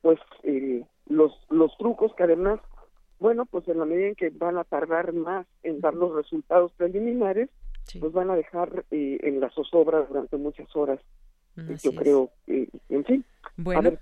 pues 0.00 0.18
los 1.06 1.32
los 1.50 1.76
trucos 1.78 2.14
que 2.14 2.22
además 2.22 2.60
bueno 3.18 3.46
pues 3.46 3.66
en 3.68 3.78
la 3.78 3.84
medida 3.84 4.08
en 4.08 4.14
que 4.14 4.30
van 4.30 4.58
a 4.58 4.64
tardar 4.64 5.12
más 5.12 5.46
en 5.62 5.80
dar 5.80 5.94
los 5.94 6.14
resultados 6.14 6.72
preliminares 6.72 7.48
pues 8.00 8.12
van 8.12 8.30
a 8.30 8.36
dejar 8.36 8.84
eh, 8.90 9.18
en 9.22 9.40
la 9.40 9.50
zozobra 9.50 10.02
durante 10.02 10.36
muchas 10.36 10.68
horas. 10.74 11.00
yo 11.56 11.92
creo, 11.94 12.30
en 12.46 13.04
fin. 13.04 13.24
Bueno. 13.56 13.92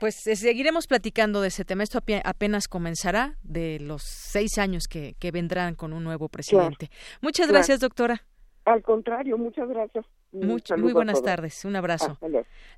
Pues 0.00 0.26
eh, 0.28 0.36
seguiremos 0.36 0.86
platicando 0.86 1.40
de 1.40 1.48
ese 1.48 1.64
tema. 1.64 1.82
Esto 1.82 1.98
apenas 2.24 2.68
comenzará 2.68 3.36
de 3.42 3.80
los 3.80 4.02
seis 4.04 4.58
años 4.58 4.86
que, 4.86 5.14
que 5.18 5.32
vendrán 5.32 5.74
con 5.74 5.92
un 5.92 6.04
nuevo 6.04 6.28
presidente. 6.28 6.88
Muchas 7.20 7.48
gracias, 7.48 7.80
doctora. 7.80 8.22
Al 8.64 8.82
contrario, 8.82 9.36
muchas 9.36 9.68
gracias. 9.68 10.06
Muy, 10.30 10.62
muy 10.76 10.92
buenas 10.92 11.22
tardes. 11.22 11.64
Un 11.64 11.76
abrazo. 11.76 12.18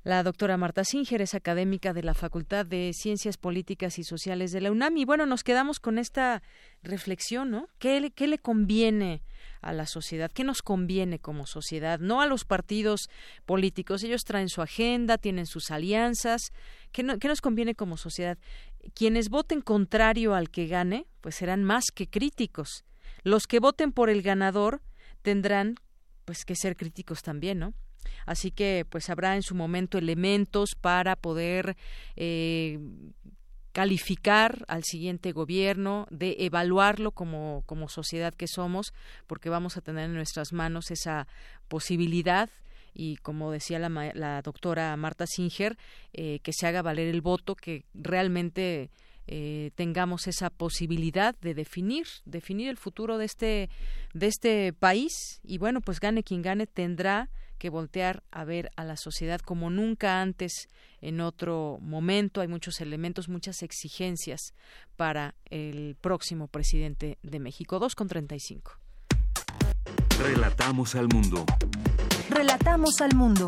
La 0.03 0.23
doctora 0.23 0.57
Marta 0.57 0.83
Singer 0.83 1.21
es 1.21 1.33
académica 1.33 1.93
de 1.93 2.03
la 2.03 2.13
Facultad 2.13 2.65
de 2.65 2.91
Ciencias 2.93 3.37
Políticas 3.37 3.99
y 3.99 4.03
Sociales 4.03 4.51
de 4.51 4.61
la 4.61 4.71
UNAM. 4.71 4.97
Y 4.97 5.05
bueno, 5.05 5.25
nos 5.25 5.43
quedamos 5.43 5.79
con 5.79 5.97
esta 5.97 6.41
reflexión, 6.81 7.51
¿no? 7.51 7.67
¿Qué, 7.77 8.11
qué 8.15 8.27
le 8.27 8.39
conviene 8.39 9.21
a 9.61 9.73
la 9.73 9.85
sociedad, 9.85 10.31
qué 10.31 10.43
nos 10.43 10.61
conviene 10.61 11.19
como 11.19 11.45
sociedad, 11.45 11.99
no 11.99 12.21
a 12.21 12.25
los 12.25 12.45
partidos 12.45 13.09
políticos. 13.45 14.03
Ellos 14.03 14.23
traen 14.23 14.49
su 14.49 14.61
agenda, 14.61 15.17
tienen 15.17 15.45
sus 15.45 15.71
alianzas. 15.71 16.51
¿Qué, 16.91 17.03
nos 17.03 17.41
conviene 17.41 17.75
como 17.75 17.97
sociedad? 17.97 18.37
Quienes 18.95 19.29
voten 19.29 19.61
contrario 19.61 20.33
al 20.33 20.49
que 20.49 20.67
gane, 20.67 21.05
pues 21.21 21.35
serán 21.35 21.63
más 21.63 21.91
que 21.93 22.07
críticos. 22.07 22.85
Los 23.23 23.45
que 23.45 23.59
voten 23.59 23.91
por 23.91 24.09
el 24.09 24.23
ganador 24.23 24.81
tendrán 25.21 25.75
pues 26.31 26.45
que 26.45 26.55
ser 26.55 26.77
críticos 26.77 27.23
también, 27.23 27.59
¿no? 27.59 27.73
Así 28.25 28.51
que 28.51 28.85
pues 28.89 29.09
habrá 29.09 29.35
en 29.35 29.41
su 29.41 29.53
momento 29.53 29.97
elementos 29.97 30.75
para 30.79 31.17
poder 31.17 31.75
eh, 32.15 32.79
calificar 33.73 34.63
al 34.69 34.85
siguiente 34.85 35.33
gobierno, 35.33 36.07
de 36.09 36.37
evaluarlo 36.39 37.11
como, 37.11 37.63
como 37.65 37.89
sociedad 37.89 38.33
que 38.33 38.47
somos, 38.47 38.93
porque 39.27 39.49
vamos 39.49 39.75
a 39.75 39.81
tener 39.81 40.05
en 40.05 40.13
nuestras 40.13 40.53
manos 40.53 40.89
esa 40.89 41.27
posibilidad 41.67 42.49
y 42.93 43.17
como 43.17 43.51
decía 43.51 43.77
la, 43.77 43.89
la 44.13 44.41
doctora 44.41 44.95
Marta 44.95 45.25
Singer, 45.27 45.77
eh, 46.13 46.39
que 46.43 46.53
se 46.53 46.65
haga 46.65 46.81
valer 46.81 47.09
el 47.09 47.19
voto, 47.19 47.55
que 47.55 47.83
realmente 47.93 48.89
eh, 49.33 49.71
tengamos 49.75 50.27
esa 50.27 50.49
posibilidad 50.49 51.39
de 51.39 51.53
definir, 51.53 52.05
definir 52.25 52.67
el 52.67 52.75
futuro 52.75 53.17
de 53.17 53.23
este, 53.23 53.69
de 54.13 54.27
este 54.27 54.73
país 54.73 55.39
y 55.41 55.57
bueno, 55.57 55.79
pues 55.79 56.01
gane 56.01 56.21
quien 56.21 56.41
gane 56.41 56.67
tendrá 56.67 57.29
que 57.57 57.69
voltear 57.69 58.23
a 58.29 58.43
ver 58.43 58.71
a 58.75 58.83
la 58.83 58.97
sociedad 58.97 59.39
como 59.39 59.69
nunca 59.69 60.21
antes 60.21 60.67
en 60.99 61.21
otro 61.21 61.77
momento. 61.79 62.41
Hay 62.41 62.49
muchos 62.49 62.81
elementos, 62.81 63.29
muchas 63.29 63.63
exigencias 63.63 64.53
para 64.97 65.33
el 65.45 65.95
próximo 66.01 66.49
presidente 66.49 67.17
de 67.23 67.39
México. 67.39 67.79
2 67.79 67.95
con 67.95 68.09
35. 68.09 68.73
Relatamos 70.19 70.95
al 70.95 71.07
mundo. 71.07 71.45
Relatamos 72.29 72.99
al 72.99 73.15
mundo. 73.15 73.47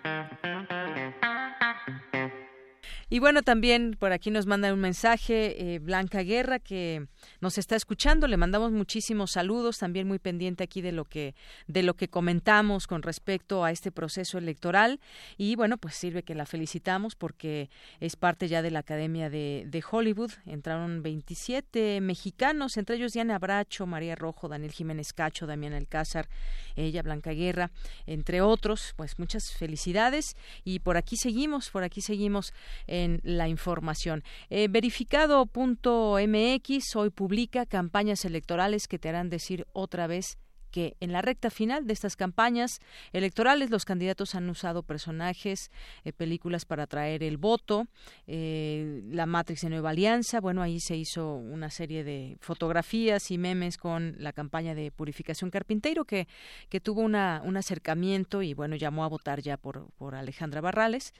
Y 3.13 3.19
bueno, 3.19 3.41
también 3.41 3.97
por 3.99 4.13
aquí 4.13 4.31
nos 4.31 4.45
manda 4.45 4.73
un 4.73 4.79
mensaje 4.79 5.73
eh, 5.73 5.79
Blanca 5.79 6.23
Guerra 6.23 6.59
que 6.59 7.07
nos 7.41 7.57
está 7.57 7.75
escuchando. 7.75 8.25
Le 8.25 8.37
mandamos 8.37 8.71
muchísimos 8.71 9.31
saludos, 9.31 9.79
también 9.79 10.07
muy 10.07 10.17
pendiente 10.17 10.63
aquí 10.63 10.81
de 10.81 10.93
lo 10.93 11.03
que 11.03 11.35
de 11.67 11.83
lo 11.83 11.95
que 11.95 12.07
comentamos 12.07 12.87
con 12.87 13.01
respecto 13.01 13.65
a 13.65 13.71
este 13.71 13.91
proceso 13.91 14.37
electoral. 14.37 15.01
Y 15.35 15.57
bueno, 15.57 15.77
pues 15.77 15.95
sirve 15.95 16.23
que 16.23 16.35
la 16.35 16.45
felicitamos 16.45 17.15
porque 17.15 17.69
es 17.99 18.15
parte 18.15 18.47
ya 18.47 18.61
de 18.61 18.71
la 18.71 18.79
Academia 18.79 19.29
de, 19.29 19.65
de 19.67 19.83
Hollywood. 19.91 20.31
Entraron 20.45 21.03
27 21.03 21.99
mexicanos, 21.99 22.77
entre 22.77 22.95
ellos 22.95 23.11
Diana 23.11 23.35
Abracho, 23.35 23.87
María 23.87 24.15
Rojo, 24.15 24.47
Daniel 24.47 24.71
Jiménez 24.71 25.11
Cacho, 25.11 25.47
Damián 25.47 25.73
Alcázar, 25.73 26.29
ella, 26.77 27.01
Blanca 27.01 27.31
Guerra, 27.31 27.71
entre 28.05 28.39
otros. 28.39 28.93
Pues 28.95 29.19
muchas 29.19 29.51
felicidades 29.51 30.37
y 30.63 30.79
por 30.79 30.95
aquí 30.95 31.17
seguimos, 31.17 31.71
por 31.71 31.83
aquí 31.83 31.99
seguimos 31.99 32.53
en 33.03 33.19
la 33.23 33.47
información. 33.47 34.23
Eh, 34.49 34.67
verificado.mx 34.69 36.95
hoy 36.95 37.09
publica 37.09 37.65
campañas 37.65 38.25
electorales 38.25 38.87
que 38.87 38.99
te 38.99 39.09
harán 39.09 39.29
decir 39.29 39.65
otra 39.73 40.07
vez 40.07 40.37
que 40.71 40.95
en 40.99 41.11
la 41.11 41.21
recta 41.21 41.49
final 41.49 41.85
de 41.85 41.93
estas 41.93 42.15
campañas 42.15 42.79
electorales 43.13 43.69
los 43.69 43.85
candidatos 43.85 44.33
han 44.33 44.49
usado 44.49 44.83
personajes, 44.83 45.69
eh, 46.03 46.13
películas 46.13 46.65
para 46.65 46.83
atraer 46.83 47.23
el 47.23 47.37
voto, 47.37 47.87
eh, 48.25 49.03
la 49.09 49.25
Matrix 49.25 49.61
de 49.61 49.69
Nueva 49.69 49.91
Alianza, 49.91 50.39
bueno, 50.39 50.61
ahí 50.61 50.79
se 50.79 50.95
hizo 50.95 51.35
una 51.35 51.69
serie 51.69 52.03
de 52.03 52.37
fotografías 52.39 53.29
y 53.31 53.37
memes 53.37 53.77
con 53.77 54.15
la 54.17 54.33
campaña 54.33 54.73
de 54.73 54.91
Purificación 54.91 55.51
Carpinteiro 55.51 56.05
que, 56.05 56.27
que 56.69 56.79
tuvo 56.79 57.01
una, 57.01 57.41
un 57.43 57.57
acercamiento 57.57 58.41
y 58.41 58.53
bueno, 58.53 58.75
llamó 58.75 59.03
a 59.03 59.09
votar 59.09 59.41
ya 59.41 59.57
por, 59.57 59.91
por 59.97 60.15
Alejandra 60.15 60.61
Barrales 60.61 61.13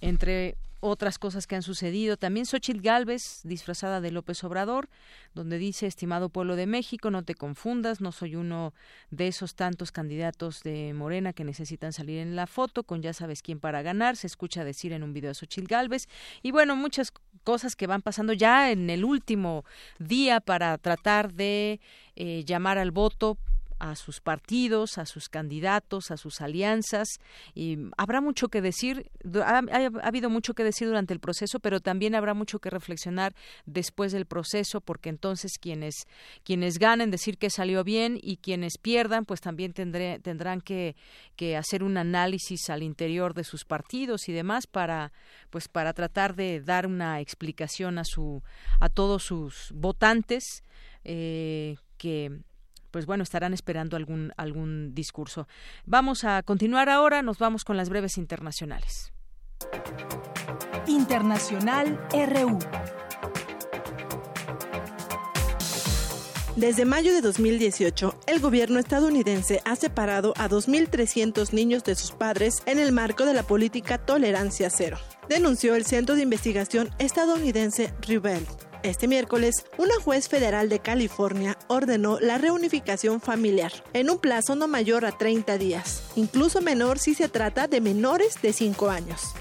entre 0.00 0.56
otras 0.80 1.18
cosas 1.18 1.46
que 1.46 1.54
han 1.56 1.62
sucedido. 1.62 2.16
También 2.16 2.46
Xochitl 2.46 2.80
Galvez, 2.80 3.40
disfrazada 3.44 4.00
de 4.00 4.10
López 4.10 4.42
Obrador, 4.44 4.88
donde 5.34 5.58
dice, 5.58 5.86
estimado 5.86 6.30
pueblo 6.30 6.56
de 6.56 6.66
México, 6.66 7.10
no 7.10 7.22
te 7.22 7.34
confundas, 7.34 8.00
no 8.00 8.12
soy 8.12 8.34
uno 8.34 8.72
de 9.10 9.28
esos 9.28 9.54
tantos 9.54 9.92
candidatos 9.92 10.62
de 10.62 10.92
Morena 10.94 11.32
que 11.32 11.44
necesitan 11.44 11.92
salir 11.92 12.18
en 12.18 12.34
la 12.34 12.46
foto 12.46 12.82
con 12.82 13.02
ya 13.02 13.12
sabes 13.12 13.42
quién 13.42 13.60
para 13.60 13.82
ganar, 13.82 14.16
se 14.16 14.26
escucha 14.26 14.64
decir 14.64 14.92
en 14.92 15.02
un 15.02 15.12
video 15.12 15.30
de 15.30 15.34
Xochitl 15.34 15.68
Galvez. 15.68 16.08
Y 16.42 16.50
bueno, 16.50 16.76
muchas 16.76 17.12
cosas 17.44 17.76
que 17.76 17.86
van 17.86 18.02
pasando 18.02 18.32
ya 18.32 18.70
en 18.70 18.88
el 18.90 19.04
último 19.04 19.64
día 19.98 20.40
para 20.40 20.76
tratar 20.78 21.34
de 21.34 21.80
eh, 22.16 22.44
llamar 22.44 22.78
al 22.78 22.90
voto 22.90 23.38
a 23.80 23.96
sus 23.96 24.20
partidos, 24.20 24.98
a 24.98 25.06
sus 25.06 25.28
candidatos, 25.28 26.10
a 26.10 26.16
sus 26.16 26.40
alianzas 26.40 27.08
y 27.54 27.78
habrá 27.96 28.20
mucho 28.20 28.48
que 28.48 28.60
decir, 28.60 29.10
ha, 29.42 29.62
habido 30.02 30.30
mucho 30.30 30.54
que 30.54 30.62
decir 30.62 30.86
durante 30.86 31.14
el 31.14 31.20
proceso, 31.20 31.58
pero 31.60 31.80
también 31.80 32.14
habrá 32.14 32.34
mucho 32.34 32.58
que 32.58 32.70
reflexionar 32.70 33.34
después 33.64 34.12
del 34.12 34.26
proceso 34.26 34.80
porque 34.82 35.08
entonces 35.08 35.52
quienes 35.58 36.06
quienes 36.44 36.78
ganen 36.78 37.10
decir 37.10 37.38
que 37.38 37.48
salió 37.48 37.82
bien 37.82 38.18
y 38.22 38.36
quienes 38.36 38.76
pierdan 38.76 39.24
pues 39.24 39.40
también 39.40 39.72
tendré, 39.72 40.18
tendrán 40.20 40.60
que, 40.60 40.94
que 41.34 41.56
hacer 41.56 41.82
un 41.82 41.96
análisis 41.96 42.68
al 42.68 42.82
interior 42.82 43.32
de 43.32 43.44
sus 43.44 43.64
partidos 43.64 44.28
y 44.28 44.32
demás 44.32 44.66
para 44.66 45.12
pues 45.48 45.68
para 45.68 45.94
tratar 45.94 46.36
de 46.36 46.60
dar 46.60 46.86
una 46.86 47.20
explicación 47.20 47.98
a 47.98 48.04
su 48.04 48.42
a 48.78 48.90
todos 48.90 49.22
sus 49.22 49.72
votantes 49.74 50.62
eh, 51.04 51.76
que 51.96 52.40
pues 52.90 53.06
bueno, 53.06 53.22
estarán 53.22 53.54
esperando 53.54 53.96
algún, 53.96 54.32
algún 54.36 54.94
discurso. 54.94 55.46
Vamos 55.86 56.24
a 56.24 56.42
continuar 56.42 56.88
ahora, 56.88 57.22
nos 57.22 57.38
vamos 57.38 57.64
con 57.64 57.76
las 57.76 57.88
breves 57.88 58.18
internacionales. 58.18 59.12
Internacional 60.86 62.00
RU. 62.12 62.58
Desde 66.56 66.84
mayo 66.84 67.14
de 67.14 67.20
2018, 67.20 68.20
el 68.26 68.40
gobierno 68.40 68.80
estadounidense 68.80 69.62
ha 69.64 69.76
separado 69.76 70.34
a 70.36 70.48
2.300 70.48 71.52
niños 71.52 71.84
de 71.84 71.94
sus 71.94 72.10
padres 72.10 72.62
en 72.66 72.78
el 72.78 72.92
marco 72.92 73.24
de 73.24 73.32
la 73.32 73.44
política 73.44 73.98
Tolerancia 73.98 74.68
Cero, 74.68 74.98
denunció 75.28 75.74
el 75.74 75.86
Centro 75.86 76.16
de 76.16 76.22
Investigación 76.22 76.90
estadounidense 76.98 77.94
Rebel. 78.02 78.46
Este 78.82 79.08
miércoles, 79.08 79.66
una 79.76 79.94
juez 80.02 80.28
federal 80.28 80.70
de 80.70 80.78
California 80.78 81.58
ordenó 81.68 82.18
la 82.18 82.38
reunificación 82.38 83.20
familiar 83.20 83.72
en 83.92 84.08
un 84.08 84.18
plazo 84.18 84.54
no 84.54 84.68
mayor 84.68 85.04
a 85.04 85.12
30 85.12 85.58
días, 85.58 86.02
incluso 86.16 86.62
menor 86.62 86.98
si 86.98 87.14
se 87.14 87.28
trata 87.28 87.66
de 87.66 87.82
menores 87.82 88.40
de 88.40 88.54
5 88.54 88.88
años. 88.88 89.34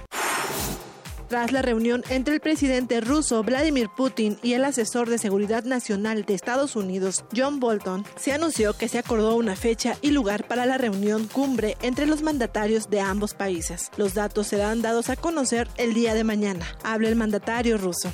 Tras 1.29 1.51
la 1.51 1.61
reunión 1.61 2.03
entre 2.09 2.33
el 2.33 2.39
presidente 2.39 3.01
ruso 3.01 3.43
Vladimir 3.43 3.87
Putin 3.95 4.39
y 4.41 4.53
el 4.53 4.65
asesor 4.65 5.07
de 5.11 5.19
seguridad 5.19 5.63
nacional 5.63 6.25
de 6.25 6.33
Estados 6.33 6.75
Unidos, 6.75 7.23
John 7.37 7.59
Bolton, 7.59 8.03
se 8.15 8.33
anunció 8.33 8.73
que 8.73 8.87
se 8.87 8.97
acordó 8.97 9.35
una 9.35 9.55
fecha 9.55 9.95
y 10.01 10.09
lugar 10.09 10.47
para 10.47 10.65
la 10.65 10.79
reunión 10.79 11.27
cumbre 11.27 11.77
entre 11.83 12.07
los 12.07 12.23
mandatarios 12.23 12.89
de 12.89 13.01
ambos 13.01 13.35
países. 13.35 13.91
Los 13.95 14.15
datos 14.15 14.47
serán 14.47 14.81
dados 14.81 15.11
a 15.11 15.17
conocer 15.17 15.67
el 15.77 15.93
día 15.93 16.15
de 16.15 16.23
mañana. 16.23 16.65
Habla 16.83 17.09
el 17.09 17.15
mandatario 17.15 17.77
ruso. 17.77 18.11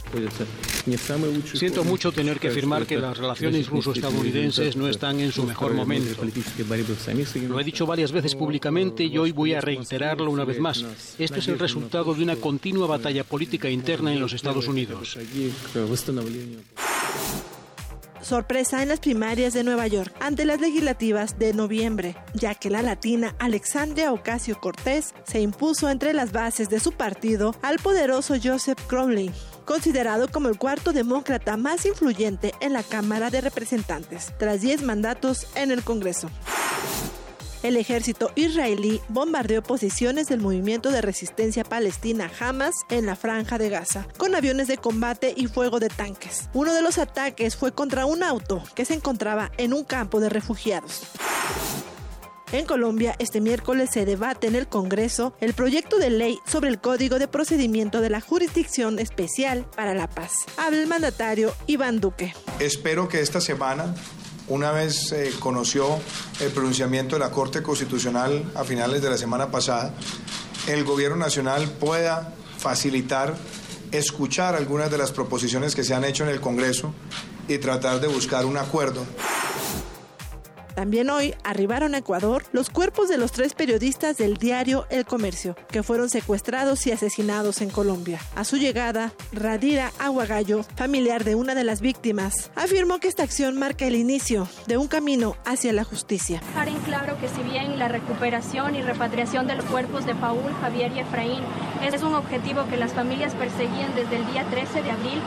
Siento 1.53 1.85
mucho 1.85 2.11
tener 2.11 2.37
que 2.37 2.49
afirmar 2.49 2.85
que 2.85 2.97
las 2.97 3.17
relaciones 3.17 3.69
ruso-estadounidenses 3.69 4.75
no 4.75 4.89
están 4.89 5.21
en 5.21 5.31
su 5.31 5.43
mejor 5.43 5.73
momento. 5.73 6.21
Lo 7.47 7.59
he 7.61 7.63
dicho 7.63 7.85
varias 7.85 8.11
veces 8.11 8.35
públicamente 8.35 9.05
y 9.05 9.17
hoy 9.17 9.31
voy 9.31 9.53
a 9.53 9.61
reiterarlo 9.61 10.29
una 10.29 10.43
vez 10.43 10.59
más. 10.59 10.83
Esto 11.17 11.37
es 11.37 11.47
el 11.47 11.57
resultado 11.57 12.13
de 12.13 12.21
una 12.21 12.35
continua 12.35 12.87
batalla 12.87 13.04
política 13.23 13.69
interna 13.69 14.13
en 14.13 14.19
los 14.19 14.33
Estados 14.33 14.67
Unidos. 14.67 15.17
Sorpresa 18.21 18.81
en 18.81 18.89
las 18.89 18.99
primarias 18.99 19.53
de 19.53 19.63
Nueva 19.63 19.85
York 19.85 20.11
ante 20.19 20.45
las 20.45 20.59
legislativas 20.59 21.37
de 21.37 21.53
noviembre, 21.53 22.15
ya 22.33 22.55
que 22.55 22.71
la 22.71 22.81
latina 22.81 23.35
Alexandria 23.37 24.11
Ocasio 24.11 24.59
Cortés 24.59 25.13
se 25.27 25.41
impuso 25.41 25.91
entre 25.91 26.11
las 26.13 26.31
bases 26.31 26.67
de 26.69 26.79
su 26.79 26.91
partido 26.93 27.53
al 27.61 27.77
poderoso 27.77 28.33
Joseph 28.43 28.79
Crowley, 28.87 29.31
considerado 29.65 30.27
como 30.27 30.49
el 30.49 30.57
cuarto 30.57 30.91
demócrata 30.91 31.55
más 31.55 31.85
influyente 31.85 32.53
en 32.61 32.73
la 32.73 32.81
Cámara 32.81 33.29
de 33.29 33.41
Representantes, 33.41 34.33
tras 34.39 34.61
10 34.61 34.81
mandatos 34.81 35.45
en 35.55 35.69
el 35.69 35.83
Congreso. 35.83 36.31
El 37.65 37.77
ejército 37.77 38.31
israelí 38.35 39.01
bombardeó 39.09 39.63
posiciones 39.63 40.27
del 40.27 40.39
movimiento 40.39 40.91
de 40.91 41.01
resistencia 41.01 41.63
palestina 41.63 42.29
Hamas 42.39 42.75
en 42.91 43.07
la 43.07 43.15
franja 43.15 43.57
de 43.57 43.69
Gaza, 43.69 44.07
con 44.17 44.35
aviones 44.35 44.67
de 44.67 44.77
combate 44.77 45.33
y 45.35 45.47
fuego 45.47 45.79
de 45.79 45.89
tanques. 45.89 46.47
Uno 46.53 46.75
de 46.75 46.83
los 46.83 46.99
ataques 46.99 47.55
fue 47.55 47.71
contra 47.71 48.05
un 48.05 48.21
auto 48.21 48.61
que 48.75 48.85
se 48.85 48.93
encontraba 48.93 49.51
en 49.57 49.73
un 49.73 49.83
campo 49.83 50.19
de 50.19 50.29
refugiados. 50.29 51.07
En 52.51 52.67
Colombia, 52.67 53.15
este 53.17 53.41
miércoles 53.41 53.89
se 53.91 54.05
debate 54.05 54.45
en 54.45 54.53
el 54.53 54.67
Congreso 54.67 55.33
el 55.41 55.55
proyecto 55.55 55.97
de 55.97 56.11
ley 56.11 56.37
sobre 56.45 56.69
el 56.69 56.79
Código 56.79 57.17
de 57.17 57.27
Procedimiento 57.27 57.99
de 57.99 58.11
la 58.11 58.21
Jurisdicción 58.21 58.99
Especial 58.99 59.65
para 59.75 59.95
la 59.95 60.07
Paz. 60.07 60.45
Habla 60.57 60.81
el 60.81 60.87
mandatario 60.87 61.51
Iván 61.65 61.99
Duque. 61.99 62.35
Espero 62.59 63.09
que 63.09 63.21
esta 63.21 63.41
semana 63.41 63.95
una 64.47 64.71
vez 64.71 65.07
se 65.07 65.31
conoció 65.39 65.99
el 66.39 66.51
pronunciamiento 66.51 67.15
de 67.15 67.19
la 67.19 67.31
Corte 67.31 67.63
Constitucional 67.63 68.51
a 68.55 68.63
finales 68.63 69.01
de 69.01 69.09
la 69.09 69.17
semana 69.17 69.51
pasada, 69.51 69.93
el 70.67 70.83
Gobierno 70.83 71.17
Nacional 71.17 71.69
pueda 71.69 72.33
facilitar, 72.57 73.35
escuchar 73.91 74.55
algunas 74.55 74.91
de 74.91 74.97
las 74.97 75.11
proposiciones 75.11 75.75
que 75.75 75.83
se 75.83 75.93
han 75.93 76.03
hecho 76.03 76.23
en 76.23 76.29
el 76.29 76.41
Congreso 76.41 76.93
y 77.47 77.57
tratar 77.57 77.99
de 78.01 78.07
buscar 78.07 78.45
un 78.45 78.57
acuerdo 78.57 79.05
también 80.75 81.09
hoy 81.09 81.33
arribaron 81.43 81.95
a 81.95 81.99
Ecuador 81.99 82.43
los 82.51 82.69
cuerpos 82.69 83.09
de 83.09 83.17
los 83.17 83.31
tres 83.31 83.53
periodistas 83.53 84.17
del 84.17 84.37
diario 84.37 84.85
El 84.89 85.05
Comercio, 85.05 85.55
que 85.69 85.83
fueron 85.83 86.09
secuestrados 86.09 86.85
y 86.85 86.91
asesinados 86.91 87.61
en 87.61 87.69
Colombia. 87.69 88.19
A 88.35 88.43
su 88.43 88.57
llegada, 88.57 89.13
Radira 89.31 89.91
Aguagallo, 89.99 90.63
familiar 90.75 91.23
de 91.23 91.35
una 91.35 91.55
de 91.55 91.63
las 91.63 91.81
víctimas, 91.81 92.51
afirmó 92.55 92.99
que 92.99 93.07
esta 93.07 93.23
acción 93.23 93.57
marca 93.57 93.87
el 93.87 93.95
inicio 93.95 94.47
de 94.67 94.77
un 94.77 94.87
camino 94.87 95.35
hacia 95.45 95.73
la 95.73 95.83
justicia. 95.83 96.41
Dejar 96.47 96.67
en 96.67 96.79
claro 96.79 97.17
que 97.19 97.29
si 97.29 97.41
bien 97.41 97.79
la 97.79 97.87
recuperación 97.87 98.75
y 98.75 98.81
repatriación 98.81 99.47
de 99.47 99.55
los 99.55 99.65
cuerpos 99.65 100.05
de 100.05 100.15
Paul, 100.15 100.53
Javier 100.61 100.91
y 100.95 100.99
Efraín 100.99 101.41
es 101.81 102.03
un 102.03 102.15
objetivo 102.15 102.65
que 102.69 102.77
las 102.77 102.93
familias 102.93 103.33
perseguían 103.35 103.95
desde 103.95 104.17
el 104.17 104.27
día 104.31 104.43
13 104.49 104.83
de 104.83 104.91
abril, 104.91 105.21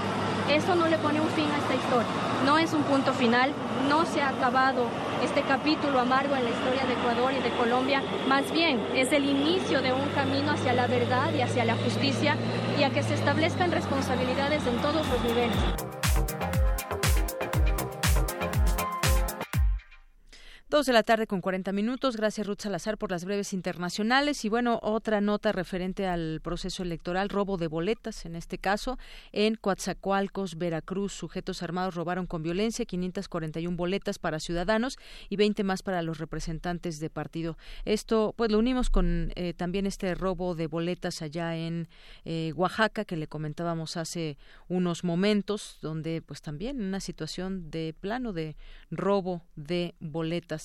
eso 0.50 0.74
no 0.74 0.86
le 0.86 0.98
pone 0.98 1.20
un 1.20 1.28
fin 1.28 1.46
a 1.50 1.58
esta 1.58 1.74
historia. 1.74 2.08
No 2.44 2.58
es 2.58 2.72
un 2.72 2.82
punto 2.82 3.12
final, 3.12 3.52
no 3.88 4.06
se 4.06 4.22
ha 4.22 4.30
acabado 4.30 4.86
este 5.22 5.42
capítulo 5.42 6.00
amargo 6.00 6.36
en 6.36 6.44
la 6.44 6.50
historia 6.50 6.84
de 6.86 6.94
Ecuador 6.94 7.32
y 7.32 7.42
de 7.42 7.50
Colombia. 7.56 8.02
Más 8.28 8.50
bien, 8.52 8.80
es 8.94 9.12
el 9.12 9.24
inicio 9.24 9.82
de 9.82 9.92
un 9.92 10.08
camino 10.14 10.52
hacia 10.52 10.72
la 10.72 10.86
verdad 10.86 11.32
y 11.34 11.42
hacia 11.42 11.64
la 11.64 11.76
justicia 11.76 12.36
y 12.78 12.84
a 12.84 12.90
que 12.90 13.02
se 13.02 13.14
establezcan 13.14 13.72
responsabilidades 13.72 14.66
en 14.66 14.76
todos 14.78 15.06
los 15.06 15.22
niveles. 15.24 16.47
Dos 20.70 20.84
de 20.84 20.92
la 20.92 21.02
tarde 21.02 21.26
con 21.26 21.40
40 21.40 21.72
minutos. 21.72 22.18
Gracias, 22.18 22.46
Ruth 22.46 22.60
Salazar, 22.60 22.98
por 22.98 23.10
las 23.10 23.24
breves 23.24 23.54
internacionales. 23.54 24.44
Y 24.44 24.50
bueno, 24.50 24.78
otra 24.82 25.22
nota 25.22 25.50
referente 25.50 26.06
al 26.06 26.42
proceso 26.42 26.82
electoral, 26.82 27.30
robo 27.30 27.56
de 27.56 27.68
boletas, 27.68 28.26
en 28.26 28.36
este 28.36 28.58
caso, 28.58 28.98
en 29.32 29.54
Coatzacoalcos, 29.54 30.58
Veracruz. 30.58 31.14
Sujetos 31.14 31.62
armados 31.62 31.94
robaron 31.94 32.26
con 32.26 32.42
violencia 32.42 32.84
541 32.84 33.74
boletas 33.78 34.18
para 34.18 34.40
ciudadanos 34.40 34.98
y 35.30 35.36
20 35.36 35.64
más 35.64 35.82
para 35.82 36.02
los 36.02 36.18
representantes 36.18 37.00
de 37.00 37.08
partido. 37.08 37.56
Esto, 37.86 38.34
pues 38.36 38.52
lo 38.52 38.58
unimos 38.58 38.90
con 38.90 39.32
eh, 39.36 39.54
también 39.54 39.86
este 39.86 40.14
robo 40.14 40.54
de 40.54 40.66
boletas 40.66 41.22
allá 41.22 41.56
en 41.56 41.88
eh, 42.26 42.52
Oaxaca, 42.54 43.06
que 43.06 43.16
le 43.16 43.26
comentábamos 43.26 43.96
hace 43.96 44.36
unos 44.68 45.02
momentos, 45.02 45.78
donde 45.80 46.20
pues 46.20 46.42
también 46.42 46.82
una 46.82 47.00
situación 47.00 47.70
de 47.70 47.94
plano 47.98 48.34
de 48.34 48.54
robo 48.90 49.46
de 49.56 49.94
boletas 49.98 50.57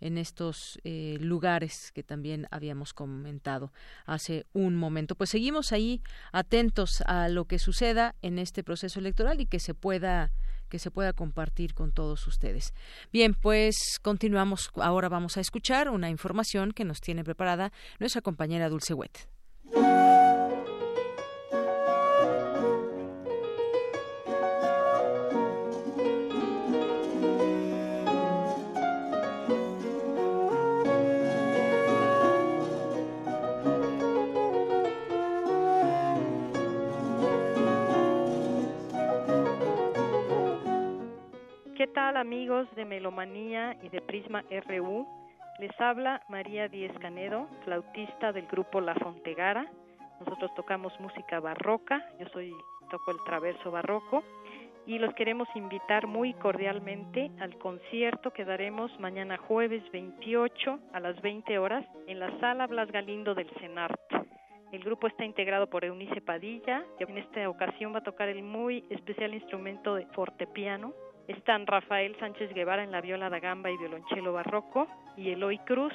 en 0.00 0.18
estos 0.18 0.78
eh, 0.84 1.16
lugares 1.20 1.90
que 1.92 2.02
también 2.02 2.46
habíamos 2.50 2.92
comentado 2.92 3.72
hace 4.06 4.46
un 4.52 4.76
momento. 4.76 5.14
Pues 5.14 5.30
seguimos 5.30 5.72
ahí 5.72 6.02
atentos 6.32 7.02
a 7.06 7.28
lo 7.28 7.46
que 7.46 7.58
suceda 7.58 8.14
en 8.22 8.38
este 8.38 8.62
proceso 8.62 8.98
electoral 8.98 9.40
y 9.40 9.46
que 9.46 9.60
se 9.60 9.74
pueda 9.74 10.30
que 10.68 10.78
se 10.80 10.90
pueda 10.90 11.12
compartir 11.12 11.72
con 11.72 11.92
todos 11.92 12.26
ustedes. 12.26 12.74
Bien, 13.12 13.34
pues 13.34 13.76
continuamos. 14.02 14.70
Ahora 14.74 15.08
vamos 15.08 15.36
a 15.36 15.40
escuchar 15.40 15.88
una 15.88 16.10
información 16.10 16.72
que 16.72 16.84
nos 16.84 17.00
tiene 17.00 17.22
preparada 17.22 17.70
nuestra 18.00 18.22
compañera 18.22 18.68
Dulce 18.68 18.92
Wet. 18.94 19.28
¿Qué 41.84 41.90
tal 41.92 42.16
amigos 42.16 42.66
de 42.76 42.86
Melomanía 42.86 43.76
y 43.82 43.90
de 43.90 44.00
Prisma 44.00 44.42
RU? 44.66 45.06
Les 45.58 45.78
habla 45.78 46.22
María 46.30 46.66
Díez 46.66 46.98
Canedo, 46.98 47.46
flautista 47.62 48.32
del 48.32 48.46
grupo 48.46 48.80
La 48.80 48.94
Fontegara. 48.94 49.70
Nosotros 50.18 50.50
tocamos 50.56 50.98
música 50.98 51.40
barroca, 51.40 52.02
yo 52.18 52.26
soy 52.32 52.54
toco 52.90 53.10
el 53.10 53.18
traverso 53.26 53.70
barroco 53.70 54.24
y 54.86 54.98
los 54.98 55.12
queremos 55.12 55.46
invitar 55.54 56.06
muy 56.06 56.32
cordialmente 56.32 57.30
al 57.38 57.58
concierto 57.58 58.30
que 58.30 58.46
daremos 58.46 58.90
mañana 58.98 59.36
jueves 59.36 59.82
28 59.92 60.78
a 60.90 61.00
las 61.00 61.20
20 61.20 61.58
horas 61.58 61.84
en 62.06 62.18
la 62.18 62.30
sala 62.40 62.66
Blas 62.66 62.90
Galindo 62.90 63.34
del 63.34 63.50
CENART. 63.60 64.00
El 64.72 64.82
grupo 64.82 65.06
está 65.06 65.26
integrado 65.26 65.68
por 65.68 65.84
Eunice 65.84 66.22
Padilla, 66.22 66.82
que 66.96 67.04
en 67.04 67.18
esta 67.18 67.46
ocasión 67.46 67.92
va 67.92 67.98
a 67.98 68.04
tocar 68.04 68.30
el 68.30 68.42
muy 68.42 68.84
especial 68.88 69.34
instrumento 69.34 69.94
de 69.94 70.06
fortepiano. 70.06 70.94
Están 71.28 71.66
Rafael 71.66 72.14
Sánchez 72.20 72.52
Guevara 72.52 72.82
en 72.82 72.92
la 72.92 73.00
viola 73.00 73.30
da 73.30 73.38
gamba 73.38 73.70
y 73.70 73.78
violonchelo 73.78 74.34
barroco 74.34 74.86
y 75.16 75.30
Eloy 75.30 75.58
Cruz 75.60 75.94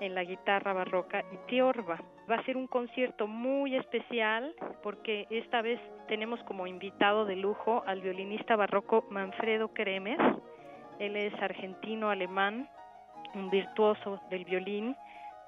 en 0.00 0.14
la 0.14 0.24
guitarra 0.24 0.72
barroca 0.72 1.22
y 1.30 1.36
tiorba. 1.46 2.00
Va 2.30 2.36
a 2.36 2.44
ser 2.44 2.56
un 2.56 2.66
concierto 2.66 3.26
muy 3.26 3.76
especial 3.76 4.54
porque 4.82 5.26
esta 5.28 5.60
vez 5.60 5.78
tenemos 6.08 6.42
como 6.44 6.66
invitado 6.66 7.26
de 7.26 7.36
lujo 7.36 7.84
al 7.86 8.00
violinista 8.00 8.56
barroco 8.56 9.04
Manfredo 9.10 9.68
Kremer. 9.74 10.18
Él 10.98 11.16
es 11.16 11.34
argentino-alemán, 11.34 12.68
un 13.34 13.50
virtuoso 13.50 14.22
del 14.30 14.46
violín 14.46 14.96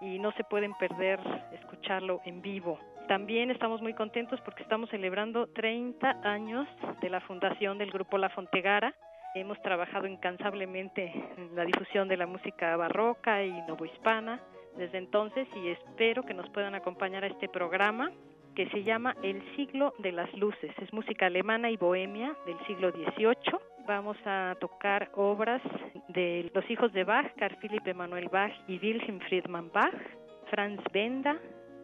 y 0.02 0.18
no 0.18 0.32
se 0.32 0.44
pueden 0.44 0.74
perder 0.74 1.18
escucharlo 1.52 2.20
en 2.26 2.42
vivo. 2.42 2.78
También 3.08 3.50
estamos 3.50 3.80
muy 3.80 3.94
contentos 3.94 4.40
porque 4.42 4.62
estamos 4.62 4.90
celebrando 4.90 5.46
30 5.48 6.20
años 6.22 6.66
de 7.00 7.10
la 7.10 7.20
fundación 7.20 7.78
del 7.78 7.90
grupo 7.90 8.18
La 8.18 8.28
Fontegara. 8.28 8.94
Hemos 9.34 9.60
trabajado 9.62 10.06
incansablemente 10.06 11.12
en 11.36 11.56
la 11.56 11.64
difusión 11.64 12.06
de 12.06 12.16
la 12.16 12.24
música 12.24 12.76
barroca 12.76 13.44
y 13.44 13.50
novohispana 13.62 14.40
desde 14.76 14.98
entonces 14.98 15.48
y 15.56 15.70
espero 15.70 16.22
que 16.22 16.34
nos 16.34 16.48
puedan 16.50 16.76
acompañar 16.76 17.24
a 17.24 17.26
este 17.26 17.48
programa 17.48 18.12
que 18.54 18.68
se 18.70 18.84
llama 18.84 19.16
El 19.24 19.42
siglo 19.56 19.92
de 19.98 20.12
las 20.12 20.32
luces. 20.34 20.70
Es 20.80 20.92
música 20.92 21.26
alemana 21.26 21.68
y 21.68 21.76
bohemia 21.76 22.36
del 22.46 22.56
siglo 22.68 22.92
XVIII. 22.92 23.58
Vamos 23.88 24.16
a 24.24 24.56
tocar 24.60 25.10
obras 25.14 25.60
de 26.10 26.48
los 26.54 26.70
hijos 26.70 26.92
de 26.92 27.02
Bach, 27.02 27.26
Carl 27.36 27.56
Philipp 27.56 27.88
Emanuel 27.88 28.28
Bach 28.28 28.52
y 28.68 28.78
Wilhelm 28.78 29.18
Friedman 29.18 29.68
Bach, 29.72 29.94
Franz 30.48 30.80
Benda, 30.92 31.36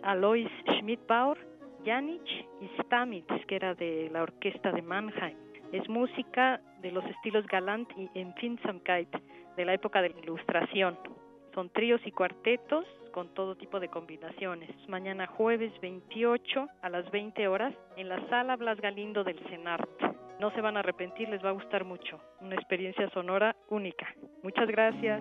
Alois 0.04 0.48
Schmidbauer, 0.68 1.38
Janich 1.84 2.46
y 2.60 2.68
Stamitz, 2.84 3.44
que 3.48 3.56
era 3.56 3.74
de 3.74 4.08
la 4.12 4.22
orquesta 4.22 4.70
de 4.70 4.82
Mannheim. 4.82 5.49
Es 5.72 5.88
música 5.88 6.60
de 6.82 6.90
los 6.90 7.04
estilos 7.04 7.46
Galant 7.46 7.88
y 7.96 8.10
Empfindsamkeit 8.18 9.08
de 9.56 9.64
la 9.64 9.74
época 9.74 10.02
de 10.02 10.10
la 10.10 10.18
Ilustración. 10.18 10.98
Son 11.54 11.70
tríos 11.70 12.00
y 12.04 12.10
cuartetos 12.10 12.84
con 13.12 13.34
todo 13.34 13.56
tipo 13.56 13.80
de 13.80 13.88
combinaciones. 13.88 14.70
Mañana 14.88 15.26
jueves 15.26 15.72
28 15.80 16.68
a 16.82 16.88
las 16.88 17.10
20 17.10 17.48
horas 17.48 17.74
en 17.96 18.08
la 18.08 18.26
sala 18.28 18.56
Blas 18.56 18.80
Galindo 18.80 19.24
del 19.24 19.38
CENART. 19.48 19.88
No 20.40 20.50
se 20.52 20.60
van 20.60 20.76
a 20.76 20.80
arrepentir, 20.80 21.28
les 21.28 21.44
va 21.44 21.50
a 21.50 21.52
gustar 21.52 21.84
mucho. 21.84 22.20
Una 22.40 22.54
experiencia 22.54 23.10
sonora 23.10 23.54
única. 23.68 24.08
Muchas 24.42 24.68
gracias. 24.68 25.20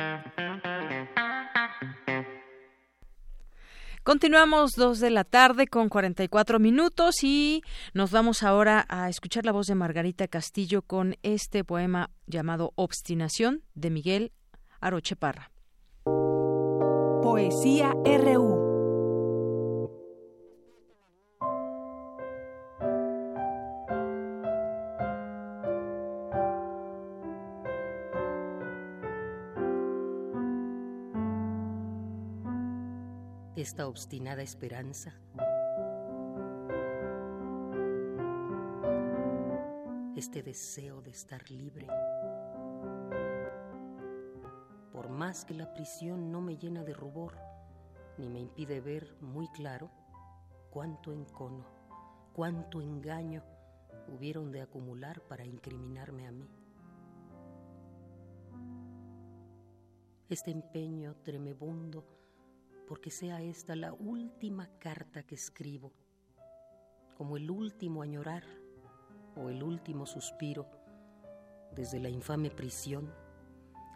Continuamos 4.03 4.71
dos 4.71 4.99
de 4.99 5.11
la 5.11 5.23
tarde 5.23 5.67
con 5.67 5.87
44 5.87 6.57
minutos 6.57 7.23
y 7.23 7.61
nos 7.93 8.09
vamos 8.09 8.41
ahora 8.41 8.83
a 8.89 9.09
escuchar 9.09 9.45
la 9.45 9.51
voz 9.51 9.67
de 9.67 9.75
Margarita 9.75 10.27
Castillo 10.27 10.81
con 10.81 11.17
este 11.21 11.63
poema 11.63 12.09
llamado 12.25 12.73
Obstinación 12.73 13.61
de 13.75 13.91
Miguel 13.91 14.31
Aroche 14.79 15.15
Parra. 15.15 15.51
Poesía 17.21 17.93
RU. 18.03 18.60
Esta 33.71 33.87
obstinada 33.87 34.41
esperanza. 34.41 35.13
Este 40.13 40.43
deseo 40.43 41.01
de 41.01 41.11
estar 41.11 41.49
libre. 41.49 41.87
Por 44.91 45.07
más 45.07 45.45
que 45.45 45.53
la 45.53 45.73
prisión 45.73 46.33
no 46.33 46.41
me 46.41 46.57
llena 46.57 46.83
de 46.83 46.93
rubor, 46.93 47.37
ni 48.17 48.27
me 48.27 48.41
impide 48.41 48.81
ver 48.81 49.15
muy 49.21 49.47
claro 49.47 49.89
cuánto 50.69 51.13
encono, 51.13 51.65
cuánto 52.33 52.81
engaño 52.81 53.41
hubieron 54.09 54.51
de 54.51 54.63
acumular 54.63 55.21
para 55.29 55.45
incriminarme 55.45 56.27
a 56.27 56.33
mí. 56.33 56.49
Este 60.27 60.51
empeño 60.51 61.15
tremebundo 61.23 62.20
porque 62.91 63.09
sea 63.09 63.41
esta 63.41 63.73
la 63.73 63.93
última 63.93 64.67
carta 64.77 65.23
que 65.23 65.35
escribo, 65.35 65.93
como 67.15 67.37
el 67.37 67.49
último 67.49 68.01
añorar 68.01 68.43
o 69.37 69.47
el 69.47 69.63
último 69.63 70.05
suspiro 70.05 70.67
desde 71.73 72.01
la 72.01 72.09
infame 72.09 72.51
prisión, 72.51 73.09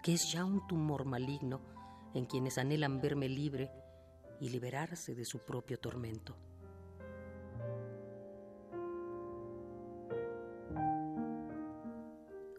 que 0.02 0.14
es 0.14 0.32
ya 0.32 0.46
un 0.46 0.66
tumor 0.66 1.04
maligno 1.04 1.60
en 2.14 2.26
quienes 2.26 2.58
anhelan 2.58 3.02
verme 3.02 3.28
libre 3.28 3.70
y 4.40 4.48
liberarse 4.48 5.14
de 5.14 5.26
su 5.26 5.40
propio 5.40 5.78
tormento. 5.78 6.38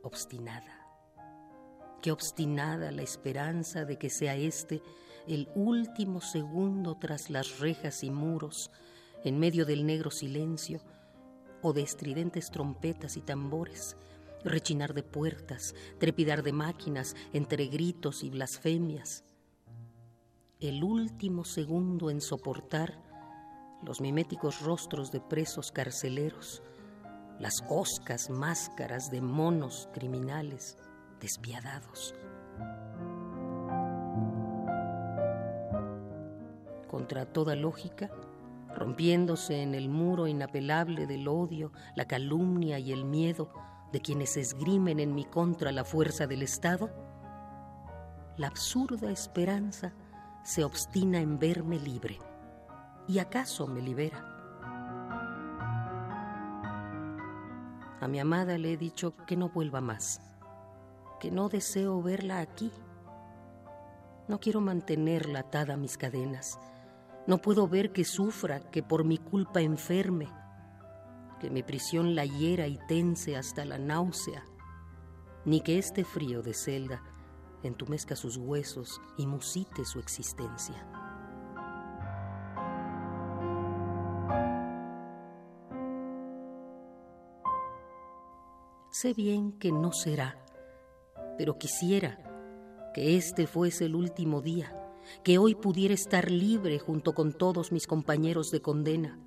Obstinada, 0.03 0.86
qué 2.07 2.13
obstinada 2.13 2.93
la 2.93 3.03
esperanza 3.03 3.85
de 3.85 3.99
que 3.99 4.11
sea 4.11 4.37
este 4.37 4.81
el 5.27 5.49
último 5.57 6.21
segundo 6.21 6.97
tras 7.01 7.31
las 7.31 7.59
rejas 7.59 8.05
y 8.05 8.13
muros, 8.13 8.71
en 9.25 9.41
medio 9.41 9.67
del 9.67 9.85
negro 9.85 10.13
silencio, 10.13 10.81
o 11.63 11.73
de 11.73 11.83
estridentes 11.83 12.53
trompetas 12.53 13.17
y 13.17 13.23
tambores, 13.23 13.97
rechinar 14.45 14.95
de 14.95 15.03
puertas, 15.03 15.75
trepidar 15.99 16.45
de 16.45 16.53
máquinas 16.53 17.17
entre 17.33 17.67
gritos 17.67 18.23
y 18.23 18.31
blasfemias. 18.31 19.25
El 20.61 20.85
último 20.85 21.45
segundo 21.45 22.09
en 22.09 22.21
soportar 22.21 23.03
los 23.83 24.01
miméticos 24.01 24.61
rostros 24.61 25.11
de 25.11 25.21
presos 25.21 25.73
carceleros, 25.73 26.63
las 27.41 27.65
oscas 27.69 28.31
máscaras 28.31 29.11
de 29.11 29.21
monos 29.21 29.89
criminales 29.93 30.79
despiadados. 31.21 32.15
contra 36.97 37.27
toda 37.27 37.55
lógica, 37.57 38.11
rompiéndose 38.75 39.61
en 39.63 39.75
el 39.75 39.91
muro 39.91 40.27
inapelable 40.27 41.07
del 41.07 41.29
odio, 41.29 41.71
la 41.95 42.07
calumnia 42.07 42.79
y 42.79 42.91
el 42.91 43.05
miedo 43.05 43.51
de 43.93 44.01
quienes 44.01 44.37
esgrimen 44.39 44.99
en 44.99 45.15
mi 45.15 45.27
contra 45.27 45.73
la 45.73 45.85
fuerza 45.85 46.27
del 46.27 46.43
Estado, 46.43 46.91
la 48.39 48.47
absurda 48.47 49.11
esperanza 49.11 49.93
se 50.43 50.65
obstina 50.65 51.21
en 51.21 51.39
verme 51.39 51.79
libre. 51.79 52.19
¿Y 53.07 53.19
acaso 53.19 53.67
me 53.67 53.83
libera? 53.83 54.33
A 58.01 58.09
mi 58.09 58.21
amada 58.21 58.57
le 58.57 58.73
he 58.73 58.77
dicho 58.77 59.15
que 59.27 59.37
no 59.37 59.49
vuelva 59.49 59.81
más, 59.81 60.21
que 61.21 61.31
no 61.31 61.49
deseo 61.49 62.03
verla 62.03 62.41
aquí. 62.41 62.71
No 64.29 64.41
quiero 64.41 64.61
mantenerla 64.61 65.41
atada 65.41 65.75
a 65.75 65.77
mis 65.77 65.97
cadenas, 65.97 66.59
no 67.27 67.39
puedo 67.39 67.67
ver 67.67 67.93
que 67.93 68.05
sufra, 68.05 68.61
que 68.61 68.85
por 68.85 69.05
mi 69.05 69.19
culpa 69.19 69.61
enferme, 69.61 70.29
que 71.41 71.51
mi 71.51 71.63
prisión 71.63 72.15
la 72.15 72.25
hiera 72.25 72.69
y 72.69 72.79
tense 72.87 73.37
hasta 73.37 73.65
la 73.65 73.79
náusea, 73.79 74.45
ni 75.45 75.61
que 75.61 75.79
este 75.79 76.05
frío 76.05 76.43
de 76.43 76.55
celda 76.55 77.03
entumezca 77.65 78.15
sus 78.15 78.37
huesos 78.37 79.01
y 79.19 79.27
musite 79.27 79.85
su 79.85 79.99
existencia. 79.99 80.87
Sé 88.91 89.13
bien 89.15 89.53
que 89.59 89.73
no 89.73 89.93
será, 89.93 90.46
pero 91.37 91.59
quisiera 91.59 92.19
que 92.95 93.17
este 93.17 93.47
fuese 93.47 93.85
el 93.85 93.95
último 93.95 94.41
día, 94.41 94.75
que 95.23 95.39
hoy 95.39 95.55
pudiera 95.55 95.95
estar 95.95 96.31
libre 96.31 96.79
junto 96.79 97.15
con 97.15 97.33
todos 97.33 97.73
mis 97.73 97.87
compañeros 97.87 98.51
de 98.51 98.63
condena. 98.63 99.19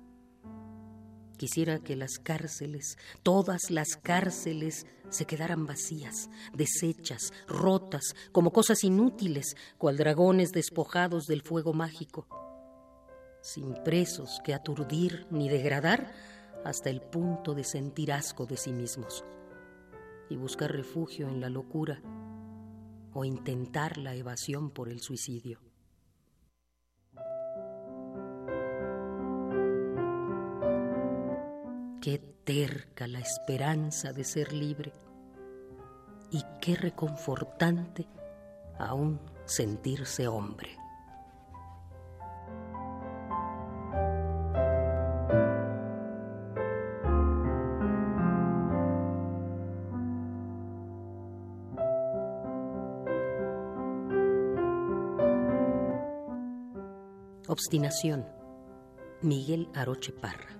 Quisiera 1.36 1.78
que 1.78 1.96
las 1.96 2.18
cárceles, 2.18 2.98
todas 3.22 3.70
las 3.70 3.96
cárceles, 3.96 4.86
se 5.08 5.24
quedaran 5.24 5.66
vacías, 5.66 6.28
deshechas, 6.52 7.32
rotas, 7.48 8.14
como 8.32 8.52
cosas 8.52 8.84
inútiles, 8.84 9.56
cual 9.78 9.96
dragones 9.96 10.52
despojados 10.52 11.26
del 11.26 11.42
fuego 11.42 11.72
mágico, 11.72 12.26
sin 13.40 13.74
presos 13.84 14.40
que 14.44 14.52
aturdir 14.52 15.26
ni 15.30 15.48
degradar 15.48 16.12
hasta 16.64 16.90
el 16.90 17.00
punto 17.00 17.54
de 17.54 17.64
sentir 17.64 18.12
asco 18.12 18.44
de 18.46 18.56
sí 18.56 18.72
mismos 18.72 19.24
y 20.30 20.36
buscar 20.36 20.72
refugio 20.72 21.28
en 21.28 21.40
la 21.40 21.50
locura 21.50 22.00
o 23.12 23.24
intentar 23.24 23.98
la 23.98 24.14
evasión 24.14 24.70
por 24.70 24.88
el 24.88 25.00
suicidio. 25.00 25.60
Qué 32.00 32.18
terca 32.44 33.06
la 33.06 33.18
esperanza 33.18 34.12
de 34.12 34.24
ser 34.24 34.54
libre 34.54 34.92
y 36.30 36.42
qué 36.62 36.76
reconfortante 36.76 38.06
aún 38.78 39.20
sentirse 39.44 40.26
hombre. 40.28 40.79
Obstinación. 57.60 58.26
Miguel 59.20 59.68
Aroche 59.74 60.12
Parra. 60.12 60.59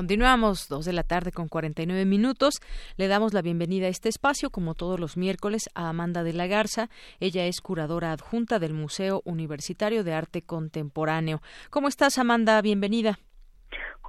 Continuamos, 0.00 0.66
dos 0.68 0.86
de 0.86 0.94
la 0.94 1.02
tarde 1.02 1.30
con 1.30 1.48
49 1.48 2.06
minutos. 2.06 2.54
Le 2.96 3.06
damos 3.06 3.34
la 3.34 3.42
bienvenida 3.42 3.84
a 3.84 3.90
este 3.90 4.08
espacio, 4.08 4.48
como 4.48 4.74
todos 4.74 4.98
los 4.98 5.18
miércoles, 5.18 5.68
a 5.74 5.90
Amanda 5.90 6.22
de 6.22 6.32
la 6.32 6.46
Garza. 6.46 6.88
Ella 7.18 7.44
es 7.44 7.60
curadora 7.60 8.10
adjunta 8.12 8.58
del 8.58 8.72
Museo 8.72 9.20
Universitario 9.26 10.02
de 10.02 10.14
Arte 10.14 10.40
Contemporáneo. 10.40 11.42
¿Cómo 11.68 11.86
estás, 11.86 12.16
Amanda? 12.16 12.62
Bienvenida. 12.62 13.18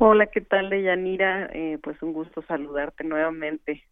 Hola, 0.04 0.26
¿qué 0.26 0.42
tal, 0.42 0.72
Deyanira? 0.72 1.48
Eh, 1.54 1.78
pues 1.84 2.02
un 2.02 2.12
gusto 2.12 2.42
saludarte 2.48 3.04
nuevamente. 3.04 3.84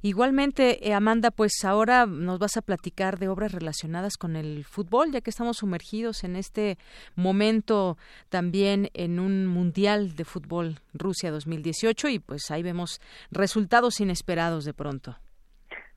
Igualmente, 0.00 0.88
eh, 0.88 0.94
Amanda, 0.94 1.30
pues 1.30 1.62
ahora 1.62 2.06
nos 2.06 2.38
vas 2.38 2.56
a 2.56 2.62
platicar 2.62 3.18
de 3.18 3.28
obras 3.28 3.52
relacionadas 3.52 4.16
con 4.16 4.36
el 4.36 4.64
fútbol, 4.64 5.12
ya 5.12 5.20
que 5.20 5.28
estamos 5.28 5.58
sumergidos 5.58 6.24
en 6.24 6.36
este 6.36 6.78
momento 7.16 7.98
también 8.30 8.88
en 8.94 9.20
un 9.20 9.46
Mundial 9.46 10.16
de 10.16 10.24
Fútbol 10.24 10.76
Rusia 10.94 11.30
2018 11.30 12.08
y 12.08 12.18
pues 12.18 12.50
ahí 12.50 12.62
vemos 12.62 12.98
resultados 13.30 14.00
inesperados 14.00 14.64
de 14.64 14.72
pronto. 14.72 15.16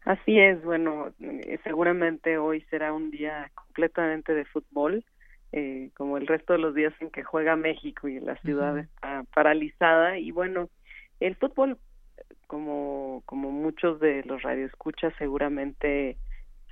Así 0.04 0.38
es, 0.38 0.62
bueno, 0.66 1.14
eh, 1.22 1.60
seguramente 1.64 2.38
hoy 2.38 2.60
será 2.70 2.92
un 2.92 3.10
día 3.10 3.50
completamente 3.56 4.34
de 4.34 4.44
fútbol. 4.44 5.06
Eh, 5.54 5.90
como 5.96 6.18
el 6.18 6.28
resto 6.28 6.54
de 6.54 6.60
los 6.60 6.74
días 6.74 6.94
en 7.02 7.10
que 7.10 7.24
juega 7.24 7.56
México 7.56 8.08
y 8.08 8.20
la 8.20 8.38
ciudad 8.38 8.78
está 8.78 9.26
paralizada. 9.34 10.18
Y 10.18 10.32
bueno 10.32 10.70
el 11.20 11.36
fútbol 11.36 11.78
como, 12.48 13.24
como 13.26 13.52
muchos 13.52 14.00
de 14.00 14.24
los 14.24 14.42
radioescuchas 14.42 15.14
seguramente 15.18 16.18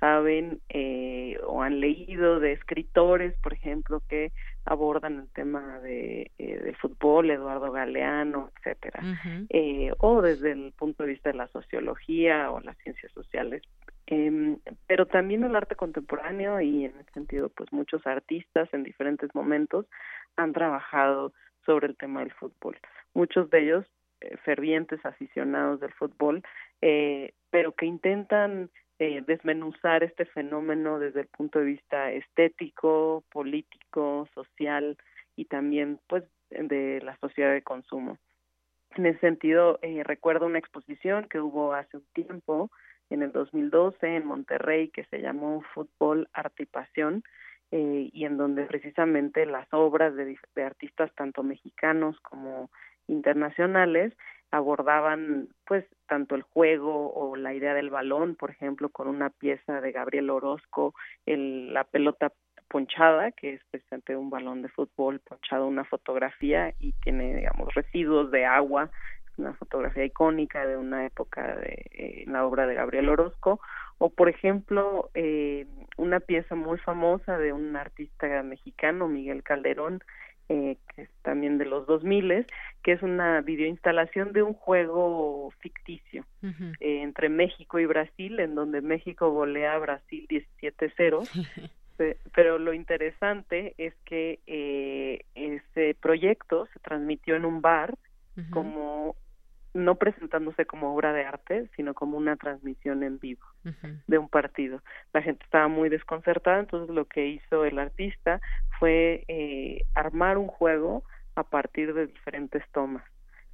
saben 0.00 0.60
eh, 0.70 1.38
o 1.46 1.62
han 1.62 1.78
leído 1.78 2.40
de 2.40 2.52
escritores, 2.52 3.34
por 3.42 3.52
ejemplo, 3.52 4.02
que 4.08 4.32
abordan 4.64 5.20
el 5.20 5.28
tema 5.32 5.78
de, 5.80 6.30
eh, 6.38 6.58
del 6.58 6.76
fútbol, 6.76 7.30
Eduardo 7.30 7.70
Galeano, 7.70 8.50
etcétera, 8.56 9.02
eh, 9.50 9.92
o 9.98 10.22
desde 10.22 10.52
el 10.52 10.72
punto 10.72 11.02
de 11.02 11.10
vista 11.10 11.30
de 11.30 11.36
la 11.36 11.48
sociología 11.48 12.50
o 12.50 12.60
las 12.60 12.76
ciencias 12.78 13.12
sociales, 13.12 13.62
eh, 14.06 14.56
pero 14.86 15.06
también 15.06 15.44
el 15.44 15.54
arte 15.54 15.76
contemporáneo 15.76 16.60
y 16.60 16.86
en 16.86 16.98
ese 16.98 17.12
sentido, 17.12 17.48
pues 17.50 17.72
muchos 17.72 18.04
artistas 18.06 18.68
en 18.72 18.82
diferentes 18.82 19.32
momentos 19.34 19.86
han 20.36 20.52
trabajado 20.52 21.32
sobre 21.64 21.86
el 21.86 21.96
tema 21.96 22.20
del 22.20 22.32
fútbol. 22.32 22.76
Muchos 23.14 23.50
de 23.50 23.60
ellos 23.60 23.86
eh, 24.20 24.36
fervientes 24.44 25.04
aficionados 25.06 25.80
del 25.80 25.92
fútbol, 25.92 26.42
eh, 26.82 27.32
pero 27.50 27.72
que 27.72 27.86
intentan 27.86 28.70
eh, 29.02 29.24
desmenuzar 29.26 30.04
este 30.04 30.26
fenómeno 30.26 30.98
desde 30.98 31.22
el 31.22 31.26
punto 31.26 31.58
de 31.58 31.64
vista 31.64 32.12
estético, 32.12 33.24
político, 33.32 34.28
social 34.34 34.98
y 35.36 35.46
también 35.46 35.98
pues 36.06 36.24
de 36.50 37.00
la 37.02 37.16
sociedad 37.16 37.50
de 37.50 37.62
consumo. 37.62 38.18
En 38.96 39.06
ese 39.06 39.18
sentido, 39.20 39.78
eh, 39.80 40.02
recuerdo 40.04 40.44
una 40.44 40.58
exposición 40.58 41.26
que 41.30 41.40
hubo 41.40 41.72
hace 41.72 41.96
un 41.96 42.04
tiempo, 42.12 42.70
en 43.08 43.22
el 43.22 43.32
2012, 43.32 44.16
en 44.16 44.26
Monterrey, 44.26 44.90
que 44.90 45.04
se 45.04 45.22
llamó 45.22 45.62
Fútbol, 45.72 46.28
Arte 46.34 46.64
y 46.64 46.66
Pasión, 46.66 47.24
eh, 47.70 48.10
y 48.12 48.26
en 48.26 48.36
donde 48.36 48.66
precisamente 48.66 49.46
las 49.46 49.66
obras 49.72 50.14
de, 50.14 50.36
de 50.54 50.62
artistas 50.62 51.10
tanto 51.14 51.42
mexicanos 51.42 52.20
como 52.20 52.70
internacionales 53.06 54.12
abordaban 54.50 55.48
pues 55.66 55.84
tanto 56.06 56.34
el 56.34 56.42
juego 56.42 57.12
o 57.12 57.36
la 57.36 57.54
idea 57.54 57.74
del 57.74 57.90
balón, 57.90 58.34
por 58.34 58.50
ejemplo, 58.50 58.88
con 58.88 59.08
una 59.08 59.30
pieza 59.30 59.80
de 59.80 59.92
Gabriel 59.92 60.30
Orozco, 60.30 60.94
el, 61.26 61.72
la 61.72 61.84
pelota 61.84 62.32
ponchada, 62.68 63.32
que 63.32 63.54
es 63.54 63.60
precisamente 63.70 64.16
un 64.16 64.30
balón 64.30 64.62
de 64.62 64.68
fútbol 64.68 65.20
ponchado, 65.20 65.66
una 65.66 65.84
fotografía 65.84 66.72
y 66.78 66.92
tiene, 67.02 67.36
digamos, 67.36 67.74
residuos 67.74 68.30
de 68.30 68.46
agua, 68.46 68.90
una 69.36 69.54
fotografía 69.54 70.04
icónica 70.04 70.66
de 70.66 70.76
una 70.76 71.06
época 71.06 71.56
de 71.56 71.86
eh, 71.92 72.24
la 72.26 72.44
obra 72.46 72.66
de 72.66 72.74
Gabriel 72.74 73.08
Orozco, 73.08 73.60
o 73.98 74.10
por 74.10 74.28
ejemplo, 74.28 75.10
eh, 75.14 75.66
una 75.96 76.20
pieza 76.20 76.54
muy 76.54 76.78
famosa 76.78 77.38
de 77.38 77.52
un 77.52 77.76
artista 77.76 78.42
mexicano, 78.42 79.08
Miguel 79.08 79.42
Calderón, 79.42 80.02
eh, 80.52 80.78
que 80.88 81.02
es 81.02 81.10
también 81.22 81.58
de 81.58 81.64
los 81.64 81.86
2000, 81.86 82.44
que 82.82 82.90
es 82.90 83.02
una 83.02 83.40
videoinstalación 83.40 84.32
de 84.32 84.42
un 84.42 84.52
juego 84.52 85.52
ficticio 85.60 86.24
eh, 86.42 87.02
entre 87.02 87.28
México 87.28 87.78
y 87.78 87.86
Brasil, 87.86 88.40
en 88.40 88.56
donde 88.56 88.80
México 88.80 89.30
golea 89.30 89.74
a 89.74 89.78
Brasil 89.78 90.26
17-0. 90.28 91.70
pero 92.34 92.58
lo 92.58 92.72
interesante 92.72 93.74
es 93.78 93.94
que 94.04 94.40
eh, 94.48 95.24
ese 95.36 95.94
proyecto 95.94 96.66
se 96.72 96.80
transmitió 96.80 97.36
en 97.36 97.44
un 97.44 97.60
bar 97.60 97.96
como 98.50 99.14
no 99.72 99.96
presentándose 99.96 100.66
como 100.66 100.94
obra 100.94 101.12
de 101.12 101.24
arte, 101.24 101.70
sino 101.76 101.94
como 101.94 102.16
una 102.16 102.36
transmisión 102.36 103.02
en 103.02 103.18
vivo 103.18 103.44
de 104.06 104.18
un 104.18 104.28
partido. 104.28 104.82
La 105.12 105.22
gente 105.22 105.44
estaba 105.44 105.68
muy 105.68 105.88
desconcertada, 105.88 106.58
entonces 106.58 106.94
lo 106.94 107.04
que 107.04 107.26
hizo 107.26 107.64
el 107.64 107.78
artista 107.78 108.40
fue 108.78 109.24
eh, 109.28 109.84
armar 109.94 110.38
un 110.38 110.48
juego 110.48 111.04
a 111.36 111.44
partir 111.44 111.94
de 111.94 112.06
diferentes 112.06 112.62
tomas. 112.72 113.04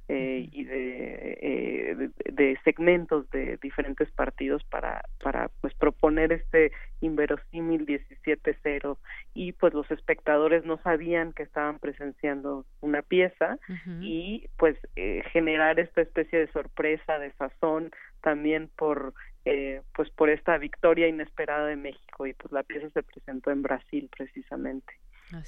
Eh, 0.09 0.47
y 0.53 0.65
eh, 0.69 1.95
de, 1.97 2.31
de, 2.31 2.57
segmentos 2.63 3.29
de 3.29 3.57
diferentes 3.57 4.09
partidos 4.11 4.63
para 4.63 5.03
para 5.21 5.49
pues 5.59 5.73
proponer 5.73 6.31
este 6.31 6.71
inverosímil 7.01 7.85
17-0 7.85 8.97
y 9.33 9.51
pues 9.51 9.73
los 9.73 9.91
espectadores 9.91 10.63
no 10.63 10.77
sabían 10.77 11.33
que 11.33 11.43
estaban 11.43 11.79
presenciando 11.79 12.65
una 12.79 13.01
pieza 13.01 13.59
y 13.99 14.47
pues 14.55 14.77
eh, 14.95 15.23
generar 15.33 15.77
esta 15.77 16.03
especie 16.03 16.39
de 16.39 16.51
sorpresa 16.53 17.19
de 17.19 17.33
sazón 17.33 17.91
también 18.21 18.69
por 18.77 19.13
pues 19.93 20.09
por 20.11 20.29
esta 20.29 20.57
victoria 20.57 21.07
inesperada 21.07 21.67
de 21.67 21.75
México. 21.77 22.27
Y 22.27 22.33
pues 22.33 22.51
la 22.53 22.63
pieza 22.63 22.89
se 22.89 23.03
presentó 23.03 23.51
en 23.51 23.61
Brasil 23.61 24.09
precisamente 24.15 24.93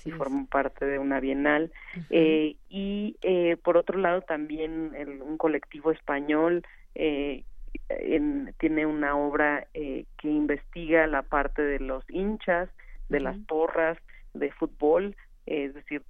y 0.05 0.11
forman 0.11 0.47
parte 0.47 0.85
de 0.85 0.99
una 0.99 1.19
bienal. 1.19 1.71
eh, 2.09 2.55
y 2.69 3.15
eh, 3.21 3.57
por 3.63 3.77
otro 3.77 3.97
lado 3.97 4.21
también 4.21 4.93
el, 4.95 5.21
un 5.21 5.37
colectivo 5.37 5.91
español 5.91 6.63
eh, 6.95 7.43
en, 7.89 8.53
tiene 8.59 8.85
una 8.85 9.15
obra 9.15 9.67
eh, 9.73 10.05
que 10.17 10.27
investiga 10.27 11.07
la 11.07 11.21
parte 11.21 11.61
de 11.61 11.79
los 11.79 12.03
hinchas, 12.09 12.69
de 13.09 13.19
las 13.19 13.37
porras, 13.47 13.97
de 14.33 14.51
fútbol, 14.51 15.15
es 15.45 15.73
decir, 15.73 16.03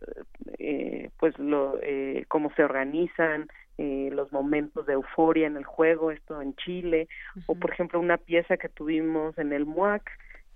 eh, 0.57 1.09
pues 1.17 1.37
lo, 1.39 1.79
eh, 1.81 2.25
cómo 2.27 2.51
se 2.55 2.63
organizan, 2.63 3.47
eh, 3.77 4.09
los 4.11 4.33
momentos 4.33 4.85
de 4.85 4.93
euforia 4.93 5.47
en 5.47 5.55
el 5.55 5.63
juego, 5.63 6.11
esto 6.11 6.41
en 6.41 6.53
Chile, 6.55 7.07
o 7.45 7.55
por 7.55 7.71
ejemplo 7.71 7.99
una 7.99 8.17
pieza 8.17 8.57
que 8.57 8.67
tuvimos 8.67 9.37
en 9.37 9.53
el 9.53 9.65
MUAC 9.65 10.03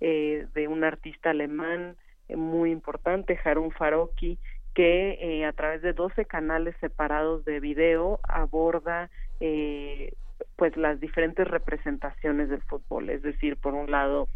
eh, 0.00 0.46
de 0.54 0.68
un 0.68 0.84
artista 0.84 1.30
alemán 1.30 1.80
eh, 1.92 2.03
muy 2.28 2.70
importante, 2.70 3.38
Harun 3.44 3.70
Faroki, 3.72 4.38
que 4.74 5.18
eh, 5.20 5.44
a 5.44 5.52
través 5.52 5.82
de 5.82 5.92
12 5.92 6.24
canales 6.24 6.74
separados 6.80 7.44
de 7.44 7.60
video 7.60 8.20
aborda 8.28 9.10
eh, 9.40 10.14
pues 10.56 10.76
las 10.76 11.00
diferentes 11.00 11.46
representaciones 11.46 12.48
del 12.48 12.62
fútbol, 12.62 13.10
es 13.10 13.22
decir, 13.22 13.56
por 13.56 13.74
un 13.74 13.90
lado 13.90 14.28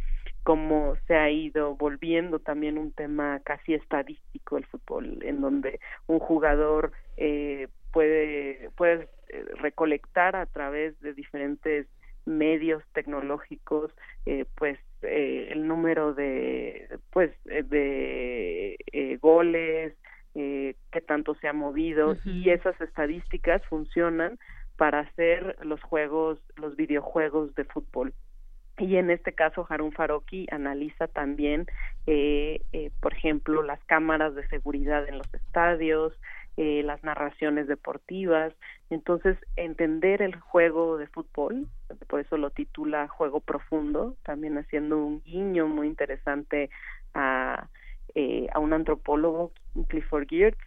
cómo 0.44 0.94
se 1.06 1.16
ha 1.16 1.30
ido 1.30 1.76
volviendo 1.76 2.38
también 2.38 2.78
un 2.78 2.92
tema 2.92 3.40
casi 3.44 3.74
estadístico 3.74 4.56
el 4.56 4.66
fútbol, 4.66 5.18
en 5.22 5.40
donde 5.40 5.80
un 6.06 6.20
jugador 6.20 6.92
eh, 7.16 7.68
puede 7.92 8.70
puede 8.76 9.08
recolectar 9.56 10.36
a 10.36 10.46
través 10.46 10.98
de 11.00 11.12
diferentes 11.12 11.86
medios 12.24 12.82
tecnológicos 12.92 13.90
eh, 14.26 14.44
pues 14.54 14.78
eh, 15.02 15.48
el 15.50 15.66
número 15.66 16.14
de 16.14 16.98
pues 17.10 17.30
eh, 17.46 17.62
de 17.62 18.76
eh, 18.92 19.16
goles 19.20 19.94
eh, 20.34 20.74
que 20.92 21.00
tanto 21.00 21.34
se 21.36 21.48
ha 21.48 21.52
movido 21.52 22.16
y 22.24 22.50
esas 22.50 22.80
estadísticas 22.80 23.64
funcionan 23.66 24.38
para 24.76 25.00
hacer 25.00 25.56
los 25.62 25.82
juegos 25.82 26.38
los 26.56 26.76
videojuegos 26.76 27.54
de 27.54 27.64
fútbol. 27.64 28.12
Y 28.78 28.96
en 28.96 29.10
este 29.10 29.32
caso 29.32 29.66
Harun 29.68 29.90
Faroki 29.90 30.46
analiza 30.52 31.08
también 31.08 31.66
eh, 32.06 32.60
eh, 32.72 32.90
por 33.00 33.14
ejemplo 33.14 33.62
las 33.62 33.82
cámaras 33.84 34.34
de 34.36 34.46
seguridad 34.48 35.08
en 35.08 35.18
los 35.18 35.34
estadios 35.34 36.12
eh, 36.58 36.82
las 36.82 37.02
narraciones 37.04 37.68
deportivas. 37.68 38.52
Entonces, 38.90 39.38
entender 39.56 40.22
el 40.22 40.34
juego 40.34 40.98
de 40.98 41.06
fútbol, 41.06 41.68
por 42.08 42.20
eso 42.20 42.36
lo 42.36 42.50
titula 42.50 43.06
Juego 43.06 43.40
Profundo, 43.40 44.16
también 44.24 44.58
haciendo 44.58 44.98
un 44.98 45.22
guiño 45.22 45.68
muy 45.68 45.86
interesante 45.86 46.68
a, 47.14 47.68
eh, 48.14 48.48
a 48.52 48.58
un 48.58 48.72
antropólogo, 48.72 49.52
Clifford 49.86 50.26
Geertz, 50.28 50.58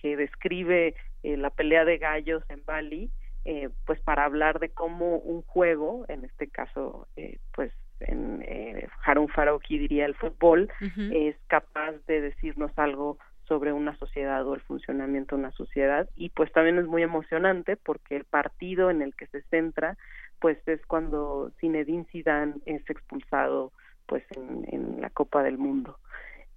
que 0.00 0.16
describe 0.16 0.94
eh, 1.22 1.36
la 1.36 1.50
pelea 1.50 1.84
de 1.84 1.98
gallos 1.98 2.42
en 2.48 2.64
Bali, 2.64 3.10
eh, 3.44 3.68
pues 3.84 4.00
para 4.00 4.24
hablar 4.24 4.58
de 4.58 4.70
cómo 4.70 5.18
un 5.18 5.42
juego, 5.42 6.06
en 6.08 6.24
este 6.24 6.48
caso, 6.48 7.06
eh, 7.14 7.38
pues 7.54 7.72
en 8.00 8.42
eh, 8.42 8.88
Harun 9.04 9.28
Farooqui 9.28 9.78
diría 9.78 10.06
el 10.06 10.14
fútbol, 10.14 10.68
es 11.12 11.36
capaz 11.46 11.92
de 12.06 12.22
decirnos 12.22 12.72
algo 12.76 13.18
sobre 13.46 13.72
una 13.72 13.96
sociedad 13.98 14.46
o 14.46 14.54
el 14.54 14.60
funcionamiento 14.60 15.36
de 15.36 15.40
una 15.42 15.52
sociedad. 15.52 16.08
Y 16.16 16.30
pues 16.30 16.52
también 16.52 16.78
es 16.78 16.86
muy 16.86 17.02
emocionante 17.02 17.76
porque 17.76 18.16
el 18.16 18.24
partido 18.24 18.90
en 18.90 19.02
el 19.02 19.14
que 19.14 19.26
se 19.28 19.42
centra 19.42 19.96
pues 20.38 20.58
es 20.66 20.84
cuando 20.86 21.50
Zinedine 21.60 22.06
Zidane 22.10 22.54
es 22.66 22.88
expulsado 22.90 23.72
pues 24.06 24.22
en, 24.36 25.00
la 25.00 25.10
Copa 25.10 25.42
del 25.42 25.58
Mundo. 25.58 25.98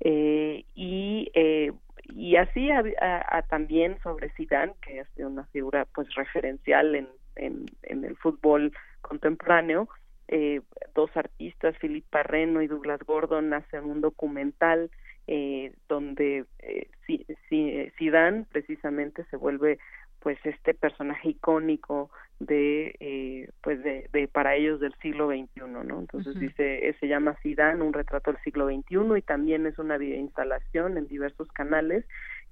Eh, 0.02 0.66
y 0.76 1.32
eh, 1.34 1.72
y 2.16 2.36
así 2.36 2.70
a, 2.72 3.42
también 3.50 3.98
sobre 4.02 4.30
Zidane 4.32 4.74
que 4.82 5.04
sido 5.16 5.30
una 5.30 5.46
figura 5.46 5.86
pues 5.94 6.14
referencial 6.16 6.96
en, 6.96 7.08
en, 7.36 8.04
el 8.04 8.16
fútbol 8.18 8.74
contemporáneo. 9.02 9.88
Eh, 10.28 10.62
dos 10.94 11.10
artistas 11.16 11.76
Philip 11.80 12.06
Parreno 12.10 12.62
y 12.62 12.68
Douglas 12.68 13.02
Gordon 13.06 13.54
hacen 13.54 13.86
un 13.86 14.02
documental 14.02 14.92
eh, 15.32 15.72
donde 15.88 16.46
eh, 16.60 16.88
Si- 17.06 17.24
Si- 17.48 17.92
Zidane 17.98 18.46
precisamente 18.52 19.24
se 19.26 19.38
vuelve 19.38 19.78
pues 20.22 20.38
este 20.44 20.74
personaje 20.74 21.30
icónico 21.30 22.10
de 22.40 22.96
eh, 23.00 23.50
pues 23.62 23.82
de, 23.84 24.10
de 24.12 24.28
para 24.28 24.56
ellos 24.56 24.80
del 24.80 24.94
siglo 25.02 25.28
XXI 25.30 25.62
no 25.70 26.00
entonces 26.00 26.32
Ujú. 26.36 26.40
dice 26.40 26.88
eh, 26.90 26.96
se 27.00 27.08
llama 27.08 27.38
Zidane 27.44 27.84
un 27.84 27.94
retrato 27.94 28.32
del 28.32 28.42
siglo 28.42 28.68
XXI 28.68 29.18
y 29.18 29.22
también 29.22 29.66
es 29.68 29.78
una 29.78 29.98
videoinstalación 29.98 30.98
en 30.98 31.08
diversos 31.08 31.48
canales 31.50 32.06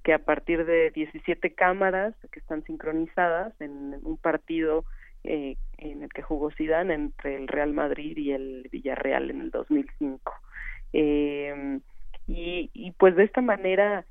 que 0.04 0.12
a 0.12 0.18
partir 0.20 0.64
de 0.64 0.90
17 0.92 1.54
cámaras 1.54 2.14
que 2.30 2.38
están 2.38 2.62
sincronizadas 2.64 3.52
en 3.60 3.98
un 4.02 4.16
partido 4.16 4.84
eh, 5.24 5.56
en 5.78 6.02
el 6.04 6.10
que 6.10 6.22
jugó 6.22 6.50
Zidane 6.52 6.94
entre 6.94 7.34
el 7.36 7.48
Real 7.48 7.72
Madrid 7.72 8.16
y 8.16 8.30
el 8.32 8.68
Villarreal 8.70 9.30
en 9.30 9.40
el 9.40 9.50
2005 9.50 10.32
eh, 10.92 11.80
y, 12.28 12.70
y 12.74 12.92
pues 12.92 13.16
de 13.16 13.24
esta 13.24 13.40
manera 13.40 14.04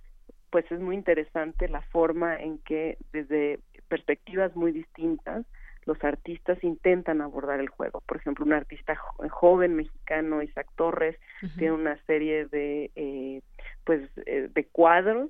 pues 0.49 0.69
es 0.71 0.79
muy 0.79 0.95
interesante 0.95 1.67
la 1.69 1.81
forma 1.81 2.35
en 2.37 2.57
que 2.59 2.97
desde 3.13 3.59
perspectivas 3.89 4.55
muy 4.55 4.71
distintas 4.71 5.45
los 5.85 6.01
artistas 6.03 6.61
intentan 6.63 7.21
abordar 7.21 7.59
el 7.61 7.69
juego. 7.69 8.01
Por 8.05 8.17
ejemplo, 8.17 8.43
un 8.45 8.53
artista 8.53 8.95
jo- 8.95 9.29
joven 9.29 9.75
mexicano, 9.75 10.41
Isaac 10.41 10.67
Torres, 10.75 11.15
tiene 11.57 11.73
una 11.73 11.97
serie 12.05 12.45
de 12.47 12.91
eh, 12.95 13.41
pues 13.85 14.09
eh, 14.25 14.49
de 14.53 14.65
cuadros 14.65 15.29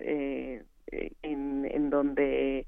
eh, 0.00 0.62
eh, 0.92 1.12
en, 1.22 1.66
en 1.70 1.90
donde 1.90 2.66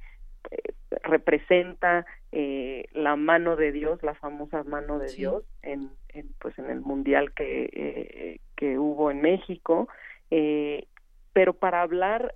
eh, 0.51 0.63
representa 1.03 2.07
eh, 2.33 2.87
la 2.93 3.17
mano 3.17 3.57
de 3.57 3.73
Dios, 3.73 4.03
la 4.03 4.15
famosa 4.15 4.63
mano 4.65 4.99
de 4.99 5.09
Sí. 5.09 5.19
Dios 5.23 5.45
en, 5.63 5.91
en, 6.11 6.29
pues 6.41 6.59
en 6.59 6.71
el 6.71 6.81
mundial 6.81 7.33
que 7.33 7.71
eh, 7.73 8.41
que 8.57 8.79
hubo 8.79 9.11
en 9.11 9.21
México, 9.21 9.89
eh, 10.31 10.87
pero 11.33 11.53
para 11.55 11.83
hablar 11.83 12.35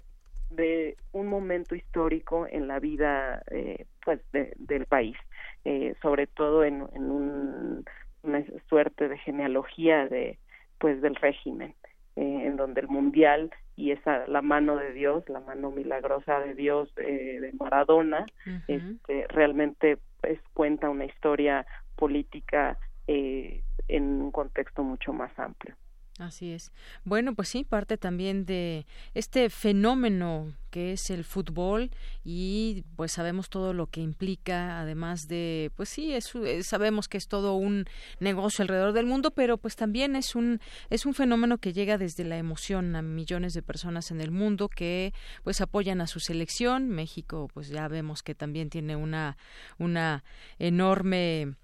de 0.51 0.97
un 1.12 1.27
momento 1.29 1.74
histórico 1.74 2.47
en 2.47 2.69
la 2.69 2.79
vida 2.79 3.43
eh, 3.51 3.87
pues 4.05 4.20
de- 4.33 4.53
del 4.59 4.87
país, 4.87 5.16
eh, 5.65 5.95
sobre 6.03 6.27
todo 6.27 6.65
en, 6.65 6.87
en 6.95 7.11
un- 7.11 7.85
una 8.23 8.45
suerte 8.69 9.09
de 9.09 9.19
genealogía 9.19 10.07
de 10.07 10.39
pues 10.79 11.01
del 11.01 11.15
régimen 11.16 11.74
eh, 12.16 12.43
en 12.47 12.56
donde 12.56 12.82
el 12.82 12.89
mundial 12.89 13.51
y 13.76 13.93
esa 13.93 14.26
la 14.26 14.43
mano 14.43 14.76
de 14.76 14.93
Dios 14.93 15.28
la 15.28 15.40
mano 15.40 15.70
milagrosa 15.70 16.40
de 16.40 16.55
Dios 16.55 16.93
eh, 16.97 17.39
de 17.40 17.52
Maradona 17.59 18.26
este 18.68 19.26
realmente 19.28 19.98
pues 20.20 20.39
cuenta 20.52 20.90
una 20.90 21.06
historia 21.06 21.66
política 21.97 22.78
eh, 23.06 23.62
en 23.89 24.05
un 24.22 24.30
contexto 24.30 24.82
mucho 24.82 25.12
más 25.12 25.36
amplio 25.39 25.74
Así 26.18 26.52
es. 26.52 26.72
Bueno, 27.05 27.34
pues 27.34 27.48
sí, 27.48 27.64
parte 27.64 27.97
también 27.97 28.44
de 28.44 28.86
este 29.14 29.48
fenómeno 29.48 30.52
que 30.70 30.93
es 30.93 31.10
el 31.10 31.24
fútbol 31.24 31.90
y 32.22 32.84
pues 32.97 33.12
sabemos 33.12 33.48
todo 33.48 33.72
lo 33.72 33.86
que 33.86 34.01
implica, 34.01 34.80
además 34.80 35.26
de, 35.28 35.70
pues 35.74 35.89
sí, 35.89 36.12
es, 36.14 36.34
eh, 36.34 36.62
sabemos 36.64 37.09
que 37.09 37.18
es 37.18 37.28
todo 37.28 37.55
un 37.55 37.86
negocio 38.20 38.62
alrededor 38.62 38.93
del 38.93 39.06
mundo, 39.06 39.30
pero 39.30 39.56
pues 39.56 39.74
también 39.74 40.14
es 40.14 40.34
un 40.34 40.60
es 40.90 41.06
un 41.06 41.14
fenómeno 41.14 41.59
que 41.59 41.72
llega 41.72 41.97
desde 41.98 42.24
la 42.24 42.36
emoción 42.36 42.94
a 42.94 43.02
millones 43.02 43.55
de 43.55 43.62
personas 43.62 44.10
en 44.10 44.20
el 44.20 44.30
mundo 44.30 44.68
que 44.68 45.14
pues 45.44 45.60
apoyan 45.62 46.01
a 46.02 46.06
su 46.06 46.20
selección. 46.20 46.89
México, 46.90 47.48
pues 47.52 47.68
ya 47.68 47.89
vemos 47.89 48.22
que 48.22 48.34
también 48.34 48.68
tiene 48.70 48.97
una 48.97 49.36
una 49.78 50.24
enorme 50.59 51.55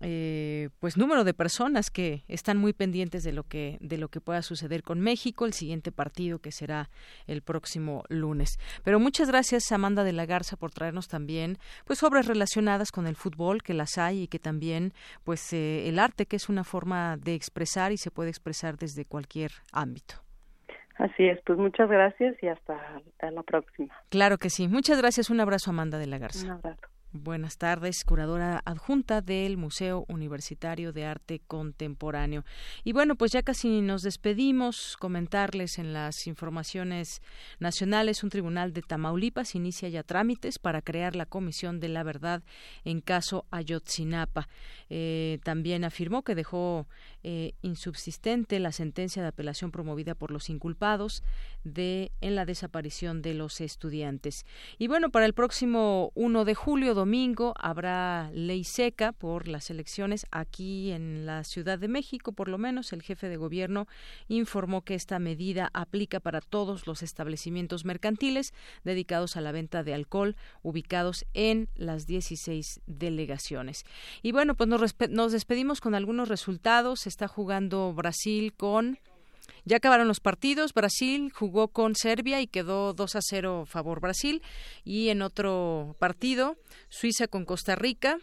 eh, 0.00 0.70
pues 0.80 0.96
número 0.96 1.24
de 1.24 1.34
personas 1.34 1.90
que 1.90 2.24
están 2.28 2.56
muy 2.56 2.72
pendientes 2.72 3.22
de 3.22 3.32
lo 3.32 3.44
que 3.44 3.78
de 3.80 3.98
lo 3.98 4.08
que 4.08 4.20
pueda 4.20 4.42
suceder 4.42 4.82
con 4.82 5.00
México 5.00 5.46
el 5.46 5.52
siguiente 5.52 5.92
partido 5.92 6.40
que 6.40 6.50
será 6.50 6.90
el 7.26 7.42
próximo 7.42 8.04
lunes 8.08 8.58
pero 8.82 8.98
muchas 8.98 9.28
gracias 9.28 9.70
Amanda 9.72 10.04
de 10.04 10.12
la 10.12 10.26
Garza 10.26 10.56
por 10.56 10.72
traernos 10.72 11.08
también 11.08 11.58
pues 11.84 12.02
obras 12.02 12.26
relacionadas 12.26 12.90
con 12.90 13.06
el 13.06 13.16
fútbol 13.16 13.62
que 13.62 13.74
las 13.74 13.98
hay 13.98 14.22
y 14.22 14.28
que 14.28 14.38
también 14.38 14.92
pues 15.22 15.52
eh, 15.52 15.88
el 15.88 15.98
arte 15.98 16.26
que 16.26 16.36
es 16.36 16.48
una 16.48 16.64
forma 16.64 17.16
de 17.16 17.34
expresar 17.34 17.92
y 17.92 17.96
se 17.96 18.10
puede 18.10 18.30
expresar 18.30 18.76
desde 18.76 19.04
cualquier 19.04 19.52
ámbito 19.72 20.24
Así 20.96 21.26
es, 21.26 21.40
pues 21.44 21.58
muchas 21.58 21.88
gracias 21.88 22.40
y 22.40 22.46
hasta, 22.46 22.74
hasta 22.74 23.30
la 23.32 23.42
próxima. 23.42 23.92
Claro 24.10 24.38
que 24.38 24.48
sí. 24.48 24.68
Muchas 24.68 24.98
gracias. 24.98 25.28
Un 25.28 25.40
abrazo, 25.40 25.70
Amanda 25.70 25.98
de 25.98 26.06
la 26.06 26.18
Garza. 26.18 26.44
Un 26.44 26.52
abrazo. 26.52 26.93
Buenas 27.16 27.58
tardes, 27.58 28.02
curadora 28.04 28.60
adjunta 28.64 29.20
del 29.20 29.56
Museo 29.56 30.04
Universitario 30.08 30.92
de 30.92 31.04
Arte 31.04 31.40
Contemporáneo. 31.46 32.44
Y 32.82 32.92
bueno, 32.92 33.14
pues 33.14 33.30
ya 33.30 33.44
casi 33.44 33.82
nos 33.82 34.02
despedimos. 34.02 34.96
Comentarles 34.98 35.78
en 35.78 35.92
las 35.92 36.26
informaciones 36.26 37.22
nacionales, 37.60 38.24
un 38.24 38.30
tribunal 38.30 38.72
de 38.72 38.82
Tamaulipas 38.82 39.54
inicia 39.54 39.88
ya 39.88 40.02
trámites 40.02 40.58
para 40.58 40.82
crear 40.82 41.14
la 41.14 41.24
Comisión 41.24 41.78
de 41.78 41.88
la 41.88 42.02
Verdad 42.02 42.42
en 42.84 43.00
caso 43.00 43.46
Ayotzinapa. 43.52 44.48
Eh, 44.90 45.38
también 45.44 45.84
afirmó 45.84 46.24
que 46.24 46.34
dejó 46.34 46.88
eh, 47.22 47.52
insubsistente 47.62 48.58
la 48.58 48.72
sentencia 48.72 49.22
de 49.22 49.28
apelación 49.28 49.70
promovida 49.70 50.16
por 50.16 50.32
los 50.32 50.50
inculpados 50.50 51.22
de 51.62 52.10
en 52.20 52.34
la 52.34 52.44
desaparición 52.44 53.22
de 53.22 53.34
los 53.34 53.60
estudiantes. 53.60 54.44
Y 54.78 54.88
bueno, 54.88 55.10
para 55.10 55.26
el 55.26 55.32
próximo 55.32 56.10
1 56.16 56.44
de 56.44 56.54
julio, 56.56 57.03
domingo, 57.04 57.52
habrá 57.58 58.30
ley 58.32 58.64
seca 58.64 59.12
por 59.12 59.46
las 59.46 59.68
elecciones 59.68 60.24
aquí 60.30 60.90
en 60.90 61.26
la 61.26 61.44
Ciudad 61.44 61.78
de 61.78 61.86
México, 61.86 62.32
por 62.32 62.48
lo 62.48 62.56
menos 62.56 62.94
el 62.94 63.02
jefe 63.02 63.28
de 63.28 63.36
gobierno 63.36 63.86
informó 64.28 64.80
que 64.80 64.94
esta 64.94 65.18
medida 65.18 65.68
aplica 65.74 66.18
para 66.18 66.40
todos 66.40 66.86
los 66.86 67.02
establecimientos 67.02 67.84
mercantiles 67.84 68.54
dedicados 68.84 69.36
a 69.36 69.42
la 69.42 69.52
venta 69.52 69.82
de 69.82 69.92
alcohol 69.92 70.34
ubicados 70.62 71.26
en 71.34 71.68
las 71.74 72.06
16 72.06 72.80
delegaciones. 72.86 73.84
Y 74.22 74.32
bueno, 74.32 74.54
pues 74.54 74.70
nos, 74.70 74.80
nos 75.10 75.32
despedimos 75.32 75.82
con 75.82 75.94
algunos 75.94 76.30
resultados. 76.30 77.06
Está 77.06 77.28
jugando 77.28 77.92
Brasil 77.92 78.54
con 78.54 78.98
ya 79.64 79.78
acabaron 79.78 80.08
los 80.08 80.20
partidos. 80.20 80.74
Brasil 80.74 81.32
jugó 81.32 81.68
con 81.68 81.94
Serbia 81.94 82.40
y 82.40 82.46
quedó 82.46 82.92
2 82.94 83.16
a 83.16 83.20
0 83.22 83.64
favor 83.66 84.00
Brasil. 84.00 84.42
Y 84.84 85.08
en 85.08 85.22
otro 85.22 85.96
partido, 85.98 86.56
Suiza 86.88 87.28
con 87.28 87.44
Costa 87.44 87.76
Rica. 87.76 88.18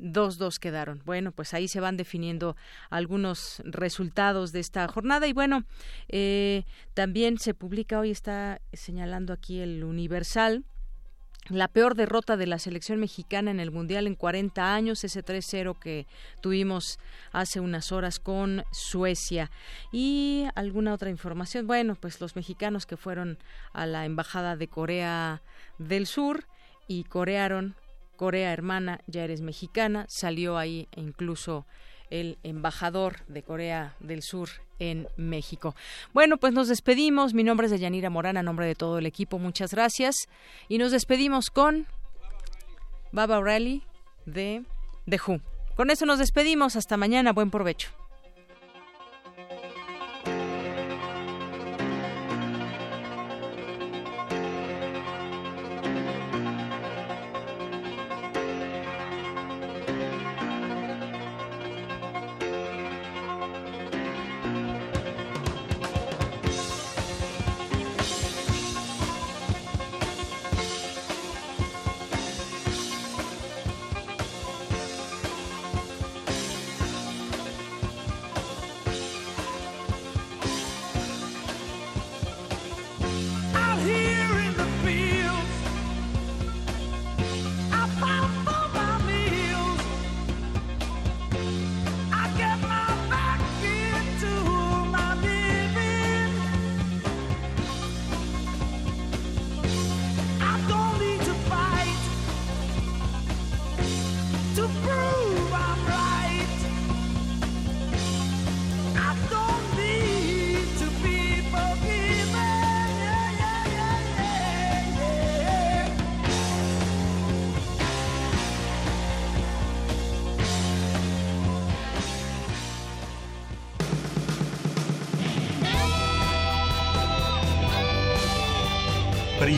2-2 0.00 0.58
quedaron. 0.58 1.02
Bueno, 1.04 1.32
pues 1.32 1.54
ahí 1.54 1.68
se 1.68 1.80
van 1.80 1.96
definiendo 1.96 2.56
algunos 2.88 3.62
resultados 3.64 4.52
de 4.52 4.60
esta 4.60 4.88
jornada. 4.88 5.26
Y 5.26 5.32
bueno, 5.32 5.64
eh, 6.08 6.64
también 6.94 7.38
se 7.38 7.54
publica, 7.54 8.00
hoy 8.00 8.10
está 8.10 8.60
señalando 8.72 9.32
aquí 9.32 9.60
el 9.60 9.84
Universal, 9.84 10.64
la 11.48 11.68
peor 11.68 11.94
derrota 11.94 12.36
de 12.36 12.46
la 12.46 12.58
selección 12.58 13.00
mexicana 13.00 13.50
en 13.50 13.60
el 13.60 13.70
Mundial 13.70 14.06
en 14.06 14.14
40 14.14 14.74
años, 14.74 15.02
ese 15.04 15.24
3-0 15.24 15.78
que 15.78 16.06
tuvimos 16.40 16.98
hace 17.32 17.60
unas 17.60 17.92
horas 17.92 18.20
con 18.20 18.64
Suecia. 18.72 19.50
Y 19.90 20.46
alguna 20.54 20.94
otra 20.94 21.10
información, 21.10 21.66
bueno, 21.66 21.96
pues 21.96 22.20
los 22.20 22.36
mexicanos 22.36 22.86
que 22.86 22.96
fueron 22.96 23.38
a 23.72 23.86
la 23.86 24.04
Embajada 24.04 24.56
de 24.56 24.68
Corea 24.68 25.42
del 25.78 26.06
Sur 26.06 26.44
y 26.86 27.04
corearon, 27.04 27.74
Corea 28.16 28.52
hermana, 28.52 29.00
ya 29.06 29.24
eres 29.24 29.40
mexicana, 29.40 30.04
salió 30.08 30.58
ahí 30.58 30.88
incluso 30.94 31.66
el 32.10 32.38
embajador 32.42 33.24
de 33.28 33.42
Corea 33.42 33.94
del 34.00 34.22
Sur 34.22 34.48
en 34.78 35.08
México. 35.16 35.74
Bueno, 36.12 36.36
pues 36.38 36.52
nos 36.52 36.68
despedimos. 36.68 37.34
Mi 37.34 37.44
nombre 37.44 37.66
es 37.66 37.70
Deyanira 37.70 38.10
Morán, 38.10 38.36
a 38.36 38.42
nombre 38.42 38.66
de 38.66 38.74
todo 38.74 38.98
el 38.98 39.06
equipo. 39.06 39.38
Muchas 39.38 39.72
gracias. 39.72 40.28
Y 40.68 40.78
nos 40.78 40.92
despedimos 40.92 41.50
con 41.50 41.86
Baba 43.12 43.40
Rally 43.40 43.82
de 44.26 44.64
The 45.08 45.20
Who. 45.26 45.40
Con 45.76 45.90
eso 45.90 46.06
nos 46.06 46.18
despedimos. 46.18 46.76
Hasta 46.76 46.96
mañana. 46.96 47.32
Buen 47.32 47.50
provecho. 47.50 47.90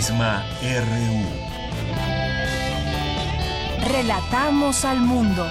Prisma 0.02 0.44
RU. 0.60 1.22
Relatamos 3.88 4.84
al 4.84 4.98
mundo. 4.98 5.46